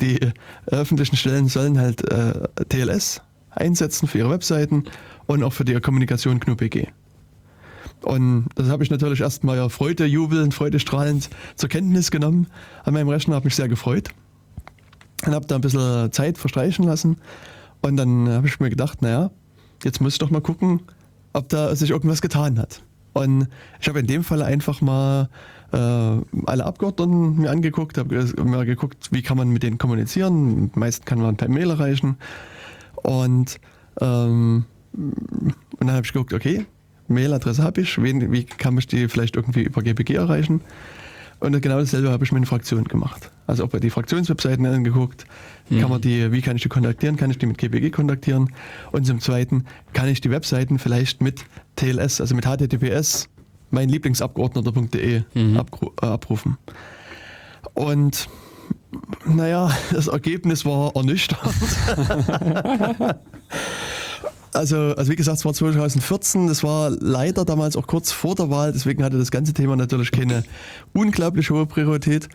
die 0.00 0.20
öffentlichen 0.66 1.16
Stellen 1.16 1.48
sollen 1.48 1.78
halt 1.78 2.08
äh, 2.10 2.48
TLS 2.68 3.22
einsetzen 3.50 4.08
für 4.08 4.18
ihre 4.18 4.30
Webseiten 4.30 4.84
und 5.26 5.42
auch 5.42 5.52
für 5.52 5.64
die 5.64 5.78
Kommunikation 5.80 6.40
GNU-PG. 6.40 6.88
Und 8.02 8.46
das 8.54 8.68
habe 8.68 8.82
ich 8.82 8.90
natürlich 8.90 9.20
erstmal 9.20 9.56
ja 9.56 9.68
Freude, 9.68 10.04
jubelnd, 10.04 10.54
freudestrahlend 10.54 11.30
zur 11.54 11.68
Kenntnis 11.68 12.10
genommen 12.10 12.48
an 12.84 12.94
meinem 12.94 13.08
Rechner, 13.08 13.36
habe 13.36 13.44
mich 13.44 13.54
sehr 13.54 13.68
gefreut 13.68 14.10
und 15.24 15.34
habe 15.34 15.46
da 15.46 15.54
ein 15.54 15.60
bisschen 15.60 16.10
Zeit 16.12 16.38
verstreichen 16.38 16.84
lassen. 16.84 17.18
Und 17.80 17.96
dann 17.96 18.28
habe 18.28 18.46
ich 18.46 18.60
mir 18.60 18.70
gedacht, 18.70 19.02
naja, 19.02 19.30
jetzt 19.84 20.00
muss 20.00 20.14
ich 20.14 20.18
doch 20.18 20.30
mal 20.30 20.40
gucken, 20.40 20.80
ob 21.32 21.48
da 21.48 21.74
sich 21.74 21.90
irgendwas 21.90 22.22
getan 22.22 22.58
hat. 22.58 22.82
Und 23.12 23.48
ich 23.80 23.88
habe 23.88 24.00
in 24.00 24.06
dem 24.06 24.24
Fall 24.24 24.42
einfach 24.42 24.80
mal 24.80 25.28
äh, 25.72 25.76
alle 25.76 26.64
Abgeordneten 26.64 27.36
mir 27.36 27.50
angeguckt, 27.50 27.98
habe 27.98 28.24
mir 28.44 28.64
geguckt, 28.64 29.08
wie 29.10 29.22
kann 29.22 29.36
man 29.36 29.50
mit 29.50 29.62
denen 29.62 29.78
kommunizieren. 29.78 30.70
Meist 30.74 31.06
kann 31.06 31.20
man 31.20 31.36
per 31.36 31.48
Mail 31.48 31.70
erreichen. 31.70 32.16
Und, 32.96 33.60
ähm, 34.00 34.64
und 34.92 35.54
dann 35.80 35.92
habe 35.92 36.06
ich 36.06 36.12
geguckt, 36.12 36.32
okay, 36.32 36.66
Mailadresse 37.08 37.62
habe 37.62 37.80
ich, 37.82 38.00
wen, 38.02 38.32
wie 38.32 38.44
kann 38.44 38.76
ich 38.78 38.86
die 38.86 39.08
vielleicht 39.08 39.36
irgendwie 39.36 39.62
über 39.62 39.82
GPG 39.82 40.14
erreichen? 40.14 40.60
Und 41.40 41.60
genau 41.60 41.78
dasselbe 41.80 42.10
habe 42.10 42.24
ich 42.24 42.30
mit 42.30 42.42
den 42.42 42.46
Fraktionen 42.46 42.84
gemacht. 42.84 43.30
Also 43.48 43.64
auch 43.64 43.68
bei 43.68 43.80
die 43.80 43.90
Fraktionswebseiten 43.90 44.64
angeguckt, 44.64 45.24
kann 45.68 45.90
man 45.90 46.00
die, 46.00 46.30
wie 46.30 46.40
kann 46.40 46.54
ich 46.56 46.62
die 46.62 46.68
kontaktieren? 46.68 47.16
Kann 47.16 47.30
ich 47.32 47.38
die 47.38 47.46
mit 47.46 47.58
GPG 47.58 47.90
kontaktieren? 47.90 48.52
Und 48.92 49.06
zum 49.06 49.20
Zweiten, 49.20 49.64
kann 49.92 50.08
ich 50.08 50.20
die 50.20 50.30
Webseiten 50.30 50.78
vielleicht 50.78 51.20
mit 51.20 51.44
TLS, 51.76 52.20
also 52.20 52.36
mit 52.36 52.44
HTTPS, 52.46 53.28
mein 53.70 53.88
Lieblingsabgeordneter.de 53.88 55.22
Mhm. 55.34 55.56
abgru- 55.58 55.92
äh, 56.00 56.06
abrufen. 56.06 56.58
Und 57.74 58.28
naja, 59.26 59.70
das 59.92 60.06
Ergebnis 60.06 60.64
war 60.64 60.94
ernüchternd. 60.94 61.54
Also, 64.54 64.76
also 64.94 65.10
wie 65.10 65.16
gesagt, 65.16 65.38
es 65.38 65.44
war 65.44 65.54
2014, 65.54 66.46
das 66.46 66.62
war 66.62 66.90
leider 66.90 67.44
damals 67.44 67.76
auch 67.76 67.86
kurz 67.86 68.12
vor 68.12 68.34
der 68.34 68.50
Wahl, 68.50 68.72
deswegen 68.72 69.02
hatte 69.02 69.16
das 69.16 69.30
ganze 69.30 69.54
Thema 69.54 69.76
natürlich 69.76 70.10
keine 70.10 70.44
unglaublich 70.92 71.50
hohe 71.50 71.64
Priorität. 71.64 72.28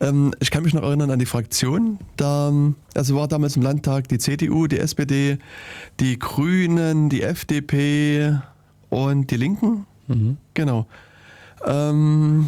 Ähm, 0.00 0.32
ich 0.38 0.50
kann 0.50 0.62
mich 0.62 0.74
noch 0.74 0.82
erinnern 0.82 1.10
an 1.10 1.18
die 1.18 1.26
Fraktion. 1.26 1.98
Da, 2.16 2.52
also 2.94 3.16
war 3.16 3.26
damals 3.26 3.56
im 3.56 3.62
Landtag 3.62 4.08
die 4.08 4.18
CDU, 4.18 4.68
die 4.68 4.78
SPD, 4.78 5.38
die 5.98 6.18
Grünen, 6.18 7.08
die 7.08 7.22
FDP 7.22 8.38
und 8.88 9.30
die 9.30 9.36
Linken. 9.36 9.86
Mhm. 10.06 10.36
Genau. 10.54 10.86
Ähm, 11.64 12.46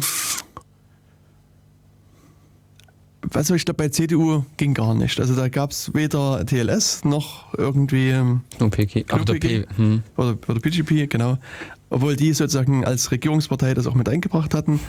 also 3.33 3.55
ich 3.55 3.65
glaube, 3.65 3.77
bei 3.77 3.89
CDU 3.89 4.43
ging 4.57 4.73
gar 4.73 4.95
nicht. 4.95 5.19
Also 5.19 5.35
da 5.35 5.49
gab 5.49 5.71
es 5.71 5.93
weder 5.93 6.45
TLS 6.45 7.03
noch 7.03 7.53
irgendwie 7.57 8.09
ähm, 8.09 8.41
Nur 8.59 8.69
PG. 8.69 9.05
Ach, 9.09 9.25
der 9.25 9.33
PG. 9.33 9.39
P. 9.39 9.65
Hm. 9.75 10.03
oder, 10.17 10.37
oder 10.47 10.59
PGP, 10.59 11.09
genau. 11.09 11.37
Obwohl 11.89 12.15
die 12.15 12.33
sozusagen 12.33 12.85
als 12.85 13.11
Regierungspartei 13.11 13.73
das 13.73 13.87
auch 13.87 13.95
mit 13.95 14.07
eingebracht 14.07 14.53
hatten. 14.53 14.79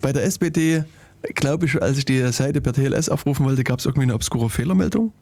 Bei 0.00 0.12
der 0.12 0.24
SPD, 0.24 0.84
glaube 1.34 1.66
ich, 1.66 1.80
als 1.80 1.98
ich 1.98 2.04
die 2.04 2.20
Seite 2.32 2.60
per 2.60 2.72
TLS 2.72 3.08
aufrufen 3.08 3.44
wollte, 3.44 3.64
gab 3.64 3.80
es 3.80 3.86
irgendwie 3.86 4.04
eine 4.04 4.14
obskure 4.14 4.50
Fehlermeldung. 4.50 5.12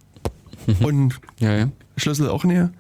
Und 0.80 1.20
Ja, 1.40 1.56
ja. 1.56 1.68
Schlüssel 1.96 2.28
auch 2.28 2.44
näher. 2.44 2.72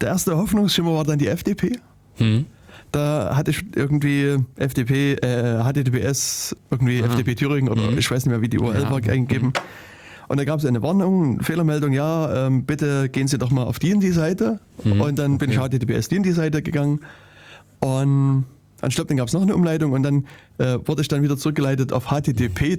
Der 0.00 0.08
erste 0.08 0.36
Hoffnungsschimmer 0.36 0.94
war 0.94 1.04
dann 1.04 1.18
die 1.18 1.28
FDP. 1.28 1.78
Hm. 2.16 2.46
Da 2.92 3.36
hatte 3.36 3.50
ich 3.50 3.64
irgendwie 3.76 4.36
FDP, 4.56 5.14
äh, 5.14 5.62
HTTPS, 5.62 6.56
irgendwie 6.70 7.02
Aha. 7.02 7.10
FDP 7.10 7.34
Thüringen 7.34 7.68
oder 7.68 7.90
Mhm. 7.90 7.98
ich 7.98 8.10
weiß 8.10 8.24
nicht 8.24 8.30
mehr, 8.32 8.40
wie 8.40 8.48
die 8.48 8.58
URL 8.58 8.82
Ja, 8.82 8.90
war, 8.90 8.96
eingegeben. 8.96 9.52
Und 10.28 10.38
da 10.38 10.44
gab 10.44 10.58
es 10.58 10.66
eine 10.66 10.82
Warnung, 10.82 11.34
eine 11.34 11.42
Fehlermeldung, 11.42 11.92
ja, 11.92 12.46
ähm, 12.46 12.64
bitte 12.64 13.08
gehen 13.08 13.28
Sie 13.28 13.38
doch 13.38 13.50
mal 13.50 13.64
auf 13.64 13.78
die 13.78 13.94
und 13.94 14.00
die 14.00 14.12
Seite. 14.12 14.60
Mhm. 14.84 15.00
Und 15.00 15.18
dann 15.18 15.38
bin 15.38 15.50
ich. 15.50 15.58
HTTPS 15.58 16.08
die 16.08 16.16
und 16.18 16.22
die 16.24 16.32
Seite 16.32 16.62
gegangen. 16.62 17.00
Und 17.80 18.44
ich 18.86 18.94
glaube, 18.94 19.08
dann 19.08 19.16
gab 19.16 19.26
es 19.28 19.34
noch 19.34 19.42
eine 19.42 19.54
Umleitung 19.54 19.92
und 19.92 20.02
dann 20.02 20.26
äh, 20.58 20.78
wurde 20.84 21.02
ich 21.02 21.08
dann 21.08 21.22
wieder 21.22 21.36
zurückgeleitet 21.36 21.92
auf 21.92 22.10
http 22.10 22.74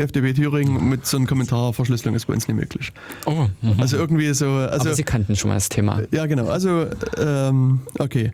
FDP 0.00 0.32
Thüringen 0.32 0.88
mit 0.88 1.06
so 1.06 1.16
einem 1.16 1.26
Kommentar, 1.26 1.72
Verschlüsselung 1.72 2.16
ist 2.16 2.26
bei 2.26 2.34
uns 2.34 2.48
nicht 2.48 2.56
möglich. 2.56 2.92
Oh, 3.26 3.46
mhm. 3.62 3.80
Also 3.80 3.96
irgendwie 3.96 4.32
so. 4.34 4.46
Also, 4.48 4.86
Aber 4.88 4.94
Sie 4.94 5.04
kannten 5.04 5.36
schon 5.36 5.50
mal 5.50 5.54
das 5.54 5.68
Thema. 5.68 6.02
ja, 6.10 6.26
genau. 6.26 6.48
Also, 6.48 6.86
ähm, 7.18 7.80
okay. 7.98 8.32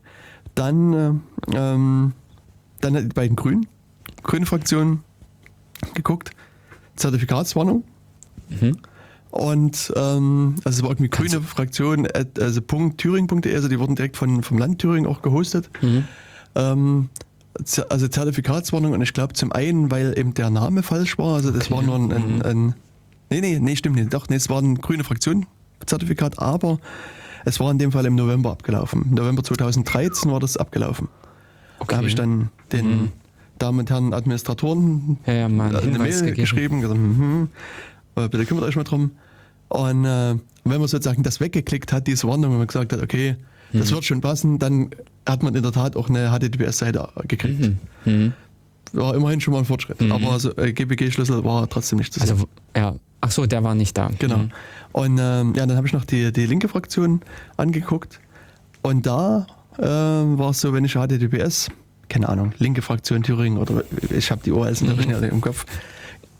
Dann, 0.54 0.92
äh, 0.92 1.12
ähm, 1.56 2.12
dann 2.80 3.08
bei 3.10 3.26
den 3.26 3.36
Grünen, 3.36 3.66
Grüne 4.22 4.46
Fraktion 4.46 5.00
geguckt, 5.94 6.30
Zertifikatswarnung. 6.96 7.84
Mhm. 8.48 8.76
Und 9.30 9.92
ähm, 9.96 10.56
also 10.64 10.78
es 10.78 10.82
war 10.82 10.90
irgendwie 10.90 11.08
Kannst 11.08 11.32
grüne 11.32 11.44
Fraktion, 11.44 12.06
at- 12.06 12.40
also 12.40 12.60
Punkt 12.60 12.98
Thüringen.de, 12.98 13.54
also 13.54 13.68
die 13.68 13.78
wurden 13.78 13.94
direkt 13.94 14.16
von, 14.16 14.42
vom 14.42 14.58
Land 14.58 14.80
Thüringen 14.80 15.06
auch 15.06 15.22
gehostet. 15.22 15.70
Mhm. 15.82 16.04
Ähm, 16.56 17.08
also 17.88 18.08
Zertifikatswarnung 18.08 18.92
und 18.92 19.02
ich 19.02 19.12
glaube 19.12 19.34
zum 19.34 19.52
einen, 19.52 19.90
weil 19.90 20.18
eben 20.18 20.34
der 20.34 20.50
Name 20.50 20.82
falsch 20.82 21.16
war, 21.18 21.34
also 21.36 21.50
das 21.52 21.66
Okay. 21.66 21.74
war 21.76 21.82
nur 21.82 21.96
ein, 21.96 22.12
ein, 22.12 22.34
Mhm. 22.36 22.42
ein 22.42 22.74
nee, 23.30 23.40
nee, 23.40 23.58
nee, 23.60 23.76
stimmt 23.76 23.96
nicht, 23.96 24.12
doch, 24.12 24.28
nee, 24.28 24.36
es 24.36 24.48
war 24.48 24.60
ein 24.60 24.76
grüne 24.76 25.04
Fraktion 25.04 25.46
Zertifikat, 25.86 26.38
aber 26.40 26.78
es 27.44 27.60
war 27.60 27.70
in 27.70 27.78
dem 27.78 27.92
Fall 27.92 28.06
im 28.06 28.14
November 28.14 28.50
abgelaufen. 28.52 29.06
Im 29.08 29.14
November 29.14 29.42
2013 29.42 30.30
war 30.30 30.40
das 30.40 30.56
abgelaufen. 30.56 31.08
Da 31.88 31.96
habe 31.96 32.06
ich 32.08 32.14
dann 32.14 32.50
den 32.72 32.86
Mhm. 32.88 33.08
Damen 33.58 33.80
und 33.80 33.90
Herren 33.90 34.12
Administratoren 34.14 35.18
Ja, 35.26 35.32
ja, 35.34 35.48
mal 35.48 35.66
einen 35.68 35.76
eine 35.76 35.92
Hinweis 35.92 36.14
Mail 36.16 36.30
gegeben. 36.30 36.40
geschrieben, 36.40 36.80
gesagt, 36.80 36.98
hm, 36.98 37.48
äh, 38.16 38.28
bitte 38.28 38.46
kümmert 38.46 38.64
euch 38.64 38.76
mal 38.76 38.84
drum. 38.84 39.10
Und 39.68 40.04
äh, 40.04 40.34
wenn 40.64 40.78
man 40.80 40.88
sozusagen 40.88 41.22
das 41.22 41.40
weggeklickt 41.40 41.92
hat, 41.92 42.06
diese 42.06 42.26
Warnung, 42.26 42.50
wenn 42.52 42.58
man 42.58 42.66
gesagt 42.66 42.92
hat, 42.92 43.02
okay, 43.02 43.36
das 43.72 43.90
Mhm. 43.90 43.94
wird 43.94 44.04
schon 44.04 44.20
passen, 44.20 44.58
dann 44.58 44.90
hat 45.26 45.42
man 45.42 45.54
in 45.54 45.62
der 45.62 45.72
Tat 45.72 45.94
auch 45.96 46.08
eine 46.08 46.30
HTTPS-Seite 46.32 47.08
gekriegt. 47.28 47.60
Mhm. 47.60 47.78
Mhm. 48.12 48.32
War 48.92 49.14
immerhin 49.14 49.40
schon 49.40 49.52
mal 49.52 49.60
ein 49.60 49.64
Fortschritt. 49.64 50.00
Mhm. 50.00 50.10
Aber 50.12 50.40
so, 50.40 50.56
äh, 50.56 50.72
GPG-Schlüssel 50.72 51.44
war 51.44 51.68
trotzdem 51.68 51.98
nicht 51.98 52.12
zu 52.12 52.18
sehen. 52.20 52.30
Also, 52.30 52.48
ja. 52.76 52.94
Ach 53.22 53.30
so, 53.30 53.44
der 53.46 53.62
war 53.62 53.74
nicht 53.74 53.96
da. 53.98 54.10
Genau. 54.18 54.46
Und 54.92 55.18
ähm, 55.20 55.54
ja, 55.54 55.66
dann 55.66 55.76
habe 55.76 55.86
ich 55.86 55.92
noch 55.92 56.04
die, 56.04 56.32
die 56.32 56.46
linke 56.46 56.68
Fraktion 56.68 57.20
angeguckt. 57.56 58.20
Und 58.82 59.06
da 59.06 59.46
ähm, 59.78 60.38
war 60.38 60.50
es 60.50 60.60
so, 60.60 60.72
wenn 60.72 60.84
ich 60.84 60.94
HTTPS, 60.94 61.68
keine 62.08 62.28
Ahnung, 62.28 62.52
linke 62.58 62.82
Fraktion 62.82 63.22
Thüringen 63.22 63.58
oder 63.58 63.84
ich 64.10 64.30
habe 64.30 64.42
die 64.44 64.50
natürlich 64.50 65.06
Mhm. 65.06 65.20
nicht 65.20 65.32
im 65.32 65.40
Kopf, 65.40 65.64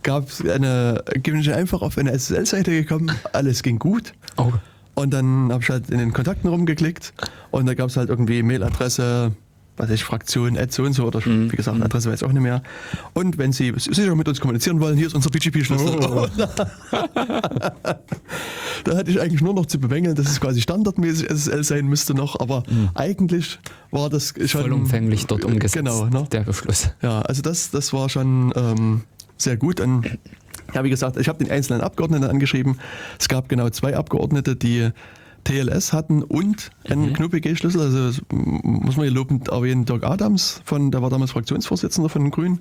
gab 0.02 0.28
es 0.28 0.44
eine, 0.44 1.04
bin 1.22 1.40
ich 1.40 1.52
einfach 1.52 1.82
auf 1.82 1.98
eine 1.98 2.12
SSL-Seite 2.12 2.70
gekommen, 2.70 3.12
alles 3.32 3.62
ging 3.62 3.78
gut. 3.78 4.12
Oh. 4.36 4.52
Und 4.94 5.12
dann 5.12 5.52
habe 5.52 5.62
ich 5.62 5.70
halt 5.70 5.90
in 5.90 5.98
den 5.98 6.12
Kontakten 6.12 6.48
rumgeklickt 6.48 7.12
und 7.50 7.66
da 7.66 7.74
gab 7.74 7.88
es 7.88 7.96
halt 7.96 8.08
irgendwie 8.08 8.42
Mailadresse, 8.42 9.32
was 9.80 9.90
ich, 9.90 10.04
Fraktion, 10.04 10.56
Ad 10.58 10.72
so 10.72 10.82
und 10.84 10.92
so 10.92 11.04
oder 11.06 11.20
Mhm. 11.26 11.50
wie 11.50 11.56
gesagt, 11.56 11.80
Adresse 11.82 12.10
weiß 12.10 12.22
ich 12.22 12.26
auch 12.28 12.32
nicht 12.32 12.42
mehr. 12.42 12.62
Und 13.14 13.38
wenn 13.38 13.52
Sie 13.52 13.72
sicher 13.76 14.14
mit 14.14 14.28
uns 14.28 14.40
kommunizieren 14.40 14.80
wollen, 14.80 14.96
hier 14.96 15.06
ist 15.06 15.14
unser 15.14 15.30
PGP-Schlüssel. 15.30 15.98
Oh. 16.00 16.26
Da 18.84 18.96
hatte 18.96 19.10
ich 19.10 19.20
eigentlich 19.20 19.42
nur 19.42 19.52
noch 19.52 19.66
zu 19.66 19.78
bemängeln, 19.78 20.14
dass 20.14 20.30
es 20.30 20.40
quasi 20.40 20.60
standardmäßig 20.62 21.28
SSL 21.28 21.64
sein 21.64 21.86
müsste 21.86 22.14
noch, 22.14 22.40
aber 22.40 22.62
eigentlich 22.94 23.58
war 23.90 24.08
das 24.08 24.32
schon... 24.46 24.62
Vollumfänglich 24.62 25.26
dort 25.26 25.44
umgesetzt. 25.44 25.74
Genau, 25.74 26.06
ne? 26.06 26.26
Der 26.32 26.40
Beschluss. 26.40 26.90
Ja, 27.02 27.20
also 27.22 27.42
das, 27.42 27.70
das 27.70 27.92
war 27.92 28.08
schon 28.08 28.52
ähm, 28.56 29.02
sehr 29.36 29.56
gut. 29.58 29.80
Und 29.80 30.06
ja, 30.74 30.82
wie 30.84 30.90
gesagt, 30.90 31.18
ich 31.18 31.28
habe 31.28 31.44
den 31.44 31.52
einzelnen 31.52 31.82
Abgeordneten 31.82 32.24
angeschrieben. 32.24 32.78
Es 33.18 33.28
gab 33.28 33.48
genau 33.48 33.68
zwei 33.70 33.96
Abgeordnete, 33.96 34.56
die 34.56 34.90
TLS 35.44 35.92
hatten 35.92 36.22
und 36.22 36.70
einen 36.88 37.10
Mhm. 37.10 37.12
KNUPG-Schlüssel. 37.14 37.80
Also 37.80 38.06
das 38.06 38.22
muss 38.30 38.96
man 38.96 39.04
hier 39.06 39.14
lobend 39.14 39.48
erwähnen, 39.48 39.84
Dirk 39.84 40.04
Adams, 40.04 40.60
von, 40.64 40.90
der 40.90 41.02
war 41.02 41.10
damals 41.10 41.32
Fraktionsvorsitzender 41.32 42.08
von 42.08 42.22
den 42.22 42.30
Grünen. 42.30 42.60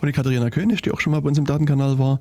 Und 0.00 0.06
die 0.06 0.12
Katharina 0.12 0.50
König, 0.50 0.82
die 0.82 0.90
auch 0.90 1.00
schon 1.00 1.12
mal 1.12 1.20
bei 1.20 1.28
uns 1.28 1.38
im 1.38 1.46
Datenkanal 1.46 1.98
war. 1.98 2.20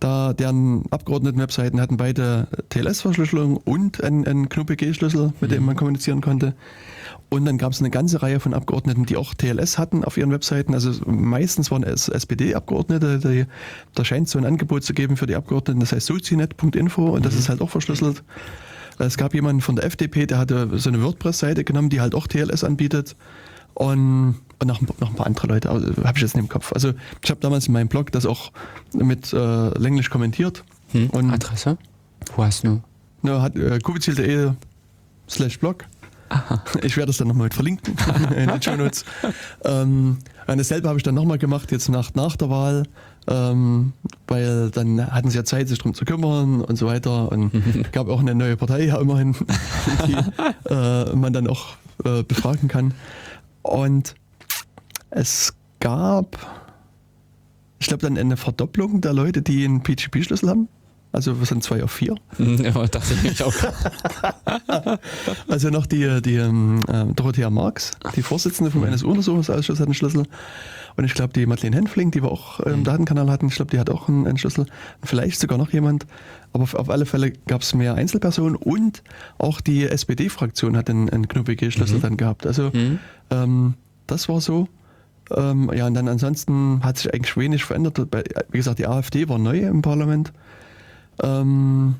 Da 0.00 0.32
deren 0.32 0.84
Abgeordneten-Webseiten 0.90 1.78
hatten 1.78 1.98
beide 1.98 2.48
TLS-Verschlüsselung 2.70 3.58
und 3.58 4.02
einen, 4.02 4.26
einen 4.26 4.48
KNUPG-Schlüssel, 4.48 5.34
mit 5.42 5.50
dem 5.50 5.66
man 5.66 5.76
kommunizieren 5.76 6.22
konnte. 6.22 6.54
Und 7.28 7.44
dann 7.44 7.58
gab 7.58 7.72
es 7.72 7.80
eine 7.80 7.90
ganze 7.90 8.22
Reihe 8.22 8.40
von 8.40 8.54
Abgeordneten, 8.54 9.04
die 9.04 9.18
auch 9.18 9.34
TLS 9.34 9.76
hatten 9.76 10.02
auf 10.02 10.16
ihren 10.16 10.30
Webseiten. 10.30 10.72
Also 10.72 10.92
meistens 11.06 11.70
waren 11.70 11.82
es 11.82 12.08
SPD-Abgeordnete. 12.08 13.46
Da 13.94 14.04
scheint 14.04 14.26
es 14.26 14.32
so 14.32 14.38
ein 14.38 14.46
Angebot 14.46 14.84
zu 14.84 14.94
geben 14.94 15.18
für 15.18 15.26
die 15.26 15.36
Abgeordneten, 15.36 15.80
das 15.80 15.92
heißt 15.92 16.06
sozinet.info 16.06 17.10
und 17.10 17.26
das 17.26 17.34
ist 17.34 17.50
halt 17.50 17.60
auch 17.60 17.70
verschlüsselt. 17.70 18.24
Es 18.98 19.16
gab 19.16 19.34
jemanden 19.34 19.62
von 19.62 19.76
der 19.76 19.84
FDP, 19.86 20.26
der 20.26 20.38
hatte 20.38 20.68
so 20.78 20.90
eine 20.90 21.02
WordPress-Seite 21.02 21.64
genommen, 21.64 21.88
die 21.90 22.00
halt 22.00 22.14
auch 22.14 22.26
TLS 22.26 22.64
anbietet. 22.64 23.16
Und, 23.74 24.36
und 24.58 24.66
noch, 24.66 24.80
ein 24.80 24.86
paar- 24.86 24.96
noch 25.00 25.10
ein 25.10 25.16
paar 25.16 25.26
andere 25.26 25.46
Leute, 25.46 25.68
habe 25.70 25.86
ich 26.16 26.20
jetzt 26.22 26.34
nicht 26.34 26.42
im 26.44 26.48
Kopf. 26.48 26.72
Also 26.72 26.92
ich 27.22 27.30
habe 27.30 27.40
damals 27.40 27.66
in 27.68 27.72
meinem 27.72 27.88
Blog 27.88 28.12
das 28.12 28.26
auch 28.26 28.52
mit 28.92 29.32
äh, 29.32 29.68
Länglisch 29.78 30.10
kommentiert. 30.10 30.64
Hm? 30.92 31.08
Und 31.10 31.30
Adresse? 31.30 31.78
Wo 32.36 32.44
hast 32.44 32.64
du? 32.64 32.82
ne, 33.22 33.40
hat 33.40 33.56
äh, 33.56 33.78
kubizil.de 33.78 34.52
slash 35.28 35.58
blog. 35.58 35.84
Aha. 36.30 36.62
Ich 36.82 36.96
werde 36.96 37.08
das 37.08 37.18
dann 37.18 37.28
nochmal 37.28 37.50
verlinken 37.50 37.96
in 38.36 38.48
den 38.48 38.62
Show 38.62 38.76
Notes. 38.76 39.04
ähm, 39.64 40.18
und 40.46 40.58
dasselbe 40.58 40.88
habe 40.88 40.98
ich 40.98 41.02
dann 41.02 41.14
nochmal 41.14 41.38
gemacht, 41.38 41.70
jetzt 41.72 41.88
nach, 41.88 42.14
nach 42.14 42.36
der 42.36 42.50
Wahl, 42.50 42.84
ähm, 43.28 43.92
weil 44.28 44.70
dann 44.70 45.12
hatten 45.12 45.28
sie 45.28 45.36
ja 45.36 45.44
Zeit, 45.44 45.68
sich 45.68 45.78
darum 45.78 45.94
zu 45.94 46.04
kümmern 46.04 46.62
und 46.62 46.76
so 46.76 46.86
weiter. 46.86 47.30
Und 47.30 47.52
gab 47.92 48.08
auch 48.08 48.20
eine 48.20 48.34
neue 48.34 48.56
Partei, 48.56 48.84
ja 48.86 48.98
immerhin, 48.98 49.34
die 50.06 50.16
äh, 50.72 51.14
man 51.14 51.32
dann 51.32 51.48
auch 51.48 51.74
äh, 52.04 52.22
befragen 52.22 52.68
kann. 52.68 52.94
Und 53.62 54.14
es 55.10 55.54
gab, 55.80 56.38
ich 57.80 57.88
glaube, 57.88 58.02
dann 58.02 58.16
eine 58.16 58.36
Verdopplung 58.36 59.00
der 59.00 59.12
Leute, 59.12 59.42
die 59.42 59.64
einen 59.64 59.82
PGP-Schlüssel 59.82 60.48
haben. 60.48 60.68
Also 61.12 61.38
wir 61.40 61.46
sind 61.46 61.62
zwei 61.64 61.82
auf 61.82 61.90
vier. 61.92 62.14
Ja, 62.38 62.70
dachte 62.86 63.14
ich 63.14 63.22
mich 63.22 63.42
auch. 63.42 63.52
Also 65.48 65.70
noch 65.70 65.86
die, 65.86 66.20
die 66.22 66.36
ähm, 66.36 66.80
äh, 66.88 67.06
Dorothea 67.14 67.50
Marx, 67.50 67.92
die 68.16 68.22
Vorsitzende 68.22 68.70
vom 68.70 68.84
NSU-Untersuchungsausschuss, 68.84 69.80
hat 69.80 69.86
einen 69.86 69.94
Schlüssel. 69.94 70.24
Und 70.96 71.04
ich 71.04 71.14
glaube, 71.14 71.32
die 71.32 71.46
Madeleine 71.46 71.76
Henfling, 71.76 72.10
die 72.10 72.22
wir 72.22 72.30
auch 72.30 72.60
im 72.60 72.84
Datenkanal 72.84 73.30
hatten, 73.30 73.46
ich 73.48 73.54
glaube, 73.54 73.70
die 73.70 73.78
hat 73.78 73.90
auch 73.90 74.08
einen, 74.08 74.26
einen 74.26 74.38
Schlüssel. 74.38 74.62
Und 75.00 75.06
vielleicht 75.06 75.40
sogar 75.40 75.56
noch 75.58 75.72
jemand. 75.72 76.06
Aber 76.52 76.64
auf- 76.64 76.74
auf 76.74 76.90
alle 76.90 77.06
Fälle 77.06 77.32
gab 77.46 77.62
es 77.62 77.74
mehr 77.74 77.94
Einzelpersonen 77.94 78.56
und 78.56 79.02
auch 79.38 79.60
die 79.60 79.84
SPD-Fraktion 79.86 80.76
hat 80.76 80.90
einen, 80.90 81.08
einen 81.08 81.28
KNUPG-Schlüssel 81.28 81.98
Mhm. 81.98 82.02
dann 82.02 82.16
gehabt. 82.16 82.46
Also 82.46 82.72
Hm? 82.72 82.98
ähm, 83.30 83.74
das 84.06 84.28
war 84.28 84.40
so. 84.40 84.68
Ähm, 85.34 85.70
ja, 85.74 85.86
und 85.86 85.94
dann 85.94 86.08
ansonsten 86.08 86.80
hat 86.82 86.98
sich 86.98 87.14
eigentlich 87.14 87.36
wenig 87.36 87.64
verändert. 87.64 88.00
Wie 88.50 88.58
gesagt, 88.58 88.80
die 88.80 88.86
AfD 88.88 89.28
war 89.28 89.38
neu 89.38 89.58
im 89.60 89.80
Parlament. 89.82 90.32
Ähm, 91.22 91.94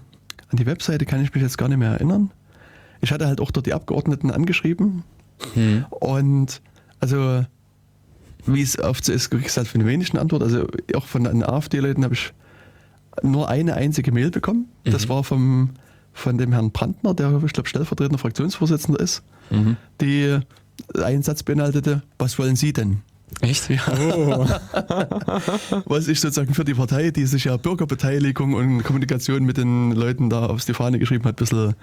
an 0.50 0.56
die 0.56 0.66
Webseite 0.66 1.06
kann 1.06 1.22
ich 1.22 1.32
mich 1.34 1.42
jetzt 1.42 1.58
gar 1.58 1.68
nicht 1.68 1.78
mehr 1.78 1.92
erinnern. 1.92 2.30
Ich 3.00 3.12
hatte 3.12 3.26
halt 3.26 3.40
auch 3.40 3.50
dort 3.50 3.66
die 3.66 3.74
Abgeordneten 3.74 4.30
angeschrieben 4.30 5.04
Hm. 5.54 5.84
und 5.90 6.60
also 7.00 7.44
wie 8.46 8.62
es 8.62 8.78
oft 8.78 9.04
so 9.04 9.12
ist, 9.12 9.30
kriege 9.30 9.46
ich 9.46 9.56
halt 9.56 9.68
von 9.68 9.80
den 9.80 9.88
wenigsten 9.88 10.18
Antwort. 10.18 10.42
Also 10.42 10.66
auch 10.94 11.06
von 11.06 11.24
den 11.24 11.42
AfD-Leuten 11.44 12.04
habe 12.04 12.14
ich 12.14 12.32
nur 13.22 13.48
eine 13.48 13.74
einzige 13.74 14.12
Mail 14.12 14.30
bekommen. 14.30 14.66
Das 14.84 15.04
Mhm. 15.04 15.08
war 15.10 15.24
vom, 15.24 15.70
von 16.12 16.38
dem 16.38 16.52
Herrn 16.52 16.70
Brandner, 16.72 17.14
der, 17.14 17.42
ich 17.44 17.52
glaube, 17.52 17.68
stellvertretender 17.68 18.18
Fraktionsvorsitzender 18.18 19.00
ist, 19.00 19.22
Mhm. 19.50 19.76
die 20.00 20.38
einen 21.02 21.22
Satz 21.22 21.42
beinhaltete, 21.42 22.02
was 22.18 22.38
wollen 22.38 22.56
Sie 22.56 22.72
denn? 22.72 23.00
Echt? 23.40 23.70
Ja. 23.70 23.80
Oh. 24.16 24.46
Was 25.86 26.08
ich 26.08 26.20
sozusagen 26.20 26.52
für 26.54 26.64
die 26.64 26.74
Partei, 26.74 27.10
die 27.10 27.24
sich 27.26 27.44
ja 27.44 27.56
Bürgerbeteiligung 27.56 28.54
und 28.54 28.82
Kommunikation 28.82 29.44
mit 29.44 29.56
den 29.56 29.92
Leuten 29.92 30.28
da 30.30 30.46
aufs 30.46 30.66
die 30.66 30.74
Fahne 30.74 30.98
geschrieben 30.98 31.24
hat, 31.24 31.34
ein 31.34 31.36
bisschen 31.36 31.74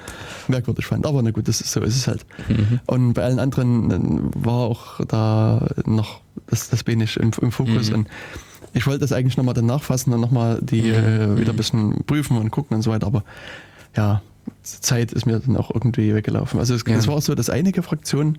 merkwürdig 0.47 0.85
fand. 0.85 1.05
Aber 1.05 1.21
na 1.21 1.31
gut, 1.31 1.47
das 1.47 1.61
ist, 1.61 1.71
so 1.71 1.81
ist 1.81 1.95
es 1.95 2.07
halt. 2.07 2.25
Mhm. 2.47 2.79
Und 2.85 3.13
bei 3.13 3.23
allen 3.23 3.39
anderen 3.39 3.91
äh, 3.91 4.45
war 4.45 4.53
auch 4.67 4.99
da 5.07 5.67
noch 5.85 6.21
das, 6.47 6.69
das 6.69 6.85
wenig 6.85 7.17
im, 7.17 7.31
im 7.41 7.51
Fokus. 7.51 7.89
Mhm. 7.89 7.95
Und 7.95 8.07
ich 8.73 8.85
wollte 8.85 8.99
das 8.99 9.11
eigentlich 9.11 9.37
nochmal 9.37 9.53
dann 9.55 9.65
nachfassen 9.65 10.13
und 10.13 10.21
nochmal 10.21 10.59
die 10.61 10.81
Mhm. 10.83 10.93
äh, 10.93 11.37
wieder 11.39 11.51
ein 11.53 11.57
bisschen 11.57 12.03
prüfen 12.05 12.37
und 12.37 12.51
gucken 12.51 12.75
und 12.75 12.83
so 12.83 12.91
weiter. 12.91 13.07
Aber 13.07 13.23
ja, 13.95 14.21
Zeit 14.63 15.11
ist 15.11 15.25
mir 15.25 15.39
dann 15.39 15.57
auch 15.57 15.71
irgendwie 15.73 16.13
weggelaufen. 16.13 16.59
Also 16.59 16.75
es, 16.75 16.83
Ja. 16.87 16.95
es 16.95 17.07
war 17.07 17.19
so, 17.21 17.35
dass 17.35 17.49
einige 17.49 17.81
Fraktionen, 17.83 18.37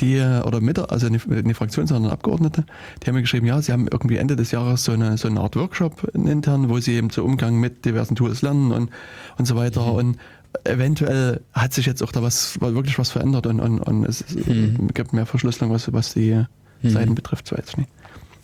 die, 0.00 0.16
äh, 0.16 0.42
oder 0.42 0.60
mit, 0.60 0.78
also 0.78 1.08
nicht 1.08 1.26
nicht 1.28 1.56
Fraktion, 1.56 1.86
sondern 1.86 2.12
Abgeordnete, 2.12 2.64
die 3.02 3.06
haben 3.06 3.14
mir 3.14 3.22
geschrieben, 3.22 3.46
ja, 3.46 3.60
sie 3.62 3.72
haben 3.72 3.86
irgendwie 3.90 4.16
Ende 4.16 4.36
des 4.36 4.50
Jahres 4.50 4.84
so 4.84 4.92
eine, 4.92 5.16
so 5.18 5.28
eine 5.28 5.40
Art 5.40 5.56
Workshop 5.56 6.10
intern, 6.14 6.68
wo 6.68 6.78
sie 6.80 6.94
eben 6.94 7.10
zu 7.10 7.24
Umgang 7.24 7.60
mit 7.60 7.84
diversen 7.84 8.16
Tools 8.16 8.42
lernen 8.42 8.72
und, 8.72 8.90
und 9.38 9.46
so 9.46 9.56
weiter. 9.56 9.82
Mhm. 9.82 9.92
Und 9.92 10.16
eventuell 10.64 11.40
hat 11.52 11.72
sich 11.72 11.86
jetzt 11.86 12.02
auch 12.02 12.12
da 12.12 12.22
was, 12.22 12.60
wirklich 12.60 12.98
was 12.98 13.10
verändert 13.10 13.46
und, 13.46 13.60
und, 13.60 13.80
und 13.80 14.04
es 14.04 14.24
Mhm. 14.34 14.88
gibt 14.94 15.12
mehr 15.12 15.26
Verschlüsselung, 15.26 15.72
was, 15.72 15.92
was 15.92 16.14
die 16.14 16.44
Mhm. 16.82 16.90
Seiten 16.90 17.14
betrifft, 17.14 17.46
so 17.46 17.56
ich 17.56 17.76
nicht. 17.76 17.88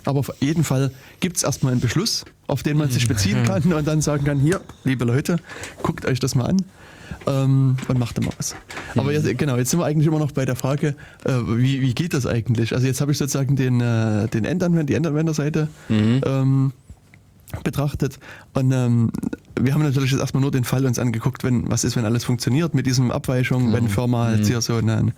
Aber 0.05 0.21
auf 0.21 0.31
jeden 0.41 0.63
Fall 0.65 0.93
gibt 1.21 1.37
es 1.39 1.43
erstmal 1.43 1.73
einen 1.73 1.81
Beschluss, 1.81 2.25
auf 2.47 2.63
den 2.63 2.77
man 2.79 2.89
sich 2.91 3.09
beziehen 3.09 3.43
kann 3.47 3.73
und 3.73 3.87
dann 3.87 4.01
sagen 4.01 4.25
kann, 4.25 4.39
hier, 4.39 4.61
liebe 4.85 5.05
Leute, 5.05 5.39
guckt 5.83 6.07
euch 6.07 6.21
das 6.21 6.35
mal 6.35 6.47
an. 6.47 6.59
Ähm, 7.29 7.77
und 7.89 7.99
machte 7.99 8.21
mal 8.21 8.33
was. 8.37 8.57
Aber 8.97 9.13
jetzt, 9.13 9.39
genau, 9.39 9.57
jetzt 9.57 9.71
sind 9.71 9.81
wir 9.81 9.87
eigentlich 9.87 10.07
immer 10.07 10.19
noch 10.19 10.33
bei 10.33 10.45
der 10.45 10.57
Frage, 10.57 10.95
äh, 11.25 11.33
wie, 11.47 11.81
wie 11.81 11.95
geht 11.95 12.15
das 12.15 12.27
eigentlich? 12.27 12.73
Also 12.73 12.87
jetzt 12.87 13.01
habe 13.01 13.13
ich 13.13 13.19
sozusagen 13.19 13.57
den, 13.57 13.81
äh, 13.81 14.29
den 14.29 14.45
Endanwender, 14.45 14.85
die 14.85 14.95
Endanwenderseite 14.95 15.69
ähm, 16.25 16.73
betrachtet 17.65 18.19
und 18.55 18.73
ähm, 18.73 19.11
wir 19.61 19.75
haben 19.75 19.83
natürlich 19.83 20.11
jetzt 20.11 20.21
erstmal 20.21 20.43
nur 20.43 20.51
den 20.51 20.65
Fall 20.65 20.85
uns 20.87 20.99
angeguckt, 20.99 21.45
wenn 21.45 21.71
was 21.71 21.85
ist, 21.85 21.97
wenn 21.97 22.05
alles 22.05 22.25
funktioniert 22.25 22.75
mit 22.75 22.87
diesen 22.87 23.11
Abweichungen, 23.11 23.73
wenn 23.73 23.89
Firma 23.89 24.25
halt 24.27 24.47
hier 24.47 24.61
so 24.61 24.77
einen 24.77 25.13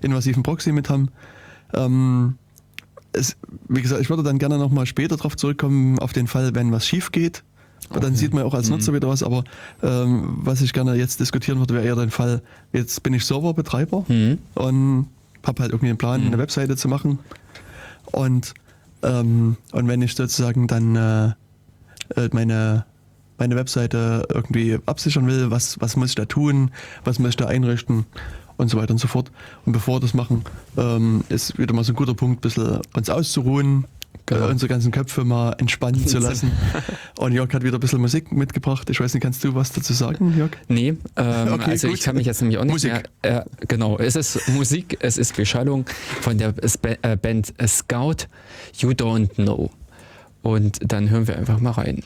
invasiven 0.00 0.42
Proxy 0.42 0.72
mit 0.72 0.88
haben. 0.88 1.08
Ähm, 1.74 2.36
es, 3.12 3.36
wie 3.68 3.82
gesagt, 3.82 4.00
ich 4.00 4.10
würde 4.10 4.22
dann 4.22 4.38
gerne 4.38 4.58
nochmal 4.58 4.86
später 4.86 5.16
darauf 5.16 5.36
zurückkommen, 5.36 5.98
auf 5.98 6.12
den 6.12 6.26
Fall, 6.26 6.54
wenn 6.54 6.72
was 6.72 6.86
schief 6.86 7.12
geht. 7.12 7.44
Dann 7.90 8.14
sieht 8.14 8.32
man 8.34 8.44
auch 8.44 8.54
als 8.54 8.70
Nutzer 8.70 8.92
wieder 8.92 9.08
was, 9.08 9.22
aber 9.22 9.44
ähm, 9.82 10.38
was 10.42 10.62
ich 10.62 10.72
gerne 10.72 10.94
jetzt 10.94 11.20
diskutieren 11.20 11.58
würde, 11.58 11.74
wäre 11.74 11.84
eher 11.84 11.96
der 11.96 12.10
Fall, 12.10 12.42
jetzt 12.72 13.02
bin 13.02 13.14
ich 13.14 13.24
Serverbetreiber 13.24 14.04
und 14.54 15.06
habe 15.44 15.62
halt 15.62 15.72
irgendwie 15.72 15.88
einen 15.88 15.98
Plan, 15.98 16.26
eine 16.26 16.38
Webseite 16.38 16.76
zu 16.76 16.88
machen. 16.88 17.18
Und, 18.12 18.54
ähm, 19.02 19.56
und 19.72 19.88
wenn 19.88 20.02
ich 20.02 20.14
sozusagen 20.14 20.66
dann 20.66 20.96
äh, 20.96 21.28
äh, 22.16 22.28
meine, 22.32 22.86
meine 23.38 23.56
Webseite 23.56 24.26
irgendwie 24.32 24.78
absichern 24.86 25.26
will, 25.26 25.50
was, 25.50 25.80
was 25.80 25.96
muss 25.96 26.10
ich 26.10 26.14
da 26.14 26.24
tun, 26.24 26.70
was 27.04 27.18
muss 27.18 27.30
ich 27.30 27.36
da 27.36 27.46
einrichten 27.46 28.06
und 28.56 28.68
so 28.68 28.78
weiter 28.78 28.92
und 28.92 28.98
so 28.98 29.08
fort. 29.08 29.30
Und 29.66 29.72
bevor 29.72 29.96
wir 29.96 30.00
das 30.00 30.14
machen, 30.14 30.44
ähm, 30.76 31.24
ist 31.28 31.58
wieder 31.58 31.74
mal 31.74 31.84
so 31.84 31.92
ein 31.92 31.96
guter 31.96 32.14
Punkt, 32.14 32.38
ein 32.38 32.40
bisschen 32.40 32.80
uns 32.94 33.10
auszuruhen, 33.10 33.86
Genau. 34.26 34.46
äh, 34.46 34.50
unsere 34.50 34.68
ganzen 34.68 34.90
Köpfe 34.90 35.22
mal 35.24 35.52
entspannen 35.58 36.06
zu 36.06 36.18
lassen. 36.20 36.50
Und 37.18 37.32
Jörg 37.32 37.52
hat 37.52 37.62
wieder 37.62 37.76
ein 37.76 37.80
bisschen 37.80 38.00
Musik 38.00 38.32
mitgebracht. 38.32 38.88
Ich 38.88 38.98
weiß 39.00 39.12
nicht, 39.12 39.22
kannst 39.22 39.44
du 39.44 39.54
was 39.54 39.72
dazu 39.72 39.92
sagen, 39.92 40.34
Jörg? 40.36 40.50
Nee, 40.68 40.94
ähm, 41.16 41.52
Okay, 41.52 41.70
also 41.72 41.88
gut. 41.88 41.98
ich 41.98 42.02
kann 42.04 42.16
mich 42.16 42.26
jetzt 42.26 42.40
nämlich 42.40 42.58
auch 42.58 42.64
nicht 42.64 42.72
Musik. 42.72 42.92
mehr. 43.22 43.42
Äh, 43.42 43.44
genau, 43.68 43.98
es 43.98 44.16
ist 44.16 44.48
Musik, 44.48 44.96
es 45.00 45.18
ist 45.18 45.36
Beschallung 45.36 45.84
von 46.22 46.38
der 46.38 46.54
äh, 47.02 47.16
Band 47.16 47.52
Scout, 47.66 48.26
You 48.78 48.90
Don't 48.90 49.34
Know. 49.34 49.70
Und 50.42 50.78
dann 50.90 51.10
hören 51.10 51.26
wir 51.28 51.36
einfach 51.38 51.60
mal 51.60 51.70
rein. 51.72 52.02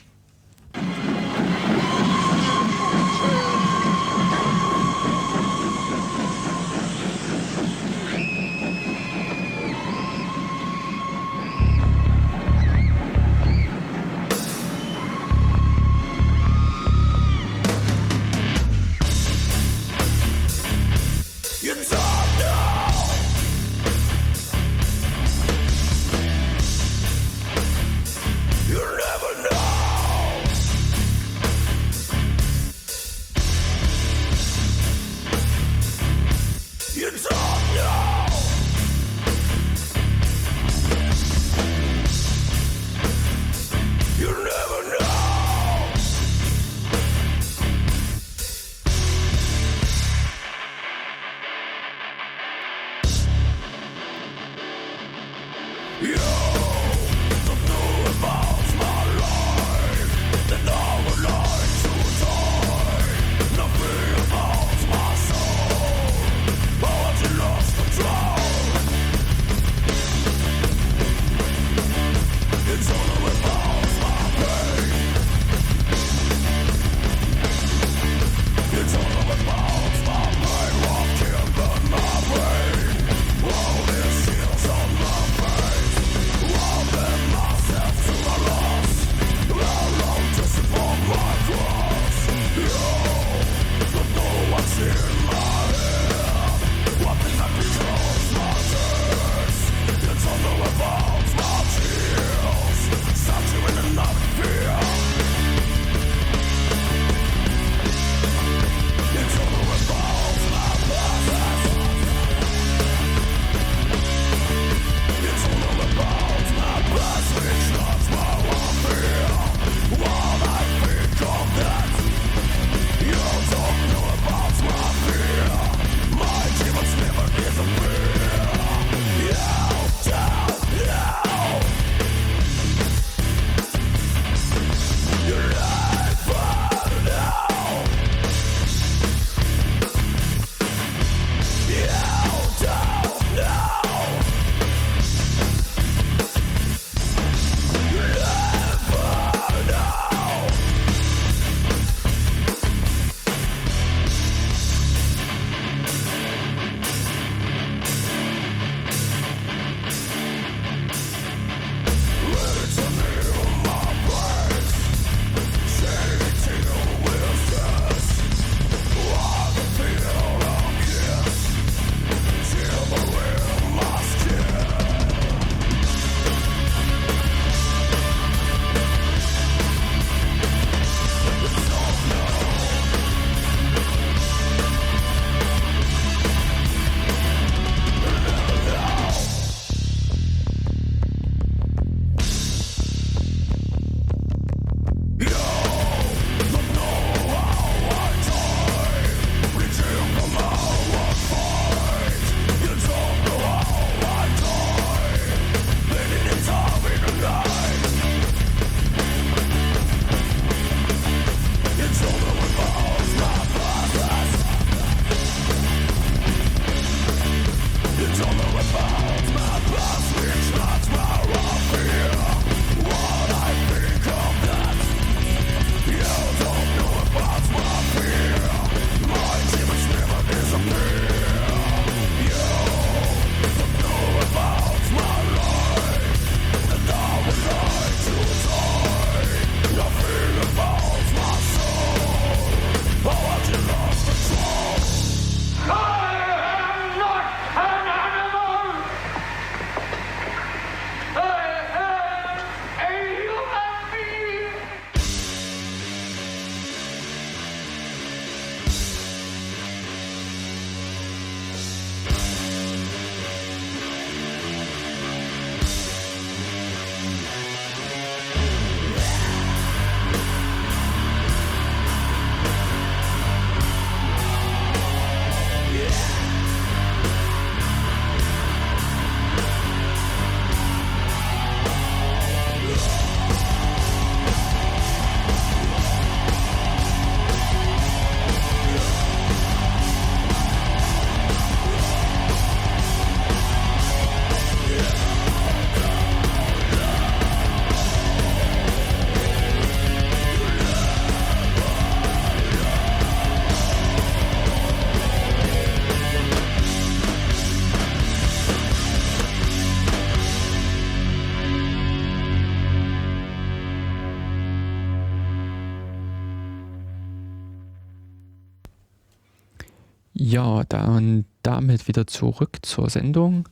Ja, 320.39 320.62
dann 320.69 321.24
damit 321.43 321.89
wieder 321.89 322.06
zurück 322.06 322.59
zur 322.62 322.89
Sendung. 322.90 323.48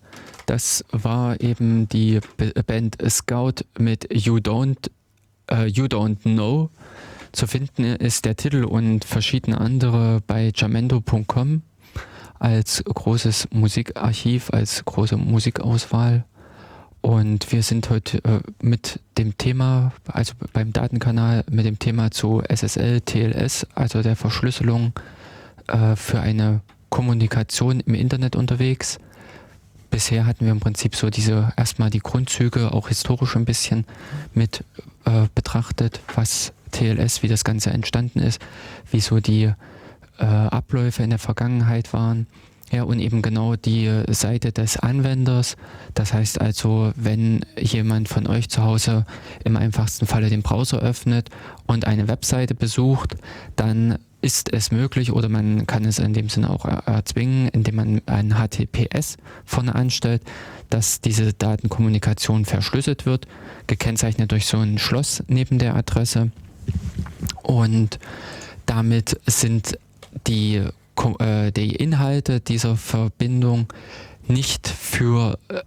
Das 0.46 0.84
war 0.92 1.40
eben 1.40 1.88
die 1.88 2.20
Band 2.64 2.96
Scout 3.08 3.64
mit 3.76 4.06
You 4.14 4.36
Don't, 4.36 4.88
äh, 5.50 5.66
you 5.66 5.86
Don't 5.86 6.20
Know. 6.22 6.70
Zu 7.32 7.48
finden 7.48 7.82
ist 7.82 8.24
der 8.24 8.36
Titel 8.36 8.62
und 8.62 9.04
verschiedene 9.04 9.60
andere 9.60 10.22
bei 10.28 10.52
jamendo.com 10.54 11.62
als 12.38 12.84
großes 12.84 13.48
Musikarchiv, 13.50 14.50
als 14.50 14.84
große 14.84 15.16
Musikauswahl. 15.16 16.24
Und 17.00 17.50
wir 17.50 17.64
sind 17.64 17.90
heute 17.90 18.18
äh, 18.22 18.38
mit 18.62 19.00
dem 19.18 19.36
Thema, 19.36 19.92
also 20.06 20.34
beim 20.52 20.72
Datenkanal, 20.72 21.42
mit 21.50 21.66
dem 21.66 21.80
Thema 21.80 22.12
zu 22.12 22.44
SSL, 22.48 23.00
TLS, 23.00 23.66
also 23.74 24.02
der 24.02 24.14
Verschlüsselung 24.14 24.92
äh, 25.66 25.96
für 25.96 26.20
eine 26.20 26.60
Kommunikation 26.90 27.80
im 27.80 27.94
Internet 27.94 28.36
unterwegs. 28.36 28.98
Bisher 29.90 30.26
hatten 30.26 30.44
wir 30.44 30.52
im 30.52 30.60
Prinzip 30.60 30.96
so 30.96 31.10
diese 31.10 31.52
erstmal 31.56 31.90
die 31.90 32.00
Grundzüge, 32.00 32.72
auch 32.72 32.88
historisch 32.88 33.36
ein 33.36 33.44
bisschen 33.44 33.84
mit 34.34 34.64
äh, 35.04 35.26
betrachtet, 35.34 36.00
was 36.14 36.52
TLS, 36.72 37.22
wie 37.22 37.28
das 37.28 37.44
Ganze 37.44 37.70
entstanden 37.70 38.18
ist, 38.20 38.40
wie 38.90 39.00
so 39.00 39.20
die 39.20 39.52
äh, 40.18 40.24
Abläufe 40.24 41.02
in 41.02 41.10
der 41.10 41.18
Vergangenheit 41.18 41.92
waren. 41.92 42.26
Ja, 42.72 42.82
und 42.82 42.98
eben 42.98 43.22
genau 43.22 43.54
die 43.54 44.02
Seite 44.08 44.50
des 44.50 44.76
Anwenders. 44.76 45.56
Das 45.94 46.12
heißt 46.12 46.40
also, 46.40 46.92
wenn 46.96 47.46
jemand 47.56 48.08
von 48.08 48.26
euch 48.26 48.48
zu 48.48 48.64
Hause 48.64 49.06
im 49.44 49.56
einfachsten 49.56 50.06
Falle 50.06 50.30
den 50.30 50.42
Browser 50.42 50.80
öffnet 50.80 51.30
und 51.66 51.86
eine 51.86 52.08
Webseite 52.08 52.56
besucht, 52.56 53.16
dann 53.54 53.98
ist 54.22 54.52
es 54.52 54.70
möglich 54.70 55.12
oder 55.12 55.28
man 55.28 55.66
kann 55.66 55.84
es 55.84 55.98
in 55.98 56.12
dem 56.12 56.28
Sinne 56.28 56.50
auch 56.50 56.64
erzwingen, 56.64 57.48
indem 57.48 57.76
man 57.76 58.02
ein 58.06 58.34
HTTPS 58.34 59.16
vorne 59.44 59.74
anstellt, 59.74 60.22
dass 60.70 61.00
diese 61.00 61.32
Datenkommunikation 61.32 62.44
verschlüsselt 62.44 63.06
wird, 63.06 63.26
gekennzeichnet 63.66 64.32
durch 64.32 64.46
so 64.46 64.58
ein 64.58 64.78
Schloss 64.78 65.22
neben 65.28 65.58
der 65.58 65.76
Adresse. 65.76 66.30
Und 67.42 67.98
damit 68.66 69.20
sind 69.26 69.78
die, 70.26 70.62
äh, 71.18 71.52
die 71.52 71.76
Inhalte 71.76 72.40
dieser 72.40 72.76
Verbindung 72.76 73.72
nicht 74.26 74.66
für 74.66 75.38
äh, 75.48 75.60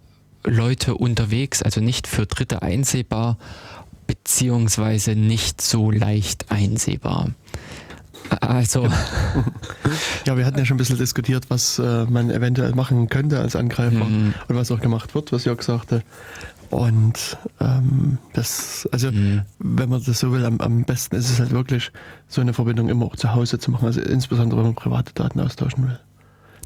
Leute 0.44 0.94
unterwegs, 0.94 1.62
also 1.62 1.80
nicht 1.80 2.06
für 2.06 2.26
Dritte 2.26 2.62
einsehbar, 2.62 3.38
beziehungsweise 4.06 5.14
nicht 5.14 5.60
so 5.60 5.90
leicht 5.90 6.50
einsehbar. 6.50 7.30
Also. 8.40 8.88
Ja, 10.26 10.36
wir 10.36 10.44
hatten 10.46 10.58
ja 10.58 10.64
schon 10.64 10.74
ein 10.76 10.78
bisschen 10.78 10.98
diskutiert, 10.98 11.46
was 11.48 11.78
äh, 11.78 12.04
man 12.04 12.30
eventuell 12.30 12.74
machen 12.74 13.08
könnte 13.08 13.40
als 13.40 13.56
Angreifer 13.56 14.04
Mhm. 14.04 14.34
und 14.48 14.54
was 14.56 14.70
auch 14.70 14.80
gemacht 14.80 15.14
wird, 15.14 15.32
was 15.32 15.44
Jörg 15.46 15.62
sagte. 15.62 16.02
Und 16.68 17.38
ähm, 17.58 18.18
das, 18.34 18.88
also 18.92 19.10
Mhm. 19.10 19.42
wenn 19.58 19.88
man 19.88 20.02
das 20.04 20.20
so 20.20 20.30
will, 20.32 20.44
am, 20.44 20.60
am 20.60 20.84
besten 20.84 21.16
ist 21.16 21.30
es 21.30 21.40
halt 21.40 21.50
wirklich, 21.50 21.90
so 22.28 22.40
eine 22.40 22.52
Verbindung 22.52 22.88
immer 22.88 23.06
auch 23.06 23.16
zu 23.16 23.34
Hause 23.34 23.58
zu 23.58 23.70
machen, 23.70 23.86
also 23.86 24.00
insbesondere 24.00 24.58
wenn 24.58 24.66
man 24.66 24.74
private 24.74 25.12
Daten 25.14 25.40
austauschen 25.40 25.84
will. 25.88 25.98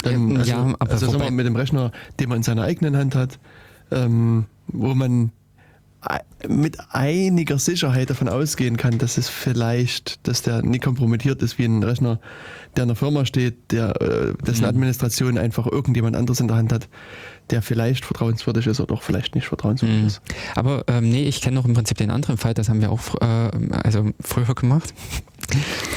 Dann, 0.03 0.37
also, 0.37 0.51
ja, 0.51 0.59
aber 0.79 0.91
also 0.91 1.07
sagen 1.07 1.13
wir 1.13 1.19
wobei- 1.21 1.25
mal, 1.31 1.37
mit 1.37 1.47
dem 1.47 1.57
Rechner, 1.57 1.93
den 2.21 2.29
man 2.29 2.39
in 2.39 2.43
seiner 2.43 2.63
eigenen 2.65 2.97
Hand 2.97 3.15
hat, 3.15 3.39
ähm, 3.91 4.47
wo 4.67 4.95
man 4.95 5.31
mit 6.49 6.77
einiger 6.91 7.59
Sicherheit 7.59 8.11
davon 8.11 8.29
ausgehen 8.29 8.77
kann, 8.77 8.99
dass 8.99 9.17
es 9.17 9.29
vielleicht, 9.29 10.27
dass 10.29 10.43
der 10.43 10.63
nicht 10.63 10.85
kompromittiert 10.85 11.43
ist 11.43 11.59
wie 11.59 11.65
ein 11.65 11.83
Rechner, 11.83 12.21
der 12.77 12.83
in 12.85 12.89
der 12.89 12.97
Firma 12.97 13.25
steht, 13.25 13.71
der 13.73 14.01
äh, 14.01 14.35
dessen 14.47 14.63
Mhm. 14.63 14.69
Administration 14.69 15.39
einfach 15.39 15.67
irgendjemand 15.67 16.17
anderes 16.17 16.41
in 16.41 16.49
der 16.49 16.57
Hand 16.57 16.73
hat, 16.73 16.89
der 17.51 17.63
vielleicht 17.63 18.05
vertrauenswürdig 18.05 18.67
ist 18.67 18.81
oder 18.81 18.95
auch 18.95 19.03
vielleicht 19.03 19.35
nicht 19.35 19.47
vertrauenswürdig 19.47 20.01
Mhm. 20.01 20.07
ist. 20.07 20.21
Aber 20.55 20.85
ähm, 20.89 21.09
nee, 21.09 21.25
ich 21.25 21.41
kenne 21.41 21.55
noch 21.57 21.65
im 21.65 21.75
Prinzip 21.75 21.97
den 21.99 22.11
anderen 22.11 22.37
Fall, 22.37 22.53
das 22.55 22.69
haben 22.69 22.81
wir 22.81 22.91
auch 22.93 23.01
äh, 23.21 23.51
also 23.85 24.11
früher 24.21 24.55
gemacht. 24.55 24.93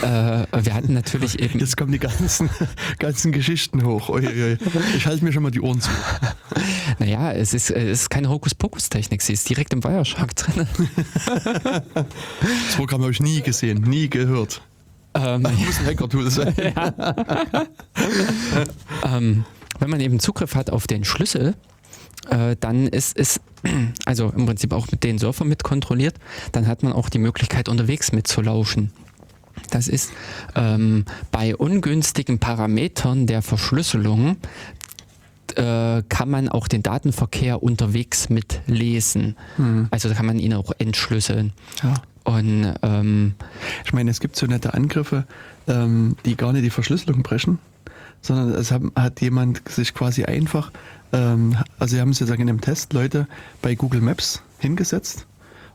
Äh, 0.01 0.45
wir 0.63 0.73
hatten 0.73 0.93
natürlich 0.93 1.39
eben. 1.43 1.59
Jetzt 1.59 1.77
kommen 1.77 1.91
die 1.91 1.99
ganzen, 1.99 2.49
ganzen 2.99 3.31
Geschichten 3.31 3.83
hoch. 3.85 4.09
Ui, 4.09 4.25
ui. 4.27 4.57
Ich 4.95 5.05
halte 5.05 5.23
mir 5.23 5.31
schon 5.31 5.43
mal 5.43 5.51
die 5.51 5.61
Ohren 5.61 5.81
zu. 5.81 5.89
Naja, 6.99 7.31
es 7.31 7.53
ist, 7.53 7.69
es 7.69 8.01
ist 8.01 8.09
keine 8.09 8.29
Hokuspokus-Technik, 8.29 9.21
sie 9.21 9.33
ist 9.33 9.47
direkt 9.49 9.73
im 9.73 9.83
Wireshark 9.83 10.35
drin. 10.35 10.67
Das 11.93 12.75
Programm 12.75 13.01
habe 13.01 13.11
ich 13.11 13.19
nie 13.19 13.41
gesehen, 13.41 13.81
nie 13.81 14.09
gehört. 14.09 14.61
ähm, 15.13 15.43
Das 15.43 15.53
muss 15.53 15.79
ein 15.79 15.85
Hacker-Tool 15.85 16.31
sein. 16.31 16.55
ähm, 19.05 19.45
wenn 19.79 19.89
man 19.89 19.99
eben 19.99 20.19
Zugriff 20.19 20.55
hat 20.55 20.69
auf 20.71 20.87
den 20.87 21.03
Schlüssel, 21.03 21.55
äh, 22.29 22.55
dann 22.59 22.87
ist 22.87 23.17
es, 23.17 23.39
also 24.05 24.31
im 24.35 24.45
Prinzip 24.45 24.73
auch 24.73 24.87
mit 24.91 25.03
den 25.03 25.19
Surfer 25.19 25.45
mit 25.45 25.63
kontrolliert, 25.63 26.15
dann 26.51 26.67
hat 26.67 26.81
man 26.83 26.93
auch 26.93 27.09
die 27.09 27.19
Möglichkeit 27.19 27.69
unterwegs 27.69 28.11
mitzulauschen. 28.11 28.91
Das 29.69 29.87
ist 29.87 30.11
ähm, 30.55 31.05
bei 31.31 31.55
ungünstigen 31.55 32.39
Parametern 32.39 33.27
der 33.27 33.41
Verschlüsselung 33.41 34.37
äh, 35.55 36.03
kann 36.09 36.29
man 36.29 36.49
auch 36.49 36.67
den 36.67 36.83
Datenverkehr 36.83 37.63
unterwegs 37.63 38.29
mitlesen. 38.29 39.35
Hm. 39.55 39.87
Also 39.91 40.09
da 40.09 40.15
kann 40.15 40.25
man 40.25 40.39
ihn 40.39 40.53
auch 40.53 40.71
entschlüsseln. 40.77 41.53
Ja. 41.83 41.95
Und 42.23 42.73
ähm, 42.81 43.35
Ich 43.85 43.93
meine, 43.93 44.11
es 44.11 44.19
gibt 44.19 44.35
so 44.35 44.45
nette 44.45 44.73
Angriffe, 44.73 45.25
ähm, 45.67 46.17
die 46.25 46.35
gar 46.35 46.51
nicht 46.51 46.65
die 46.65 46.69
Verschlüsselung 46.69 47.23
brechen, 47.23 47.57
sondern 48.21 48.51
es 48.51 48.71
haben, 48.71 48.91
hat 48.95 49.21
jemand 49.21 49.67
sich 49.69 49.93
quasi 49.93 50.25
einfach, 50.25 50.71
ähm, 51.13 51.55
also 51.79 51.95
sie 51.95 52.01
haben 52.01 52.11
sozusagen 52.11 52.41
in 52.41 52.49
einem 52.49 52.61
Test 52.61 52.91
Leute 52.93 53.27
bei 53.61 53.75
Google 53.75 54.01
Maps 54.01 54.41
hingesetzt 54.59 55.25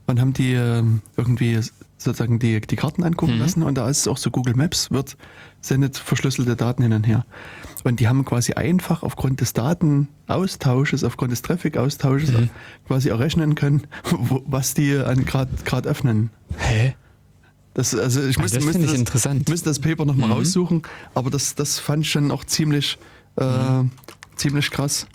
und 0.06 0.20
haben 0.20 0.34
die 0.34 0.52
ähm, 0.52 1.00
irgendwie 1.16 1.58
sozusagen 2.04 2.38
die, 2.38 2.60
die 2.60 2.76
Karten 2.76 3.02
angucken 3.04 3.34
Mhm. 3.34 3.40
lassen 3.40 3.62
und 3.62 3.76
da 3.76 3.88
ist 3.88 4.00
es 4.00 4.08
auch 4.08 4.16
so 4.16 4.30
Google 4.30 4.54
Maps 4.54 4.90
wird 4.90 5.16
sendet 5.60 5.96
verschlüsselte 5.96 6.56
Daten 6.56 6.82
hin 6.82 6.92
und 6.92 7.06
her. 7.06 7.24
Und 7.84 8.00
die 8.00 8.08
haben 8.08 8.24
quasi 8.24 8.54
einfach 8.54 9.04
aufgrund 9.04 9.40
des 9.40 9.52
Datenaustausches, 9.52 11.04
aufgrund 11.04 11.30
des 11.32 11.42
Traffic-Austausches 11.42 12.32
Mhm. 12.32 12.50
quasi 12.86 13.10
errechnen 13.10 13.54
können, 13.54 13.86
wo, 14.10 14.42
was 14.46 14.74
die 14.74 14.90
gerade 14.90 15.88
öffnen. 15.88 16.30
hä? 16.58 16.94
Das, 17.74 17.94
also 17.94 18.22
ich 18.22 18.38
Ah, 18.38 18.42
müsste, 18.42 18.58
das 18.58 18.64
müsste, 18.66 19.04
das, 19.04 19.48
müsste 19.48 19.70
das 19.70 19.78
Paper 19.78 20.04
nochmal 20.04 20.28
Mhm. 20.28 20.34
raussuchen, 20.34 20.82
aber 21.14 21.30
das, 21.30 21.54
das 21.54 21.78
fand 21.78 22.04
ich 22.04 22.10
schon 22.10 22.30
auch 22.30 22.44
ziemlich, 22.44 22.98
äh, 23.38 23.44
Mhm. 23.44 23.90
ziemlich 24.36 24.70
krass. 24.70 25.06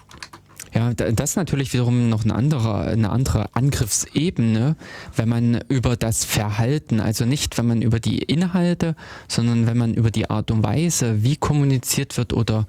Ja, 0.78 0.94
da- 0.94 1.12
das 1.12 1.32
ist 1.32 1.36
natürlich 1.38 1.74
wiederum 1.74 2.08
noch 2.08 2.24
eine 2.24 2.36
andere, 2.36 2.82
eine 2.82 3.10
andere 3.10 3.50
Angriffsebene, 3.56 4.76
wenn 5.16 5.28
man 5.28 5.60
über 5.70 5.96
das 5.96 6.24
Verhalten, 6.24 7.00
also 7.00 7.26
nicht 7.26 7.58
wenn 7.58 7.66
man 7.66 7.82
über 7.82 8.00
die 8.00 8.20
Inhalte, 8.20 8.96
sondern 9.28 9.66
wenn 9.66 9.76
man 9.76 9.96
über 9.96 10.12
die 10.12 10.30
Art 10.30 10.52
und 10.52 10.62
Weise, 10.62 11.24
wie 11.24 11.36
kommuniziert 11.36 12.16
wird 12.18 12.32
oder 12.32 12.68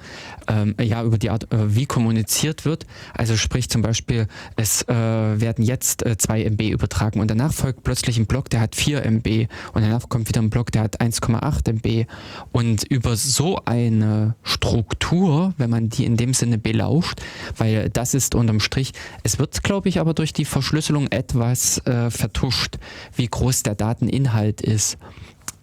ähm, 0.49 0.75
ja, 0.81 1.03
über 1.05 1.19
die 1.19 1.29
Art, 1.29 1.53
äh, 1.53 1.75
wie 1.77 1.85
kommuniziert 1.85 2.65
wird. 2.65 2.87
Also 3.13 3.37
sprich 3.37 3.69
zum 3.69 3.83
Beispiel, 3.83 4.27
es 4.57 4.89
äh, 4.89 4.95
werden 4.95 5.63
jetzt 5.63 6.07
äh, 6.07 6.17
2 6.17 6.45
MB 6.45 6.63
übertragen 6.71 7.21
und 7.21 7.31
danach 7.31 7.53
folgt 7.53 7.83
plötzlich 7.83 8.17
ein 8.17 8.25
Block, 8.25 8.49
der 8.49 8.61
hat 8.61 8.75
4 8.75 9.05
MB 9.05 9.49
und 9.75 9.83
danach 9.83 10.09
kommt 10.09 10.29
wieder 10.31 10.41
ein 10.41 10.49
Block, 10.49 10.73
der 10.73 10.81
hat 10.85 10.99
1,8 11.03 11.69
MB. 11.75 12.07
Und 12.53 12.85
über 12.85 13.17
so 13.17 13.61
eine 13.67 14.35
Struktur, 14.45 15.53
wenn 15.59 15.69
man 15.69 15.91
die 15.91 16.07
in 16.07 16.17
dem 16.17 16.33
Sinne 16.33 16.57
belauscht, 16.57 17.21
weil 17.59 17.91
das 17.99 18.15
ist 18.15 18.37
unterm 18.37 18.61
Strich, 18.61 18.93
es 19.25 19.41
wird, 19.41 19.65
glaube 19.65 19.89
ich, 19.89 19.99
aber 19.99 20.15
durch 20.15 20.33
die 20.33 20.45
Verschlüsselung 20.45 21.09
etwas 21.09 21.85
äh, 21.85 22.13
vertuscht, 22.13 22.77
wie 23.17 23.27
groß 23.27 23.65
der 23.65 23.75
Dateninhalt 23.75 24.61
ist. 24.61 24.99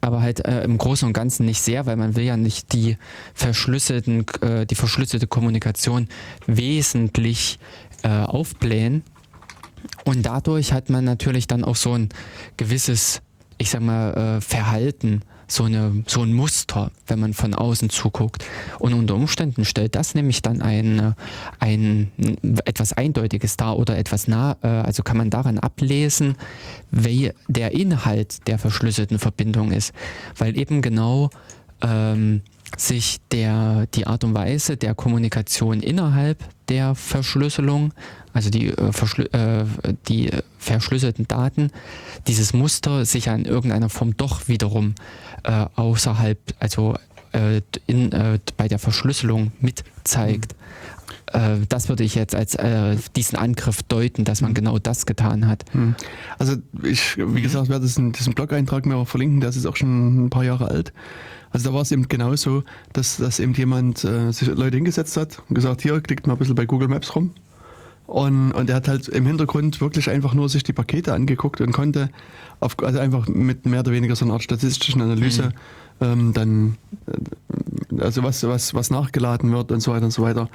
Aber 0.01 0.21
halt 0.21 0.45
äh, 0.45 0.61
im 0.65 0.77
Großen 0.77 1.07
und 1.07 1.13
Ganzen 1.13 1.45
nicht 1.45 1.61
sehr, 1.61 1.85
weil 1.85 1.95
man 1.95 2.17
will 2.17 2.25
ja 2.25 2.35
nicht 2.35 2.73
die 2.73 2.97
verschlüsselten, 3.33 4.25
äh, 4.41 4.65
die 4.65 4.75
verschlüsselte 4.75 5.27
Kommunikation 5.27 6.09
wesentlich 6.45 7.57
äh, 8.03 8.09
aufblähen. 8.09 9.03
Und 10.03 10.25
dadurch 10.25 10.73
hat 10.73 10.89
man 10.89 11.05
natürlich 11.05 11.47
dann 11.47 11.63
auch 11.63 11.77
so 11.77 11.93
ein 11.93 12.09
gewisses, 12.57 13.21
ich 13.57 13.69
sag 13.69 13.79
mal, 13.79 14.39
äh, 14.39 14.41
Verhalten, 14.41 15.21
so, 15.47 15.63
eine, 15.63 16.03
so 16.07 16.21
ein 16.21 16.33
Muster, 16.33 16.91
wenn 17.07 17.19
man 17.19 17.33
von 17.33 17.53
außen 17.53 17.89
zuguckt. 17.89 18.45
Und 18.79 18.93
unter 18.93 19.15
Umständen 19.15 19.65
stellt 19.65 19.95
das 19.95 20.15
nämlich 20.15 20.41
dann 20.41 20.61
ein, 20.61 20.99
äh, 20.99 21.11
ein 21.59 22.11
etwas 22.65 22.93
Eindeutiges 22.93 23.57
dar 23.57 23.77
oder 23.77 23.97
etwas 23.97 24.27
nah, 24.27 24.57
äh, 24.61 24.67
also 24.67 25.03
kann 25.03 25.17
man 25.17 25.29
daran 25.29 25.59
ablesen, 25.59 26.35
wie 26.91 27.31
der 27.47 27.71
Inhalt 27.71 28.47
der 28.47 28.59
verschlüsselten 28.59 29.19
Verbindung 29.19 29.71
ist. 29.71 29.93
Weil 30.37 30.57
eben 30.57 30.81
genau 30.81 31.29
ähm, 31.81 32.41
sich 32.77 33.17
der, 33.31 33.87
die 33.93 34.07
Art 34.07 34.23
und 34.23 34.33
Weise 34.33 34.77
der 34.77 34.95
Kommunikation 34.95 35.81
innerhalb 35.81 36.43
der 36.67 36.95
Verschlüsselung, 36.95 37.93
also 38.33 38.49
die, 38.49 38.67
äh, 38.69 38.91
verschlü 38.91 39.23
äh, 39.31 39.65
die 40.07 40.31
verschlüsselten 40.57 41.27
Daten, 41.27 41.71
dieses 42.27 42.53
Muster 42.53 43.05
sich 43.05 43.25
ja 43.25 43.35
in 43.35 43.45
irgendeiner 43.45 43.89
Form 43.89 44.17
doch 44.17 44.47
wiederum 44.47 44.95
äh, 45.45 45.65
außerhalb, 45.75 46.39
also 46.59 46.95
äh, 47.31 47.61
in, 47.87 48.11
äh, 48.11 48.39
bei 48.57 48.67
der 48.67 48.79
Verschlüsselung 48.79 49.51
mitzeigt. 49.59 50.55
Äh, 51.27 51.57
das 51.69 51.89
würde 51.89 52.03
ich 52.03 52.15
jetzt 52.15 52.35
als 52.35 52.55
äh, 52.55 52.97
diesen 53.15 53.37
Angriff 53.37 53.83
deuten, 53.83 54.23
dass 54.23 54.41
man 54.41 54.53
genau 54.53 54.79
das 54.79 55.05
getan 55.05 55.47
hat. 55.47 55.65
Hm. 55.71 55.95
Also 56.39 56.55
ich, 56.83 57.17
wie 57.17 57.41
gesagt, 57.41 57.69
werde 57.69 57.85
diesen, 57.85 58.11
diesen 58.11 58.33
Blog-Eintrag 58.33 58.85
mir 58.85 58.95
auch 58.95 59.07
verlinken, 59.07 59.39
der 59.41 59.49
ist 59.49 59.65
auch 59.65 59.75
schon 59.75 60.25
ein 60.25 60.29
paar 60.29 60.43
Jahre 60.43 60.69
alt. 60.69 60.93
Also 61.51 61.69
da 61.69 61.75
war 61.75 61.81
es 61.81 61.91
eben 61.91 62.07
genauso, 62.07 62.63
dass, 62.93 63.17
dass 63.17 63.39
eben 63.39 63.53
jemand 63.53 64.03
äh, 64.03 64.31
sich 64.31 64.47
Leute 64.47 64.75
hingesetzt 64.77 65.15
hat 65.15 65.41
und 65.47 65.55
gesagt, 65.55 65.81
hier, 65.81 66.01
klickt 66.01 66.27
mal 66.27 66.33
ein 66.33 66.39
bisschen 66.39 66.55
bei 66.55 66.65
Google 66.65 66.89
Maps 66.89 67.15
rum. 67.15 67.31
Und, 68.07 68.51
und 68.51 68.69
er 68.69 68.75
hat 68.75 68.87
halt 68.87 69.07
im 69.07 69.25
Hintergrund 69.25 69.81
wirklich 69.81 70.09
einfach 70.09 70.33
nur 70.33 70.47
sich 70.47 70.63
die 70.63 70.73
Pakete 70.73 71.13
angeguckt 71.13 71.61
und 71.61 71.71
konnte 71.71 72.09
auf, 72.59 72.77
also 72.81 72.99
einfach 72.99 73.27
mit 73.27 73.65
mehr 73.65 73.81
oder 73.81 73.91
weniger 73.91 74.15
so 74.15 74.25
einer 74.25 74.33
Art 74.33 74.43
statistischen 74.43 75.01
Analyse 75.01 75.53
ähm, 76.01 76.33
dann, 76.33 76.77
äh, 77.07 78.01
also 78.01 78.23
was, 78.23 78.43
was, 78.43 78.73
was 78.73 78.89
nachgeladen 78.89 79.51
wird 79.51 79.71
und 79.71 79.79
so 79.79 79.91
weiter 79.91 80.05
und 80.05 80.11
so 80.11 80.23
weiter, 80.23 80.49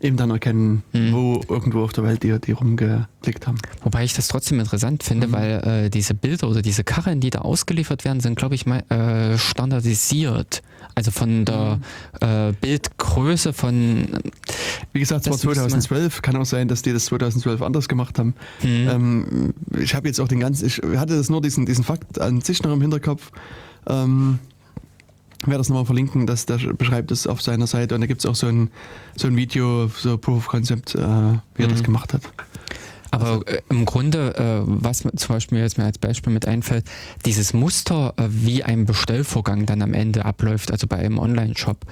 eben 0.00 0.16
dann 0.16 0.30
erkennen, 0.30 0.82
Mhm. 0.92 1.12
wo 1.12 1.40
irgendwo 1.48 1.82
auf 1.84 1.92
der 1.92 2.04
Welt 2.04 2.22
die, 2.22 2.38
die 2.40 2.52
rumgeklickt 2.52 3.46
haben. 3.46 3.58
Wobei 3.82 4.04
ich 4.04 4.14
das 4.14 4.28
trotzdem 4.28 4.58
interessant 4.58 5.02
finde, 5.02 5.28
Mhm. 5.28 5.32
weil 5.32 5.50
äh, 5.86 5.90
diese 5.90 6.14
Bilder 6.14 6.48
oder 6.48 6.62
diese 6.62 6.84
Karren, 6.84 7.20
die 7.20 7.30
da 7.30 7.40
ausgeliefert 7.40 8.04
werden, 8.04 8.20
sind, 8.20 8.36
glaube 8.36 8.54
ich, 8.54 8.64
mal, 8.66 8.78
äh, 8.90 9.36
standardisiert. 9.38 10.62
Also 10.94 11.10
von 11.12 11.44
der 11.44 11.76
Mhm. 11.76 12.26
äh, 12.26 12.52
Bildgröße 12.60 13.52
von. 13.52 14.06
Wie 14.92 15.00
gesagt, 15.00 15.22
es 15.22 15.26
war 15.30 15.36
Das 15.36 15.44
müsste 15.44 15.60
man- 15.60 15.70
2012, 15.70 16.22
kann 16.22 16.36
auch 16.36 16.44
sein, 16.44 16.66
dass 16.68 16.82
die 16.82 16.92
das 16.92 17.04
2012 17.06 17.62
anders 17.62 17.88
gemacht 17.88 18.18
haben. 18.18 18.34
Hm, 18.60 18.88
Ähm, 18.88 19.54
ich 19.78 19.94
habe 19.94 20.08
jetzt 20.08 20.20
auch 20.20 20.28
den 20.28 20.40
ganzen, 20.40 20.66
ich 20.66 20.78
hatte 20.96 21.16
das 21.16 21.28
nur 21.30 21.40
diesen, 21.40 21.64
diesen 21.66 21.84
Fakt 21.84 22.20
an 22.20 22.40
sich 22.40 22.62
noch 22.62 22.72
im 22.72 22.80
Hinterkopf. 22.80 23.30
Ähm, 23.86 24.38
werde 25.46 25.58
das 25.58 25.68
nochmal 25.68 25.86
verlinken, 25.86 26.26
dass 26.26 26.46
der 26.46 26.58
beschreibt 26.74 27.10
es 27.10 27.26
auf 27.26 27.40
seiner 27.42 27.66
Seite 27.66 27.94
und 27.94 28.00
da 28.02 28.06
gibt 28.06 28.20
es 28.20 28.26
auch 28.26 28.34
so 28.34 28.46
ein, 28.46 28.70
so 29.16 29.26
ein 29.26 29.36
Video, 29.36 29.88
so 29.88 30.18
Proof 30.18 30.38
of 30.38 30.48
Concept, 30.48 30.94
äh, 30.94 30.98
wie 31.54 31.62
er 31.62 31.68
das 31.68 31.80
Mhm. 31.80 31.84
gemacht 31.84 32.14
hat. 32.14 32.22
Aber 33.12 33.42
äh, 33.46 33.60
im 33.68 33.86
Grunde, 33.86 34.36
äh, 34.36 34.62
was 34.66 35.02
mir 35.02 35.12
zum 35.14 35.34
Beispiel 35.34 35.58
jetzt 35.58 35.78
mir 35.78 35.84
als 35.84 35.98
Beispiel 35.98 36.32
mit 36.32 36.46
einfällt, 36.46 36.84
dieses 37.26 37.52
Muster, 37.52 38.14
äh, 38.16 38.24
wie 38.28 38.62
ein 38.62 38.84
Bestellvorgang 38.84 39.66
dann 39.66 39.82
am 39.82 39.94
Ende 39.94 40.24
abläuft, 40.24 40.70
also 40.70 40.86
bei 40.86 40.98
einem 40.98 41.18
Online-Shop. 41.18 41.86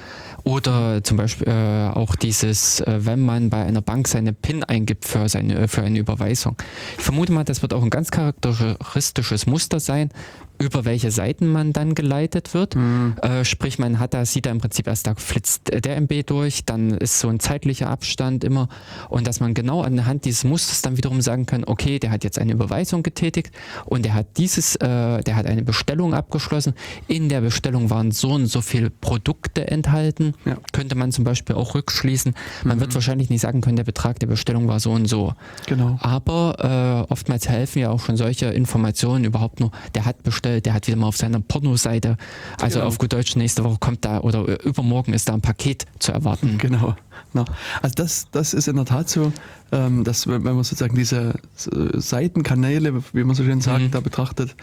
Oder 0.45 1.03
zum 1.03 1.17
Beispiel 1.17 1.49
äh, 1.49 1.89
auch 1.89 2.15
dieses, 2.15 2.83
wenn 2.87 3.25
man 3.25 3.51
bei 3.51 3.65
einer 3.65 3.81
Bank 3.81 4.07
seine 4.07 4.33
PIN 4.33 4.63
eingibt 4.63 5.07
für, 5.07 5.29
seine, 5.29 5.67
für 5.67 5.83
eine 5.83 5.99
Überweisung. 5.99 6.57
Ich 6.97 7.03
vermute 7.05 7.33
mal, 7.33 7.43
das 7.45 7.63
wird 7.63 7.75
auch 7.75 7.83
ein 7.83 7.91
ganz 7.91 8.13
charakteristisches 8.13 9.47
Muster 9.47 9.81
sein, 9.81 10.11
über 10.59 10.85
welche 10.85 11.11
Seiten 11.11 11.47
man 11.49 11.73
dann 11.73 11.95
geleitet 11.95 12.55
wird. 12.55 12.77
Äh, 13.23 13.45
sprich, 13.45 13.79
man 13.79 13.99
hat 13.99 14.15
da, 14.15 14.25
sieht 14.25 14.47
da 14.47 14.51
im 14.51 14.59
Prinzip 14.59 14.87
erst, 14.87 15.07
da 15.07 15.15
flitzt 15.15 15.71
der 15.85 15.97
MB 16.01 16.27
durch, 16.27 16.65
dann 16.65 16.91
ist 16.91 17.21
so 17.21 17.29
ein 17.29 17.41
zeitlicher 17.41 17.89
Abstand 17.91 18.45
immer 18.45 18.69
und 19.09 19.27
dass 19.27 19.41
man 19.41 19.55
genau 19.55 19.83
anhand 19.83 20.25
dieses 20.25 20.45
Musters 20.45 20.83
dann 20.83 20.97
wiederum 20.97 21.21
sagen 21.21 21.47
kann, 21.47 21.65
okay, 21.65 21.99
der 21.99 22.11
hat 22.11 22.25
jetzt 22.25 22.39
eine 22.39 22.53
Überweisung 22.53 23.03
getätigt 23.03 23.53
und 23.85 24.05
der 24.05 24.15
hat 24.15 24.37
dieses, 24.37 24.75
äh, 24.77 25.21
der 25.23 25.37
hat 25.37 25.47
eine 25.47 25.63
Bestellung 25.63 26.15
abgeschlossen. 26.15 26.75
In 27.07 27.29
der 27.29 27.41
Bestellung 27.41 27.91
waren 27.91 28.11
so 28.11 28.33
und 28.33 28.47
so 28.47 28.61
viele 28.61 28.91
Produkte 28.91 29.69
enthalten. 29.69 30.35
Ja. 30.45 30.57
Könnte 30.73 30.95
man 30.95 31.13
zum 31.13 31.25
Beispiel 31.25 31.55
auch 31.57 31.75
rückschließen. 31.75 32.35
Man 32.65 32.77
Mhm. 32.77 32.81
wird 32.81 32.95
wahrscheinlich 32.95 33.31
nicht 33.31 33.41
sagen 33.43 33.61
können, 33.61 33.77
der 33.77 33.85
Betrag 33.85 34.19
der 34.19 34.27
Bestellung 34.27 34.67
war 34.69 34.81
so 34.81 34.91
und 34.93 35.07
so. 35.07 35.35
Genau. 35.67 35.99
Aber 36.01 37.05
äh, 37.09 37.13
oftmals 37.13 37.49
helfen 37.49 37.79
ja 37.81 37.91
auch 37.91 38.01
schon 38.01 38.17
solche 38.17 38.47
Informationen 38.47 39.25
überhaupt 39.25 39.61
nur, 39.61 39.71
der 39.95 40.05
hat 40.05 40.23
bestellt, 40.23 40.48
der 40.61 40.75
hat 40.75 40.87
wieder 40.87 40.97
mal 40.97 41.07
auf 41.09 41.17
seiner 41.17 41.41
Pornoseite, 41.41 42.17
also 42.61 42.79
Genau. 42.79 42.89
auf 42.89 42.99
gut 42.99 43.13
Deutsch, 43.13 43.37
nächste 43.37 43.65
Woche 43.65 43.79
kommt 43.79 44.05
da 44.05 44.21
oder 44.21 44.63
übermorgen 44.65 45.13
ist 45.13 45.29
da 45.29 45.35
ein 45.35 45.41
Paket 45.41 45.87
zu 45.99 46.13
erwarten. 46.13 46.59
Genau. 46.59 46.97
Na, 47.35 47.45
also 47.83 47.95
das, 47.95 48.29
das 48.33 48.55
ist 48.55 48.69
in 48.69 48.77
der 48.77 48.85
Tat 48.87 49.09
so, 49.09 49.33
ähm, 49.73 50.03
dass 50.05 50.27
wenn 50.27 50.43
man 50.43 50.55
sozusagen 50.65 50.97
diese 50.97 51.35
äh, 51.73 51.99
Seitenkanäle, 52.01 53.03
wie 53.13 53.25
man 53.25 53.35
so 53.37 53.45
schön 53.45 53.61
sagt, 53.61 53.83
Mhm. 53.83 53.91
da 53.91 54.01
betrachtet, 54.01 54.57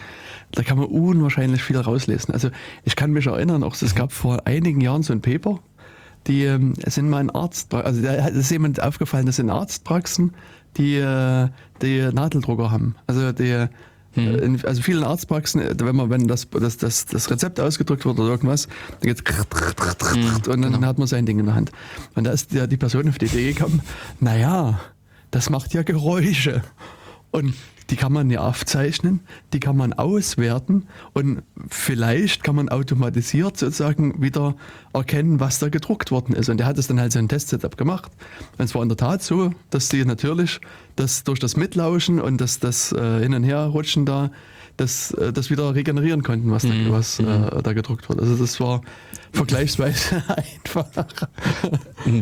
da 0.52 0.62
kann 0.62 0.76
man 0.78 0.86
unwahrscheinlich 0.86 1.62
viel 1.62 1.76
rauslesen. 1.78 2.34
Also 2.34 2.50
ich 2.84 2.96
kann 2.96 3.12
mich 3.12 3.26
erinnern, 3.26 3.62
auch 3.62 3.74
es 3.80 3.94
gab 3.94 4.12
vor 4.12 4.46
einigen 4.46 4.80
Jahren 4.80 5.02
so 5.02 5.12
ein 5.12 5.20
Paper, 5.20 5.60
die 6.26 6.44
ähm, 6.44 6.74
es 6.82 6.96
sind 6.96 7.08
mal 7.08 7.18
ein 7.18 7.30
Arzt, 7.30 7.72
also 7.72 8.02
da 8.02 8.12
ist 8.14 8.50
jemand 8.50 8.82
aufgefallen, 8.82 9.26
das 9.26 9.36
sind 9.36 9.48
Arztpraxen, 9.50 10.32
die, 10.76 10.96
äh, 10.96 11.48
die 11.82 12.08
Nadeldrucker 12.12 12.70
haben. 12.70 12.96
Also 13.06 13.30
die 13.32 13.66
Mhm. 14.16 14.38
in, 14.38 14.64
also 14.64 14.82
vielen 14.82 15.04
Arztpraxen, 15.04 15.60
äh, 15.60 15.74
wenn 15.78 15.96
man, 15.96 16.10
wenn 16.10 16.26
das, 16.26 16.48
das, 16.50 16.76
das, 16.76 17.06
das 17.06 17.30
Rezept 17.30 17.60
ausgedrückt 17.60 18.04
wird 18.04 18.18
oder 18.18 18.28
irgendwas, 18.28 18.68
dann 19.00 19.14
geht's 19.14 19.22
und 20.48 20.62
dann 20.62 20.72
genau. 20.72 20.86
hat 20.86 20.98
man 20.98 21.06
sein 21.06 21.26
Ding 21.26 21.38
in 21.38 21.46
der 21.46 21.54
Hand. 21.54 21.70
Und 22.14 22.24
da 22.24 22.32
ist 22.32 22.52
ja 22.52 22.66
die 22.66 22.76
Person 22.76 23.08
auf 23.08 23.18
die 23.18 23.26
Idee 23.26 23.52
gekommen, 23.52 23.82
naja, 24.20 24.80
das 25.30 25.50
macht 25.50 25.74
ja 25.74 25.82
Geräusche. 25.82 26.62
Und 27.30 27.54
die 27.90 27.96
kann 27.96 28.12
man 28.12 28.30
ja 28.30 28.40
aufzeichnen, 28.40 29.20
die 29.52 29.60
kann 29.60 29.76
man 29.76 29.92
auswerten 29.92 30.86
und 31.12 31.42
vielleicht 31.68 32.42
kann 32.42 32.56
man 32.56 32.68
automatisiert 32.68 33.56
sozusagen 33.56 34.20
wieder 34.20 34.56
erkennen, 34.92 35.40
was 35.40 35.58
da 35.58 35.68
gedruckt 35.68 36.10
worden 36.10 36.34
ist. 36.34 36.48
Und 36.48 36.58
der 36.58 36.66
hat 36.66 36.78
es 36.78 36.88
dann 36.88 37.00
halt 37.00 37.12
so 37.12 37.18
ein 37.18 37.28
Testsetup 37.28 37.76
gemacht. 37.76 38.10
Und 38.58 38.64
es 38.64 38.74
war 38.74 38.82
in 38.82 38.88
der 38.88 38.96
Tat 38.96 39.22
so, 39.22 39.52
dass 39.70 39.88
die 39.88 40.04
natürlich 40.04 40.60
das 40.96 41.24
durch 41.24 41.38
das 41.38 41.56
Mitlauschen 41.56 42.20
und 42.20 42.40
das, 42.40 42.58
das 42.58 42.92
äh, 42.92 43.20
Hin- 43.20 43.34
und 43.34 43.44
Herrutschen 43.44 44.06
da 44.06 44.30
das, 44.76 45.12
äh, 45.12 45.32
das 45.32 45.50
wieder 45.50 45.74
regenerieren 45.74 46.22
konnten, 46.22 46.50
was, 46.50 46.64
Mhm, 46.64 46.86
da, 46.86 46.92
was 46.92 47.18
äh, 47.18 47.62
da 47.62 47.72
gedruckt 47.72 48.08
wurde. 48.08 48.22
Also 48.22 48.36
das 48.36 48.60
war 48.60 48.82
vergleichsweise 49.32 50.22
einfach. 50.36 50.86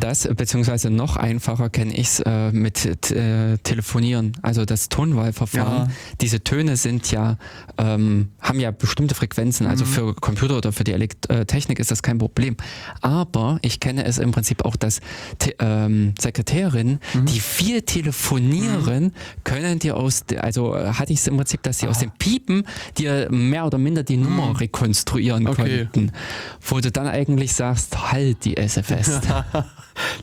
Das, 0.01 0.29
beziehungsweise 0.35 0.91
noch 0.91 1.17
einfacher 1.17 1.71
kenne 1.71 1.95
ich 1.95 2.09
es 2.09 2.21
äh, 2.21 2.53
mit 2.53 2.85
äh, 3.11 3.59
Telefonieren. 3.59 4.33
Also 4.43 4.65
das 4.65 4.89
Tonwahlverfahren. 4.89 5.89
Ja. 5.89 5.95
Diese 6.21 6.43
Töne 6.43 6.77
sind 6.77 7.11
ja, 7.11 7.37
ähm, 7.79 8.31
haben 8.41 8.61
ja 8.61 8.71
bestimmte 8.71 9.15
Frequenzen. 9.15 9.67
Also 9.67 9.85
für 9.85 10.15
Computer 10.15 10.57
oder 10.59 10.73
für 10.73 10.85
die 10.85 10.93
Elekt 10.93 11.29
äh, 11.31 11.45
Technik 11.47 11.79
ist 11.79 11.91
das 11.91 12.03
kein 12.03 12.19
Problem. 12.19 12.57
Aber 13.01 13.59
ich 13.63 13.81
kenne 13.81 14.05
es 14.05 14.19
im 14.19 14.33
Prinzip 14.33 14.65
auch, 14.65 14.77
dass 14.77 15.01
Te 15.39 15.55
ähm, 15.59 16.15
Sekretärinnen, 16.19 17.01
die 17.29 17.41
viel 17.41 17.83
telefonieren, 17.83 19.13
können 19.45 19.79
dir 19.79 19.97
aus, 19.97 20.25
also 20.39 20.75
äh, 20.75 20.93
hatte 20.95 21.13
ich 21.13 21.21
es 21.21 21.27
im 21.27 21.37
Prinzip, 21.37 21.63
dass 21.63 21.79
sie 21.79 21.89
aus 21.89 21.99
dem 21.99 22.11
Piepen 22.13 22.67
dir 22.99 23.29
mehr 23.31 23.67
oder 23.67 23.79
minder 23.79 24.03
die 24.03 24.17
Nummer 24.17 24.59
rekonstruieren 24.61 25.47
Okay. 25.47 25.89
konnten. 25.93 26.13
Wo 26.61 26.81
du 26.81 26.91
dann 26.97 27.07
eigentlich 27.07 27.53
sagst, 27.55 28.13
halt 28.13 28.45
die 28.45 28.57
Esse 28.57 28.83
fest. 28.83 29.23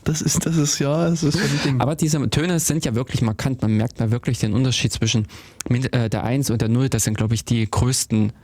Das 0.04 0.20
ist, 0.20 0.44
das 0.44 0.56
ist 0.58 0.78
ja, 0.80 1.08
das 1.08 1.22
ist 1.22 1.38
ein 1.38 1.60
Ding. 1.64 1.80
Aber 1.80 1.96
diese 1.96 2.28
Töne 2.28 2.60
sind 2.60 2.84
ja 2.84 2.94
wirklich 2.94 3.22
markant. 3.22 3.62
Man 3.62 3.74
merkt 3.78 4.00
mal 4.00 4.10
wirklich 4.10 4.38
den 4.38 4.52
Unterschied 4.52 4.92
zwischen 4.92 5.26
äh, 5.70 6.10
der 6.10 6.24
1 6.24 6.50
und 6.50 6.60
der 6.60 6.68
0. 6.68 6.90
Das 6.90 7.04
sind, 7.04 7.16
glaube 7.16 7.32
ich, 7.34 7.46
die 7.46 7.70
größten 7.70 8.34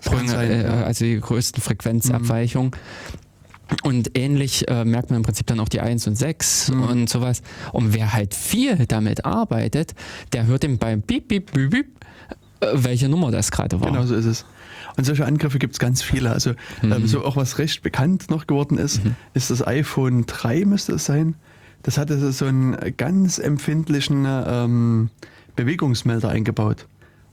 Sprünge, 0.00 0.30
sein, 0.30 0.50
äh, 0.50 0.64
also 0.86 1.04
die 1.04 1.20
größten 1.20 1.62
Frequenzabweichungen. 1.62 2.70
Und 3.82 4.16
ähnlich 4.16 4.66
äh, 4.68 4.86
merkt 4.86 5.10
man 5.10 5.18
im 5.18 5.22
Prinzip 5.22 5.46
dann 5.48 5.60
auch 5.60 5.68
die 5.68 5.80
1 5.80 6.06
und 6.06 6.16
6 6.16 6.70
Mhm. 6.70 6.82
und 6.84 7.10
sowas. 7.10 7.42
Und 7.72 7.92
wer 7.92 8.14
halt 8.14 8.32
viel 8.34 8.86
damit 8.86 9.26
arbeitet, 9.26 9.94
der 10.32 10.46
hört 10.46 10.64
ihm 10.64 10.78
beim 10.78 11.02
Piep, 11.02 11.28
Piep, 11.28 11.52
Piep, 11.52 11.70
Piep, 11.70 11.86
äh, 12.60 12.66
welche 12.72 13.10
Nummer 13.10 13.30
das 13.30 13.50
gerade 13.50 13.78
war. 13.80 13.88
Genau 13.90 14.04
so 14.06 14.14
ist 14.14 14.24
es. 14.26 14.44
Und 14.96 15.04
solche 15.04 15.26
Angriffe 15.26 15.58
gibt 15.58 15.74
es 15.74 15.78
ganz 15.78 16.02
viele. 16.02 16.30
Also 16.30 16.52
ähm, 16.82 17.06
so 17.06 17.24
auch 17.24 17.36
was 17.36 17.58
recht 17.58 17.82
bekannt 17.82 18.30
noch 18.30 18.46
geworden 18.46 18.78
ist, 18.78 19.00
ist 19.34 19.50
das 19.50 19.66
iPhone 19.66 20.26
3 20.26 20.64
müsste 20.64 20.94
es 20.94 21.04
sein. 21.04 21.34
Das 21.82 21.98
hatte 21.98 22.32
so 22.32 22.46
einen 22.46 22.76
ganz 22.96 23.38
empfindlichen 23.38 24.24
ähm, 24.26 25.10
Bewegungsmelder 25.56 26.28
eingebaut. 26.28 26.86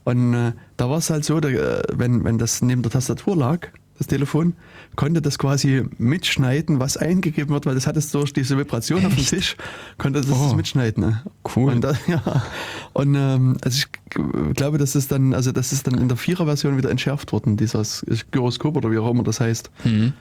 Und 0.04 0.34
äh, 0.34 0.52
da 0.76 0.90
war 0.90 0.98
es 0.98 1.10
halt 1.10 1.24
so, 1.24 1.40
da, 1.40 1.48
äh, 1.48 1.82
wenn, 1.92 2.24
wenn 2.24 2.38
das 2.38 2.62
neben 2.62 2.82
der 2.82 2.90
Tastatur 2.90 3.36
lag, 3.36 3.68
das 3.98 4.06
Telefon, 4.06 4.54
konnte 4.96 5.22
das 5.22 5.38
quasi 5.38 5.84
mitschneiden, 5.98 6.80
was 6.80 6.96
eingegeben 6.96 7.50
wird, 7.52 7.66
weil 7.66 7.74
das 7.74 7.86
hat 7.86 7.96
es 7.96 8.10
durch 8.10 8.32
diese 8.32 8.58
Vibration 8.58 9.04
auf 9.06 9.12
dem 9.14 9.18
Echt? 9.20 9.30
Tisch, 9.30 9.56
konnte 9.98 10.20
das 10.20 10.30
Oh. 10.30 10.54
mitschneiden. 10.54 11.04
Ne? 11.04 11.22
Cool. 11.56 11.72
Und, 11.72 11.84
da, 11.84 11.92
ja. 12.08 12.42
und 12.94 13.14
ähm, 13.14 13.56
also 13.62 13.78
ich 13.78 14.54
glaube, 14.54 14.78
dass 14.78 14.94
es 14.94 15.08
dann, 15.08 15.34
also 15.34 15.52
das 15.52 15.72
ist 15.72 15.86
dann 15.86 15.98
in 15.98 16.08
der 16.08 16.16
Vierer-Version 16.16 16.76
wieder 16.76 16.90
entschärft 16.90 17.32
worden, 17.32 17.56
dieses 17.56 18.04
Gyroskop 18.30 18.76
oder 18.76 18.90
wie 18.90 18.98
auch 18.98 19.10
immer 19.10 19.22
das 19.22 19.40
heißt. 19.40 19.70
Mhm. 19.84 20.12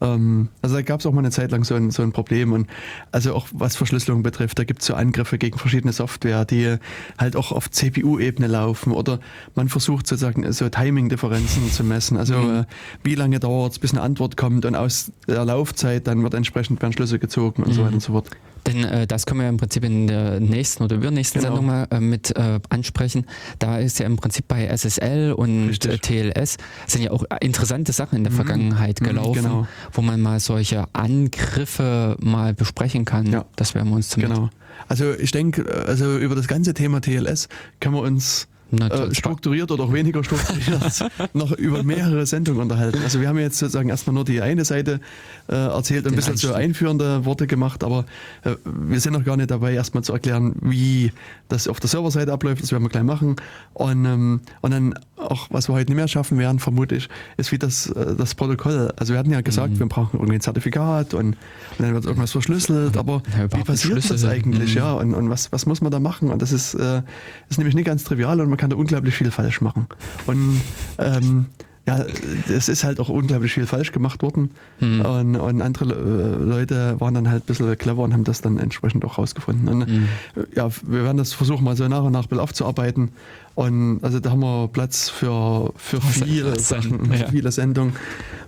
Ähm, 0.00 0.48
also 0.60 0.74
da 0.76 0.82
gab 0.82 1.00
es 1.00 1.06
auch 1.06 1.12
mal 1.12 1.20
eine 1.20 1.30
Zeit 1.30 1.50
lang 1.52 1.64
so 1.64 1.74
ein, 1.74 1.90
so 1.90 2.02
ein 2.02 2.12
Problem 2.12 2.52
und 2.52 2.68
also 3.12 3.34
auch 3.34 3.46
was 3.52 3.76
Verschlüsselung 3.76 4.22
betrifft, 4.22 4.58
da 4.58 4.64
gibt 4.64 4.80
es 4.80 4.86
so 4.86 4.94
Angriffe 4.94 5.38
gegen 5.38 5.58
verschiedene 5.58 5.92
Software, 5.92 6.44
die 6.44 6.76
halt 7.18 7.36
auch 7.36 7.52
auf 7.52 7.70
CPU-Ebene 7.70 8.46
laufen 8.48 8.92
oder 8.92 9.20
man 9.54 9.68
versucht 9.68 10.06
sozusagen 10.06 10.50
so 10.52 10.68
Timing-Differenzen 10.68 11.70
zu 11.70 11.84
messen. 11.84 12.16
Also 12.16 12.34
Mhm. 12.36 12.56
äh, 12.60 12.64
wie 13.04 13.14
lange 13.14 13.38
dauert 13.40 13.72
es, 13.72 13.78
bis 13.78 13.92
eine 13.92 14.02
Antwort 14.02 14.36
kommt 14.36 14.64
und 14.66 14.74
aus 14.74 15.12
der 15.28 15.44
Laufzeit 15.44 16.06
dann 16.06 16.22
wird 16.22 16.34
entsprechend 16.34 16.82
werden 16.82 16.92
Schlüsse 16.92 17.18
gezogen 17.18 17.62
und 17.62 17.72
so 17.72 17.80
Mhm. 17.82 17.84
weiter 17.86 17.94
und 17.94 18.00
so 18.02 18.12
fort. 18.12 18.30
Denn 18.66 18.84
äh, 18.84 19.06
das 19.06 19.26
können 19.26 19.40
wir 19.40 19.48
im 19.48 19.56
Prinzip 19.58 19.84
in 19.84 20.06
der 20.06 20.40
nächsten 20.40 20.82
oder 20.84 20.96
übernächsten 20.96 21.40
Genau. 21.42 21.56
Sendung 21.56 21.66
mal 21.66 21.86
äh, 21.90 22.00
mit 22.00 22.34
äh, 22.36 22.60
ansprechen. 22.70 23.26
Da 23.58 23.78
ist 23.78 23.98
ja 23.98 24.06
im 24.06 24.16
Prinzip 24.16 24.48
bei 24.48 24.66
SSL 24.66 25.32
und 25.32 25.68
Richtig. 25.68 25.92
äh, 26.10 26.32
TLS 26.32 26.56
sind 26.86 27.02
ja 27.02 27.10
auch 27.10 27.24
interessante 27.40 27.92
Sachen 27.92 28.16
in 28.16 28.24
der 28.24 28.32
Vergangenheit 28.32 29.00
Mhm, 29.00 29.04
gelaufen. 29.06 29.42
genau. 29.42 29.66
wo 29.92 30.00
man 30.02 30.20
mal 30.20 30.40
solche 30.40 30.84
Angriffe 30.94 32.16
mal 32.20 32.54
besprechen 32.54 33.04
kann. 33.04 33.26
Ja. 33.30 33.44
Das 33.56 33.74
werden 33.74 33.88
wir 33.90 33.96
uns 33.96 34.08
zum 34.08 34.22
Genau. 34.22 34.50
Also 34.88 35.12
ich 35.12 35.30
denke, 35.30 35.64
also 35.86 36.18
über 36.18 36.34
das 36.34 36.48
ganze 36.48 36.74
Thema 36.74 37.00
TLS 37.00 37.48
können 37.80 37.94
wir 37.94 38.02
uns 38.02 38.48
äh, 38.80 39.14
strukturiert 39.14 39.70
oder 39.70 39.84
auch 39.84 39.92
weniger 39.92 40.22
strukturiert 40.24 41.10
noch 41.34 41.52
über 41.52 41.82
mehrere 41.82 42.26
Sendungen 42.26 42.62
unterhalten. 42.62 43.00
Also 43.02 43.20
wir 43.20 43.28
haben 43.28 43.38
jetzt 43.38 43.58
sozusagen 43.58 43.88
erstmal 43.88 44.14
nur 44.14 44.24
die 44.24 44.40
eine 44.40 44.64
Seite 44.64 45.00
äh, 45.48 45.54
erzählt 45.54 46.04
und 46.04 46.12
ein 46.12 46.12
Den 46.12 46.16
bisschen 46.16 46.36
so 46.36 46.48
Einstieg. 46.48 46.64
einführende 46.64 47.24
Worte 47.24 47.46
gemacht, 47.46 47.84
aber 47.84 48.06
äh, 48.44 48.54
wir 48.64 49.00
sind 49.00 49.12
noch 49.12 49.24
gar 49.24 49.36
nicht 49.36 49.50
dabei, 49.50 49.72
erstmal 49.74 50.04
zu 50.04 50.12
erklären, 50.12 50.54
wie 50.60 51.12
das 51.48 51.68
auf 51.68 51.80
der 51.80 51.88
Serverseite 51.88 52.32
abläuft. 52.32 52.62
Das 52.62 52.72
werden 52.72 52.82
wir 52.82 52.88
gleich 52.88 53.02
machen. 53.04 53.36
Und, 53.72 54.04
ähm, 54.04 54.40
und 54.60 54.70
dann 54.70 54.94
auch, 55.16 55.46
was 55.50 55.68
wir 55.68 55.74
heute 55.74 55.90
nicht 55.90 55.96
mehr 55.96 56.08
schaffen 56.08 56.38
werden, 56.38 56.58
vermute 56.58 56.96
ich, 56.96 57.08
ist 57.36 57.52
wie 57.52 57.58
das, 57.58 57.86
äh, 57.90 58.16
das 58.16 58.34
Protokoll. 58.34 58.92
Also 58.96 59.12
wir 59.14 59.18
hatten 59.18 59.30
ja 59.30 59.40
gesagt, 59.40 59.74
Mhm. 59.74 59.78
wir 59.80 59.86
brauchen 59.86 60.16
irgendwie 60.18 60.34
ein 60.36 60.40
Zertifikat 60.40 61.14
und, 61.14 61.26
und 61.28 61.36
dann 61.78 61.94
wird 61.94 62.04
irgendwas 62.04 62.32
verschlüsselt, 62.32 62.96
aber 62.96 63.22
Ja, 63.38 63.52
wie 63.58 63.62
passiert 63.62 64.10
das 64.10 64.24
eigentlich? 64.24 64.70
Mhm. 64.74 64.76
Ja, 64.76 64.92
und, 64.94 65.14
und 65.14 65.30
was, 65.30 65.52
was 65.52 65.66
muss 65.66 65.80
man 65.80 65.92
da 65.92 66.00
machen? 66.00 66.30
Und 66.30 66.42
das 66.42 66.52
ist, 66.52 66.74
äh, 66.74 67.02
ist 67.48 67.58
nämlich 67.58 67.74
nicht 67.74 67.86
ganz 67.86 68.04
trivial 68.04 68.40
und 68.40 68.48
man 68.48 68.58
kann 68.58 68.70
da 68.70 68.76
unglaublich 68.76 69.14
viel 69.14 69.30
falsch 69.30 69.60
machen. 69.60 69.86
Und 70.26 70.60
ähm, 70.98 71.46
ja, 71.86 72.04
es 72.48 72.68
ist 72.68 72.82
halt 72.82 72.98
auch 72.98 73.10
unglaublich 73.10 73.52
viel 73.52 73.66
falsch 73.66 73.92
gemacht 73.92 74.22
worden. 74.22 74.50
Mhm. 74.80 75.00
Und, 75.02 75.36
und 75.36 75.62
andere 75.62 75.84
äh, 75.94 76.44
Leute 76.44 76.98
waren 76.98 77.14
dann 77.14 77.28
halt 77.28 77.44
ein 77.44 77.46
bisschen 77.46 77.76
clever 77.76 78.02
und 78.02 78.12
haben 78.14 78.24
das 78.24 78.40
dann 78.40 78.58
entsprechend 78.58 79.04
auch 79.04 79.18
rausgefunden. 79.18 79.68
Und 79.68 79.88
Mhm. 79.88 80.08
ja, 80.54 80.68
wir 80.82 81.04
werden 81.04 81.18
das 81.18 81.34
versuchen, 81.34 81.62
mal 81.62 81.76
so 81.76 81.86
nach 81.86 82.02
und 82.02 82.12
nach 82.12 82.30
aufzuarbeiten. 82.30 83.10
Und 83.54 84.00
also 84.02 84.18
da 84.18 84.30
haben 84.30 84.40
wir 84.40 84.68
Platz 84.68 85.10
für, 85.10 85.72
für 85.76 86.00
viele 86.00 86.58
Sachen, 86.58 87.12
ja. 87.12 87.28
viele 87.28 87.52
Sendungen. 87.52 87.94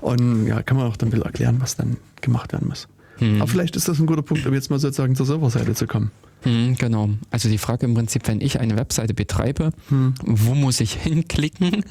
Und 0.00 0.46
ja, 0.46 0.62
kann 0.62 0.76
man 0.78 0.86
auch 0.86 0.96
dann 0.96 1.08
ein 1.08 1.10
bisschen 1.10 1.26
erklären, 1.26 1.56
was 1.60 1.76
dann 1.76 1.98
gemacht 2.22 2.52
werden 2.52 2.68
muss. 2.68 2.88
Mhm. 3.20 3.40
Aber 3.40 3.48
vielleicht 3.50 3.76
ist 3.76 3.88
das 3.88 3.98
ein 3.98 4.06
guter 4.06 4.22
Punkt, 4.22 4.46
um 4.46 4.54
jetzt 4.54 4.70
mal 4.70 4.78
sozusagen 4.78 5.14
zur 5.16 5.26
Serverseite 5.26 5.74
zu 5.74 5.86
kommen. 5.86 6.10
Hm, 6.42 6.76
genau. 6.76 7.10
Also 7.30 7.48
die 7.48 7.58
Frage 7.58 7.86
im 7.86 7.94
Prinzip, 7.94 8.28
wenn 8.28 8.40
ich 8.40 8.60
eine 8.60 8.76
Webseite 8.76 9.14
betreibe, 9.14 9.70
Hm. 9.88 10.14
wo 10.24 10.54
muss 10.54 10.80
ich 10.80 10.92
hinklicken, 10.94 11.84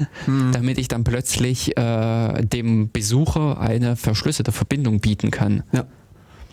damit 0.53 0.77
ich 0.77 0.87
dann 0.87 1.03
plötzlich 1.03 1.75
äh, 1.77 2.43
dem 2.45 2.91
Besucher 2.91 3.59
eine 3.59 3.95
verschlüsselte 3.95 4.51
Verbindung 4.51 4.99
bieten 4.99 5.31
kann? 5.31 5.63
Ja, 5.71 5.85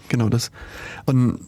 genau 0.09 0.29
das. 0.29 0.51
Und 1.07 1.39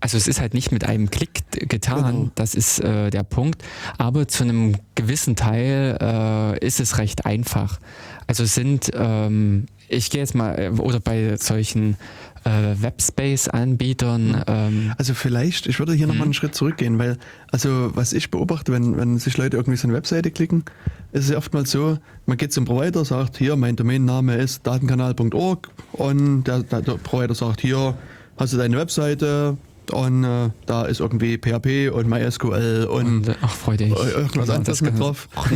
Also 0.00 0.16
es 0.16 0.28
ist 0.28 0.40
halt 0.40 0.54
nicht 0.54 0.70
mit 0.70 0.84
einem 0.84 1.10
Klick 1.10 1.42
getan, 1.68 2.04
Genau. 2.18 2.30
das 2.36 2.54
ist 2.54 2.78
äh, 2.78 3.10
der 3.10 3.24
Punkt. 3.24 3.64
Aber 3.96 4.28
zu 4.28 4.44
einem 4.44 4.76
gewissen 4.94 5.34
Teil 5.34 5.98
äh, 6.00 6.64
ist 6.64 6.78
es 6.78 6.98
recht 6.98 7.26
einfach. 7.26 7.80
Also 8.28 8.44
sind, 8.44 8.90
ähm, 8.94 9.66
ich 9.88 10.10
gehe 10.10 10.20
jetzt 10.20 10.34
mal, 10.34 10.54
äh, 10.58 10.68
oder 10.70 11.00
bei 11.00 11.36
solchen 11.36 11.96
äh, 12.44 12.74
Webspace-Anbietern, 12.80 14.44
ähm, 14.46 14.92
Also 14.96 15.14
vielleicht, 15.14 15.66
ich 15.66 15.78
würde 15.78 15.92
hier 15.92 16.06
nochmal 16.06 16.18
Mhm. 16.26 16.28
einen 16.28 16.34
Schritt 16.34 16.54
zurückgehen, 16.54 16.98
weil, 16.98 17.18
also 17.50 17.90
was 17.94 18.12
ich 18.12 18.30
beobachte, 18.30 18.72
wenn, 18.72 18.96
wenn 18.96 19.18
sich 19.18 19.36
Leute 19.36 19.56
irgendwie 19.56 19.76
so 19.76 19.88
eine 19.88 19.96
Webseite 19.96 20.30
klicken, 20.30 20.64
ist 21.12 21.24
es 21.24 21.30
ja 21.30 21.36
oftmals 21.38 21.70
so, 21.70 21.98
man 22.26 22.36
geht 22.36 22.52
zum 22.52 22.64
Provider, 22.64 23.04
sagt, 23.04 23.36
hier, 23.38 23.56
mein 23.56 23.76
Domainname 23.76 24.36
ist 24.36 24.66
datenkanal.org 24.66 25.68
und 25.92 26.44
der, 26.44 26.62
der, 26.62 26.82
der 26.82 26.92
Provider 26.94 27.34
sagt, 27.34 27.60
hier, 27.60 27.94
hast 28.36 28.52
du 28.52 28.56
deine 28.56 28.76
Webseite 28.76 29.56
und 29.92 30.22
äh, 30.24 30.50
da 30.66 30.84
ist 30.84 31.00
irgendwie 31.00 31.38
PHP 31.38 31.90
und 31.92 32.08
MySQL 32.08 32.86
und, 32.90 33.06
und, 33.06 33.28
äh, 33.28 33.34
ach, 33.40 33.54
freu 33.54 33.76
dich. 33.76 33.90
äh, 33.90 34.10
irgendwas 34.10 34.50
anderes 34.50 34.80
mit 34.82 34.98
drauf. 34.98 35.28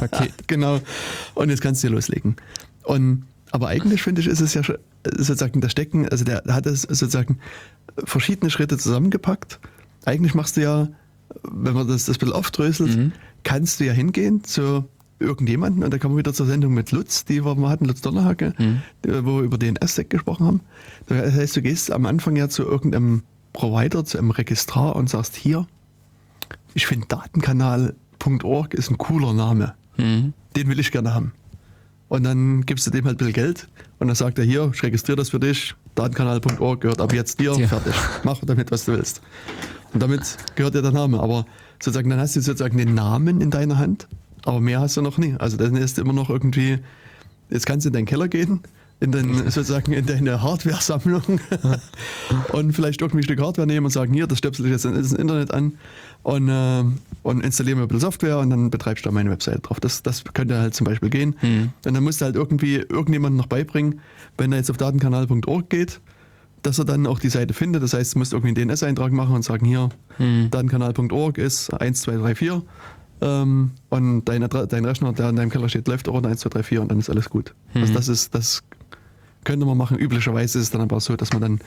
Genau. 0.46 0.80
Und 1.34 1.50
jetzt 1.50 1.60
kannst 1.60 1.82
du 1.82 1.88
hier 1.88 1.94
loslegen. 1.94 2.36
Und, 2.84 3.24
aber 3.50 3.68
eigentlich 3.68 4.02
finde 4.02 4.20
ich, 4.20 4.26
ist 4.26 4.40
es 4.40 4.54
ja 4.54 4.62
schon- 4.62 4.78
sozusagen 5.04 5.60
das 5.60 5.72
Stecken, 5.72 6.08
also 6.08 6.24
der 6.24 6.42
hat 6.48 6.66
es 6.66 6.82
sozusagen 6.82 7.38
verschiedene 8.04 8.50
Schritte 8.50 8.78
zusammengepackt. 8.78 9.58
Eigentlich 10.04 10.34
machst 10.34 10.56
du 10.56 10.62
ja, 10.62 10.88
wenn 11.42 11.74
man 11.74 11.86
das, 11.88 12.06
das 12.06 12.16
ein 12.16 12.20
bisschen 12.20 12.34
aufdröselt, 12.34 12.96
Mhm. 12.96 13.12
kannst 13.44 13.80
du 13.80 13.84
ja 13.84 13.92
hingehen 13.92 14.44
zu 14.44 14.84
irgendjemanden 15.20 15.82
und 15.82 15.92
da 15.92 15.98
kommen 15.98 16.14
wir 16.14 16.20
wieder 16.20 16.32
zur 16.34 16.46
Sendung 16.46 16.74
mit 16.74 16.92
Lutz, 16.92 17.24
die 17.24 17.44
wir 17.44 17.54
mal 17.56 17.70
hatten, 17.70 17.86
Lutz 17.86 18.00
Donnerhacke, 18.02 18.54
Mhm. 18.58 18.82
wo 19.24 19.36
wir 19.38 19.42
über 19.42 19.58
DNS-Sec 19.58 20.10
gesprochen 20.10 20.46
haben. 20.46 20.60
Das 21.06 21.34
heißt, 21.34 21.56
du 21.56 21.62
gehst 21.62 21.90
am 21.90 22.06
Anfang 22.06 22.36
ja 22.36 22.48
zu 22.48 22.62
irgendeinem 22.62 23.22
Provider, 23.52 24.04
zu 24.04 24.18
einem 24.18 24.30
Registrar 24.30 24.94
und 24.94 25.10
sagst, 25.10 25.34
hier, 25.34 25.66
ich 26.74 26.86
finde 26.86 27.06
datenkanal.org 27.08 28.74
ist 28.74 28.90
ein 28.90 28.98
cooler 28.98 29.32
Name 29.32 29.74
Mhm. 29.96 30.32
den 30.54 30.68
will 30.68 30.78
ich 30.78 30.92
gerne 30.92 31.12
haben. 31.14 31.32
Und 32.08 32.22
dann 32.24 32.64
gibst 32.64 32.86
du 32.86 32.90
dem 32.90 33.04
halt 33.04 33.16
ein 33.16 33.18
bisschen 33.18 33.34
Geld 33.34 33.68
und 33.98 34.06
dann 34.08 34.16
sagt 34.16 34.38
er 34.38 34.44
hier, 34.44 34.70
ich 34.72 34.82
registriere 34.82 35.16
das 35.16 35.28
für 35.30 35.38
dich, 35.40 35.74
datenkanal.org 35.94 36.80
gehört 36.80 37.00
ab 37.00 37.12
jetzt 37.12 37.38
dir, 37.38 37.52
Ja. 37.58 37.68
fertig. 37.68 37.92
Mach 38.24 38.38
damit, 38.44 38.70
was 38.70 38.86
du 38.86 38.92
willst. 38.92 39.20
Und 39.92 40.02
damit 40.02 40.36
gehört 40.54 40.74
dir 40.74 40.82
der 40.82 40.92
Name. 40.92 41.20
Aber 41.20 41.44
sozusagen, 41.82 42.08
dann 42.10 42.18
hast 42.18 42.34
du 42.36 42.40
sozusagen 42.40 42.78
den 42.78 42.94
Namen 42.94 43.40
in 43.40 43.50
deiner 43.50 43.78
Hand, 43.78 44.08
aber 44.44 44.60
mehr 44.60 44.80
hast 44.80 44.96
du 44.96 45.02
noch 45.02 45.18
nie. 45.18 45.34
Also 45.38 45.56
dann 45.58 45.76
ist 45.76 45.98
immer 45.98 46.12
noch 46.14 46.30
irgendwie, 46.30 46.78
jetzt 47.50 47.66
kannst 47.66 47.84
du 47.84 47.88
in 47.88 47.92
deinen 47.92 48.06
Keller 48.06 48.28
gehen, 48.28 48.60
in 49.00 49.12
den, 49.12 49.34
sozusagen 49.50 49.92
in 49.92 50.06
deine 50.06 50.42
Hardware-Sammlung 50.42 51.40
und 52.52 52.72
vielleicht 52.72 53.00
irgendwie 53.00 53.20
ein 53.20 53.24
Stück 53.24 53.40
Hardware 53.40 53.66
nehmen 53.66 53.86
und 53.86 53.92
sagen, 53.92 54.12
hier, 54.12 54.26
das 54.26 54.38
stöpsel 54.38 54.66
ich 54.66 54.72
jetzt 54.72 54.84
ins 54.84 55.12
Internet 55.12 55.52
an 55.52 55.74
und, 56.22 56.48
äh, 56.48 56.84
und 57.22 57.44
installiere 57.44 57.76
mir 57.76 57.82
ein 57.82 57.88
bisschen 57.88 58.00
Software 58.00 58.38
und 58.38 58.50
dann 58.50 58.70
betreibst 58.70 59.04
du 59.04 59.08
da 59.08 59.14
meine 59.14 59.30
Webseite 59.30 59.60
drauf. 59.60 59.80
Das, 59.80 60.02
das 60.02 60.24
könnte 60.34 60.58
halt 60.58 60.74
zum 60.74 60.84
Beispiel 60.84 61.10
gehen. 61.10 61.36
Mhm. 61.42 61.70
Und 61.86 61.94
dann 61.94 62.02
musst 62.02 62.20
du 62.20 62.24
halt 62.24 62.36
irgendwie 62.36 62.76
irgendjemand 62.76 63.36
noch 63.36 63.46
beibringen, 63.46 64.00
wenn 64.36 64.52
er 64.52 64.58
jetzt 64.58 64.70
auf 64.70 64.76
datenkanal.org 64.76 65.70
geht, 65.70 66.00
dass 66.62 66.78
er 66.80 66.84
dann 66.84 67.06
auch 67.06 67.20
die 67.20 67.28
Seite 67.28 67.54
findet. 67.54 67.82
Das 67.84 67.94
heißt, 67.94 68.14
du 68.14 68.18
musst 68.18 68.32
irgendwie 68.32 68.60
einen 68.60 68.68
DNS-Eintrag 68.68 69.12
machen 69.12 69.34
und 69.36 69.44
sagen, 69.44 69.64
hier, 69.64 69.90
Mhm. 70.18 70.50
datenkanal.org 70.50 71.38
ist 71.38 71.72
1, 71.72 72.02
2, 72.02 72.16
3, 72.16 72.34
4. 72.34 72.62
Ähm, 73.20 73.70
und 73.88 74.24
dein, 74.24 74.48
dein 74.48 74.84
Rechner, 74.84 75.12
der 75.12 75.30
in 75.30 75.36
deinem 75.36 75.50
Keller 75.50 75.68
steht, 75.68 75.86
läuft 75.86 76.08
auch 76.08 76.14
unter 76.14 76.28
1, 76.28 76.40
2, 76.40 76.50
3, 76.50 76.62
4 76.64 76.82
und 76.82 76.90
dann 76.90 76.98
ist 76.98 77.08
alles 77.10 77.30
gut. 77.30 77.54
Also 77.74 77.92
Mhm. 77.92 77.94
das 77.96 78.08
ist, 78.08 78.34
das 78.34 78.62
könnte 79.48 79.64
man 79.64 79.78
machen. 79.78 79.96
Üblicherweise 79.96 80.58
ist 80.58 80.64
es 80.64 80.70
dann 80.70 80.82
aber 80.82 81.00
so, 81.00 81.16
dass 81.16 81.32
man 81.32 81.40
dann 81.40 81.60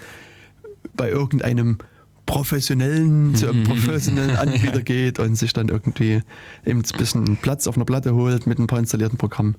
bei 0.96 1.10
irgendeinem 1.10 1.80
professionellen, 2.28 3.34
zu 3.40 3.50
einem 3.50 3.64
professionellen 3.64 4.36
Anbieter 4.36 4.84
geht 4.84 5.18
und 5.18 5.36
sich 5.36 5.52
dann 5.52 5.68
irgendwie 5.70 6.22
eben 6.64 6.80
ein 6.82 6.98
bisschen 6.98 7.38
Platz 7.38 7.66
auf 7.66 7.76
einer 7.78 7.86
Platte 7.86 8.14
holt 8.14 8.46
mit 8.46 8.60
ein 8.60 8.68
paar 8.68 8.78
installierten 8.78 9.18
Programmen 9.18 9.56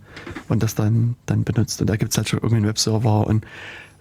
und 0.48 0.62
das 0.62 0.76
dann, 0.76 1.16
dann 1.26 1.42
benutzt. 1.42 1.80
Und 1.80 1.90
da 1.90 1.96
gibt 1.96 2.12
es 2.12 2.16
halt 2.16 2.28
schon 2.28 2.38
irgendwie 2.38 2.58
einen 2.58 2.66
Webserver 2.66 3.26
und 3.26 3.44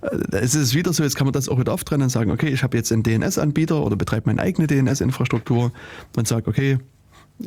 äh, 0.04 0.38
es 0.38 0.54
ist 0.54 0.76
wieder 0.76 0.94
so, 0.94 1.02
jetzt 1.02 1.16
kann 1.16 1.26
man 1.26 1.34
das 1.34 1.50
auch 1.50 1.58
wieder 1.58 1.74
auftrennen 1.74 2.04
und 2.04 2.10
sagen, 2.12 2.30
okay, 2.30 2.50
ich 2.50 2.62
habe 2.62 2.78
jetzt 2.78 2.92
einen 2.92 3.02
DNS-Anbieter 3.02 3.84
oder 3.84 3.96
betreibe 3.96 4.30
meine 4.30 4.40
eigene 4.44 4.68
DNS-Infrastruktur 4.68 5.72
und 6.16 6.28
sage, 6.28 6.48
okay, 6.48 6.78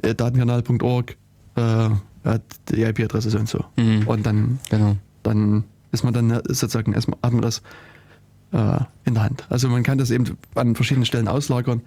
äh, 0.02 0.12
datenkanal.org, 0.12 1.16
äh, 1.54 1.88
hat 2.24 2.42
die 2.68 2.82
IP-Adresse 2.82 3.30
so 3.30 3.38
und 3.38 3.48
so. 3.48 3.64
Mhm. 3.76 4.08
Und 4.08 4.26
dann, 4.26 4.58
Genau. 4.70 4.96
dann 5.22 5.62
ist 5.94 6.04
man 6.04 6.12
dann 6.12 6.30
äh, 6.30 6.42
sozusagen 6.48 6.92
erstmal, 6.92 7.18
hat 7.22 7.32
man 7.32 7.42
das 7.42 7.62
äh, 8.52 8.78
in 9.04 9.14
der 9.14 9.22
Hand. 9.24 9.46
Also 9.48 9.68
man 9.68 9.82
kann 9.82 9.98
das 9.98 10.10
eben 10.10 10.36
an 10.54 10.74
verschiedenen 10.74 11.06
Stellen 11.06 11.28
auslagern. 11.28 11.80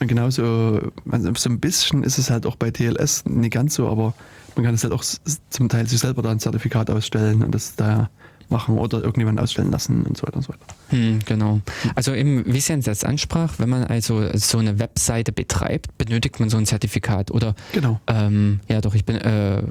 Und 0.00 0.08
genauso, 0.08 0.80
also 1.10 1.32
so 1.34 1.50
ein 1.50 1.60
bisschen 1.60 2.02
ist 2.04 2.18
es 2.18 2.30
halt 2.30 2.46
auch 2.46 2.56
bei 2.56 2.70
TLS 2.70 3.24
nicht 3.26 3.52
ganz 3.52 3.74
so, 3.74 3.88
aber 3.88 4.14
man 4.56 4.64
kann 4.64 4.74
es 4.74 4.84
halt 4.84 4.92
auch 4.92 5.02
zum 5.50 5.68
Teil 5.68 5.86
sich 5.86 5.98
selber 5.98 6.22
da 6.22 6.30
ein 6.30 6.38
Zertifikat 6.38 6.88
ausstellen 6.90 7.42
und 7.42 7.52
das 7.54 7.74
da 7.74 8.08
machen 8.50 8.78
oder 8.78 8.98
irgendjemand 8.98 9.40
ausstellen 9.40 9.70
lassen 9.70 10.02
und 10.02 10.16
so 10.16 10.26
weiter 10.26 10.36
und 10.36 10.42
so 10.42 10.50
weiter. 10.50 10.66
Hm, 10.90 11.18
genau. 11.24 11.60
Also 11.94 12.14
eben, 12.14 12.44
wie 12.46 12.60
Sie 12.60 12.78
das 12.78 13.02
ansprach, 13.02 13.54
wenn 13.58 13.70
man 13.70 13.84
also 13.84 14.28
so 14.36 14.58
eine 14.58 14.78
Webseite 14.78 15.32
betreibt, 15.32 15.96
benötigt 15.98 16.38
man 16.40 16.50
so 16.50 16.58
ein 16.58 16.66
Zertifikat 16.66 17.30
oder 17.30 17.54
Genau. 17.72 18.00
ähm, 18.06 18.60
ja 18.68 18.80
doch, 18.80 18.94
ich 18.94 19.04
bin 19.04 19.16
äh, 19.16 19.62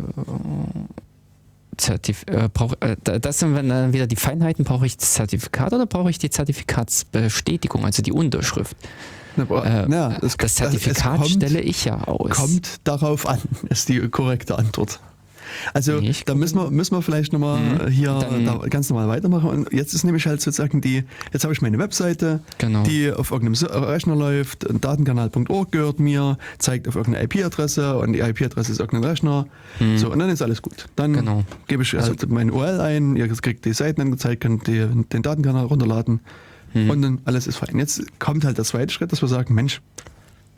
Zertif 1.77 2.23
äh, 2.27 2.49
brauch, 2.53 2.73
äh, 2.79 2.95
da- 3.03 3.19
das 3.19 3.39
sind 3.39 3.55
dann 3.55 3.93
wieder 3.93 4.07
die 4.07 4.15
Feinheiten, 4.15 4.65
brauche 4.65 4.85
ich 4.85 4.97
das 4.97 5.13
Zertifikat 5.13 5.73
oder 5.73 5.85
brauche 5.85 6.09
ich 6.09 6.17
die 6.19 6.29
Zertifikatsbestätigung, 6.29 7.85
also 7.85 8.01
die 8.01 8.11
Unterschrift? 8.11 8.75
Na, 9.35 9.43
Äh, 9.43 9.85
na, 9.87 10.17
es- 10.21 10.37
das 10.37 10.51
es 10.51 10.55
Zertifikat 10.55 11.17
kommt- 11.17 11.29
stelle 11.29 11.59
ich 11.61 11.85
ja 11.85 12.01
aus. 12.03 12.29
Kommt 12.31 12.75
darauf 12.83 13.27
an, 13.27 13.39
ist 13.69 13.89
die 13.89 13.99
korrekte 14.09 14.57
Antwort. 14.57 14.99
Also 15.73 15.99
Nee, 15.99 16.13
da 16.25 16.35
müssen 16.35 16.57
wir, 16.57 16.71
müssen 16.71 16.95
wir 16.95 17.01
vielleicht 17.01 17.33
nochmal 17.33 17.59
Mhm. 17.59 17.87
hier 17.89 18.13
Dann- 18.29 18.45
da 18.45 18.57
ganz 18.69 18.89
normal 18.89 19.07
weitermachen. 19.07 19.49
Und 19.49 19.73
jetzt 19.73 19.93
ist 19.93 20.03
nämlich 20.03 20.25
halt 20.25 20.41
sozusagen 20.41 20.81
die, 20.81 21.03
jetzt 21.31 21.43
habe 21.43 21.53
ich 21.53 21.61
meine 21.61 21.77
Webseite, 21.79 22.41
Genau. 22.57 22.83
die 22.83 23.11
auf 23.11 23.31
irgendeinem 23.31 23.55
Se- 23.55 23.69
Rechner 23.89 24.15
läuft, 24.15 24.65
datenkanal.org 24.83 25.71
gehört 25.71 25.99
mir, 25.99 26.37
zeigt 26.59 26.87
auf 26.87 26.95
irgendeine 26.95 27.25
IP-Adresse 27.25 27.97
und 27.97 28.13
die 28.13 28.19
IP-Adresse 28.19 28.71
ist 28.71 28.79
irgendein 28.79 29.09
Rechner. 29.09 29.45
So, 29.95 30.11
und 30.11 30.19
dann 30.19 30.29
ist 30.29 30.41
alles 30.41 30.61
gut. 30.61 30.85
Dann 30.95 31.11
Mhm. 31.11 31.15
Genau. 31.15 31.43
gebe 31.67 31.83
ich 31.83 31.93
halt 31.93 32.29
meine 32.29 32.51
URL 32.53 32.79
ein, 32.81 33.15
ihr 33.15 33.27
kriegt 33.27 33.65
die 33.65 33.73
Seiten 33.73 34.01
angezeigt, 34.01 34.41
könnt 34.41 34.67
die, 34.67 34.85
den 35.11 35.21
Datenkanal 35.21 35.65
runterladen 35.65 36.19
Mhm. 36.73 36.89
und 36.89 37.01
dann 37.01 37.19
alles 37.25 37.47
ist 37.47 37.57
fein. 37.57 37.77
Jetzt 37.77 38.01
kommt 38.19 38.45
halt 38.45 38.57
der 38.57 38.65
zweite 38.65 38.91
Schritt, 38.93 39.11
dass 39.11 39.21
wir 39.21 39.27
sagen, 39.29 39.53
Mensch, 39.53 39.81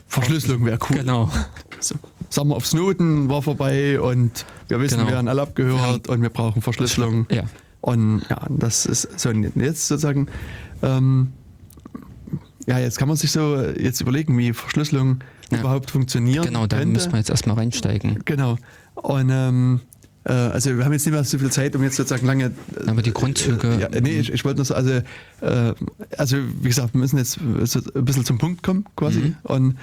Verschlüsselung 0.07 0.65
wäre 0.65 0.77
cool. 0.89 0.97
Genau. 0.97 1.29
So, 1.81 1.95
Summer 2.29 2.55
of 2.57 2.65
Snowden 2.65 3.29
war 3.29 3.41
vorbei 3.41 3.99
und 3.99 4.45
wir 4.67 4.79
wissen, 4.79 4.97
Genau. 4.97 5.07
wir 5.09 5.15
werden 5.15 5.27
alle 5.27 5.41
abgehört 5.41 6.07
und 6.09 6.21
wir 6.21 6.29
brauchen 6.29 6.61
Verschlüsselung. 6.61 7.25
Ja. 7.31 7.43
Und 7.81 8.23
ja, 8.29 8.47
das 8.49 8.85
ist 8.85 9.19
so, 9.19 9.29
und 9.29 9.55
jetzt 9.55 9.87
sozusagen, 9.87 10.27
ähm, 10.81 11.33
ja, 12.67 12.79
jetzt 12.79 12.97
kann 12.97 13.07
man 13.07 13.15
sich 13.17 13.31
so 13.31 13.61
jetzt 13.61 14.01
überlegen, 14.01 14.37
wie 14.37 14.53
Verschlüsselung 14.53 15.19
Ja. 15.51 15.59
überhaupt 15.59 15.91
funktionieren 15.91 16.45
Genau, 16.45 16.65
da 16.65 16.77
könnte. 16.77 16.93
müssen 16.93 17.11
wir 17.11 17.19
jetzt 17.19 17.29
erstmal 17.29 17.57
reinsteigen. 17.57 18.21
Genau. 18.25 18.57
Und 18.95 19.29
ähm, 19.31 19.81
äh, 20.23 20.31
also 20.33 20.75
wir 20.75 20.83
haben 20.83 20.93
jetzt 20.93 21.05
nicht 21.05 21.13
mehr 21.13 21.23
so 21.23 21.37
viel 21.37 21.51
Zeit, 21.51 21.75
um 21.75 21.83
jetzt 21.83 21.97
sozusagen 21.97 22.25
lange. 22.25 22.45
äh, 22.45 22.89
Aber 22.89 23.03
die 23.03 23.11
Grundzüge- 23.11 23.79
Ja, 23.79 23.89
nee, 24.01 24.17
ich, 24.19 24.33
ich 24.33 24.43
wollte 24.43 24.57
nur 24.57 24.65
so, 24.65 24.73
also, 24.73 24.89
äh, 25.41 25.73
also 26.17 26.37
wie 26.61 26.67
gesagt, 26.67 26.95
wir 26.95 26.99
müssen 27.01 27.17
jetzt 27.19 27.39
so 27.65 27.79
ein 27.93 28.05
bisschen 28.05 28.25
zum 28.25 28.39
Punkt 28.39 28.63
kommen, 28.63 28.85
quasi. 28.95 29.19
Mhm. 29.19 29.35
Und 29.43 29.75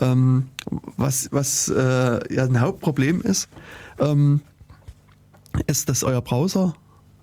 ähm, 0.00 0.48
was, 0.96 1.28
was 1.32 1.68
äh, 1.68 2.34
ja 2.34 2.44
ein 2.44 2.60
Hauptproblem 2.60 3.20
ist, 3.22 3.48
ähm, 3.98 4.40
ist, 5.66 5.88
dass 5.88 6.04
euer 6.04 6.20
Browser, 6.20 6.74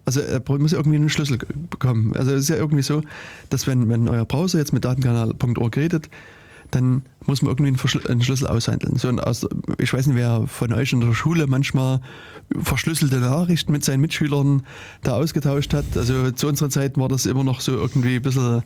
also 0.06 0.20
er 0.20 0.42
muss 0.60 0.74
irgendwie 0.74 0.98
einen 0.98 1.10
Schlüssel 1.10 1.38
bekommen. 1.70 2.14
Also 2.16 2.32
es 2.32 2.44
ist 2.44 2.50
ja 2.50 2.58
irgendwie 2.58 2.84
so, 2.84 3.02
dass 3.50 3.68
wenn, 3.68 3.90
wenn 3.90 4.10
euer 4.10 4.26
Browser 4.26 4.60
jetzt 4.60 4.74
mit 4.74 4.86
datenkanal.org 4.86 5.78
redet, 5.78 6.10
dann 6.72 7.04
muss 7.26 7.42
man 7.42 7.52
irgendwie 7.52 7.68
einen, 7.70 8.08
einen 8.08 8.22
Schlüssel 8.24 8.48
aushandeln. 8.48 8.98
So, 8.98 9.08
und 9.08 9.20
aus, 9.20 9.48
ich 9.78 9.94
weiß 9.94 10.08
nicht, 10.08 10.16
wer 10.16 10.48
von 10.48 10.74
euch 10.74 10.92
in 10.92 11.02
der 11.02 11.14
Schule 11.14 11.48
manchmal 11.48 12.02
verschlüsselte 12.62 13.18
Nachrichten 13.18 13.72
mit 13.72 13.86
seinen 13.86 14.02
Mitschülern 14.02 14.64
da 15.04 15.14
ausgetauscht 15.14 15.74
hat. 15.74 15.86
Also 15.96 16.32
zu 16.32 16.48
unserer 16.48 16.70
Zeit 16.70 16.98
war 16.98 17.10
das 17.10 17.26
immer 17.26 17.44
noch 17.44 17.62
so 17.62 17.74
irgendwie 17.74 18.16
ein 18.16 18.22
bisschen 18.22 18.64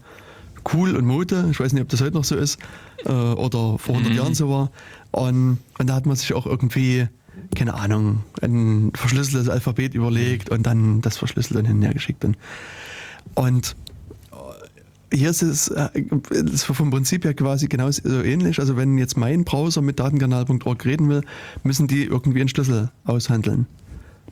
cool 0.73 0.95
und 0.95 1.05
Mode. 1.05 1.47
Ich 1.51 1.59
weiß 1.59 1.73
nicht, 1.73 1.81
ob 1.81 1.89
das 1.89 2.01
heute 2.01 2.15
noch 2.15 2.23
so 2.23 2.35
ist 2.35 2.59
äh, 3.05 3.11
oder 3.11 3.77
vor 3.77 3.95
100 3.95 4.13
Jahren 4.13 4.33
so 4.33 4.49
war. 4.49 4.71
Und, 5.11 5.59
und 5.77 5.87
da 5.89 5.95
hat 5.95 6.05
man 6.05 6.15
sich 6.15 6.33
auch 6.33 6.45
irgendwie, 6.45 7.07
keine 7.55 7.73
Ahnung, 7.73 8.23
ein 8.41 8.91
verschlüsseltes 8.93 9.49
Alphabet 9.49 9.93
überlegt 9.93 10.49
und 10.49 10.63
dann 10.63 11.01
das 11.01 11.17
verschlüsselt 11.17 11.59
und 11.59 11.65
hinterher 11.65 11.93
geschickt. 11.93 12.23
Und, 12.25 12.37
und 13.35 13.75
hier 15.13 15.29
ist 15.29 15.41
es 15.41 15.69
äh, 15.69 15.89
ist 16.31 16.65
vom 16.65 16.89
Prinzip 16.89 17.23
her 17.23 17.33
quasi 17.33 17.67
genauso 17.67 18.01
so 18.03 18.21
ähnlich. 18.21 18.59
Also 18.59 18.75
wenn 18.75 18.97
jetzt 18.97 19.17
mein 19.17 19.45
Browser 19.45 19.81
mit 19.81 19.99
datenkanal.org 19.99 20.85
reden 20.85 21.09
will, 21.09 21.21
müssen 21.63 21.87
die 21.87 22.03
irgendwie 22.03 22.41
einen 22.41 22.49
Schlüssel 22.49 22.91
aushandeln. 23.05 23.67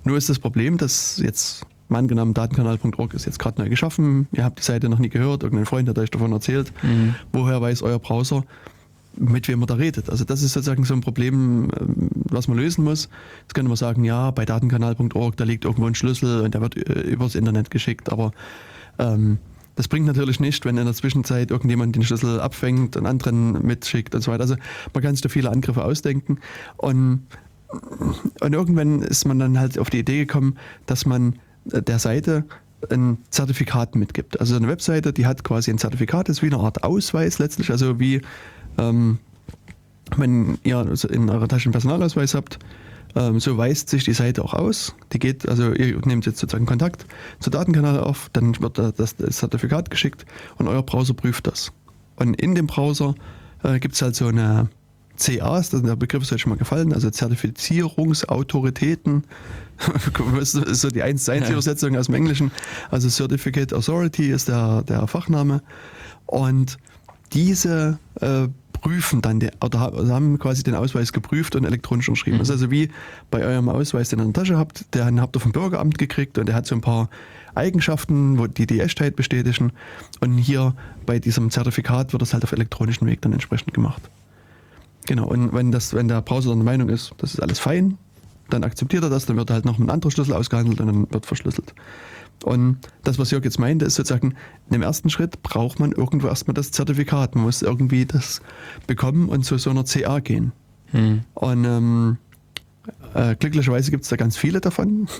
Nur 0.04 0.18
ist 0.18 0.30
das 0.30 0.40
Problem, 0.40 0.78
dass 0.78 1.18
jetzt 1.18 1.66
mal 1.88 2.00
angenommen 2.00 2.34
datenkanal.org 2.34 3.14
ist 3.14 3.26
jetzt 3.26 3.40
gerade 3.40 3.62
neu 3.62 3.70
geschaffen, 3.70 4.28
ihr 4.32 4.44
habt 4.44 4.60
die 4.60 4.64
Seite 4.64 4.90
noch 4.90 5.00
nie 5.00 5.10
gehört, 5.10 5.44
irgendein 5.44 5.66
Freund 5.66 5.88
hat 5.90 5.98
euch 6.00 6.12
davon 6.12 6.32
erzählt. 6.32 6.72
Woher 7.32 7.62
weiß 7.62 7.84
euer 7.84 8.00
Browser, 8.00 8.44
mit 9.18 9.48
wem 9.48 9.62
er 9.62 9.68
da 9.68 9.76
redet? 9.76 10.10
Also 10.10 10.26
das 10.26 10.42
ist 10.42 10.54
sozusagen 10.54 10.84
so 10.84 10.94
ein 10.94 11.02
Problem, 11.02 11.70
ähm, 11.80 12.10
was 12.14 12.48
man 12.48 12.58
lösen 12.58 12.84
muss. 12.84 13.10
Jetzt 13.42 13.54
könnte 13.54 13.70
man 13.70 13.78
sagen, 13.78 14.04
ja, 14.04 14.32
bei 14.32 14.46
datenkanal.org, 14.46 15.38
da 15.38 15.44
liegt 15.44 15.66
irgendwo 15.66 15.88
ein 15.88 15.96
Schlüssel 15.96 16.42
und 16.42 16.54
der 16.54 16.62
wird 16.62 16.76
äh, 16.76 17.02
übers 17.02 17.36
Internet 17.36 17.72
geschickt, 17.72 18.12
aber 18.12 18.32
ähm, 19.00 19.38
das 19.76 19.88
bringt 19.88 20.06
natürlich 20.06 20.40
nicht, 20.40 20.64
wenn 20.66 20.78
in 20.78 20.86
der 20.86 20.94
Zwischenzeit 20.94 21.52
irgendjemand 21.52 21.96
den 21.96 22.04
Schlüssel 22.04 22.40
abfängt 22.40 22.96
und 22.96 23.06
anderen 23.06 23.66
mitschickt 23.66 24.16
und 24.16 24.22
so 24.22 24.32
weiter. 24.32 24.44
Also 24.44 24.56
man 24.94 25.04
kann 25.04 25.16
sich 25.16 25.22
da 25.22 25.30
viele 25.30 25.52
Angriffe 25.52 25.84
ausdenken. 25.84 26.40
Und, 26.78 27.28
und 28.40 28.54
irgendwann 28.54 29.02
ist 29.02 29.26
man 29.26 29.38
dann 29.38 29.60
halt 29.60 29.78
auf 29.78 29.90
die 29.90 30.00
Idee 30.00 30.20
gekommen, 30.20 30.58
dass 30.86 31.06
man 31.06 31.40
der 31.66 32.00
Seite 32.00 32.46
ein 32.90 33.18
Zertifikat 33.30 33.96
mitgibt. 33.96 34.40
Also 34.40 34.56
eine 34.56 34.68
Webseite, 34.68 35.14
die 35.14 35.26
hat 35.26 35.44
quasi 35.44 35.72
ein 35.72 35.78
Zertifikat, 35.78 36.30
ist 36.30 36.42
wie 36.42 36.48
eine 36.48 36.58
Art 36.58 36.84
Ausweis 36.84 37.40
letztlich, 37.40 37.72
also 37.72 38.00
wie 38.00 38.22
ähm, 38.78 39.20
wenn 40.18 40.58
ihr 40.64 40.88
in 41.10 41.30
eurer 41.30 41.48
Tasche 41.48 41.66
einen 41.66 41.72
Personalausweis 41.72 42.36
habt, 42.36 42.60
ähm, 43.16 43.40
so 43.40 43.58
weist 43.58 43.90
sich 43.90 44.04
die 44.04 44.14
Seite 44.14 44.44
auch 44.44 44.54
aus. 44.54 44.96
Die 45.14 45.20
geht, 45.20 45.48
also 45.48 45.74
ihr 45.74 46.00
nehmt 46.06 46.26
jetzt 46.26 46.40
sozusagen 46.40 46.66
Kontakt 46.66 47.06
zur 47.40 47.52
Datenkanal 47.52 48.00
auf, 48.00 48.30
dann 48.34 48.60
wird 48.60 48.78
da 48.78 48.92
das, 48.92 49.16
das 49.16 49.38
Zertifikat 49.38 49.90
geschickt 49.90 50.26
und 50.58 50.68
euer 50.68 50.84
Browser 50.84 51.14
prüft 51.14 51.48
das. 51.48 51.72
Und 52.18 52.40
in 52.40 52.56
dem 52.56 52.68
Browser 52.68 53.16
äh, 53.64 53.80
gibt 53.80 53.96
es 53.96 54.02
halt 54.02 54.16
so 54.16 54.28
eine 54.28 54.70
CAs, 55.18 55.70
das, 55.70 55.82
der 55.84 55.96
Begriff 55.96 56.24
ist 56.24 56.34
euch 56.34 56.42
schon 56.42 56.50
mal 56.52 56.58
gefallen, 56.58 56.94
also 56.94 57.10
Zertifizierungsautoritäten, 57.10 59.24
das 60.40 60.54
ist 60.56 60.82
so 60.82 60.90
die 60.90 61.02
1 61.04 61.24
zu 61.24 61.32
1 61.32 61.46
Ja. 61.48 61.54
Übersetzung 61.54 61.96
aus 61.98 62.06
dem 62.08 62.16
Englischen, 62.16 62.52
also 62.92 63.10
Certificate 63.10 63.74
Authority 63.74 64.32
ist 64.32 64.48
der, 64.48 64.84
der 64.84 65.08
Fachname 65.08 65.62
und 66.26 66.78
diese 67.34 68.00
äh, 68.22 68.48
prüfen 68.82 69.22
dann, 69.22 69.40
die, 69.40 69.50
oder 69.64 69.80
ha- 69.80 69.90
also 69.90 70.14
haben 70.14 70.38
quasi 70.38 70.64
den 70.64 70.76
Ausweis 70.76 71.12
geprüft 71.12 71.56
und 71.56 71.66
elektronisch 71.66 72.08
unterschrieben. 72.08 72.38
Das 72.38 72.50
ist 72.50 72.54
also 72.54 72.72
wie 72.72 72.90
bei 73.32 73.44
eurem 73.44 73.68
Ausweis, 73.68 74.10
den 74.10 74.20
ihr 74.20 74.26
in 74.26 74.34
der 74.34 74.44
Tasche 74.44 74.58
habt, 74.58 74.94
den 74.94 75.20
habt 75.20 75.36
ihr 75.36 75.40
vom 75.40 75.52
Bürgeramt 75.52 75.98
gekriegt 75.98 76.38
und 76.38 76.46
der 76.48 76.56
hat 76.56 76.68
so 76.68 76.76
ein 76.76 76.82
paar 76.82 77.10
Eigenschaften, 77.56 78.38
wo 78.38 78.48
die 78.48 78.68
die 78.68 78.82
Echtheit 78.82 79.16
bestätigen. 79.16 79.72
Und 80.20 80.38
hier 80.38 80.76
bei 81.06 81.20
diesem 81.20 81.50
Zertifikat 81.50 82.14
wird 82.14 82.22
das 82.22 82.34
halt 82.34 82.44
auf 82.44 82.52
elektronischen 82.52 83.08
Weg 83.08 83.22
dann 83.22 83.34
entsprechend 83.34 83.74
gemacht. 83.74 84.02
Genau, 85.06 85.28
und 85.28 85.54
wenn, 85.54 85.72
das, 85.72 85.94
wenn 85.94 86.08
der 86.08 86.22
Browser 86.22 86.50
dann 86.50 86.60
der 86.60 86.66
Meinung 86.66 86.90
ist, 86.90 87.14
das 87.18 87.34
ist 87.34 87.40
alles 87.40 87.60
fein, 87.60 87.98
dann 88.50 88.64
akzeptiert 88.64 89.04
er 89.04 89.10
das, 89.10 89.26
dann 89.26 89.38
wird 89.38 89.50
halt 89.50 89.66
noch 89.66 89.80
ein 89.80 89.90
anderer 89.90 90.12
Schlüssel 90.12 90.34
ausgehandelt 90.34 90.80
und 90.80 90.88
dann 90.88 91.12
wird 91.12 91.26
verschlüsselt. 91.26 91.74
Und 92.44 92.78
das, 93.04 93.18
was 93.18 93.32
Jörg 93.32 93.44
jetzt 93.44 93.60
meinte, 93.60 93.86
ist 93.86 93.96
sozusagen, 93.96 94.32
in 94.68 94.74
dem 94.74 94.82
ersten 94.82 95.10
Schritt 95.10 95.42
braucht 95.42 95.80
man 95.80 95.92
irgendwo 95.92 96.28
erstmal 96.28 96.54
das 96.54 96.72
Zertifikat. 96.72 97.36
Man 97.36 97.46
muss 97.46 97.62
irgendwie 97.62 98.06
das 98.06 98.42
bekommen 98.88 99.30
und 99.30 99.44
zu 99.44 99.58
so 99.58 99.70
einer 99.70 99.86
CA 99.86 100.20
gehen. 100.20 100.52
Hm. 100.92 101.22
Und 101.34 101.66
ähm, 101.66 102.18
äh, 103.14 103.36
glücklicherweise 103.36 103.90
gibt 103.90 104.04
es 104.04 104.10
da 104.10 104.16
ganz 104.16 104.38
viele 104.38 104.62
davon. 104.62 105.08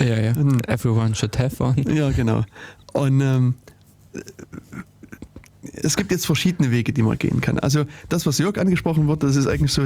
Ja, 0.00 0.18
ja. 0.18 0.32
Everyone 0.66 1.14
should 1.14 1.38
have 1.38 1.62
one. 1.62 1.76
Ja, 1.92 2.10
genau. 2.10 2.44
Und 2.92 3.20
ähm, 3.20 3.54
es 5.82 5.96
gibt 5.96 6.10
jetzt 6.10 6.26
verschiedene 6.26 6.70
Wege, 6.70 6.92
die 6.92 7.02
man 7.02 7.18
gehen 7.18 7.40
kann. 7.40 7.58
Also 7.58 7.84
das, 8.08 8.26
was 8.26 8.38
Jörg 8.38 8.58
angesprochen 8.58 9.08
wird, 9.08 9.22
das 9.22 9.36
ist 9.36 9.46
eigentlich 9.46 9.72
so 9.72 9.84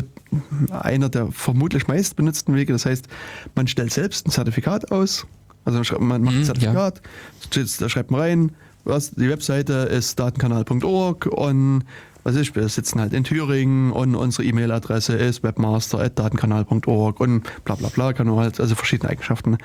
einer 0.71 1.09
der 1.09 1.31
vermutlich 1.33 1.87
meist 1.89 2.17
benutzten 2.17 2.55
Wege. 2.55 2.73
Das 2.73 2.87
heißt, 2.87 3.07
man 3.55 3.67
stellt 3.67 3.93
selbst 3.93 4.27
ein 4.27 4.31
Zertifikat 4.31 4.91
aus. 4.93 5.27
Also 5.65 5.81
man 6.01 6.23
macht 6.23 6.35
ein 6.35 6.41
Mhm, 6.41 6.45
Zertifikat, 6.45 7.03
steht- 7.45 7.81
da 7.81 7.89
schreibt 7.89 8.11
man 8.11 8.21
rein, 8.21 8.53
was, 8.85 9.11
die 9.11 9.29
Webseite 9.29 9.73
ist 9.73 10.19
datenkanal.org 10.19 11.27
und 11.27 11.85
was 12.25 12.37
ich, 12.37 12.55
wir 12.57 12.69
sitzen 12.69 13.01
halt 13.01 13.13
in 13.13 13.25
Thüringen 13.25 13.93
und 13.93 14.15
unsere 14.15 14.45
E-Mail-Adresse 14.45 15.15
ist 15.17 15.43
webmaster.datenkanal.org 15.43 17.21
und 17.21 17.65
bla 17.65 17.75
bla 17.75 17.89
bla, 17.89 18.13
kann 18.13 18.27
man 18.29 18.37
halt 18.39 18.61
also 18.61 18.75
verschiedene 18.75 19.11
Eigenschaften 19.11 19.59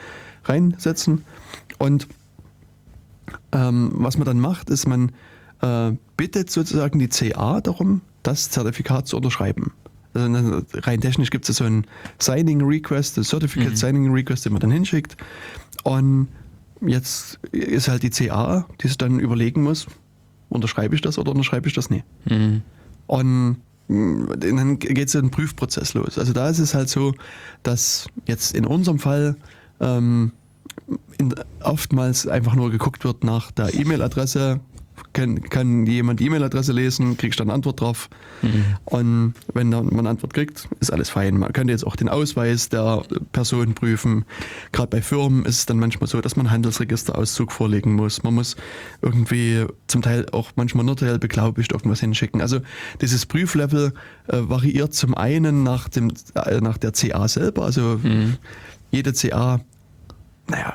reinsetzen. 0.46 1.24
Und 1.80 2.08
ähm, 3.52 3.92
was 3.96 4.18
man 4.18 4.26
dann 4.26 4.40
macht, 4.40 4.70
ist, 4.70 4.88
man 4.88 5.12
äh, 5.64 5.94
bittet 6.18 6.52
sozusagen 6.52 7.00
die 7.00 7.08
CA 7.08 7.62
darum, 7.62 8.02
das 8.22 8.50
Zertifikat 8.50 9.08
zu 9.08 9.18
unterschreiben. 9.18 9.72
Also 10.14 10.62
rein 10.74 11.02
technisch 11.02 11.32
gibt 11.32 11.50
es 11.50 11.58
so 11.58 11.64
einen 11.64 11.88
Signing 12.20 12.62
Request, 12.62 13.18
ein 13.18 13.24
Certificate 13.24 13.76
Signing 13.76 14.12
Request, 14.12 14.46
den 14.46 14.54
man 14.54 14.62
dann 14.62 14.72
hinschickt. 14.72 15.18
Und 15.84 16.28
jetzt 16.82 17.40
ist 17.52 17.88
halt 17.88 18.04
die 18.04 18.12
CA, 18.12 18.68
die 18.82 18.88
sich 18.88 18.98
dann 18.98 19.20
überlegen 19.20 19.64
muss, 19.64 19.88
unterschreibe 20.50 20.94
ich 20.94 21.02
das 21.02 21.18
oder 21.18 21.32
unterschreibe 21.32 21.68
ich 21.68 21.74
das 21.74 21.90
nicht. 21.90 22.06
Hm. 22.28 22.62
Und 23.08 23.58
mh, 23.88 24.36
dann 24.36 24.78
geht 24.78 25.10
so 25.10 25.18
ein 25.18 25.32
Prüfprozess 25.32 25.96
los. 25.96 26.20
Also 26.20 26.34
da 26.34 26.48
ist 26.50 26.60
es 26.60 26.76
halt 26.76 26.90
so, 26.90 27.16
dass 27.64 28.08
jetzt 28.28 28.54
in 28.54 28.66
unserem 28.66 29.00
Fall 29.00 29.36
ähm, 29.80 30.32
in, 31.18 31.34
oftmals 31.62 32.28
einfach 32.28 32.54
nur 32.54 32.70
geguckt 32.70 33.04
wird 33.04 33.24
nach 33.24 33.52
der 33.52 33.74
E-Mail-Adresse. 33.74 34.60
Kann, 35.14 35.42
kann 35.42 35.86
jemand 35.86 36.20
die 36.20 36.26
E-Mail-Adresse 36.26 36.72
lesen, 36.72 37.18
kriegst 37.18 37.40
du 37.40 37.44
dann 37.44 37.50
eine 37.50 37.56
Antwort 37.56 37.82
drauf. 37.82 38.10
Und 38.86 39.34
wenn 39.54 39.72
dann 39.72 39.86
man 39.86 40.00
eine 40.00 40.10
Antwort 40.10 40.34
kriegt, 40.34 40.68
ist 40.80 40.92
alles 40.92 41.10
fein. 41.10 41.38
Man 41.38 41.54
könnte 41.54 41.72
jetzt 41.72 41.86
auch 41.86 41.96
den 41.96 42.10
Ausweis 42.10 42.70
der 42.70 43.04
Person 43.32 43.74
prüfen. 43.74 44.26
Gerade 44.72 44.90
bei 44.90 45.02
Firmen 45.02 45.46
ist 45.46 45.60
es 45.60 45.66
dann 45.66 45.80
manchmal 45.80 46.08
so, 46.08 46.20
dass 46.20 46.36
man 46.36 46.48
einen 46.48 46.54
Handelsregisterauszug 46.54 47.52
vorlegen 47.52 47.94
muss. 47.94 48.24
Man 48.24 48.34
muss 48.36 48.56
irgendwie 49.02 49.66
zum 49.88 50.02
Teil 50.02 50.26
auch 50.32 50.52
manchmal 50.56 50.84
notariell 50.86 51.20
beglaubigt 51.20 51.72
irgendwas 51.72 52.02
hinschicken. 52.02 52.42
Also 52.42 52.60
dieses 53.02 53.26
Prüflevel 53.26 53.94
äh, 54.28 54.38
variiert 54.42 54.94
zum 54.94 55.16
einen 55.16 55.64
nach, 55.64 55.88
dem, 55.90 56.12
äh, 56.36 56.60
nach 56.60 56.78
der 56.78 56.92
CA 56.92 57.28
selber. 57.28 57.64
Also 57.64 58.00
jede 58.92 59.14
CA, 59.14 59.62
naja, 60.48 60.74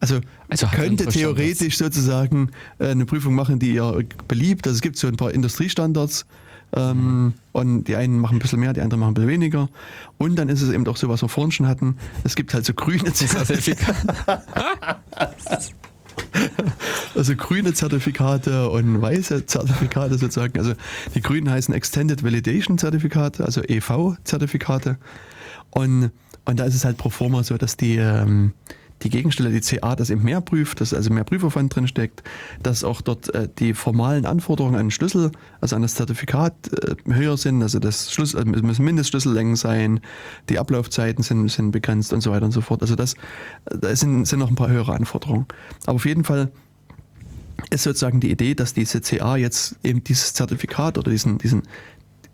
also, 0.00 0.20
Also 0.48 0.66
könnte 0.66 1.06
theoretisch 1.06 1.78
sozusagen 1.78 2.50
äh, 2.78 2.88
eine 2.88 3.06
Prüfung 3.06 3.34
machen, 3.34 3.58
die 3.58 3.74
ihr 3.74 4.04
beliebt. 4.28 4.66
Also 4.66 4.76
es 4.76 4.82
gibt 4.82 4.96
so 4.96 5.08
ein 5.08 5.16
paar 5.16 5.32
Industriestandards 5.32 6.26
ähm, 6.74 7.34
und 7.52 7.84
die 7.84 7.96
einen 7.96 8.18
machen 8.18 8.36
ein 8.36 8.38
bisschen 8.40 8.60
mehr, 8.60 8.72
die 8.72 8.80
anderen 8.80 9.00
machen 9.00 9.12
ein 9.12 9.14
bisschen 9.14 9.30
weniger. 9.30 9.68
Und 10.18 10.36
dann 10.36 10.48
ist 10.48 10.62
es 10.62 10.70
eben 10.70 10.86
auch 10.86 10.96
so, 10.96 11.08
was 11.08 11.22
wir 11.22 11.28
vorhin 11.28 11.52
schon 11.52 11.66
hatten, 11.66 11.96
es 12.24 12.36
gibt 12.36 12.52
halt 12.54 12.64
so 12.64 12.74
grüne 12.74 13.12
Zertifikate. 13.12 14.42
Also 17.14 17.36
grüne 17.36 17.74
Zertifikate 17.74 18.70
und 18.70 19.02
weiße 19.02 19.44
Zertifikate 19.46 20.16
sozusagen. 20.16 20.58
Also 20.58 20.72
die 21.14 21.20
grünen 21.20 21.50
heißen 21.50 21.74
Extended 21.74 22.22
Validation 22.22 22.78
Zertifikate, 22.78 23.44
also 23.44 23.62
EV-Zertifikate. 23.62 24.96
Und 25.70 26.10
Und 26.46 26.60
da 26.60 26.64
ist 26.64 26.74
es 26.74 26.84
halt 26.84 26.96
pro 26.96 27.10
forma 27.10 27.42
so, 27.42 27.58
dass 27.58 27.76
die, 27.76 27.96
ähm, 27.96 28.52
die 29.02 29.10
Gegenstelle, 29.10 29.50
die 29.50 29.60
CA, 29.60 29.94
das 29.94 30.10
eben 30.10 30.22
mehr 30.22 30.40
prüft, 30.40 30.80
dass 30.80 30.94
also 30.94 31.12
mehr 31.12 31.24
Prüfaufwand 31.24 31.74
drin 31.74 31.86
steckt, 31.86 32.22
dass 32.62 32.82
auch 32.82 33.02
dort 33.02 33.34
äh, 33.34 33.48
die 33.58 33.74
formalen 33.74 34.24
Anforderungen 34.24 34.76
an 34.76 34.86
den 34.86 34.90
Schlüssel, 34.90 35.32
also 35.60 35.76
an 35.76 35.82
das 35.82 35.94
Zertifikat 35.94 36.54
äh, 36.72 36.96
höher 37.12 37.36
sind, 37.36 37.62
also 37.62 37.78
das 37.78 38.12
Schlüssel, 38.12 38.38
also 38.38 38.62
müssen 38.62 38.84
Mindestschlüssellängen 38.84 39.56
sein, 39.56 40.00
die 40.48 40.58
Ablaufzeiten 40.58 41.22
sind, 41.22 41.48
sind 41.50 41.72
begrenzt 41.72 42.12
und 42.12 42.22
so 42.22 42.30
weiter 42.30 42.46
und 42.46 42.52
so 42.52 42.62
fort. 42.62 42.82
Also 42.82 42.96
das, 42.96 43.14
da 43.66 43.94
sind, 43.94 44.24
sind 44.24 44.38
noch 44.38 44.48
ein 44.48 44.56
paar 44.56 44.70
höhere 44.70 44.94
Anforderungen. 44.94 45.46
Aber 45.84 45.96
auf 45.96 46.06
jeden 46.06 46.24
Fall 46.24 46.50
ist 47.70 47.82
sozusagen 47.82 48.20
die 48.20 48.30
Idee, 48.30 48.54
dass 48.54 48.74
diese 48.74 49.00
CA 49.00 49.36
jetzt 49.36 49.76
eben 49.82 50.04
dieses 50.04 50.32
Zertifikat 50.34 50.98
oder 50.98 51.10
diesen, 51.10 51.38
diesen, 51.38 51.62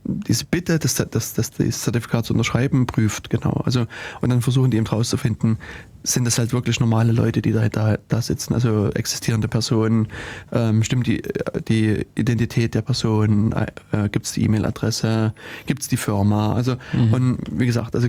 diese 0.05 0.45
Bitte, 0.45 0.79
das, 0.79 0.95
das, 0.95 1.35
das, 1.35 1.51
das 1.53 1.83
Zertifikat 1.83 2.27
zu 2.27 2.35
unterschreiben, 2.35 2.87
prüft, 2.87 3.31
genau. 3.31 3.63
Also, 3.65 3.87
und 4.21 4.31
dann 4.31 4.43
versuchen 4.43 4.71
die 4.71 4.77
eben 4.77 4.87
herauszufinden, 4.87 5.59
sind 6.05 6.25
das 6.25 6.39
halt 6.39 6.53
wirklich 6.53 6.81
normale 6.81 7.13
Leute, 7.13 7.43
die 7.43 7.53
da, 7.53 7.69
da, 7.69 7.97
da 8.09 8.23
sitzen, 8.23 8.55
also 8.55 8.91
existierende 8.95 9.49
Personen, 9.49 10.09
ähm, 10.53 10.83
stimmt 10.83 11.07
die, 11.07 11.23
die 11.69 12.07
Identität 12.17 12.75
der 12.75 12.83
Person, 12.83 13.53
äh, 13.53 14.09
gibt 14.09 14.27
es 14.27 14.33
die 14.33 14.43
E-Mail-Adresse, 14.45 15.33
gibt 15.67 15.83
es 15.83 15.89
die 15.89 15.97
Firma, 15.97 16.55
also, 16.55 16.77
Mhm. 16.93 17.13
und 17.13 17.39
wie 17.53 17.67
gesagt, 17.67 17.95
also 17.95 18.09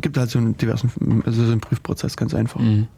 gibt 0.00 0.18
halt 0.18 0.30
so 0.30 0.38
einen 0.38 0.56
diversen, 0.56 1.22
also 1.24 1.44
so 1.44 1.52
einen 1.52 1.60
Prüfprozess 1.60 2.16
ganz 2.16 2.34
einfach. 2.34 2.60
Mhm. 2.60 2.88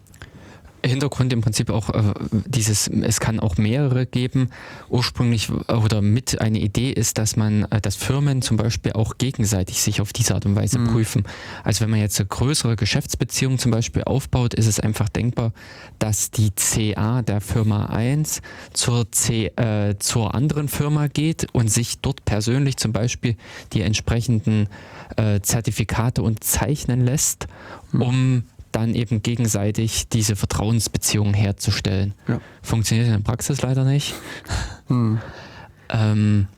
Hintergrund 0.89 1.32
im 1.32 1.40
Prinzip 1.40 1.70
auch 1.70 1.90
äh, 1.90 2.02
dieses, 2.47 2.89
es 2.89 3.20
kann 3.20 3.40
auch 3.40 3.56
mehrere 3.56 4.06
geben. 4.06 4.51
Ursprünglich 4.89 5.51
oder 5.51 6.02
mit 6.02 6.40
eine 6.40 6.59
Idee 6.59 6.90
ist, 6.93 7.19
dass 7.19 7.36
man, 7.36 7.65
äh, 7.70 7.81
dass 7.81 7.97
Firmen 7.97 8.43
zum 8.43 8.56
Beispiel 8.56 8.93
auch 8.93 9.19
gegenseitig 9.19 9.82
sich 9.82 10.01
auf 10.01 10.12
diese 10.12 10.35
Art 10.35 10.47
und 10.47 10.56
Weise 10.56 10.78
Mhm. 10.78 10.89
prüfen. 10.89 11.24
Also 11.62 11.81
wenn 11.82 11.90
man 11.90 12.01
jetzt 12.01 12.19
eine 12.20 12.28
größere 12.28 12.77
Geschäftsbeziehung 12.77 13.59
zum 13.59 13.70
Beispiel 13.70 14.05
aufbaut, 14.05 14.55
ist 14.55 14.66
es 14.66 14.81
einfach 14.81 15.09
denkbar, 15.09 15.52
dass 15.98 16.31
die 16.31 16.51
CA 16.51 17.23
der 17.23 17.40
Firma 17.40 17.86
1 17.86 18.43
zur, 18.73 19.11
C, 19.12 19.47
äh, 19.56 19.97
zur 19.98 20.35
anderen 20.35 20.69
Firma 20.69 21.06
geht 21.06 21.47
und 21.52 21.70
sich 21.70 21.98
dort 22.01 22.24
persönlich 22.24 22.77
zum 22.77 22.93
Beispiel 22.93 23.36
die 23.73 23.82
entsprechenden 23.82 24.69
äh, 25.16 25.40
Zertifikate 25.40 26.23
unterzeichnen 26.23 27.01
lässt, 27.05 27.47
Mhm. 27.93 28.02
um 28.02 28.43
dann 28.74 28.94
eben 28.94 29.22
gegenseitig 29.22 30.09
diese 30.09 30.36
Vertrauensbeziehung 30.36 31.34
herzustellen. 31.34 32.14
Ja. 32.26 32.40
Funktioniert 32.62 33.06
in 33.06 33.12
der 33.14 33.20
Praxis 33.20 33.62
leider 33.62 33.84
nicht. 33.84 34.14
Hm. 34.88 35.18
Ähm, 35.90 36.48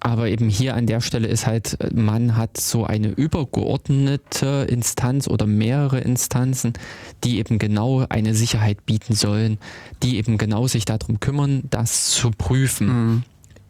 aber 0.00 0.28
eben 0.28 0.48
hier 0.48 0.74
an 0.74 0.86
der 0.86 1.00
Stelle 1.00 1.26
ist 1.26 1.46
halt, 1.46 1.76
man 1.92 2.36
hat 2.36 2.56
so 2.56 2.84
eine 2.84 3.08
übergeordnete 3.08 4.66
Instanz 4.68 5.28
oder 5.28 5.46
mehrere 5.46 5.98
Instanzen, 6.00 6.72
die 7.24 7.38
eben 7.38 7.58
genau 7.58 8.06
eine 8.08 8.34
Sicherheit 8.34 8.86
bieten 8.86 9.14
sollen, 9.14 9.58
die 10.02 10.16
eben 10.16 10.38
genau 10.38 10.68
sich 10.68 10.84
darum 10.84 11.20
kümmern, 11.20 11.64
das 11.70 12.10
zu 12.10 12.30
prüfen. 12.30 12.88
Hm. 12.88 13.22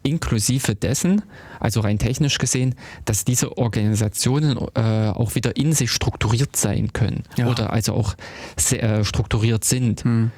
Inklusive 0.03 0.75
dessen, 0.75 1.21
also 1.59 1.81
rein 1.81 1.99
technisch 1.99 2.37
gesehen, 2.37 2.75
dass 3.05 3.25
diese 3.25 3.57
Organisationen 3.57 4.57
äh, 4.75 5.09
auch 5.09 5.35
wieder 5.35 5.57
in 5.57 5.73
sich 5.73 5.91
strukturiert 5.91 6.55
sein 6.55 6.93
können 6.93 7.23
Ja. 7.37 7.47
oder 7.47 7.73
also 7.73 7.93
auch 7.93 8.15
sehr, 8.55 8.81
äh, 8.83 9.03
strukturiert 9.05 9.63
sind. 9.65 10.03
Hm. 10.03 10.31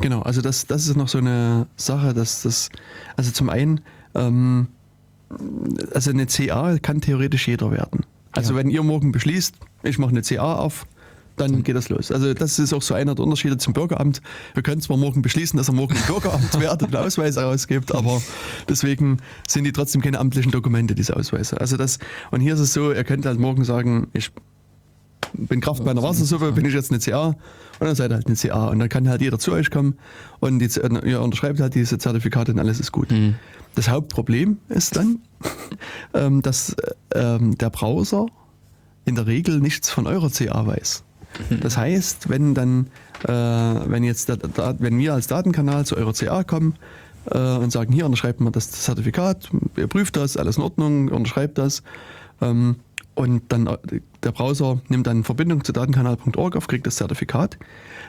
Genau, 0.00 0.22
also 0.22 0.40
das, 0.42 0.66
das 0.66 0.86
ist 0.86 0.96
noch 0.96 1.08
so 1.08 1.18
eine 1.18 1.66
Sache, 1.76 2.14
dass 2.14 2.42
das, 2.42 2.70
also 3.16 3.30
zum 3.32 3.48
einen, 3.50 3.80
ähm, 4.14 4.68
also 5.94 6.10
eine 6.10 6.26
CA 6.26 6.78
kann 6.78 7.00
theoretisch 7.00 7.48
jeder 7.48 7.70
werden. 7.70 8.00
Also 8.32 8.52
Ja. 8.52 8.58
wenn 8.60 8.70
ihr 8.70 8.82
morgen 8.82 9.12
beschließt, 9.12 9.54
ich 9.82 9.98
mache 9.98 10.10
eine 10.10 10.22
CA 10.22 10.56
auf, 10.56 10.86
dann 11.40 11.62
geht 11.62 11.76
das 11.76 11.88
los. 11.88 12.12
Also 12.12 12.34
das 12.34 12.58
ist 12.58 12.72
auch 12.72 12.82
so 12.82 12.94
einer 12.94 13.14
der 13.14 13.24
Unterschiede 13.24 13.56
zum 13.58 13.72
Bürgeramt. 13.72 14.20
Wir 14.54 14.62
können 14.62 14.80
zwar 14.80 14.96
morgen 14.96 15.22
beschließen, 15.22 15.56
dass 15.56 15.68
er 15.68 15.74
morgen 15.74 15.96
ein 15.96 16.02
Bürgeramt 16.06 16.60
wird 16.60 16.82
und 16.82 16.94
Ausweis 16.94 17.38
ausgibt, 17.38 17.94
aber 17.94 18.20
deswegen 18.68 19.18
sind 19.48 19.64
die 19.64 19.72
trotzdem 19.72 20.02
keine 20.02 20.18
amtlichen 20.18 20.52
Dokumente, 20.52 20.94
diese 20.94 21.16
Ausweise. 21.16 21.60
Also 21.60 21.76
das, 21.76 21.98
und 22.30 22.40
hier 22.40 22.54
ist 22.54 22.60
es 22.60 22.72
so, 22.72 22.92
ihr 22.92 23.04
könnt 23.04 23.26
halt 23.26 23.38
morgen 23.38 23.64
sagen, 23.64 24.08
ich 24.12 24.30
bin 25.32 25.60
Kraft 25.60 25.84
meiner 25.84 26.02
Wassersuppe, 26.02 26.52
bin 26.52 26.64
ich 26.64 26.74
jetzt 26.74 26.90
eine 26.90 27.00
CA 27.00 27.28
und 27.28 27.36
dann 27.80 27.94
seid 27.94 28.10
ihr 28.10 28.16
halt 28.16 28.26
eine 28.26 28.36
CA. 28.36 28.68
Und 28.68 28.78
dann 28.78 28.88
kann 28.88 29.08
halt 29.08 29.20
jeder 29.20 29.38
zu 29.38 29.52
euch 29.52 29.70
kommen 29.70 29.96
und 30.40 30.58
die, 30.58 30.68
ihr 31.06 31.20
unterschreibt 31.20 31.60
halt 31.60 31.74
diese 31.74 31.98
Zertifikate 31.98 32.52
und 32.52 32.58
alles 32.58 32.80
ist 32.80 32.92
gut. 32.92 33.10
Hm. 33.10 33.34
Das 33.74 33.88
Hauptproblem 33.88 34.58
ist 34.68 34.96
dann, 34.96 35.20
ähm, 36.14 36.42
dass 36.42 36.74
ähm, 37.14 37.56
der 37.56 37.70
Browser 37.70 38.26
in 39.04 39.14
der 39.14 39.26
Regel 39.26 39.60
nichts 39.60 39.90
von 39.90 40.06
eurer 40.06 40.30
CA 40.30 40.66
weiß. 40.66 41.04
Das 41.60 41.76
heißt, 41.76 42.28
wenn 42.28 42.54
dann, 42.54 42.86
äh, 43.24 43.28
wenn 43.32 44.04
jetzt, 44.04 44.28
wenn 44.78 44.98
wir 44.98 45.14
als 45.14 45.26
Datenkanal 45.26 45.86
zu 45.86 45.96
eurer 45.96 46.12
CA 46.12 46.44
kommen 46.44 46.74
äh, 47.30 47.38
und 47.38 47.70
sagen, 47.70 47.92
hier 47.92 48.06
unterschreibt 48.06 48.40
man 48.40 48.52
das 48.52 48.70
Zertifikat, 48.70 49.50
ihr 49.76 49.86
prüft 49.86 50.16
das, 50.16 50.36
alles 50.36 50.56
in 50.56 50.62
Ordnung, 50.62 51.08
unterschreibt 51.08 51.58
das, 51.58 51.82
ähm, 52.40 52.76
und 53.14 53.42
dann 53.48 53.66
äh, 53.66 53.76
der 54.22 54.32
Browser 54.32 54.80
nimmt 54.88 55.06
dann 55.06 55.24
Verbindung 55.24 55.64
zu 55.64 55.72
datenkanal.org 55.72 56.56
auf, 56.56 56.66
kriegt 56.68 56.86
das 56.86 56.96
Zertifikat, 56.96 57.58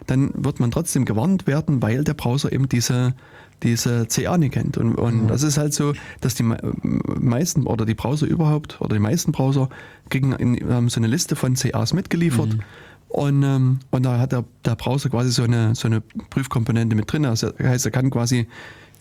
dann 0.07 0.31
wird 0.35 0.59
man 0.59 0.71
trotzdem 0.71 1.05
gewarnt 1.05 1.47
werden, 1.47 1.81
weil 1.81 2.03
der 2.03 2.13
Browser 2.13 2.51
eben 2.51 2.69
diese, 2.69 3.13
diese 3.63 4.05
CA 4.05 4.37
nicht 4.37 4.53
kennt. 4.53 4.77
Und, 4.77 4.95
und 4.95 5.27
das 5.27 5.43
ist 5.43 5.57
halt 5.57 5.73
so, 5.73 5.93
dass 6.21 6.35
die 6.35 6.43
mei- 6.43 6.59
meisten 6.81 7.63
oder 7.63 7.85
die 7.85 7.93
Browser 7.95 8.27
überhaupt 8.27 8.79
oder 8.79 8.95
die 8.95 9.01
meisten 9.01 9.31
Browser 9.31 9.69
kriegen 10.09 10.33
in, 10.33 10.71
haben 10.71 10.87
so 10.89 10.99
eine 10.99 11.07
Liste 11.07 11.35
von 11.35 11.55
CAs 11.55 11.93
mitgeliefert. 11.93 12.55
Und, 13.11 13.43
ähm, 13.43 13.79
und 13.89 14.03
da 14.03 14.19
hat 14.19 14.31
der, 14.31 14.45
der 14.63 14.75
Browser 14.75 15.09
quasi 15.09 15.31
so 15.31 15.43
eine, 15.43 15.75
so 15.75 15.87
eine 15.87 15.99
Prüfkomponente 16.01 16.95
mit 16.95 17.11
drin. 17.11 17.25
Also 17.25 17.51
das 17.51 17.67
heißt, 17.67 17.85
er 17.85 17.91
kann 17.91 18.09
quasi 18.09 18.47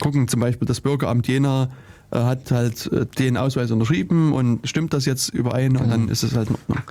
gucken, 0.00 0.26
zum 0.26 0.40
Beispiel 0.40 0.66
das 0.66 0.80
Bürgeramt 0.80 1.28
Jena 1.28 1.68
äh, 2.10 2.18
hat 2.18 2.50
halt 2.50 2.90
äh, 2.92 3.06
den 3.06 3.36
Ausweis 3.36 3.70
unterschrieben 3.70 4.32
und 4.32 4.68
stimmt 4.68 4.92
das 4.94 5.04
jetzt 5.04 5.28
überein 5.28 5.76
und 5.76 5.90
dann 5.90 6.08
ist 6.08 6.24
es 6.24 6.34
halt 6.34 6.48
in 6.48 6.56
Ordnung. 6.56 6.84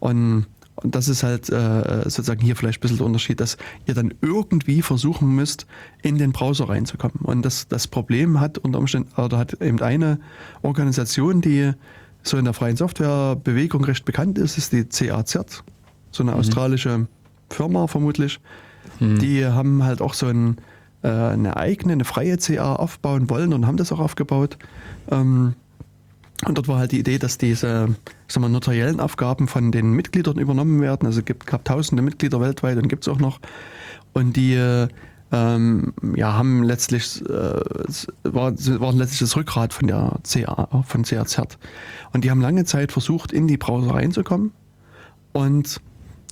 Und, 0.00 0.46
und 0.76 0.94
das 0.94 1.08
ist 1.08 1.22
halt 1.22 1.48
äh, 1.48 2.02
sozusagen 2.04 2.40
hier 2.40 2.56
vielleicht 2.56 2.78
ein 2.78 2.82
bisschen 2.82 2.96
der 2.98 3.06
Unterschied, 3.06 3.38
dass 3.38 3.56
ihr 3.86 3.94
dann 3.94 4.14
irgendwie 4.20 4.82
versuchen 4.82 5.34
müsst, 5.34 5.66
in 6.02 6.18
den 6.18 6.32
Browser 6.32 6.68
reinzukommen. 6.68 7.20
Und 7.22 7.42
das, 7.42 7.68
das 7.68 7.86
Problem 7.86 8.40
hat 8.40 8.58
unter 8.58 8.80
Umständen, 8.80 9.10
oder 9.20 9.38
hat 9.38 9.60
eben 9.62 9.80
eine 9.80 10.18
Organisation, 10.62 11.40
die 11.40 11.72
so 12.24 12.36
in 12.36 12.44
der 12.44 12.54
freien 12.54 12.76
Softwarebewegung 12.76 13.84
recht 13.84 14.04
bekannt 14.04 14.38
ist, 14.38 14.58
ist 14.58 14.72
die 14.72 14.84
CAZ, 14.84 15.62
so 16.10 16.22
eine 16.22 16.34
australische 16.34 17.06
Firma 17.50 17.86
vermutlich. 17.86 18.40
Die 19.00 19.46
haben 19.46 19.84
halt 19.84 20.00
auch 20.00 20.14
so 20.14 20.26
ein, 20.26 20.56
äh, 21.02 21.08
eine 21.08 21.56
eigene, 21.56 21.92
eine 21.92 22.04
freie 22.04 22.36
CA 22.38 22.74
aufbauen 22.74 23.30
wollen 23.30 23.52
und 23.52 23.66
haben 23.66 23.76
das 23.76 23.92
auch 23.92 24.00
aufgebaut. 24.00 24.58
Ähm, 25.10 25.54
und 26.46 26.56
dort 26.56 26.68
war 26.68 26.78
halt 26.78 26.92
die 26.92 27.00
Idee, 27.00 27.18
dass 27.18 27.38
diese 27.38 27.96
ich 28.26 28.34
sag 28.34 28.40
mal, 28.40 28.48
notariellen 28.48 29.00
Aufgaben 29.00 29.48
von 29.48 29.72
den 29.72 29.92
Mitgliedern 29.92 30.38
übernommen 30.38 30.80
werden. 30.80 31.06
Also 31.06 31.20
es 31.20 31.24
gibt, 31.24 31.46
gab 31.46 31.64
tausende 31.64 32.02
Mitglieder 32.02 32.40
weltweit 32.40 32.78
und 32.78 32.88
gibt 32.88 33.06
es 33.06 33.12
auch 33.12 33.18
noch. 33.18 33.40
Und 34.12 34.36
die 34.36 34.54
äh, 34.54 34.88
ähm, 35.30 35.92
ja, 36.14 36.32
haben 36.32 36.62
letztlich, 36.62 37.22
äh, 37.22 37.60
war, 38.24 38.52
waren 38.52 38.96
letztlich 38.96 39.20
das 39.20 39.36
Rückgrat 39.36 39.72
von 39.72 39.86
der 39.88 40.18
CA, 40.22 40.82
von 40.86 41.02
CAZ. 41.02 41.58
Und 42.12 42.24
die 42.24 42.30
haben 42.30 42.40
lange 42.40 42.64
Zeit 42.64 42.92
versucht, 42.92 43.32
in 43.32 43.46
die 43.46 43.56
Browser 43.56 43.94
reinzukommen. 43.94 44.52
Und 45.32 45.80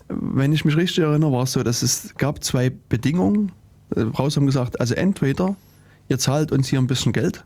wenn 0.08 0.52
ich 0.52 0.64
mich 0.64 0.76
richtig 0.76 0.98
erinnere, 1.04 1.32
war 1.32 1.42
es 1.44 1.52
so, 1.52 1.62
dass 1.62 1.82
es 1.82 2.14
gab 2.16 2.42
zwei 2.44 2.70
Bedingungen. 2.88 3.52
Die 3.96 4.04
Browser 4.04 4.40
haben 4.40 4.46
gesagt, 4.46 4.80
also 4.80 4.94
entweder 4.94 5.56
ihr 6.08 6.18
zahlt 6.18 6.52
uns 6.52 6.68
hier 6.68 6.78
ein 6.78 6.86
bisschen 6.86 7.12
Geld 7.12 7.44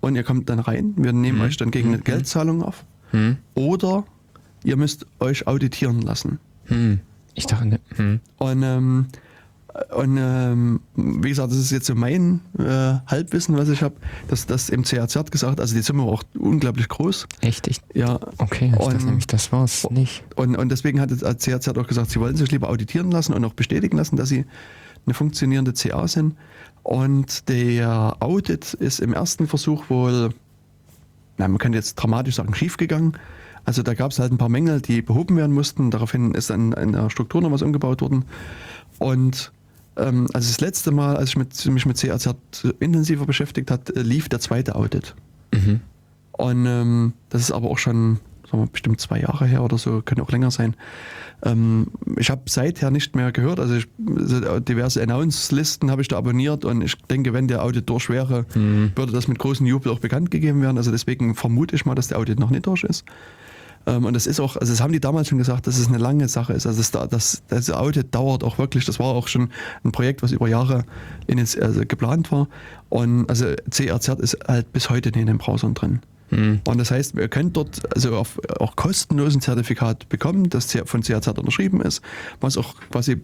und 0.00 0.16
ihr 0.16 0.22
kommt 0.24 0.48
dann 0.48 0.58
rein, 0.58 0.94
wir 0.96 1.12
nehmen 1.12 1.38
Mhm. 1.38 1.44
euch 1.44 1.56
dann 1.56 1.70
gegen 1.70 1.88
eine 1.88 1.98
Mhm. 1.98 2.04
Geldzahlung 2.04 2.62
auf, 2.62 2.84
Hm? 3.10 3.36
oder 3.54 4.04
ihr 4.64 4.76
müsst 4.76 5.06
euch 5.20 5.46
auditieren 5.46 6.00
lassen. 6.02 6.38
Hm. 6.66 7.00
Ich 7.34 7.46
dachte, 7.46 7.66
ne. 7.66 8.20
Und, 8.38 8.62
ähm, 8.62 9.06
und 9.96 10.18
ähm, 10.18 10.80
wie 10.96 11.30
gesagt, 11.30 11.50
das 11.50 11.58
ist 11.58 11.70
jetzt 11.70 11.86
so 11.86 11.94
mein 11.94 12.40
äh, 12.58 12.94
Halbwissen, 13.06 13.56
was 13.56 13.68
ich 13.70 13.82
habe, 13.82 13.94
dass 14.28 14.44
das 14.46 14.68
im 14.68 14.82
CAZ 14.82 15.16
hat 15.16 15.32
gesagt, 15.32 15.60
also 15.60 15.74
die 15.74 15.80
Summe 15.82 16.04
war 16.04 16.12
auch 16.12 16.24
unglaublich 16.38 16.88
groß. 16.88 17.26
echt? 17.40 17.66
Ich, 17.68 17.80
Ja, 17.94 18.20
okay, 18.38 18.72
Und- 18.78 19.04
nämlich, 19.06 19.26
das 19.26 19.50
war's 19.52 19.88
nicht. 19.90 20.24
und, 20.36 20.56
und 20.56 20.68
deswegen 20.68 21.00
hat 21.00 21.10
das 21.10 21.20
CAZ 21.38 21.68
auch 21.68 21.86
gesagt, 21.86 22.10
sie 22.10 22.20
wollen 22.20 22.36
sich 22.36 22.50
lieber 22.50 22.68
auditieren 22.68 23.10
lassen 23.10 23.32
und 23.32 23.44
auch 23.44 23.54
bestätigen 23.54 23.96
lassen, 23.96 24.16
dass 24.16 24.28
sie 24.28 24.44
eine 25.06 25.14
funktionierende 25.14 25.72
CA 25.72 26.06
sind. 26.06 26.36
Und 26.82 27.48
der 27.48 28.16
Audit 28.20 28.74
ist 28.74 29.00
im 29.00 29.12
ersten 29.14 29.46
Versuch 29.46 29.88
wohl, 29.88 30.34
na, 31.38 31.48
man 31.48 31.58
könnte 31.58 31.78
jetzt 31.78 31.94
dramatisch 31.94 32.34
sagen, 32.36 32.54
schiefgegangen. 32.54 33.16
Also 33.64 33.82
da 33.82 33.94
gab 33.94 34.10
es 34.10 34.18
halt 34.18 34.32
ein 34.32 34.38
paar 34.38 34.48
Mängel, 34.48 34.80
die 34.80 35.00
behoben 35.02 35.36
werden 35.36 35.52
mussten. 35.54 35.90
Daraufhin 35.90 36.34
ist 36.34 36.50
dann 36.50 36.72
in 36.72 36.92
der 36.92 37.08
Struktur 37.10 37.40
noch 37.40 37.52
was 37.52 37.62
umgebaut 37.62 38.00
worden. 38.02 38.24
Und 38.98 39.52
also 39.94 40.30
das 40.32 40.60
letzte 40.60 40.90
Mal, 40.90 41.16
als 41.16 41.30
ich 41.30 41.36
mit, 41.36 41.66
mich 41.66 41.86
mit 41.86 42.00
CAZ 42.00 42.34
intensiver 42.80 43.26
beschäftigt 43.26 43.70
hat, 43.70 43.90
äh, 43.90 44.02
lief 44.02 44.28
der 44.28 44.40
zweite 44.40 44.74
Audit. 44.74 45.14
Mhm. 45.52 45.80
Und 46.32 46.66
ähm, 46.66 47.12
das 47.28 47.42
ist 47.42 47.52
aber 47.52 47.70
auch 47.70 47.78
schon 47.78 48.18
sagen 48.52 48.64
wir, 48.64 48.70
bestimmt 48.70 49.00
zwei 49.00 49.20
Jahre 49.20 49.46
her 49.46 49.62
oder 49.62 49.78
so, 49.78 50.02
könnte 50.02 50.22
auch 50.22 50.30
länger 50.30 50.50
sein. 50.50 50.76
Ähm, 51.42 51.88
ich 52.16 52.30
habe 52.30 52.42
seither 52.46 52.90
nicht 52.90 53.16
mehr 53.16 53.32
gehört, 53.32 53.58
also 53.58 53.74
ich, 53.74 53.86
also 54.06 54.60
diverse 54.60 55.02
Announce-Listen 55.02 55.90
habe 55.90 56.02
ich 56.02 56.08
da 56.08 56.18
abonniert 56.18 56.64
und 56.64 56.82
ich 56.82 56.96
denke, 57.10 57.32
wenn 57.32 57.48
der 57.48 57.64
Audit 57.64 57.88
durch 57.88 58.08
wäre, 58.08 58.46
würde 58.54 59.12
das 59.12 59.26
mit 59.26 59.38
großem 59.38 59.66
Jubel 59.66 59.90
auch 59.90 59.98
bekannt 59.98 60.30
gegeben 60.30 60.62
werden. 60.62 60.76
Also 60.76 60.90
deswegen 60.90 61.34
vermute 61.34 61.74
ich 61.74 61.86
mal, 61.86 61.94
dass 61.94 62.08
der 62.08 62.18
Audit 62.18 62.38
noch 62.38 62.50
nicht 62.50 62.66
durch 62.66 62.84
ist. 62.84 63.04
Ähm, 63.86 64.04
und 64.04 64.14
das 64.14 64.26
ist 64.26 64.38
auch, 64.40 64.56
also 64.56 64.72
das 64.72 64.80
haben 64.80 64.92
die 64.92 65.00
damals 65.00 65.28
schon 65.28 65.38
gesagt, 65.38 65.66
dass 65.66 65.78
es 65.78 65.88
eine 65.88 65.98
lange 65.98 66.28
Sache 66.28 66.52
ist. 66.52 66.66
Also 66.66 66.78
das, 66.78 66.90
da- 66.92 67.06
das, 67.06 67.42
das 67.48 67.70
Audit 67.70 68.14
dauert 68.14 68.44
auch 68.44 68.58
wirklich, 68.58 68.84
das 68.84 68.98
war 68.98 69.06
auch 69.08 69.28
schon 69.28 69.50
ein 69.84 69.92
Projekt, 69.92 70.22
was 70.22 70.30
über 70.32 70.48
Jahre 70.48 70.84
in, 71.26 71.38
also 71.38 71.80
geplant 71.86 72.30
war. 72.32 72.48
Und 72.88 73.28
also 73.28 73.46
CRZ 73.70 74.08
ist 74.20 74.38
halt 74.46 74.72
bis 74.72 74.90
heute 74.90 75.08
nicht 75.10 75.20
in 75.20 75.26
den 75.26 75.38
Browsern 75.38 75.74
drin. 75.74 76.00
Und 76.30 76.78
das 76.78 76.90
heißt, 76.90 77.14
ihr 77.16 77.28
könnt 77.28 77.58
dort 77.58 77.80
also 77.94 78.16
auf, 78.16 78.40
auch 78.58 78.74
kostenlos 78.74 79.34
ein 79.34 79.42
Zertifikat 79.42 80.08
bekommen, 80.08 80.48
das 80.48 80.74
von 80.86 81.02
CRZ 81.02 81.28
unterschrieben 81.28 81.82
ist, 81.82 82.00
was 82.40 82.56
auch 82.56 82.76
quasi 82.90 83.20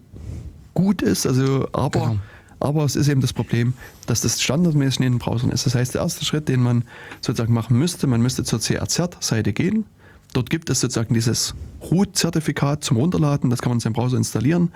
gut 0.75 1.01
ist, 1.01 1.25
also 1.25 1.67
aber, 1.73 1.99
Genau. 2.01 2.15
aber 2.59 2.83
es 2.85 2.95
ist 2.95 3.07
eben 3.07 3.21
das 3.21 3.33
Problem, 3.33 3.73
dass 4.05 4.21
das 4.21 4.39
standardmäßig 4.39 4.99
in 4.99 5.13
den 5.13 5.17
Browsern 5.19 5.49
ist. 5.49 5.65
Das 5.65 5.73
heißt, 5.73 5.95
der 5.95 6.01
erste 6.01 6.23
Schritt, 6.23 6.47
den 6.49 6.61
man 6.61 6.83
sozusagen 7.21 7.51
machen 7.51 7.79
müsste, 7.79 8.05
man 8.05 8.21
müsste 8.21 8.43
zur 8.43 8.59
CRZ-Seite 8.59 9.53
gehen. 9.53 9.85
Dort 10.33 10.49
gibt 10.49 10.69
es 10.69 10.81
sozusagen 10.81 11.13
dieses 11.13 11.55
Root-Zertifikat 11.91 12.83
zum 12.83 12.97
Runterladen, 12.97 13.49
das 13.49 13.61
kann 13.61 13.69
man 13.71 13.77
in 13.77 13.81
seinem 13.81 13.93
Browser 13.93 14.17
installieren 14.17 14.71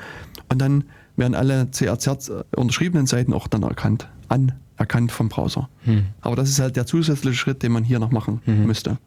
und 0.49 0.59
dann 0.59 0.85
werden 1.15 1.35
alle 1.35 1.67
CRZ 1.71 2.31
unterschriebenen 2.55 3.05
Seiten 3.05 3.33
auch 3.33 3.47
dann 3.47 3.61
erkannt, 3.63 4.07
anerkannt 4.29 5.11
vom 5.11 5.29
Browser. 5.29 5.69
Aber 6.21 6.35
das 6.35 6.49
ist 6.49 6.59
halt 6.59 6.75
der 6.75 6.85
zusätzliche 6.87 7.37
Schritt, 7.37 7.61
den 7.61 7.71
man 7.71 7.83
hier 7.83 7.99
noch 7.99 8.09
machen 8.11 8.41
müsste. 8.45 8.97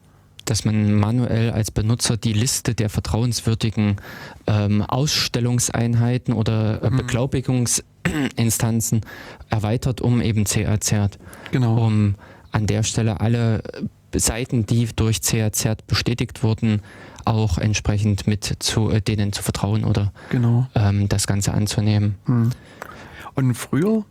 dass 0.45 0.63
man 0.63 0.93
manuell 0.95 1.51
als 1.51 1.69
Benutzer 1.71 2.15
die 2.15 2.31
Liste 2.31 2.73
der 2.73 2.89
vertrauenswürdigen 2.89 3.97
ähm, 4.47 4.81
Ausstellungseinheiten 4.83 6.33
oder 6.33 6.81
äh, 6.81 6.89
Beglaubigungsinstanzen 6.89 9.01
erweitert 9.49 10.01
um 10.01 10.21
eben 10.21 10.45
CRZ, 10.45 11.19
Genau. 11.51 11.85
um 11.85 12.15
an 12.51 12.65
der 12.67 12.83
Stelle 12.83 13.19
alle 13.19 13.61
Seiten, 14.15 14.65
die 14.65 14.87
durch 14.95 15.21
CRZ 15.21 15.85
bestätigt 15.87 16.43
wurden, 16.43 16.81
auch 17.25 17.57
entsprechend 17.57 18.25
mit 18.27 18.55
zu 18.59 18.89
äh, 18.89 19.01
denen 19.01 19.33
zu 19.33 19.43
vertrauen 19.43 19.83
oder 19.83 20.11
Genau. 20.29 20.67
ähm, 20.75 21.09
das 21.09 21.27
Ganze 21.27 21.53
anzunehmen. 21.53 22.15
Hm. 22.25 22.51
Und 23.35 23.53
früher, 23.53 24.03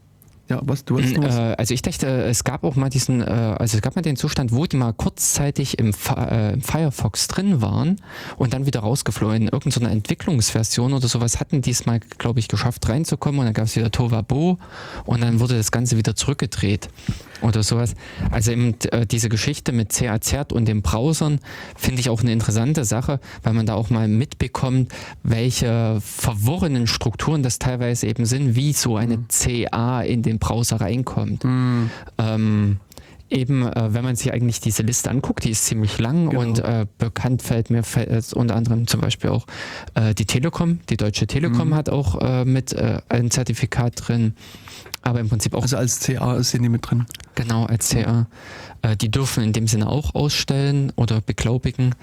ja, 0.49 0.61
was 0.63 0.85
du 0.85 1.01
hast 1.01 1.17
noch 1.17 1.25
was? 1.25 1.35
Äh, 1.35 1.55
also 1.59 1.75
ich 1.75 1.83
dachte, 1.83 2.07
es 2.07 2.45
gab 2.45 2.63
auch 2.63 2.77
mal 2.77 2.91
diesen, 2.91 3.21
äh, 3.21 3.25
also 3.25 3.77
es 3.77 3.83
gab 3.83 3.97
mal 3.97 4.03
den 4.03 4.15
Zustand, 4.17 4.53
wo 4.53 4.67
die 4.67 4.77
mal 4.77 4.93
kurzzeitig 4.93 5.79
im, 5.79 5.93
Fa 5.93 6.25
äh, 6.27 6.53
im 6.53 6.61
Firefox 6.63 7.27
drin 7.27 7.61
waren 7.63 7.97
und 8.37 8.53
dann 8.53 8.67
wieder 8.67 8.81
rausgeflogen. 8.81 9.43
In 9.43 9.49
irgendeiner 9.49 9.91
Entwicklungsversion 9.91 10.93
oder 10.93 11.09
sowas 11.09 11.41
hatten 11.41 11.63
die 11.63 11.71
es 11.71 11.87
mal, 11.87 11.99
glaube 12.19 12.39
ich, 12.39 12.47
geschafft 12.47 12.89
reinzukommen 12.89 13.41
und 13.41 13.47
dann 13.47 13.55
gab 13.55 13.65
es 13.65 13.75
wieder 13.75 13.91
Tovabo 13.91 14.59
und 15.05 15.21
dann 15.23 15.41
wurde 15.41 15.57
das 15.57 15.73
Ganze 15.73 15.97
wieder 15.97 16.15
zurückgedreht 16.15 16.91
oder 17.43 17.63
sowas. 17.63 17.95
Also 18.31 18.53
eben 18.53 18.75
äh, 18.91 19.07
diese 19.07 19.29
Geschichte 19.29 19.73
mit 19.73 19.91
CAZ 19.91 20.53
und 20.53 20.67
den 20.67 20.83
Browsern 20.83 21.41
finde 21.77 22.01
ich 22.01 22.09
auch 22.11 22.21
eine 22.23 22.33
interessante 22.33 22.85
Sache, 22.85 23.21
weil 23.43 23.53
man 23.53 23.67
da 23.67 23.75
auch 23.75 23.91
mal 23.91 24.09
mitbekommt, 24.09 24.93
welche 25.23 25.99
verworrenen 26.01 26.87
Strukturen 26.87 27.43
das 27.43 27.59
teilweise 27.59 28.07
eben 28.07 28.27
sind, 28.27 28.57
wie 28.57 28.73
so 28.73 28.97
eine 28.97 29.19
CA 29.29 30.03
in 30.03 30.23
den 30.23 30.39
Browser 30.39 30.81
reinkommt. 30.81 31.45
Hm, 31.45 31.91
Ähm, 32.19 32.79
eben, 33.31 33.63
äh, 33.67 33.93
wenn 33.95 34.05
man 34.05 34.17
sich 34.17 34.33
eigentlich 34.33 34.61
diese 34.61 34.83
Liste 34.83 35.11
anguckt, 35.11 35.45
die 35.45 35.51
ist 35.51 35.65
ziemlich 35.65 35.99
lang 35.99 36.31
Genau. 36.31 36.41
und 36.43 36.59
äh, 36.61 36.87
bekannt 36.99 37.43
fällt 37.43 37.71
mir 37.71 37.83
fällt 37.83 38.11
jetzt 38.11 38.35
unter 38.35 38.55
anderem 38.57 38.87
zum 38.87 39.01
Beispiel 39.01 39.31
auch 39.31 39.47
äh, 39.95 40.15
die 40.15 40.27
Telekom. 40.27 40.81
Die 40.89 40.97
Deutsche 40.97 41.27
Telekom 41.27 41.69
Mhm. 41.71 41.75
hat 41.75 41.89
auch 41.89 42.21
äh, 42.21 42.45
mit 42.45 42.73
äh, 42.73 43.01
ein 43.09 43.31
Zertifikat 43.31 43.95
drin, 44.09 44.35
aber 45.03 45.21
im 45.21 45.29
Prinzip 45.29 45.55
auch 45.55 45.63
Also 45.63 45.77
als 45.77 46.01
CA 46.01 46.43
sind 46.43 46.63
die 46.63 46.69
mit 46.69 46.89
drin. 46.89 47.07
genau 47.35 47.65
als 47.67 47.89
CA. 47.91 48.27
Äh, 48.83 48.97
die 48.97 49.11
dürfen 49.11 49.43
in 49.43 49.53
dem 49.53 49.67
Sinne 49.67 49.89
auch 49.89 50.15
ausstellen 50.15 50.93
oder 50.97 51.21
beglaubigen 51.21 51.95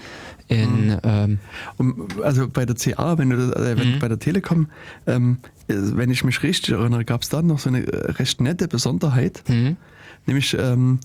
in 0.49 0.87
Mhm. 0.87 0.97
ähm, 1.03 1.39
Um, 1.77 2.07
also 2.23 2.47
bei 2.49 2.65
der 2.65 2.75
CA, 2.75 3.17
wenn 3.17 3.29
du 3.29 3.37
das, 3.37 3.55
äh, 3.65 3.77
wenn, 3.77 3.93
Mhm. 3.95 3.99
bei 3.99 4.07
der 4.09 4.19
Telekom, 4.19 4.67
ähm, 5.07 5.37
äh, 5.67 5.73
wenn 5.77 6.11
ich 6.11 6.23
mich 6.23 6.43
richtig 6.43 6.73
erinnere, 6.75 7.05
gab 7.05 7.21
es 7.23 7.29
da 7.29 7.41
noch 7.41 7.59
so 7.59 7.69
eine 7.69 7.85
äh, 7.87 8.11
recht 8.11 8.41
nette 8.41 8.67
Besonderheit, 8.67 9.43
hm, 9.47 9.77
nämlich 10.25 10.55
ähm, 10.59 10.99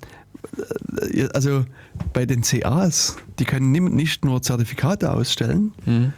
äh, 1.12 1.28
also 1.34 1.64
bei 2.12 2.26
den 2.26 2.42
CAs, 2.42 3.16
die 3.38 3.44
können 3.44 3.72
nicht 3.72 4.24
nur 4.24 4.42
Zertifikate 4.42 5.12
ausstellen, 5.12 5.72
hm, 5.84 6.12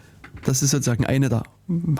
das 0.44 0.62
ist 0.62 0.70
sozusagen 0.70 1.04
eine 1.04 1.28
der 1.28 1.42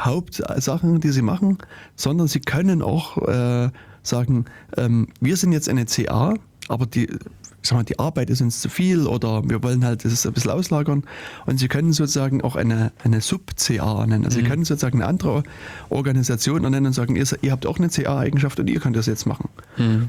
Hauptsachen, 0.01 1.01
die 1.01 1.11
sie 1.11 1.23
machen, 1.23 1.59
sondern 1.95 2.27
sie 2.27 2.41
können 2.41 2.83
auch 2.83 3.19
äh, 3.29 3.71
sagen, 4.03 4.47
ähm, 4.77 5.09
wir 5.21 5.37
sind 5.37 5.53
jetzt 5.53 5.69
eine 5.69 5.85
CA, 5.85 6.35
aber 6.69 6.87
die, 6.87 7.05
ich 7.05 7.69
sag 7.69 7.77
mal, 7.77 7.85
die 7.85 7.99
Arbeit 7.99 8.31
ist 8.31 8.41
uns 8.41 8.61
zu 8.61 8.71
viel 8.71 9.07
oder 9.07 9.47
wir 9.49 9.63
wollen 9.63 9.85
halt 9.85 10.05
das 10.05 10.27
ein 10.27 10.33
bisschen 10.33 10.51
auslagern 10.53 11.05
und 11.45 11.59
sie 11.59 11.69
können 11.69 11.93
sozusagen 11.93 12.41
auch 12.41 12.57
eine, 12.57 12.93
eine 13.05 13.21
Sub-CA 13.21 14.07
nennen. 14.07 14.25
Also 14.25 14.39
sie 14.39 14.45
können 14.45 14.65
sozusagen 14.65 15.03
eine 15.03 15.09
andere 15.09 15.43
Organisation 15.91 16.63
nennen 16.63 16.87
und 16.87 16.93
sagen, 16.93 17.17
ihr, 17.17 17.27
ihr 17.43 17.53
habt 17.53 17.67
auch 17.67 17.79
eine 17.79 17.91
CA-Eigenschaft 17.91 18.59
und 18.59 18.69
ihr 18.69 18.81
könnt 18.81 18.97
das 18.97 19.07
jetzt 19.07 19.27
machen. 19.27 19.51
hm, 19.77 20.09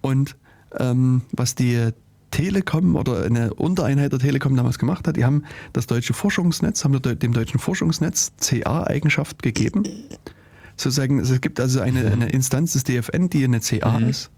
Und 0.00 0.36
ähm, 0.78 1.22
was 1.32 1.54
die 1.54 1.90
Telekom 2.30 2.96
oder 2.96 3.24
eine 3.24 3.54
Untereinheit 3.54 4.12
der 4.12 4.20
Telekom 4.20 4.56
damals 4.56 4.78
gemacht 4.78 5.08
hat, 5.08 5.16
die 5.16 5.24
haben 5.24 5.44
das 5.72 5.86
deutsche 5.86 6.14
Forschungsnetz, 6.14 6.84
haben 6.84 7.00
dem 7.02 7.32
deutschen 7.32 7.58
Forschungsnetz 7.58 8.32
CA-Eigenschaft 8.40 9.42
gegeben. 9.42 9.84
Sozusagen, 10.76 11.18
es 11.18 11.40
gibt 11.40 11.60
also 11.60 11.80
eine, 11.80 12.10
eine 12.10 12.30
Instanz 12.30 12.72
des 12.72 12.84
DFN, 12.84 13.28
die 13.28 13.44
eine 13.44 13.60
CA 13.60 13.98
ist. 13.98 14.30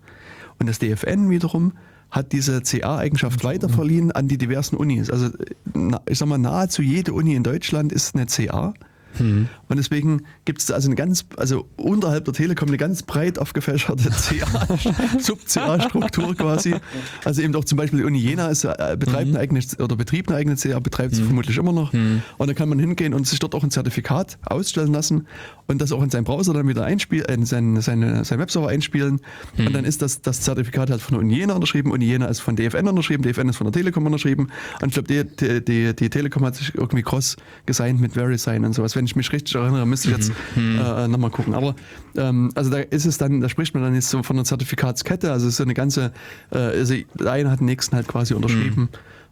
Und 0.59 0.69
das 0.69 0.79
DFN 0.79 1.31
wiederum 1.31 1.73
hat 2.11 2.33
diese 2.33 2.61
CA-Eigenschaft 2.63 3.43
weiterverliehen 3.45 4.13
an 4.13 4.29
die 4.29 4.39
diversen 4.39 4.77
Unis. 4.77 5.11
Also 5.11 5.31
ich 6.07 6.19
sag 6.19 6.29
mal, 6.29 6.39
nahezu 6.39 6.83
jede 6.83 7.13
Uni 7.13 7.35
in 7.35 7.43
Deutschland 7.43 7.93
ist 7.93 8.15
eine 8.15 8.27
CA. 8.27 8.75
hm. 9.19 9.49
Und 9.69 9.77
deswegen 9.77 10.23
gibt 10.45 10.61
es 10.61 10.71
also 10.71 10.89
eine 10.89 10.97
ganz, 10.97 11.25
also 11.37 11.69
unterhalb 11.77 12.25
der 12.25 12.35
Telekom 12.35 12.69
eine 12.69 12.77
ganz 12.77 13.03
breit 13.03 13.39
aufgefächerte 13.39 14.11
CA, 14.11 14.79
Sub-CA-Struktur 15.19 16.35
quasi. 16.35 16.75
Also 17.25 17.43
eben 17.43 17.55
auch 17.55 17.65
zum 17.65 17.79
Beispiel 17.79 18.01
die 18.01 18.05
Uni 18.05 18.19
Jena 18.19 18.49
ist, 18.49 18.65
äh, 18.65 18.97
betreibt 18.99 19.29
eine 19.29 19.39
eigene 19.39 19.61
oder 19.79 19.97
betrieb 19.97 20.29
eine 20.29 20.39
eigene 20.39 20.57
CA, 20.57 20.79
betreibt 20.79 21.15
sie 21.15 21.23
vermutlich 21.23 21.57
immer 21.57 21.73
noch. 21.73 21.93
Und 22.39 22.47
dann 22.47 22.57
kann 22.57 22.69
man 22.69 22.79
hingehen 22.79 23.15
und 23.15 23.27
sich 23.27 23.39
dort 23.39 23.55
auch 23.55 23.63
ein 23.63 23.71
Zertifikat 23.71 24.39
ausstellen 24.45 24.93
lassen 24.93 25.27
und 25.67 25.81
das 25.81 25.93
auch 25.93 26.03
in 26.03 26.11
seinen 26.11 26.25
Browser 26.25 26.53
dann 26.53 26.69
wieder 26.69 26.85
einspielen, 26.85 27.27
äh, 27.27 27.35
in 27.35 27.47
seinen, 27.47 27.81
seine, 27.81 28.25
seinen 28.25 28.41
Webserver 28.41 28.69
einspielen. 28.69 29.21
Und 29.59 29.73
dann 29.75 29.85
ist 29.85 30.03
das, 30.03 30.23
das 30.23 30.41
Zertifikat 30.41 30.91
halt 30.91 31.01
von 31.01 31.15
der 31.15 31.21
Uni 31.21 31.37
Jena 31.37 31.55
unterschrieben, 31.55 31.93
Uni 31.93 32.05
Jena 32.05 32.27
ist 32.27 32.41
von 32.41 32.57
DFN 32.57 32.89
unterschrieben, 32.89 33.23
DFN 33.23 33.49
ist 33.49 33.57
von 33.57 33.67
der 33.67 33.73
Telekom 33.73 34.07
unterschrieben. 34.07 34.49
Und 34.81 34.89
ich 34.89 34.95
glaube, 34.95 35.09
die, 35.09 35.25
die, 35.25 35.65
die, 35.65 35.97
die 35.97 36.11
Telekom 36.11 36.45
hat 36.45 36.57
sich 36.57 36.75
irgendwie 36.75 37.03
cross 37.03 37.37
gesigned 37.67 38.01
mit 38.01 38.15
VeriSign 38.15 38.65
und 38.65 38.75
sowas. 38.75 38.97
Wenn 38.97 39.02
ich 39.05 39.17
mich 39.17 39.33
richtig 39.33 39.55
erinnere, 39.55 39.87
müsste 39.87 40.11
ich 40.11 40.17
jetzt 40.17 40.33
äh, 40.57 41.09
nochmal 41.09 41.31
gucken. 41.31 41.55
Aber 41.55 41.75
ähm, 42.17 42.51
also 42.55 42.71
da 42.71 42.79
ist 42.79 43.07
es 43.07 43.19
dann, 43.19 43.41
da 43.41 43.49
spricht 43.49 43.75
man 43.75 43.83
dann 43.83 43.95
jetzt 43.95 44.11
so 44.11 44.23
von 44.23 44.37
einer 44.37 44.45
Zertifikatskette, 44.45 45.33
also 45.33 45.47
es 45.47 45.55
ist 45.55 45.57
so 45.59 45.65
eine 45.65 45.75
ganze, 45.75 46.13
äh, 46.51 46.59
also 46.59 46.95
der 47.15 47.33
eine 47.33 47.51
hat 47.51 47.61
den 47.61 47.67
nächsten 47.67 47.97
halt 47.97 48.09
quasi 48.09 48.35
unterschrieben. 48.35 48.89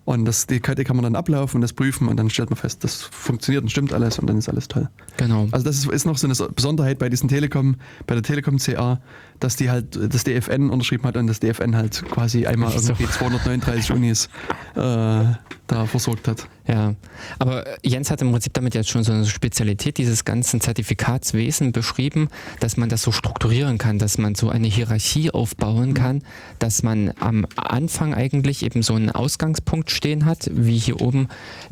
Und 0.07 0.25
das, 0.25 0.47
die 0.47 0.61
Kette 0.61 0.83
kann 0.83 0.97
man 0.97 1.05
dann 1.05 1.15
ablaufen 1.15 1.59
und 1.59 1.61
das 1.61 1.73
prüfen 1.73 2.09
und 2.09 2.17
dann 2.17 2.31
stellt 2.31 2.51
man 2.51 2.57
fest, 2.57 2.83
das 2.85 3.03
funktioniert 3.03 3.63
und 3.63 3.69
stimmt 3.69 3.93
alles 3.93 4.19
und 4.19 4.27
dann 4.27 4.39
ist 4.39 4.49
alles 4.49 4.67
toll. 4.67 4.89
genau. 5.19 5.47
Also 5.53 5.65
das 5.65 5.77
ist, 5.77 5.87
ist 5.89 6.07
noch 6.07 6.17
so 6.17 6.27
eine 6.27 6.53
Besonderheit 6.53 6.99
bei 6.99 7.09
diesen 7.09 7.29
Telekom, 7.29 7.77
bei 8.07 8.15
der 8.15 8.23
Telekom 8.23 8.57
CA, 8.57 9.01
dass 9.41 9.57
die 9.57 9.71
halt 9.71 9.99
das 10.13 10.25
DFN 10.25 10.71
unterschrieben 10.71 11.05
hat 11.05 11.17
und 11.17 11.27
das 11.27 11.41
DFN 11.41 11.77
halt 11.77 12.05
quasi 12.11 12.47
einmal 12.47 12.73
irgendwie 12.73 13.07
239 13.07 13.93
Unis 13.93 14.29
äh, 14.77 15.25
da 15.67 15.87
versorgt 15.87 16.29
hat. 16.29 16.47
Ja, 16.67 16.95
aber 17.39 17.65
Jens 17.85 18.11
hat 18.11 18.23
im 18.23 18.31
Prinzip 18.31 18.53
damit 18.53 18.75
jetzt 18.75 18.91
schon 18.91 19.03
so 19.03 19.13
eine 19.13 19.27
Spezialität 19.27 19.99
dieses 19.99 20.25
ganzen 20.25 20.61
Zertifikatswesen 20.61 21.73
beschrieben, 21.73 22.29
dass 22.61 22.77
man 22.77 22.89
das 22.89 23.03
so 23.03 23.13
strukturieren 23.13 23.79
kann, 23.79 23.99
dass 23.99 24.19
man 24.19 24.35
so 24.35 24.51
eine 24.51 24.69
Hierarchie 24.69 25.31
aufbauen 25.31 25.95
kann, 25.95 26.23
dass 26.59 26.83
man 26.83 27.13
am 27.19 27.47
Anfang 27.57 28.15
eigentlich 28.15 28.63
eben 28.63 28.83
so 28.83 28.95
einen 28.95 29.11
Ausgangspunkt 29.11 29.91
stehen 29.91 30.27
hat, 30.27 30.51
wie 30.53 30.79
hier 30.79 31.01
oben 31.01 31.29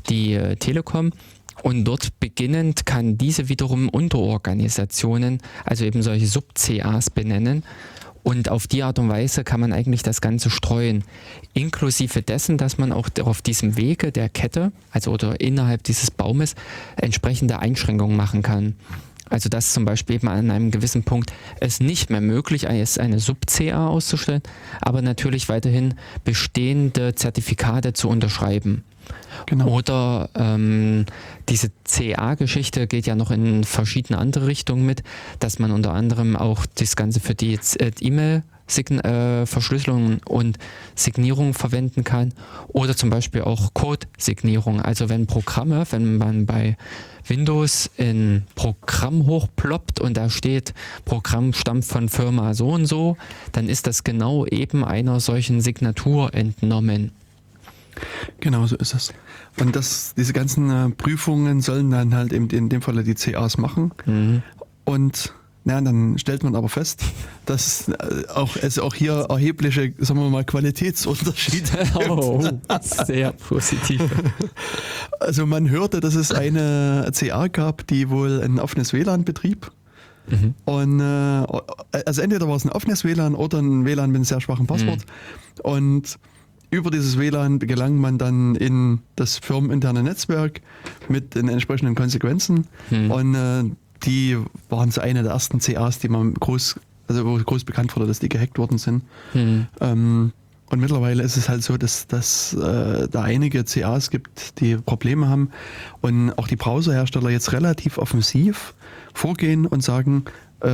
die 0.09 0.35
äh, 0.35 0.57
Telekom. 0.57 1.13
Und 1.63 1.85
dort 1.85 2.21
beginnend 2.21 2.87
kann 2.87 3.19
diese 3.19 3.49
wiederum 3.49 3.89
Unterorganisationen, 3.89 5.39
also 5.65 5.85
eben 5.85 6.03
solche 6.03 6.27
Sub-CAs 6.27 7.11
benennen. 7.11 7.65
Und 8.23 8.51
auf 8.51 8.67
die 8.67 8.83
Art 8.83 8.99
und 8.99 9.09
Weise 9.09 9.43
kann 9.43 9.61
man 9.61 9.73
eigentlich 9.73 10.03
das 10.03 10.21
Ganze 10.21 10.51
streuen. 10.51 11.03
Inklusive 11.55 12.21
dessen, 12.21 12.59
dass 12.59 12.77
man 12.77 12.93
auch 12.93 13.09
auf 13.23 13.41
diesem 13.43 13.77
Wege 13.77 14.13
der 14.13 14.29
Kette, 14.29 14.73
also 14.91 15.13
oder 15.13 15.41
innerhalb 15.41 15.83
dieses 15.85 16.11
Baumes, 16.11 16.55
entsprechende 16.97 17.61
Einschränkungen 17.61 18.17
machen 18.17 18.43
kann. 18.43 18.77
Also 19.31 19.49
dass 19.49 19.73
zum 19.73 19.85
Beispiel 19.85 20.17
eben 20.17 20.29
an 20.29 20.51
einem 20.51 20.71
gewissen 20.71 21.05
Punkt 21.05 21.33
es 21.61 21.81
nicht 21.81 22.11
mehr 22.11 22.21
möglich 22.21 22.65
ist, 22.65 22.99
eine 22.99 23.19
Sub-CA 23.19 23.89
auszustellen, 23.89 24.43
aber 24.81 25.03
natürlich 25.03 25.49
weiterhin 25.49 25.95
bestehende 26.25 27.15
Zertifikate 27.15 27.93
zu 27.93 28.09
unterschreiben. 28.09 28.85
Genau. 29.47 29.69
Oder 29.69 30.31
ähm, 30.35 31.07
diese 31.49 31.71
CA-Geschichte 31.85 32.87
geht 32.87 33.07
ja 33.07 33.15
noch 33.15 33.31
in 33.31 33.65
verschiedene 33.65 34.19
andere 34.19 34.47
Richtungen 34.47 34.85
mit, 34.85 35.03
dass 35.39 35.59
man 35.59 35.71
unter 35.71 35.93
anderem 35.93 36.37
auch 36.37 36.67
das 36.67 36.97
Ganze 36.97 37.21
für 37.21 37.35
die 37.35 37.59
äh, 37.79 37.91
E-Mail 38.01 38.43
äh, 38.77 39.47
Verschlüsselung 39.47 40.19
und 40.27 40.59
Signierung 40.95 41.55
verwenden 41.55 42.05
kann 42.05 42.35
oder 42.69 42.95
zum 42.95 43.09
Beispiel 43.09 43.43
auch 43.43 43.73
Code-Signierung. 43.73 44.83
Also 44.83 45.09
wenn 45.09 45.27
Programme, 45.27 45.87
wenn 45.91 46.19
man 46.19 46.45
bei 46.45 46.77
Windows 47.29 47.91
ein 47.99 48.47
Programm 48.55 49.27
hochploppt 49.27 50.01
und 50.01 50.17
da 50.17 50.31
steht, 50.31 50.75
Programm 51.05 51.53
stammt 51.53 51.85
von 51.85 52.09
Firma 52.09 52.55
so 52.55 52.71
und 52.71 52.87
so, 52.87 53.17
dann 53.53 53.69
ist 53.69 53.87
das 53.87 54.05
genau 54.05 54.47
eben 54.47 54.85
einer 54.85 55.21
solchen 55.21 55.61
Signatur 55.61 56.35
entnommen. 56.35 57.13
Genau 58.41 58.67
so 58.67 58.77
ist 58.77 58.95
es. 58.95 59.13
Und 59.59 59.75
das, 59.75 60.15
diese 60.17 60.33
ganzen 60.33 60.71
äh, 60.71 60.91
Prüfungen 60.91 61.61
sollen 61.61 61.91
dann 61.91 62.15
halt 62.15 62.33
eben 62.33 62.49
in 62.51 62.69
dem 62.69 62.83
Falle 62.83 63.03
die 63.03 63.15
CAs 63.15 63.59
machen. 63.59 63.93
Mhm. 64.07 64.43
Und 64.85 65.33
ja, 65.69 65.81
dann 65.81 66.19
stellt 66.19 66.43
man 66.43 66.55
aber 66.55 66.69
fest, 66.69 67.03
dass 67.47 67.89
äh, 67.89 68.27
auch, 68.35 68.57
es 68.57 68.79
auch 68.79 68.95
hier 68.95 69.27
erhebliche, 69.29 69.93
sagen 69.99 70.21
wir 70.21 70.31
mal, 70.31 70.45
Qualitätsunterschiede 70.45 71.71
gibt. 71.79 72.09
Oh, 72.09 72.43
sehr 72.81 73.33
positiv. 73.33 74.03
Also 75.21 75.47
man 75.47 75.69
hörte, 75.69 75.99
dass 75.99 76.15
es 76.15 76.31
eine 76.31 77.11
CA 77.13 77.49
gab, 77.49 77.85
die 77.89 78.09
wohl 78.09 78.41
ein 78.41 78.61
offenes 78.61 78.93
WLAN 78.93 79.25
betrieb. 79.25 79.73
Mhm. 80.29 80.55
Und 80.65 81.01
äh, 81.01 82.05
also 82.07 82.23
entweder 82.23 82.49
war 82.49 82.55
es 82.55 82.65
ein 82.65 82.71
offenes 82.71 83.05
WLAN 83.05 83.35
oder 83.35 83.59
ein 83.59 83.85
WLAN 83.85 84.11
mit 84.11 84.17
einem 84.17 84.25
sehr 84.25 84.41
schwachen 84.41 84.69
Passwort. 84.69 85.05
Und 85.65 86.19
über 86.71 86.91
dieses 86.91 87.19
WLAN 87.19 87.59
gelangt 87.59 87.99
man 87.99 88.19
dann 88.19 88.55
in 88.55 89.01
das 89.17 89.39
firmeninterne 89.39 90.03
Netzwerk 90.03 90.61
mit 91.09 91.35
den 91.35 91.49
entsprechenden 91.49 91.95
Konsequenzen. 91.95 92.67
Hm. 92.91 93.11
Und 93.11 93.35
äh, 93.35 93.65
die 94.05 94.39
waren 94.69 94.91
so 94.91 95.01
eine 95.01 95.23
der 95.23 95.33
ersten 95.33 95.59
CAs, 95.59 95.99
die 95.99 96.09
man 96.09 96.35
groß, 96.35 96.79
also 97.09 97.25
wo 97.25 97.37
groß 97.37 97.65
bekannt 97.65 97.95
wurde, 97.97 98.07
dass 98.07 98.19
die 98.19 98.29
gehackt 98.29 98.59
worden 98.59 98.79
sind. 98.79 99.03
Hm. 99.33 99.67
Ähm, 99.81 100.33
und 100.71 100.81
mittlerweile 100.81 101.23
ist 101.23 101.37
es 101.37 101.49
halt 101.49 101.63
so, 101.63 101.79
dass, 101.79 102.07
dass 102.07 102.53
äh, 102.53 103.09
da 103.09 103.23
einige 103.23 103.65
CAs 103.65 104.11
gibt, 104.11 104.61
die 104.61 104.77
Probleme 104.77 105.29
haben 105.29 105.51
und 106.03 106.33
auch 106.39 106.47
die 106.47 106.57
Browserhersteller 106.57 107.31
jetzt 107.31 107.53
relativ 107.53 107.97
offensiv 107.97 108.75
vorgehen 109.15 109.65
und 109.67 109.83
sagen, 109.83 110.25
äh, 110.61 110.69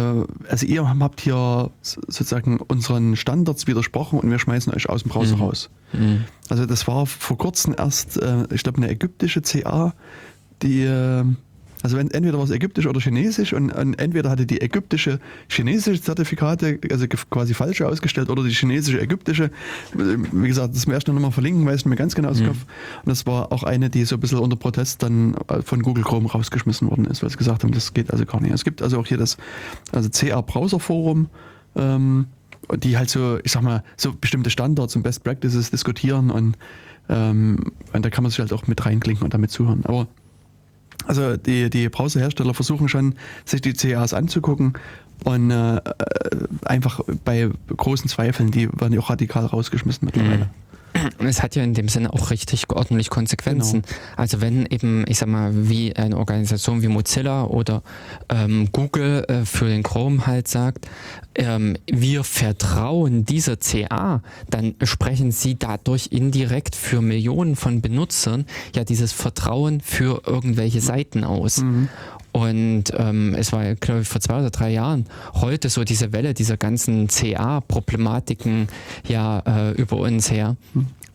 also 0.49 0.67
ihr 0.67 0.89
habt 0.89 1.21
hier 1.21 1.71
sozusagen 1.83 2.59
unseren 2.59 3.15
Standards 3.15 3.69
widersprochen 3.69 4.19
und 4.19 4.29
wir 4.31 4.41
schmeißen 4.41 4.75
euch 4.75 4.89
aus 4.89 5.03
dem 5.05 5.11
Browser 5.11 5.37
Mhm. 5.37 5.43
raus. 5.43 5.71
Mhm. 5.93 6.25
Also 6.49 6.67
das 6.67 6.89
war 6.89 7.07
vor 7.07 7.39
kurzem 7.39 7.75
erst, 7.79 8.21
äh, 8.21 8.47
ich 8.53 8.65
glaube, 8.65 8.79
eine 8.79 8.91
ägyptische 8.91 9.43
CA, 9.43 9.95
die, 10.63 10.83
äh, 10.83 11.25
also 11.85 11.99
wenn, 11.99 12.11
entweder 12.11 12.39
war 12.39 12.45
es 12.47 12.51
ägyptisch 12.51 12.87
oder 12.87 12.99
chinesisch 12.99 13.53
und, 13.53 13.71
und 13.71 13.99
entweder 13.99 14.31
hatte 14.31 14.47
die 14.47 14.63
ägyptische 14.63 15.21
chinesische 15.49 16.01
Zertifikate, 16.01 16.81
also 16.91 17.07
quasi 17.07 17.53
falsche 17.53 17.87
ausgestellt 17.87 18.31
oder 18.31 18.43
die 18.43 18.55
chinesische 18.55 18.99
ägyptische. 18.99 19.51
Wie 19.93 20.49
gesagt, 20.49 20.75
das 20.75 20.87
werde 20.87 21.01
ich 21.01 21.07
noch 21.07 21.21
mal 21.21 21.31
verlinken, 21.31 21.67
weiß 21.67 21.81
ich 21.81 21.85
mir 21.85 21.97
ganz 21.97 22.15
genau 22.15 22.31
aus 22.31 22.39
dem 22.39 22.47
Mhm. 22.47 22.49
Kopf. 22.49 22.65
Und 23.05 23.11
das 23.11 23.27
war 23.27 23.53
auch 23.53 23.65
eine, 23.65 23.91
die 23.91 24.07
so 24.07 24.17
ein 24.17 24.21
bisschen 24.21 24.39
unter 24.39 24.57
Protest 24.57 25.03
dann 25.03 25.35
äh, 25.49 25.61
von 25.61 25.83
Google 25.83 26.05
Chrome 26.05 26.27
rausgeschmissen 26.27 26.89
worden 26.89 27.05
ist, 27.05 27.23
weil 27.23 27.29
sie 27.29 27.37
gesagt 27.37 27.65
haben, 27.65 27.73
das 27.73 27.93
geht 27.93 28.11
also 28.11 28.25
gar 28.25 28.41
nicht. 28.41 28.55
Es 28.55 28.65
gibt 28.65 28.81
also 28.81 28.99
auch 28.99 29.07
hier 29.07 29.19
das 29.19 29.37
also 29.93 30.09
CA 30.09 30.41
Browser 30.41 30.81
Forum, 30.81 31.29
ähm, 31.77 32.29
die 32.77 32.97
halt 32.97 33.11
so, 33.11 33.41
ich 33.45 33.53
sag 33.53 33.63
mal, 33.63 33.85
so 33.99 34.15
bestimmte 34.19 34.49
Standards 34.49 34.97
und 34.97 35.03
Best 35.03 35.23
Practices 35.23 35.71
diskutieren 35.71 36.31
und, 36.31 36.57
ähm, 37.11 37.73
und 37.93 38.03
da 38.07 38.09
kann 38.09 38.23
man 38.23 38.31
sich 38.31 38.41
halt 38.41 38.55
auch 38.55 38.67
mit 38.69 38.87
reinklinken 38.87 39.23
und 39.23 39.35
damit 39.35 39.51
zuhören. 39.51 39.83
Aber 39.85 40.09
also 41.07 41.37
die, 41.37 41.71
die 41.71 41.89
Browserhersteller 41.89 42.55
versuchen 42.55 42.89
schon, 42.89 43.15
sich 43.45 43.61
die 43.61 43.73
CAs 43.73 44.15
anzugucken 44.15 44.75
und 45.25 45.51
äh, 45.51 45.77
äh, 45.77 45.81
einfach 46.65 47.01
bei 47.25 47.51
großen 47.77 48.09
Zweifeln, 48.09 48.51
die 48.51 48.69
werden 48.73 48.93
ja 48.93 49.01
auch 49.01 49.11
radikal 49.11 49.47
rausgeschmissen 49.47 50.07
mittlerweile. 50.07 50.51
Und 51.19 51.27
es 51.27 51.43
hat 51.43 51.57
ja 51.57 51.65
in 51.65 51.75
dem 51.75 51.89
Sinne 51.89 52.13
auch 52.13 52.31
richtig 52.31 52.71
ordentlich 52.71 53.11
Konsequenzen. 53.11 53.83
Also 54.17 54.41
wenn 54.41 54.67
eben, 54.67 55.05
ich 55.09 55.19
sag 55.19 55.29
mal, 55.29 55.69
wie 55.69 55.95
eine 55.97 56.17
Organisation 56.17 56.83
wie 56.83 56.89
Mozilla 56.89 57.45
oder 57.45 57.83
ähm, 58.29 58.69
Google 58.73 59.25
äh, 59.29 59.45
für 59.45 59.67
den 59.67 59.83
Chrome 59.83 60.27
halt 60.27 60.49
sagt, 60.49 60.89
ähm, 61.35 61.77
wir 61.91 62.23
vertrauen 62.23 63.25
dieser 63.25 63.57
CA, 63.57 64.23
dann 64.51 64.75
sprechen 64.83 65.33
sie 65.33 65.59
dadurch 65.59 66.09
indirekt 66.13 66.77
für 66.77 67.03
Millionen 67.03 67.57
von 67.57 67.81
Benutzern 67.81 68.47
ja 68.75 68.85
dieses 68.85 69.13
Vertrauen 69.13 69.81
für 69.81 70.23
irgendwelche 70.27 70.81
Seiten 70.81 71.25
aus. 71.25 71.63
Mhm. 71.63 71.89
Und 72.35 72.87
ähm, 72.99 73.33
es 73.39 73.53
war, 73.53 73.77
glaube 73.77 74.01
ich, 74.01 74.09
vor 74.09 74.21
zwei 74.21 74.41
oder 74.41 74.51
drei 74.51 74.71
Jahren 74.71 75.05
heute 75.35 75.69
so 75.69 75.85
diese 75.85 76.13
Welle 76.13 76.35
dieser 76.35 76.57
ganzen 76.57 77.07
CA-Problematiken 77.07 78.67
ja 79.07 79.39
äh, 79.47 79.71
über 79.81 79.99
uns 79.99 80.33
her. 80.33 80.57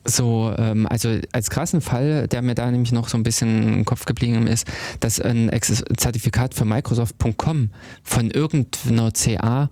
So, 0.05 0.53
ähm, 0.57 0.87
also 0.87 1.19
als 1.33 1.49
krassen 1.49 1.81
Fall, 1.81 2.29
der 2.29 2.41
mir 2.41 2.55
da 2.55 2.71
nämlich 2.71 2.93
noch 2.93 3.09
so 3.09 3.17
ein 3.17 3.23
bisschen 3.23 3.79
im 3.79 3.85
Kopf 3.85 4.05
geblieben 4.05 4.47
ist, 4.47 4.65
dass 5.01 5.19
ein 5.19 5.51
Zertifikat 5.97 6.53
für 6.53 6.63
Microsoft.com 6.63 7.69
von 8.01 8.31
irgendeiner 8.31 9.11
CA 9.11 9.69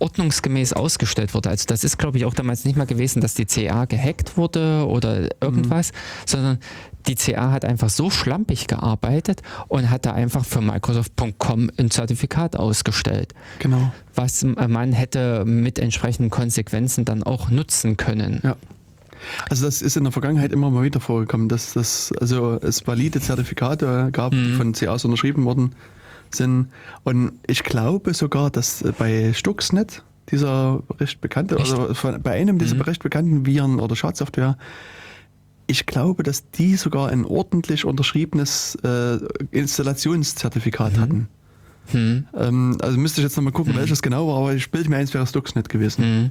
ordnungsgemäß 0.00 0.72
ausgestellt 0.72 1.34
wurde. 1.34 1.50
Also 1.50 1.64
das 1.66 1.84
ist, 1.84 1.98
glaube 1.98 2.18
ich, 2.18 2.24
auch 2.24 2.34
damals 2.34 2.64
nicht 2.64 2.76
mal 2.76 2.86
gewesen, 2.86 3.20
dass 3.20 3.34
die 3.34 3.44
CA 3.46 3.84
gehackt 3.84 4.36
wurde 4.36 4.86
oder 4.88 5.28
irgendwas, 5.42 5.92
sondern 6.26 6.58
die 7.06 7.14
CA 7.14 7.52
hat 7.52 7.64
einfach 7.64 7.88
so 7.90 8.10
schlampig 8.10 8.66
gearbeitet 8.66 9.42
und 9.68 9.88
hat 9.90 10.04
da 10.06 10.12
einfach 10.12 10.44
für 10.44 10.60
Microsoft.com 10.60 11.70
ein 11.78 11.90
Zertifikat 11.90 12.56
ausgestellt, 12.56 13.34
Genau. 13.58 13.92
was 14.14 14.42
äh, 14.42 14.68
man 14.68 14.92
hätte 14.92 15.44
mit 15.46 15.78
entsprechenden 15.78 16.30
Konsequenzen 16.30 17.04
dann 17.04 17.22
auch 17.22 17.48
nutzen 17.50 17.96
können. 17.96 18.40
Ja. 18.42 18.56
Also 19.50 19.66
das 19.66 19.82
ist 19.82 19.96
in 19.98 20.04
der 20.04 20.12
Vergangenheit 20.12 20.50
immer 20.50 20.70
mal 20.70 20.82
wieder 20.82 20.98
vorgekommen, 21.00 21.48
dass 21.50 21.74
das, 21.74 22.10
also 22.20 22.58
es 22.62 22.86
valide 22.86 23.20
Zertifikate 23.20 24.08
gab, 24.12 24.32
die 24.32 24.38
Mhm. 24.38 24.56
von 24.56 24.72
CAs 24.72 25.04
unterschrieben 25.04 25.44
worden 25.44 25.74
sind. 26.34 26.68
Und 27.04 27.32
ich 27.46 27.62
glaube 27.64 28.14
sogar, 28.14 28.50
dass 28.50 28.84
bei 28.98 29.32
Stuxnet, 29.32 30.02
dieser 30.30 30.82
recht 31.00 31.20
bekannte, 31.20 31.56
Echt? 31.56 31.72
also 31.72 31.94
von, 31.94 32.22
bei 32.22 32.32
einem 32.32 32.58
dieser 32.58 32.76
Mhm. 32.76 32.80
recht 32.82 33.02
bekannten 33.02 33.46
Viren 33.46 33.80
oder 33.80 33.96
Schadsoftware, 33.96 34.56
ich 35.66 35.86
glaube, 35.86 36.22
dass 36.22 36.50
die 36.50 36.76
sogar 36.76 37.08
ein 37.10 37.24
ordentlich 37.24 37.84
unterschriebenes 37.84 38.76
äh, 38.84 39.18
Installationszertifikat 39.50 40.96
Mhm. 40.96 41.00
hatten. 41.00 41.28
Hm. 41.92 42.26
Ähm, 42.36 42.78
also 42.80 42.98
müsste 42.98 43.20
ich 43.20 43.24
jetzt 43.24 43.36
nochmal 43.36 43.52
gucken, 43.52 43.74
Mhm. 43.74 43.78
welches 43.78 44.02
genau 44.02 44.28
war, 44.28 44.38
aber 44.38 44.54
ich 44.54 44.70
bilde 44.70 44.90
mir 44.90 44.96
eins, 44.96 45.12
wäre 45.14 45.26
Stuxnet 45.26 45.68
gewesen. 45.68 46.04
Mhm. 46.24 46.30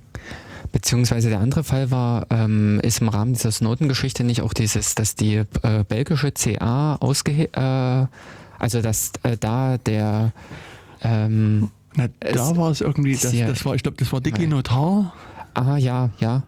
Beziehungsweise 0.72 1.30
der 1.30 1.40
andere 1.40 1.64
Fall 1.64 1.90
war, 1.90 2.28
ähm, 2.30 2.80
ist 2.84 3.02
im 3.02 3.10
Rahmen 3.10 3.34
dieser 3.34 3.52
Snowden-Geschichte 3.52 4.24
nicht 4.24 4.42
auch 4.42 4.54
dieses, 4.54 4.94
dass 4.96 5.16
die 5.16 5.44
äh, 5.64 5.84
belgische 5.88 6.32
CA 6.32 6.96
ausge, 6.98 7.50
äh, 7.52 8.06
also 8.60 8.82
dass 8.82 9.12
äh, 9.24 9.38
da 9.38 9.78
der 9.78 10.34
ähm, 11.02 11.72
Na, 11.96 12.08
da 12.20 12.56
war 12.58 12.72
es 12.72 12.82
irgendwie, 12.82 13.14
das, 13.14 13.32
das 13.32 13.66
war, 13.66 13.76
ich 13.76 13.84
glaube, 13.84 13.98
das 13.98 14.12
war 14.14 14.22
Dicky 14.22 14.48
Notar. 14.48 15.14
ah 15.54 15.78
ja, 15.78 16.10
ja. 16.20 16.44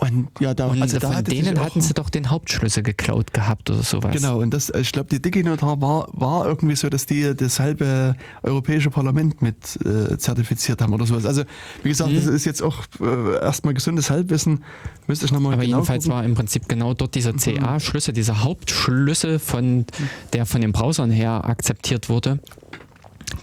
Und 0.00 0.28
ja, 0.38 0.54
da, 0.54 0.68
Und 0.68 0.80
also 0.80 1.00
da 1.00 1.10
von 1.10 1.24
denen 1.24 1.58
hatten 1.58 1.80
sie 1.80 1.92
doch 1.92 2.08
den 2.08 2.30
Hauptschlüssel 2.30 2.84
geklaut 2.84 3.32
gehabt 3.34 3.68
oder 3.68 3.82
sowas. 3.82 4.14
Genau, 4.14 4.38
und 4.40 4.54
das, 4.54 4.70
ich 4.70 4.92
glaube, 4.92 5.08
die 5.10 5.20
DigiNotar 5.20 5.80
war, 5.80 6.06
war 6.12 6.46
irgendwie 6.46 6.76
so, 6.76 6.88
dass 6.88 7.04
die 7.06 7.34
das 7.34 7.58
halbe 7.58 8.14
Europäische 8.44 8.90
Parlament 8.90 9.42
mit 9.42 9.56
äh, 9.84 10.16
zertifiziert 10.16 10.80
haben 10.82 10.92
oder 10.94 11.04
sowas. 11.04 11.26
Also, 11.26 11.42
wie 11.82 11.88
gesagt, 11.88 12.12
Mhm. 12.12 12.14
das 12.14 12.26
ist 12.26 12.44
jetzt 12.44 12.62
auch 12.62 12.84
äh, 13.00 13.40
erstmal 13.42 13.74
gesundes 13.74 14.08
Halbwissen. 14.08 14.62
Müsste 15.08 15.24
ich 15.26 15.32
nochmal 15.32 15.54
Aber 15.54 15.62
genau 15.64 15.78
jedenfalls 15.78 16.04
gucken. 16.04 16.16
war 16.16 16.24
im 16.24 16.34
Prinzip 16.36 16.68
genau 16.68 16.94
dort 16.94 17.16
dieser 17.16 17.32
CA-Schlüssel, 17.32 18.14
dieser 18.14 18.44
Hauptschlüssel, 18.44 19.40
von, 19.40 19.84
der 20.32 20.46
von 20.46 20.60
den 20.60 20.70
Browsern 20.70 21.10
her 21.10 21.44
akzeptiert 21.44 22.08
wurde, 22.08 22.38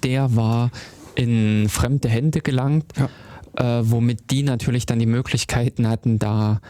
der 0.03 0.37
war 0.37 0.71
in 1.15 1.67
fremde 1.67 2.07
Hände 2.07 2.39
gelangt, 2.39 2.85
äh, 3.57 3.81
womit 3.83 4.31
die 4.31 4.43
natürlich 4.43 4.85
dann 4.85 4.99
die 4.99 5.05
Möglichkeiten 5.05 5.87
hatten, 5.87 6.19
da 6.19 6.61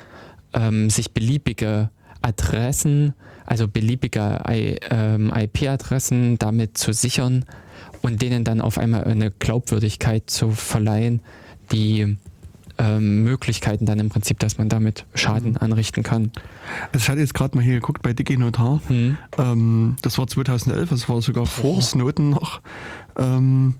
ähm, 0.53 0.89
sich 0.89 1.11
beliebige 1.11 1.89
Adressen, 2.21 3.13
also 3.45 3.67
beliebige 3.67 4.41
ähm, 4.47 5.31
IP-Adressen 5.35 6.37
damit 6.39 6.77
zu 6.77 6.93
sichern 6.93 7.45
und 8.01 8.21
denen 8.21 8.43
dann 8.43 8.61
auf 8.61 8.77
einmal 8.77 9.03
eine 9.03 9.31
Glaubwürdigkeit 9.31 10.29
zu 10.29 10.51
verleihen, 10.51 11.21
die 11.71 12.17
ähm, 12.77 13.23
Möglichkeiten 13.23 13.85
dann 13.85 13.99
im 13.99 14.09
Prinzip, 14.09 14.39
dass 14.39 14.57
man 14.57 14.69
damit 14.69 15.05
Schaden 15.13 15.51
Mhm. 15.51 15.57
anrichten 15.59 16.03
kann. 16.03 16.31
Also 16.91 17.03
ich 17.03 17.09
hatte 17.09 17.19
jetzt 17.21 17.33
gerade 17.33 17.55
mal 17.55 17.63
hier 17.63 17.75
geguckt 17.75 18.01
bei 18.01 18.13
DigiNotar. 18.13 18.81
Hm. 18.87 19.17
Ähm, 19.37 19.95
das 20.01 20.17
war 20.17 20.27
2011, 20.27 20.89
das 20.89 21.07
war 21.07 21.21
sogar 21.21 21.45
vor 21.45 21.81
Snowden 21.81 22.31
noch. 22.31 22.61
Ähm, 23.17 23.75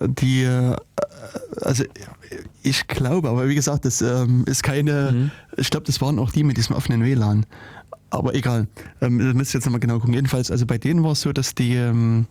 die, 0.00 0.44
äh, 0.44 0.76
also 1.60 1.84
ich 2.62 2.86
glaube, 2.88 3.28
aber 3.28 3.48
wie 3.48 3.54
gesagt, 3.54 3.84
das 3.84 4.02
ähm, 4.02 4.44
ist 4.46 4.62
keine, 4.62 5.12
Mhm. 5.12 5.30
ich 5.56 5.70
glaube, 5.70 5.86
das 5.86 6.00
waren 6.00 6.18
auch 6.18 6.30
die 6.30 6.44
mit 6.44 6.56
diesem 6.56 6.76
offenen 6.76 7.02
WLAN. 7.04 7.46
Aber 8.10 8.34
egal, 8.34 8.68
ähm, 9.00 9.18
das 9.18 9.34
müsst 9.34 9.52
ihr 9.54 9.58
jetzt 9.58 9.66
nochmal 9.66 9.80
genau 9.80 9.98
gucken. 9.98 10.14
Jedenfalls, 10.14 10.50
also 10.50 10.64
bei 10.64 10.78
denen 10.78 11.02
war 11.02 11.12
es 11.12 11.22
so, 11.22 11.32
dass 11.32 11.54
die 11.54 11.74
ähm, 11.74 12.26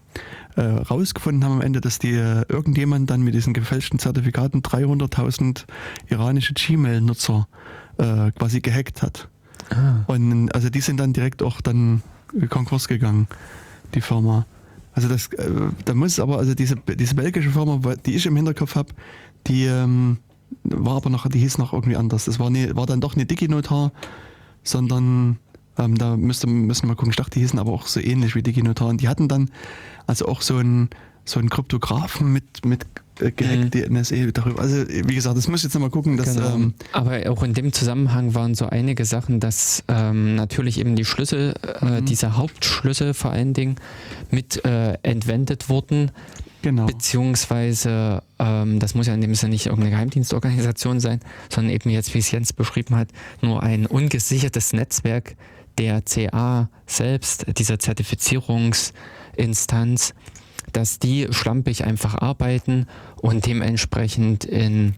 äh, 0.55 0.61
rausgefunden 0.61 1.43
haben 1.43 1.53
am 1.53 1.61
Ende, 1.61 1.81
dass 1.81 1.99
die 1.99 2.13
äh, 2.13 2.45
irgendjemand 2.47 3.09
dann 3.09 3.21
mit 3.21 3.33
diesen 3.33 3.53
gefälschten 3.53 3.99
Zertifikaten 3.99 4.61
300.000 4.61 5.65
iranische 6.07 6.53
Gmail-Nutzer 6.53 7.47
äh, 7.97 8.31
quasi 8.31 8.61
gehackt 8.61 9.01
hat. 9.01 9.27
Ah. 9.69 10.03
Und 10.07 10.53
also 10.55 10.69
die 10.69 10.81
sind 10.81 10.97
dann 10.97 11.11
direkt 11.11 11.43
auch 11.43 11.59
dann 11.59 12.01
Konkurs 12.49 12.87
gegangen, 12.87 13.27
die 13.93 14.01
Firma. 14.01 14.45
Also 14.95 15.09
das, 15.09 15.27
äh, 15.33 15.51
da 15.83 15.93
muss 15.93 16.19
aber, 16.19 16.37
also 16.37 16.55
diese, 16.55 16.77
diese 16.77 17.15
belgische 17.15 17.51
Firma, 17.51 17.79
die 18.05 18.15
ich 18.15 18.25
im 18.25 18.35
Hinterkopf 18.37 18.75
habe, 18.75 18.93
die 19.45 19.65
ähm, 19.65 20.17
war 20.63 20.95
aber 20.95 21.09
noch, 21.09 21.27
die 21.27 21.39
hieß 21.39 21.57
noch 21.57 21.73
irgendwie 21.73 21.97
anders. 21.97 22.25
Das 22.25 22.39
war, 22.39 22.49
nie, 22.49 22.73
war 22.75 22.85
dann 22.85 23.01
doch 23.01 23.17
nicht 23.17 23.29
DigiNotar, 23.29 23.91
sondern 24.63 25.37
ähm, 25.77 25.97
da 25.97 26.15
müsste, 26.15 26.47
müssen 26.47 26.83
wir 26.83 26.87
mal 26.87 26.95
gucken. 26.95 27.09
Ich 27.09 27.17
dachte, 27.17 27.31
die 27.31 27.41
hießen 27.41 27.59
aber 27.59 27.73
auch 27.73 27.87
so 27.87 27.99
ähnlich 27.99 28.35
wie 28.35 28.41
DigiNotar. 28.41 28.87
Und 28.87 29.01
die 29.01 29.09
hatten 29.09 29.27
dann 29.27 29.51
also 30.07 30.27
auch 30.27 30.41
so 30.41 30.55
einen, 30.55 30.89
so 31.25 31.39
einen 31.39 31.49
Kryptografen 31.49 32.31
mit, 32.31 32.65
mit 32.65 32.85
äh, 33.21 33.31
gehackt, 33.31 33.57
Mhm. 33.65 33.71
die 33.71 33.83
NSA 33.89 34.15
darüber. 34.33 34.61
Also 34.61 34.85
wie 34.87 35.15
gesagt, 35.15 35.37
das 35.37 35.47
muss 35.47 35.61
ich 35.61 35.65
jetzt 35.65 35.73
nochmal 35.73 35.89
gucken, 35.89 36.17
dass 36.17 36.35
Genau. 36.35 36.53
ähm, 36.55 36.73
Aber 36.91 37.19
auch 37.29 37.43
in 37.43 37.53
dem 37.53 37.71
Zusammenhang 37.73 38.33
waren 38.33 38.55
so 38.55 38.67
einige 38.67 39.05
Sachen, 39.05 39.39
dass 39.39 39.83
ähm, 39.87 40.35
natürlich 40.35 40.79
eben 40.79 40.95
die 40.95 41.05
Schlüssel, 41.05 41.55
äh, 41.81 42.01
Mhm. 42.01 42.05
diese 42.05 42.37
Hauptschlüssel 42.37 43.13
vor 43.13 43.31
allen 43.31 43.53
Dingen 43.53 43.75
mit 44.31 44.63
äh, 44.65 44.93
entwendet 45.03 45.69
wurden, 45.69 46.11
genau. 46.61 46.85
beziehungsweise 46.85 48.21
ähm, 48.39 48.79
das 48.79 48.95
muss 48.95 49.07
ja 49.07 49.13
in 49.13 49.21
dem 49.21 49.35
Sinne 49.35 49.51
nicht 49.53 49.65
irgendeine 49.67 49.91
Geheimdienstorganisation 49.91 50.99
sein, 50.99 51.19
sondern 51.49 51.73
eben 51.73 51.89
jetzt, 51.89 52.13
wie 52.13 52.19
es 52.19 52.31
Jens 52.31 52.53
beschrieben 52.53 52.95
hat, 52.95 53.09
nur 53.41 53.63
ein 53.63 53.85
ungesichertes 53.85 54.73
Netzwerk 54.73 55.35
der 55.77 56.01
CA 56.01 56.69
selbst, 56.87 57.45
dieser 57.57 57.79
Zertifizierungsinstanz, 57.79 60.13
dass 60.75 60.99
die 60.99 61.27
schlampig 61.31 61.85
einfach 61.85 62.15
arbeiten 62.15 62.87
und 63.21 63.45
dementsprechend 63.45 64.43
in 64.43 64.95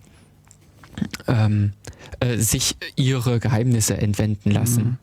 ähm, 1.27 1.73
äh, 2.19 2.37
sich 2.37 2.75
ihre 2.95 3.39
Geheimnisse 3.39 3.97
entwenden 3.97 4.49
lassen. 4.49 4.97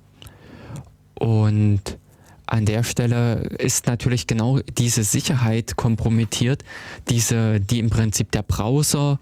Und 1.14 1.98
an 2.46 2.66
der 2.66 2.82
Stelle 2.82 3.36
ist 3.58 3.86
natürlich 3.86 4.26
genau 4.26 4.58
diese 4.76 5.04
Sicherheit 5.04 5.76
kompromittiert, 5.76 6.64
diese, 7.08 7.60
die 7.60 7.78
im 7.78 7.90
Prinzip 7.90 8.32
der 8.32 8.42
Browser, 8.42 9.20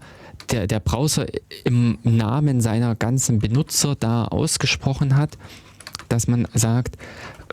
der, 0.51 0.65
der 0.65 0.79
Browser 0.79 1.27
im 1.63 1.99
Namen 2.03 2.61
seiner 2.61 2.95
ganzen 2.95 3.37
Benutzer 3.37 3.95
da 3.95 4.25
ausgesprochen 4.25 5.15
hat, 5.15 5.37
dass 6.09 6.27
man 6.27 6.47
sagt, 6.53 6.97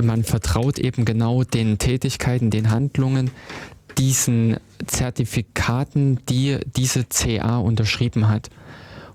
man 0.02 0.24
vertraut 0.24 0.78
eben 0.78 1.05
genau 1.05 1.44
den 1.44 1.78
Tätigkeiten, 1.78 2.51
den 2.51 2.70
Handlungen, 2.70 3.31
diesen 3.99 4.57
Zertifikaten, 4.87 6.21
die 6.29 6.59
diese 6.77 7.05
CA 7.05 7.59
unterschrieben 7.59 8.29
hat. 8.29 8.51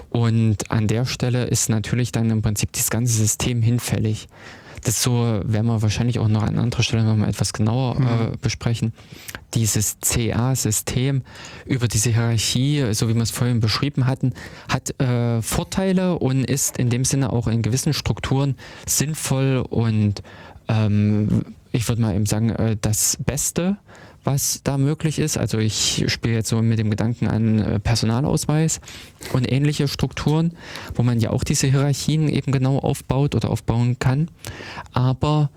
Und 0.10 0.72
an 0.72 0.88
der 0.88 1.06
Stelle 1.06 1.46
ist 1.46 1.70
natürlich 1.70 2.12
dann 2.12 2.30
im 2.30 2.42
Prinzip 2.42 2.72
das 2.74 2.90
ganze 2.90 3.14
System 3.14 3.62
hinfällig. 3.62 4.28
Das 4.86 5.02
so 5.02 5.42
werden 5.44 5.66
wir 5.66 5.82
wahrscheinlich 5.82 6.20
auch 6.20 6.28
noch 6.28 6.44
an 6.44 6.60
anderer 6.60 6.84
Stelle 6.84 7.04
nochmal 7.04 7.28
etwas 7.28 7.54
genauer 7.54 7.98
äh, 8.00 8.38
besprechen. 8.38 8.94
Dieses 9.56 9.98
CA-System 10.00 11.24
über 11.66 11.88
diese 11.88 12.12
Hierarchie, 12.12 12.94
so 12.94 13.10
wie 13.10 13.16
wir 13.16 13.24
es 13.24 13.32
vorhin 13.32 13.60
beschrieben 13.60 14.06
hatten, 14.06 14.34
hat 14.70 14.98
äh, 15.02 15.42
Vorteile 15.42 16.20
und 16.20 16.44
ist 16.44 16.78
in 16.78 16.92
dem 16.92 17.04
Sinne 17.04 17.34
auch 17.34 17.48
in 17.48 17.64
gewissen 17.64 17.94
Strukturen 17.94 18.56
sinnvoll 18.86 19.66
und 19.68 20.22
ähm, 20.68 21.42
ich 21.72 21.88
würde 21.88 22.02
mal 22.02 22.16
eben 22.16 22.26
sagen, 22.26 22.52
äh, 22.52 22.78
das 22.80 23.18
Beste, 23.26 23.78
was 24.26 24.62
da 24.64 24.78
möglich 24.78 25.20
ist. 25.20 25.38
Also 25.38 25.58
ich 25.58 26.04
spiele 26.08 26.36
jetzt 26.36 26.50
so 26.50 26.62
mit 26.62 26.80
dem 26.80 26.90
Gedanken 26.90 27.28
an 27.28 27.60
äh, 27.60 27.80
Personalausweis 27.80 28.82
und 29.34 29.50
ähnliche 29.52 29.88
Strukturen, 29.88 30.54
wo 30.96 31.04
man 31.04 31.20
ja 31.20 31.30
auch 31.30 31.44
diese 31.44 31.68
Hierarchien 31.68 32.28
eben 32.28 32.52
genau 32.52 32.80
aufbaut 32.80 33.36
oder 33.36 33.50
aufbauen 33.50 33.98
kann. 34.00 34.30
Aber 34.94 35.50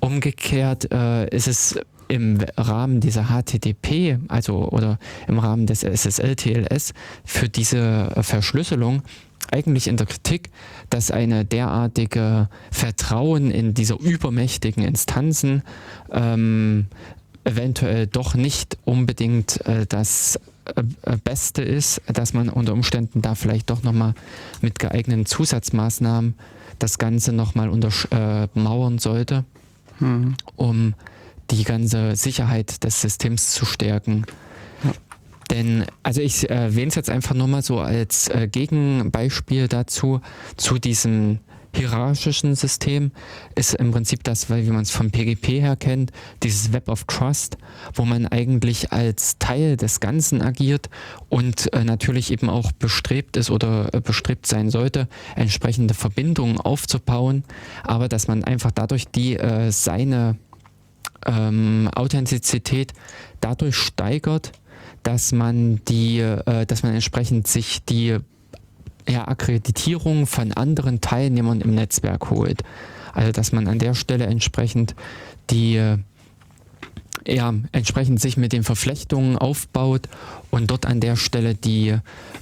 umgekehrt 0.00 0.92
äh, 0.92 1.28
ist 1.28 1.48
es 1.48 1.78
im 2.08 2.38
Rahmen 2.56 3.00
dieser 3.00 3.26
HTTP, 3.26 4.18
also 4.28 4.68
oder 4.70 4.98
im 5.26 5.38
Rahmen 5.38 5.66
des 5.66 5.82
SSL-TLS 5.82 6.94
für 7.24 7.48
diese 7.48 8.10
Verschlüsselung 8.22 9.02
eigentlich 9.50 9.88
in 9.88 9.96
der 9.96 10.06
Kritik, 10.06 10.50
dass 10.90 11.10
eine 11.10 11.44
derartige 11.44 12.48
Vertrauen 12.70 13.50
in 13.50 13.74
diese 13.74 13.94
übermächtigen 13.94 14.84
Instanzen 14.84 15.62
ähm, 16.12 16.86
eventuell 17.48 18.06
doch 18.06 18.34
nicht 18.34 18.78
unbedingt 18.84 19.64
äh, 19.66 19.86
das 19.86 20.38
äh, 20.64 20.82
äh, 21.02 21.16
Beste 21.24 21.62
ist, 21.62 22.02
dass 22.06 22.34
man 22.34 22.48
unter 22.48 22.74
Umständen 22.74 23.22
da 23.22 23.34
vielleicht 23.34 23.70
doch 23.70 23.82
nochmal 23.82 24.14
mit 24.60 24.78
geeigneten 24.78 25.26
Zusatzmaßnahmen 25.26 26.34
das 26.78 26.98
Ganze 26.98 27.32
nochmal 27.32 27.70
untermauern 27.70 28.98
sollte, 28.98 29.44
Hm. 29.98 30.36
um 30.54 30.94
die 31.50 31.64
ganze 31.64 32.14
Sicherheit 32.14 32.84
des 32.84 33.00
Systems 33.00 33.50
zu 33.50 33.64
stärken. 33.64 34.24
Denn, 35.50 35.86
also 36.02 36.20
ich 36.20 36.48
erwähne 36.48 36.88
es 36.88 36.94
jetzt 36.94 37.10
einfach 37.10 37.34
nur 37.34 37.48
mal 37.48 37.62
so 37.62 37.80
als 37.80 38.28
äh, 38.28 38.46
Gegenbeispiel 38.46 39.66
dazu, 39.66 40.20
zu 40.56 40.78
diesem 40.78 41.38
hierarchischen 41.74 42.54
System 42.54 43.12
ist 43.54 43.74
im 43.74 43.92
Prinzip 43.92 44.24
das, 44.24 44.50
weil 44.50 44.66
wie 44.66 44.70
man 44.70 44.82
es 44.82 44.90
vom 44.90 45.10
PGP 45.10 45.60
her 45.60 45.76
kennt, 45.76 46.12
dieses 46.42 46.72
Web 46.72 46.88
of 46.88 47.04
Trust, 47.04 47.58
wo 47.94 48.04
man 48.04 48.26
eigentlich 48.26 48.92
als 48.92 49.38
Teil 49.38 49.76
des 49.76 50.00
Ganzen 50.00 50.42
agiert 50.42 50.88
und 51.28 51.72
äh, 51.72 51.84
natürlich 51.84 52.32
eben 52.32 52.48
auch 52.48 52.72
bestrebt 52.72 53.36
ist 53.36 53.50
oder 53.50 53.94
äh, 53.94 54.00
bestrebt 54.00 54.46
sein 54.46 54.70
sollte, 54.70 55.08
entsprechende 55.36 55.94
Verbindungen 55.94 56.58
aufzubauen, 56.58 57.44
aber 57.84 58.08
dass 58.08 58.28
man 58.28 58.44
einfach 58.44 58.70
dadurch 58.70 59.06
die 59.08 59.36
äh, 59.36 59.70
seine 59.70 60.36
ähm, 61.26 61.88
Authentizität 61.94 62.92
dadurch 63.40 63.76
steigert, 63.76 64.52
dass 65.02 65.32
man 65.32 65.80
die, 65.86 66.20
äh, 66.20 66.66
dass 66.66 66.82
man 66.82 66.94
entsprechend 66.94 67.46
sich 67.46 67.84
die 67.84 68.18
ja, 69.08 69.26
Akkreditierung 69.26 70.26
von 70.26 70.52
anderen 70.52 71.00
Teilnehmern 71.00 71.60
im 71.60 71.74
Netzwerk 71.74 72.30
holt. 72.30 72.62
Also 73.14 73.32
dass 73.32 73.52
man 73.52 73.66
an 73.68 73.78
der 73.78 73.94
Stelle 73.94 74.26
entsprechend 74.26 74.94
die 75.50 75.76
äh, 75.76 75.98
ja, 77.26 77.52
entsprechend 77.72 78.20
sich 78.20 78.36
mit 78.36 78.52
den 78.52 78.64
Verflechtungen 78.64 79.36
aufbaut 79.36 80.08
und 80.50 80.70
dort 80.70 80.86
an 80.86 81.00
der 81.00 81.16
Stelle 81.16 81.54
die 81.54 81.94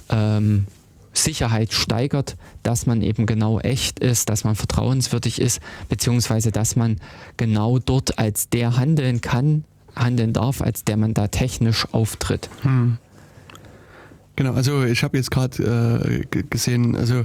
ähm, 0.09 0.65
Sicherheit 1.13 1.73
steigert, 1.73 2.37
dass 2.63 2.85
man 2.85 3.01
eben 3.01 3.25
genau 3.25 3.59
echt 3.59 3.99
ist, 3.99 4.29
dass 4.29 4.43
man 4.43 4.55
vertrauenswürdig 4.55 5.41
ist, 5.41 5.59
beziehungsweise 5.89 6.51
dass 6.51 6.75
man 6.75 6.97
genau 7.35 7.79
dort 7.79 8.19
als 8.19 8.49
der 8.49 8.77
handeln 8.77 9.19
kann, 9.19 9.65
handeln 9.95 10.31
darf, 10.31 10.61
als 10.61 10.83
der 10.85 10.95
man 10.95 11.13
da 11.13 11.27
technisch 11.27 11.87
auftritt. 11.91 12.49
Hm. 12.61 12.97
Genau, 14.37 14.53
also 14.53 14.83
ich 14.83 15.03
habe 15.03 15.17
jetzt 15.17 15.31
gerade 15.31 16.21
äh, 16.31 16.43
gesehen, 16.49 16.95
also 16.95 17.23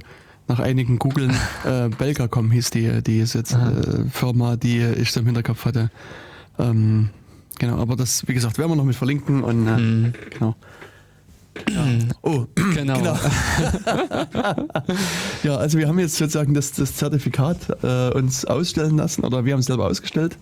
nach 0.49 0.59
einigen 0.59 0.99
Googeln, 0.99 1.31
äh, 1.65 1.89
Belgacom 1.91 2.51
hieß 2.51 2.71
die, 2.71 3.03
die 3.03 3.21
ist 3.21 3.35
jetzt, 3.35 3.53
äh, 3.53 4.05
Firma, 4.11 4.57
die 4.57 4.81
ich 4.81 5.13
so 5.13 5.21
im 5.21 5.27
Hinterkopf 5.27 5.65
hatte. 5.67 5.91
Ähm, 6.59 7.11
genau, 7.59 7.77
aber 7.77 7.95
das, 7.97 8.27
wie 8.27 8.35
gesagt, 8.35 8.59
werden 8.59 8.71
wir 8.73 8.77
noch 8.77 8.85
mit 8.85 8.97
verlinken 8.97 9.45
und 9.45 9.67
äh, 9.69 9.77
Mhm. 9.77 10.13
genau. 10.31 10.57
Ja. 11.71 11.85
Oh, 12.23 12.47
Genau. 12.75 12.97
Genau. 12.99 13.15
ja, 15.43 15.57
also 15.57 15.77
wir 15.79 15.87
haben 15.87 15.99
jetzt 15.99 16.17
sozusagen 16.17 16.55
das, 16.55 16.73
das 16.73 16.97
Zertifikat 16.97 17.59
äh, 17.83 18.11
uns 18.15 18.47
ausstellen 18.47 18.97
lassen 18.97 19.23
oder 19.23 19.45
wir 19.45 19.53
haben 19.53 19.61
es 19.61 19.67
selber 19.67 19.85
ausgestellt, 19.87 20.39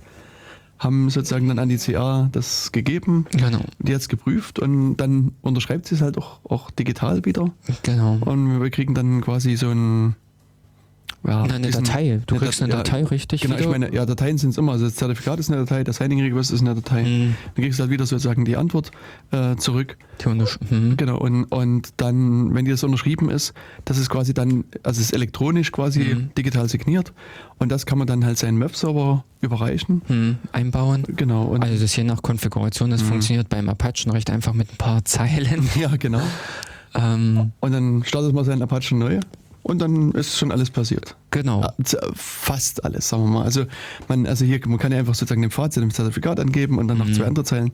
haben 0.81 1.11
sozusagen 1.11 1.47
dann 1.47 1.59
an 1.59 1.69
die 1.69 1.77
CA 1.77 2.29
das 2.33 2.73
gegeben, 2.73 3.27
Genau, 3.31 3.61
die 3.79 3.95
hat 3.95 4.01
es 4.01 4.09
geprüft 4.09 4.59
und 4.59 4.97
dann 4.97 5.33
unterschreibt 5.43 5.87
sie 5.87 5.95
es 5.95 6.01
halt 6.01 6.19
auch, 6.19 6.41
auch 6.45 6.71
digital 6.71 7.25
wieder. 7.25 7.53
Genau. 7.83 8.19
und 8.21 8.61
wir 8.61 8.71
kriegen 8.71 8.95
dann 8.95 9.21
quasi 9.21 9.57
so 9.57 9.71
ein 9.71 10.17
ja, 11.27 11.45
Na, 11.47 11.55
eine 11.55 11.71
Datei. 11.71 12.21
Du 12.27 12.37
eine 12.37 12.45
kriegst 12.45 12.63
eine 12.63 12.73
ja, 12.73 12.79
Datei 12.79 13.05
richtig 13.05 13.43
Genau, 13.43 13.55
wieder? 13.57 13.65
ich 13.65 13.71
meine, 13.71 13.95
ja, 13.95 14.07
Dateien 14.07 14.39
sind 14.39 14.51
es 14.51 14.59
immer. 14.59 14.73
Also 14.73 14.87
das 14.87 14.95
Zertifikat 14.95 15.39
ist 15.39 15.51
eine 15.51 15.59
Datei, 15.65 15.85
das 15.85 15.97
Signing 15.97 16.21
Request 16.21 16.51
ist 16.51 16.61
eine 16.63 16.75
Datei. 16.75 17.03
Mhm. 17.03 17.35
Dann 17.55 17.63
kriegst 17.65 17.79
du 17.79 17.83
halt 17.83 17.91
wieder 17.91 18.07
sozusagen 18.07 18.45
die 18.45 18.57
Antwort 18.57 18.91
äh, 19.31 19.57
zurück. 19.57 19.99
Untersch- 20.23 20.59
mhm. 20.71 20.97
Genau, 20.97 21.19
und, 21.19 21.45
und 21.45 21.91
dann, 21.99 22.55
wenn 22.55 22.65
die 22.65 22.71
das 22.71 22.83
unterschrieben 22.85 23.29
ist, 23.31 23.53
das 23.85 23.99
ist 23.99 24.09
quasi 24.11 24.33
dann, 24.35 24.65
also 24.83 24.99
es 25.01 25.07
ist 25.09 25.13
elektronisch 25.13 25.73
quasi 25.73 26.01
Mhm. 26.01 26.31
digital 26.37 26.69
signiert 26.69 27.13
und 27.59 27.71
das 27.71 27.85
kann 27.87 27.99
man 27.99 28.07
dann 28.07 28.25
halt 28.25 28.39
seinen 28.39 28.59
Webserver 28.61 29.25
überreichen. 29.43 30.03
Mhm. 30.09 30.39
Einbauen. 30.53 31.05
Genau, 31.17 31.45
und 31.45 31.63
Also 31.65 31.81
das 31.83 31.95
je 31.97 32.05
nach 32.05 32.23
Konfiguration, 32.23 32.89
Mhm. 32.89 32.93
das 32.93 33.03
funktioniert 33.03 33.49
beim 33.49 33.69
Apachen 33.69 34.11
recht 34.13 34.31
einfach 34.31 34.55
mit 34.55 34.71
ein 34.73 34.77
paar 34.77 35.05
Zeilen. 35.05 35.69
ja, 35.79 35.95
genau. 35.97 36.23
Ähm, 36.95 37.53
Und 37.61 37.73
dann 37.73 38.03
startet 38.05 38.35
man 38.35 38.45
seinen 38.45 38.63
Apache 38.63 38.95
neu 38.97 39.21
und 39.71 39.79
dann 39.81 40.13
ist 40.13 40.37
schon 40.37 40.53
alles 40.53 40.71
passiert. 40.71 41.17
genau. 41.31 41.67
Z- 41.83 42.01
Fast 42.15 42.85
alles, 42.85 43.09
sagen 43.09 43.23
wir 43.25 43.31
mal. 43.31 43.45
Also 43.45 43.65
man, 44.09 44.27
also 44.27 44.45
hier, 44.45 44.61
man 44.67 44.79
kann 44.79 44.93
ja 44.93 44.99
einfach 44.99 45.15
sozusagen 45.15 45.43
den 45.43 45.51
Pfad 45.51 45.73
zu 45.73 45.81
dem 45.81 45.91
Zertifikat 45.93 46.39
angeben 46.41 46.79
und 46.79 46.89
dann 46.89 46.99
noch 46.99 47.07
Mhm. 47.07 47.15
zwei 47.15 47.27
andere 47.27 47.45
Zeilen 47.45 47.73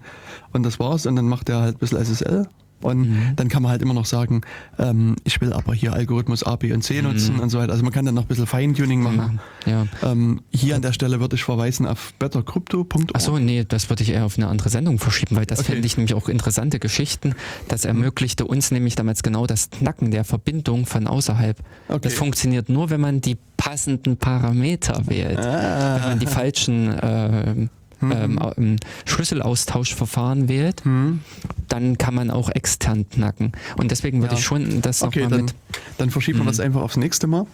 und 0.53 0.63
das 0.65 0.79
war's 0.79 1.07
und 1.07 1.17
dann 1.17 1.27
macht 1.29 1.49
er 1.49 1.61
halt 1.61 1.77
ein 1.77 1.79
bisschen 1.79 1.99
SSL 1.99 2.47
und 2.83 3.01
Mhm. 3.09 3.33
dann 3.37 3.49
kann 3.49 3.63
man 3.63 3.71
halt 3.73 3.83
immer 3.83 3.95
noch 3.95 4.07
sagen, 4.07 4.43
ähm, 4.79 5.17
ich 5.25 5.41
will 5.41 5.53
aber 5.53 5.75
hier 5.75 5.93
Algorithmus 5.93 6.43
A, 6.43 6.57
B 6.57 6.73
und 6.73 6.83
C 6.83 7.01
nutzen 7.03 7.39
und 7.41 7.51
so 7.51 7.59
weiter. 7.59 7.73
Also 7.73 7.83
man 7.85 7.93
kann 7.93 8.05
dann 8.05 8.15
noch 8.15 8.23
ein 8.25 8.29
bisschen 8.29 8.47
Feintuning 8.47 9.03
machen. 9.03 9.41
Ja. 9.67 9.87
Ähm, 10.03 10.41
hier 10.51 10.77
an 10.77 10.83
der 10.83 10.93
Stelle 10.93 11.21
würde 11.21 11.37
ich 11.37 11.45
verweisen 11.45 11.87
auf 11.87 12.13
bettercrypto.org. 12.19 13.11
Achso, 13.15 13.39
nee, 13.39 13.65
das 13.67 13.89
würde 13.91 14.03
ich 14.03 14.11
eher 14.11 14.25
auf 14.25 14.37
eine 14.39 14.49
andere 14.49 14.69
Sendung 14.69 14.99
verschieben, 14.99 15.37
weil 15.37 15.47
das 15.47 15.61
Okay. 15.61 15.73
fände 15.73 15.87
ich 15.87 15.97
nämlich 15.97 16.15
auch 16.15 16.29
interessante 16.29 16.79
Geschichten. 16.79 17.35
Das 17.69 17.85
ermöglichte 17.85 18.45
uns 18.47 18.71
nämlich 18.71 18.95
damals 18.95 19.23
genau 19.23 19.47
das 19.47 19.71
Knacken 19.71 20.11
der 20.11 20.25
Verbindung 20.25 20.87
von 20.87 21.07
außerhalb. 21.07 21.59
Okay. 21.89 22.01
Das 22.03 22.15
funktioniert 22.15 22.69
nur, 22.69 22.91
wenn 22.91 23.01
man 23.01 23.21
die 23.21 23.37
passenden 23.57 24.17
Parameter 24.17 25.07
wählt. 25.07 25.39
Ah. 25.39 25.97
Wenn 26.01 26.09
man 26.11 26.19
die 26.19 26.27
falschen 26.27 26.95
ähm, 27.03 27.71
ähm, 28.13 28.39
au- 28.39 28.53
ähm, 28.57 28.77
Schlüsselaustauschverfahren 29.05 30.49
wählt, 30.49 30.85
Hm. 30.85 31.21
dann 31.69 31.99
kann 31.99 32.15
man 32.15 32.31
auch 32.31 32.51
extern 32.51 33.09
knacken. 33.09 33.53
Und 33.77 33.91
deswegen 33.91 34.21
würde 34.21 34.35
Ja. 34.35 34.39
ich 34.39 34.45
schon 34.45 34.83
das 34.83 35.03
Okay, 35.03 35.23
nochmal 35.23 35.39
dann, 35.39 35.47
mit. 35.47 35.55
dann 35.99 36.11
verschieben 36.11 36.39
wir 36.39 36.45
Mhm. 36.45 36.49
das 36.49 36.61
einfach 36.61 36.83
aufs 36.83 36.97
nächste 36.97 37.27
Mal. 37.27 37.47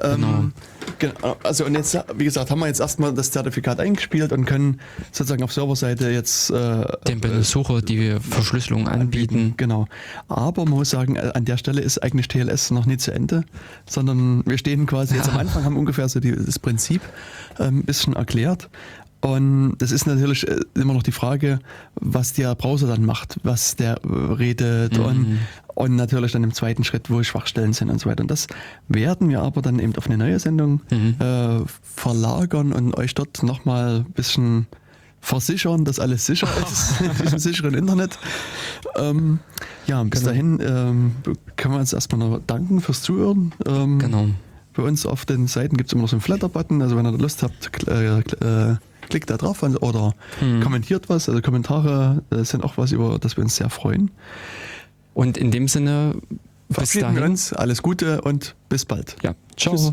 Genau. 0.00 0.26
Ähm, 0.28 0.52
genau. 1.00 1.36
Also 1.42 1.64
und 1.64 1.74
jetzt, 1.74 1.98
wie 2.16 2.24
gesagt, 2.24 2.50
haben 2.52 2.60
wir 2.60 2.68
jetzt 2.68 2.78
erstmal 2.80 3.12
das 3.14 3.32
Zertifikat 3.32 3.80
eingespielt 3.80 4.32
und 4.32 4.44
können 4.44 4.80
sozusagen 5.10 5.42
auf 5.42 5.52
Serverseite 5.52 6.08
jetzt 6.10 6.50
äh, 6.50 6.84
dem 7.08 7.20
Besucher 7.20 7.82
die 7.82 8.16
Verschlüsselung 8.20 8.86
anbieten. 8.86 9.54
Genau. 9.56 9.86
Aber 10.28 10.64
man 10.64 10.74
muss 10.74 10.90
sagen, 10.90 11.16
äh, 11.16 11.32
an 11.34 11.44
der 11.44 11.56
Stelle 11.56 11.80
ist 11.80 11.98
eigentlich 12.02 12.28
TLS 12.28 12.70
noch 12.70 12.86
nicht 12.86 13.00
zu 13.00 13.12
Ende, 13.12 13.42
sondern 13.86 14.44
wir 14.46 14.56
stehen 14.56 14.86
quasi 14.86 15.16
jetzt 15.16 15.28
am 15.30 15.38
Anfang, 15.38 15.64
haben 15.64 15.76
ungefähr 15.76 16.08
so 16.08 16.20
die, 16.20 16.32
das 16.32 16.58
Prinzip 16.60 17.02
ein 17.58 17.82
bisschen 17.84 18.14
erklärt. 18.14 18.68
Und 19.22 19.76
das 19.78 19.92
ist 19.92 20.06
natürlich 20.06 20.46
äh, 20.48 20.60
immer 20.74 20.94
noch 20.94 21.02
die 21.04 21.12
Frage, 21.12 21.60
was 21.94 22.32
der 22.34 22.54
Browser 22.56 22.88
dann 22.88 23.06
macht, 23.06 23.38
was 23.44 23.76
der 23.76 24.00
äh, 24.04 24.08
redet 24.34 24.98
Mhm. 24.98 25.04
und, 25.04 25.38
und 25.74 25.96
natürlich 25.96 26.32
dann 26.32 26.42
im 26.44 26.52
zweiten 26.52 26.82
Schritt, 26.84 27.08
wo 27.08 27.22
Schwachstellen 27.22 27.72
sind 27.72 27.88
und 27.88 28.00
so 28.00 28.10
weiter. 28.10 28.22
Und 28.22 28.30
das 28.32 28.48
werden 28.88 29.28
wir 29.30 29.40
aber 29.40 29.62
dann 29.62 29.78
eben 29.78 29.94
auf 29.96 30.06
eine 30.06 30.18
neue 30.18 30.38
Sendung 30.40 30.80
Mhm. 30.90 31.14
äh, 31.20 31.60
verlagern 31.82 32.72
und 32.72 32.96
euch 32.98 33.14
dort 33.14 33.42
nochmal 33.44 34.00
ein 34.00 34.12
bisschen 34.12 34.66
versichern, 35.20 35.84
dass 35.84 36.00
alles 36.00 36.26
sicher 36.26 36.48
ist 36.72 37.00
in 37.00 37.22
diesem 37.22 37.38
sicheren 37.38 37.74
Internet. 37.74 38.18
Ähm, 38.96 39.38
ja, 39.86 40.02
bis 40.02 40.20
Genau. 40.20 40.32
dahin 40.32 40.58
ähm, 40.60 41.12
können 41.56 41.74
wir 41.74 41.78
uns 41.80 41.92
erstmal 41.92 42.28
noch 42.28 42.40
danken 42.46 42.80
fürs 42.80 43.02
Zuhören. 43.02 43.52
Ähm, 43.66 43.98
Genau. 44.00 44.26
Bei 44.74 44.82
uns 44.82 45.04
auf 45.06 45.26
den 45.26 45.46
Seiten 45.48 45.76
gibt 45.76 45.90
es 45.90 45.92
immer 45.92 46.02
noch 46.02 46.08
so 46.08 46.16
einen 46.16 46.22
Flatter-Button, 46.22 46.80
also 46.82 46.96
wenn 46.96 47.04
ihr 47.06 47.12
Lust 47.18 47.42
habt, 47.42 47.86
äh, 47.86 48.18
äh, 48.20 48.76
klickt 49.12 49.30
da 49.30 49.36
drauf 49.36 49.62
und- 49.62 49.76
oder 49.82 50.14
Hm. 50.40 50.60
kommentiert 50.60 51.08
was. 51.08 51.28
Also 51.28 51.40
Kommentare 51.40 52.22
äh, 52.30 52.42
sind 52.44 52.64
auch 52.64 52.76
was, 52.76 52.90
über 52.92 53.18
das 53.20 53.36
wir 53.36 53.44
uns 53.44 53.54
sehr 53.56 53.70
freuen. 53.70 54.10
Und 55.14 55.36
in 55.36 55.50
dem 55.50 55.68
Sinne, 55.68 56.14
bis 56.68 56.74
Verabschieden 56.76 57.14
wir 57.14 57.20
dahin. 57.20 57.30
uns, 57.32 57.52
alles 57.52 57.82
Gute 57.82 58.22
und 58.22 58.54
bis 58.68 58.84
bald. 58.84 59.16
Ja, 59.22 59.34
ciao. 59.56 59.76
Tschüss. 59.76 59.92